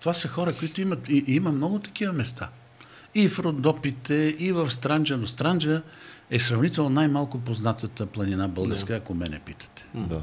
Това 0.00 0.12
са 0.12 0.28
хора, 0.28 0.52
които 0.52 0.80
имат, 0.80 1.08
и, 1.08 1.24
и 1.26 1.34
има 1.34 1.52
много 1.52 1.78
такива 1.78 2.12
места. 2.12 2.48
И 3.14 3.28
в 3.28 3.38
Родопите, 3.38 4.36
и 4.38 4.52
в 4.52 4.70
Странджа, 4.70 5.16
но 5.16 5.26
Странджа 5.26 5.82
е 6.30 6.38
сравнително 6.38 6.90
най-малко 6.90 7.38
познатата 7.38 8.06
планина 8.06 8.48
българска, 8.48 8.94
ако 8.94 9.14
мене 9.14 9.40
питате. 9.46 9.86
Да. 9.94 10.20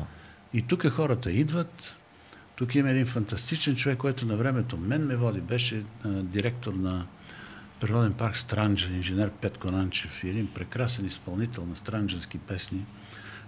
И 0.53 0.61
тук 0.61 0.87
хората 0.87 1.31
идват. 1.31 1.95
Тук 2.55 2.75
има 2.75 2.89
един 2.89 3.05
фантастичен 3.05 3.75
човек, 3.75 3.97
който 3.97 4.25
на 4.25 4.35
времето 4.35 4.77
мен 4.77 5.05
ме 5.05 5.15
води. 5.15 5.41
Беше 5.41 5.83
а, 6.03 6.09
директор 6.09 6.73
на 6.73 7.05
Природен 7.79 8.13
парк 8.13 8.37
Странджа, 8.37 8.87
инженер 8.87 9.29
Петко 9.29 9.71
Нанчев 9.71 10.23
и 10.23 10.29
един 10.29 10.47
прекрасен 10.47 11.05
изпълнител 11.05 11.65
на 11.65 11.75
странджански 11.75 12.37
песни. 12.37 12.85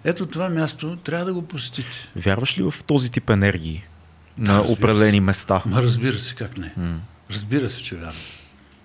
Ето 0.04 0.26
това 0.26 0.48
място 0.48 0.96
трябва 0.96 1.24
да 1.24 1.32
го 1.34 1.42
посетите. 1.42 2.10
Вярваш 2.16 2.58
ли 2.58 2.62
в 2.62 2.74
този 2.86 3.10
тип 3.10 3.30
енергии 3.30 3.84
Да, 4.38 4.52
на 4.52 4.62
определени 4.62 5.20
места? 5.20 5.62
Ма 5.66 5.82
разбира 5.82 6.18
се, 6.18 6.34
как 6.34 6.56
не. 6.56 6.72
М. 6.76 7.00
Разбира 7.30 7.68
се, 7.68 7.82
че 7.82 7.94
вярвам. 7.96 8.14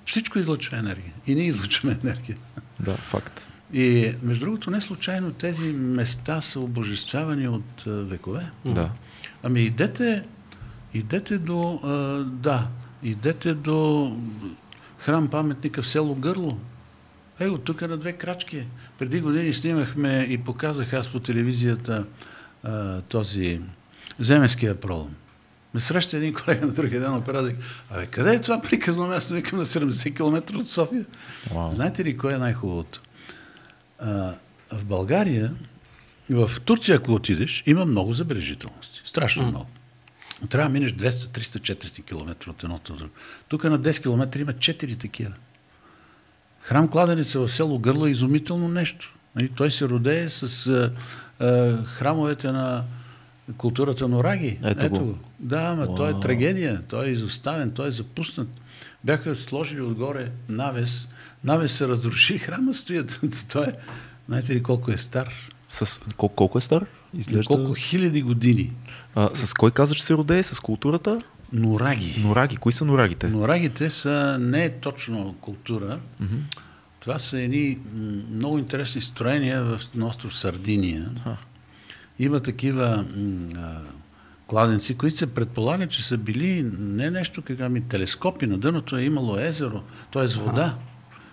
Всичко 0.05 0.39
излъчва 0.39 0.77
енергия. 0.77 1.13
И 1.27 1.35
ние 1.35 1.47
излъчваме 1.47 1.97
енергия. 2.03 2.37
Да, 2.79 2.97
факт. 2.97 3.47
И 3.73 4.13
между 4.23 4.45
другото, 4.45 4.71
не 4.71 4.81
случайно 4.81 5.31
тези 5.31 5.63
места 5.71 6.41
са 6.41 6.59
обожествявани 6.59 7.47
от 7.47 7.83
векове. 7.85 8.49
Да. 8.65 8.91
Ами 9.43 9.61
идете, 9.61 10.23
идете 10.93 11.37
до, 11.37 11.79
а, 11.83 11.89
да, 12.23 12.67
идете 13.03 13.53
до 13.53 14.11
храм 14.97 15.27
паметника 15.27 15.81
в 15.81 15.87
село 15.87 16.15
Гърло. 16.15 16.57
Его, 17.39 17.57
тук 17.57 17.81
на 17.81 17.97
две 17.97 18.13
крачки. 18.13 18.63
Преди 18.99 19.21
години 19.21 19.53
снимахме 19.53 20.27
и 20.29 20.37
показах 20.37 20.93
аз 20.93 21.11
по 21.11 21.19
телевизията 21.19 22.05
а, 22.63 23.01
този 23.01 23.61
земеския 24.19 24.79
пролом. 24.79 25.15
Ме 25.75 25.81
среща 25.81 26.17
един 26.17 26.33
колега 26.33 26.65
на 26.65 26.73
другия 26.73 27.01
ден 27.01 27.13
оператор. 27.13 27.51
Абе, 27.91 28.05
къде 28.05 28.33
е 28.33 28.41
това 28.41 28.61
приказно 28.61 29.07
място? 29.07 29.33
Викам 29.33 29.59
на 29.59 29.65
70 29.65 30.15
км 30.15 30.55
от 30.57 30.67
София. 30.67 31.05
Вау. 31.53 31.69
Знаете 31.69 32.05
ли 32.05 32.17
кое 32.17 32.33
е 32.33 32.37
най-хубавото? 32.37 33.01
А, 33.99 34.33
в 34.71 34.85
България, 34.85 35.53
в 36.29 36.51
Турция, 36.65 36.95
ако 36.95 37.13
отидеш, 37.13 37.63
има 37.65 37.85
много 37.85 38.13
забележителности. 38.13 39.01
Страшно 39.05 39.47
много. 39.47 39.65
Трябва 40.49 40.69
да 40.69 40.73
минеш 40.73 40.93
200, 40.93 41.09
300, 41.09 41.85
400 41.85 42.05
км 42.05 42.49
от 42.49 42.63
едното 42.63 42.93
друго. 42.93 43.11
Тук 43.47 43.63
на 43.63 43.79
10 43.79 44.01
км 44.01 44.39
има 44.39 44.53
4 44.53 44.99
такива. 44.99 45.33
Храм 46.61 46.87
Кладенец 46.87 47.33
в 47.33 47.49
село 47.49 47.79
Гърло 47.79 48.07
е 48.07 48.11
изумително 48.11 48.67
нещо. 48.67 49.15
Нали, 49.35 49.49
Той 49.55 49.71
се 49.71 49.89
родее 49.89 50.29
с 50.29 50.67
а, 50.67 50.91
а, 51.39 51.83
храмовете 51.83 52.51
на 52.51 52.83
културата 53.57 54.07
на 54.07 54.17
Ораги. 54.17 54.59
Ето 54.63 54.89
го. 54.89 55.17
Да, 55.45 55.61
ама 55.61 55.95
той 55.95 56.11
е 56.11 56.19
трагедия. 56.19 56.81
Той 56.89 57.05
е 57.05 57.11
изоставен, 57.11 57.71
той 57.71 57.87
е 57.87 57.91
запуснат. 57.91 58.47
Бяха 59.03 59.35
сложили 59.35 59.81
отгоре 59.81 60.31
навес. 60.49 61.09
Навес 61.43 61.71
се 61.71 61.87
разруши, 61.87 62.37
храма 62.45 62.73
стоят. 62.73 63.19
той 63.51 63.67
е, 63.67 63.73
знаете 64.27 64.55
ли 64.55 64.63
колко 64.63 64.91
е 64.91 64.97
стар? 64.97 65.29
С, 65.67 66.01
кол, 66.17 66.29
колко 66.29 66.57
е 66.57 66.61
стар? 66.61 66.85
Изглежда... 67.13 67.55
Колко 67.55 67.73
хиляди 67.73 68.21
години. 68.21 68.73
А, 69.15 69.35
с 69.35 69.53
кой 69.53 69.71
каза, 69.71 69.95
че 69.95 70.03
се 70.03 70.13
родее? 70.13 70.43
С 70.43 70.59
културата? 70.59 71.21
Нораги. 71.53 72.21
Нораги. 72.23 72.57
Кои 72.57 72.71
са 72.71 72.85
норагите? 72.85 73.27
Норагите 73.27 73.89
са 73.89 74.37
не 74.41 74.69
точно 74.69 75.35
култура. 75.41 75.99
Мгм. 76.19 76.35
Това 76.99 77.19
са 77.19 77.39
едни 77.41 77.77
много 78.31 78.57
интересни 78.57 79.01
строения 79.01 79.63
в 79.63 79.79
на 79.95 80.07
остров 80.07 80.37
Сардиния. 80.37 81.09
Аха. 81.19 81.37
Има 82.19 82.39
такива 82.39 83.05
м, 83.15 83.81
кладенци, 84.47 84.97
които 84.97 85.15
се 85.15 85.33
предполага, 85.33 85.87
че 85.87 86.05
са 86.05 86.17
били 86.17 86.71
не 86.79 87.11
нещо, 87.11 87.41
как 87.41 87.59
ами 87.59 87.81
телескопи. 87.81 88.47
На 88.47 88.57
дъното 88.57 88.97
е 88.97 89.03
имало 89.03 89.39
езеро, 89.39 89.81
т.е. 90.13 90.25
вода, 90.27 90.75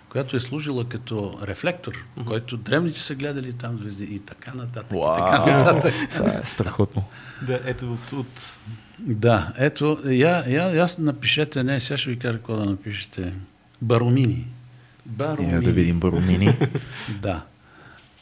която 0.09 0.35
е 0.35 0.39
служила 0.39 0.89
като 0.89 1.39
рефлектор, 1.43 1.93
който 2.25 2.57
древните 2.57 2.99
са 2.99 3.15
гледали 3.15 3.53
там 3.53 3.77
звезди 3.77 4.03
и 4.03 4.19
така 4.19 4.53
нататък. 4.53 4.91
И 4.91 5.01
така 5.15 5.57
нататък. 5.57 5.93
Това 6.15 6.29
е 6.29 6.41
страхотно. 6.43 7.03
Да, 7.47 7.59
ето 7.65 7.93
от, 7.93 8.11
от... 8.11 8.53
Да, 8.99 9.53
ето, 9.57 9.99
я, 10.05 10.43
я, 10.47 10.75
я 10.75 10.87
напишете, 10.99 11.63
не, 11.63 11.81
сега 11.81 11.97
ще 11.97 12.09
ви 12.09 12.19
кажа 12.19 12.37
какво 12.37 12.55
да 12.55 12.65
напишете. 12.65 13.33
Баромини. 13.81 14.47
Баромини. 15.05 15.53
Я 15.53 15.61
да 15.61 15.71
видим 15.71 15.99
баромини. 15.99 16.57
Да. 17.21 17.45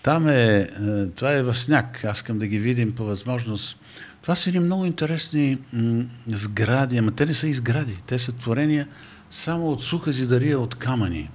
Там 0.04 0.28
е, 0.28 0.34
е, 0.34 0.68
това 1.08 1.34
е 1.34 1.44
в 1.44 1.54
сняг. 1.54 2.06
Аз 2.06 2.18
искам 2.18 2.40
да 2.40 2.48
ги 2.48 2.60
видим 2.60 2.96
по 2.96 3.06
възможност. 3.06 3.78
Това 4.22 4.36
са 4.36 4.50
едни 4.50 4.60
много 4.60 4.86
интересни 4.86 5.58
м- 5.74 6.04
сгради, 6.28 6.98
ама 6.98 7.12
те 7.12 7.26
не 7.26 7.34
са 7.34 7.48
и 7.48 7.54
сгради. 7.54 7.96
Те 8.06 8.18
са 8.18 8.32
творения 8.32 8.88
само 9.32 9.70
от 9.70 9.84
суха 9.84 10.12
зидария 10.12 10.60
от 10.60 10.76
камъни. 10.76 11.30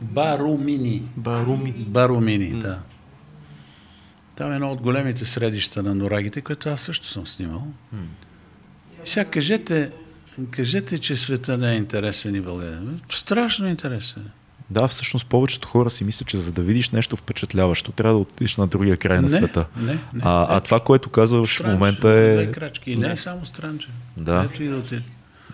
Барумини. 0.00 1.02
Баруми. 1.16 1.72
Барумини, 1.72 2.60
да. 2.60 2.80
Там 4.36 4.52
е 4.52 4.54
едно 4.54 4.72
от 4.72 4.80
големите 4.80 5.24
средища 5.24 5.82
на 5.82 5.94
норагите, 5.94 6.40
което 6.40 6.68
аз 6.68 6.80
също 6.80 7.06
съм 7.06 7.26
снимал. 7.26 7.66
И 9.04 9.06
сега 9.06 9.24
кажете, 9.24 9.90
кажете, 10.50 10.98
че 10.98 11.16
света 11.16 11.58
не 11.58 11.72
е 11.72 11.76
интересен 11.76 12.34
и 12.34 12.40
България. 12.40 12.82
Страшно 13.08 13.68
интересен. 13.68 14.30
Да, 14.70 14.88
всъщност 14.88 15.26
повечето 15.26 15.68
хора 15.68 15.90
си 15.90 16.04
мислят, 16.04 16.28
че 16.28 16.36
за 16.36 16.52
да 16.52 16.62
видиш 16.62 16.90
нещо 16.90 17.16
впечатляващо, 17.16 17.92
трябва 17.92 18.14
да 18.14 18.20
отидеш 18.20 18.56
на 18.56 18.66
другия 18.66 18.96
край 18.96 19.16
на 19.16 19.22
Не, 19.22 19.28
света. 19.28 19.66
не, 19.76 19.92
не, 19.92 19.98
а, 20.22 20.56
а 20.56 20.60
това, 20.60 20.80
което 20.80 21.10
казваш 21.10 21.50
в 21.50 21.54
Странче, 21.54 21.72
момента 21.72 22.08
Две 22.08 22.42
е 22.42 22.52
крачки. 22.52 22.96
Не 22.96 23.12
е 23.12 23.16
само 23.16 23.46
странче. 23.46 23.88
Да. 24.16 24.42
Където 24.42 24.62
и 24.62 24.68
да 24.68 24.76
отидеш. 24.76 25.02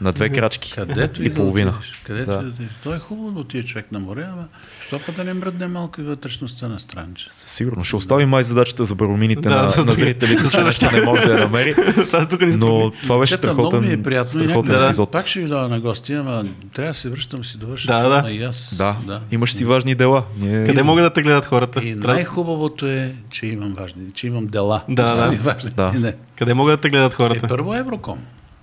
На 0.00 0.12
две 0.12 0.28
крачки 0.28 0.72
Където 0.72 1.22
и, 1.22 1.28
да 1.28 1.34
половина. 1.34 1.70
отидеш. 1.70 2.02
Където 2.04 2.26
Да. 2.26 2.36
и 2.36 2.42
да 2.42 2.48
отидеш. 2.48 2.70
То 2.84 2.94
е 2.94 2.98
хубаво 2.98 3.30
да 3.30 3.40
отиде 3.40 3.64
човек 3.64 3.92
на 3.92 4.00
море, 4.00 4.26
ама 4.26 4.44
що 4.86 4.98
път 4.98 5.16
да 5.16 5.24
не 5.24 5.34
мръдне 5.34 5.66
малко 5.66 6.00
и 6.00 6.04
вътрешността 6.04 6.68
на 6.68 6.78
странче. 6.78 7.26
Със 7.28 7.50
сигурност. 7.50 7.86
Ще 7.86 7.96
оставим 7.96 8.28
май 8.28 8.42
задачата 8.42 8.84
за 8.84 8.94
баромините 8.94 9.48
Да, 9.48 9.62
на, 9.62 9.68
за 9.68 9.84
на 9.84 9.94
зрителите, 9.94 10.42
следващия 10.44 10.92
не 10.92 11.02
може 11.02 11.24
да 11.24 11.32
я 11.32 11.38
намери. 11.38 11.74
Но 12.42 12.90
това 12.92 13.18
беше 13.18 13.34
Чета, 13.34 13.46
много 13.46 13.60
страхотен, 13.60 13.80
ми 13.80 13.92
е 13.92 14.02
приятно. 14.02 14.30
страхотен 14.30 14.54
някога 14.72 14.84
епизод. 14.84 15.12
Пак 15.12 15.26
ще 15.26 15.40
ви 15.40 15.46
дойда 15.46 15.68
на 15.68 15.80
гости, 15.80 16.12
ама 16.14 16.44
трябва 16.72 16.90
да 16.90 16.94
се 16.94 17.10
връщам 17.10 17.44
си 17.44 17.58
довърша. 17.58 17.86
Да, 17.88 18.22
да. 18.22 18.30
И 18.30 18.42
аз. 18.42 18.74
Да, 18.74 18.96
да. 19.06 19.20
имаш 19.30 19.52
си 19.52 19.64
важни 19.64 19.94
дела. 19.94 20.24
Ние... 20.38 20.66
Къде 20.66 20.82
могат 20.82 21.04
да 21.04 21.10
те 21.10 21.22
гледат 21.22 21.44
хората? 21.44 21.82
И 21.82 21.94
да- 21.94 22.08
най-хубавото 22.08 22.86
е, 22.86 23.14
че 23.30 23.46
имам 23.46 23.74
важни, 23.74 24.02
че 24.14 24.26
имам 24.26 24.46
дела. 24.46 24.82
Да, 24.88 25.30
да. 25.76 25.92
Да. 25.94 26.12
Къде 26.36 26.54
могат 26.54 26.72
да 26.72 26.80
те 26.80 26.90
гледат 26.90 27.12
Е, 27.12 27.16
хората? 27.16 27.48
първо 27.48 27.74
Евроком. 27.74 28.18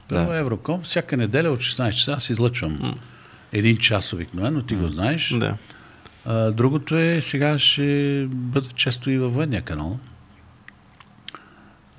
Първо 0.10 0.32
Да. 0.32 0.40
Евроком. 0.40 0.82
Всяка 0.82 1.18
неделя 1.18 1.50
от 1.50 1.60
16 1.60 1.92
часа 1.92 2.12
аз 2.12 2.30
излъчвам 2.30 3.00
един 3.54 3.78
час 3.78 4.14
обикновено, 4.14 4.62
ти 4.62 4.76
го 4.76 4.88
знаеш. 4.88 5.34
Да. 5.40 5.58
А, 6.26 6.52
другото 6.52 6.98
е, 6.98 7.22
сега 7.22 7.60
ще 7.60 8.28
бъда 8.30 8.70
често 8.70 9.10
и 9.10 9.18
във 9.18 9.34
военния 9.34 9.62
канал. 9.62 10.00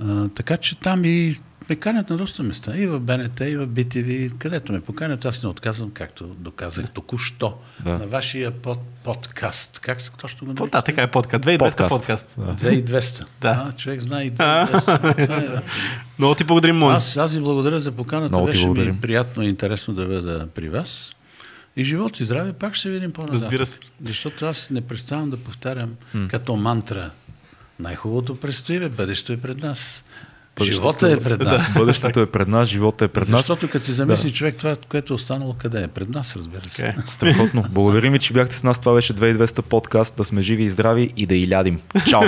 А, 0.02 0.28
така 0.28 0.56
че 0.56 0.80
там 0.80 1.04
и 1.04 1.36
ме 1.68 1.76
канят 1.76 2.10
на 2.10 2.16
доста 2.16 2.42
места. 2.42 2.76
И 2.76 2.86
в 2.86 3.00
БНТ, 3.00 3.40
и 3.40 3.56
в 3.56 3.68
BTV, 3.68 4.32
където 4.32 4.72
ме 4.72 4.80
поканят, 4.80 5.24
аз 5.24 5.42
не 5.42 5.48
отказвам, 5.48 5.90
както 5.90 6.24
доказах 6.26 6.90
току-що, 6.90 7.54
Да. 7.80 7.90
на 7.90 8.06
вашия 8.06 8.50
под, 8.52 8.78
подкаст. 9.04 9.78
Как 9.78 10.00
се 10.00 10.10
точно 10.12 10.46
го 10.46 10.54
По- 10.54 10.62
нарича? 10.62 10.70
Да, 10.70 10.82
така 10.82 11.02
е 11.02 11.06
подкаст. 11.06 11.44
2200 11.44 11.58
Подкаст. 11.60 11.88
подкаст. 11.90 12.34
Да. 12.38 12.54
2200. 12.54 13.24
Да. 13.40 13.64
А, 13.68 13.72
човек 13.72 14.00
знае 14.00 14.24
и 14.24 14.32
2200. 14.32 15.24
Това 15.24 15.36
е, 15.36 15.62
Много 16.18 16.34
ти 16.34 16.44
благодарим, 16.44 16.76
Мони. 16.76 16.96
аз, 16.96 17.16
аз 17.16 17.34
ви 17.34 17.40
благодаря 17.40 17.80
за 17.80 17.92
поканата. 17.92 18.34
Много 18.34 18.46
ти 18.46 18.66
Беше 18.66 18.66
ми 18.82 19.00
приятно 19.00 19.42
и 19.42 19.48
интересно 19.48 19.94
да 19.94 20.06
бъда 20.06 20.46
при 20.46 20.68
вас. 20.68 21.10
И 21.76 21.84
живот 21.84 22.20
и 22.20 22.24
здраве, 22.24 22.52
пак 22.52 22.74
ще 22.74 22.90
видим 22.90 23.12
по-нататък. 23.12 23.42
Разбира 23.42 23.66
се. 23.66 23.78
Защото 24.02 24.46
аз 24.46 24.70
не 24.70 24.80
преставам 24.80 25.30
да 25.30 25.36
повтарям 25.36 25.90
като 26.28 26.56
мантра. 26.56 27.10
Най-хубавото 27.80 28.36
предстои, 28.36 28.78
бе, 28.78 28.88
бъдещето 28.88 29.32
е 29.32 29.36
пред 29.36 29.58
нас. 29.58 30.04
Живота 30.64 31.12
е 31.12 31.20
пред 31.20 31.40
нас. 31.40 31.74
Бъдещето 31.78 32.20
е 32.20 32.26
пред 32.26 32.48
нас, 32.48 32.68
живота 32.68 33.04
е 33.04 33.08
пред 33.08 33.28
нас. 33.28 33.38
Защото 33.38 33.70
като 33.70 33.84
си 33.84 33.92
замисли 33.92 34.32
човек 34.32 34.56
това, 34.56 34.76
което 34.88 35.12
е 35.12 35.16
останало 35.16 35.54
къде 35.58 35.82
е? 35.82 35.88
Пред 35.88 36.08
нас, 36.08 36.36
разбира 36.36 36.68
се. 36.68 36.76
Така 36.76 36.88
е. 36.88 36.94
Страхотно. 37.04 37.64
Благодарим 37.70 38.12
ви, 38.12 38.18
че 38.18 38.32
бяхте 38.32 38.56
с 38.56 38.62
нас. 38.62 38.78
Това 38.78 38.94
беше 38.94 39.14
2200 39.14 39.62
подкаст. 39.62 40.16
Да 40.16 40.24
сме 40.24 40.40
живи 40.40 40.62
и 40.62 40.68
здрави 40.68 41.12
и 41.16 41.26
да 41.26 41.34
и 41.34 41.50
лядим. 41.50 41.80
Чао! 42.06 42.22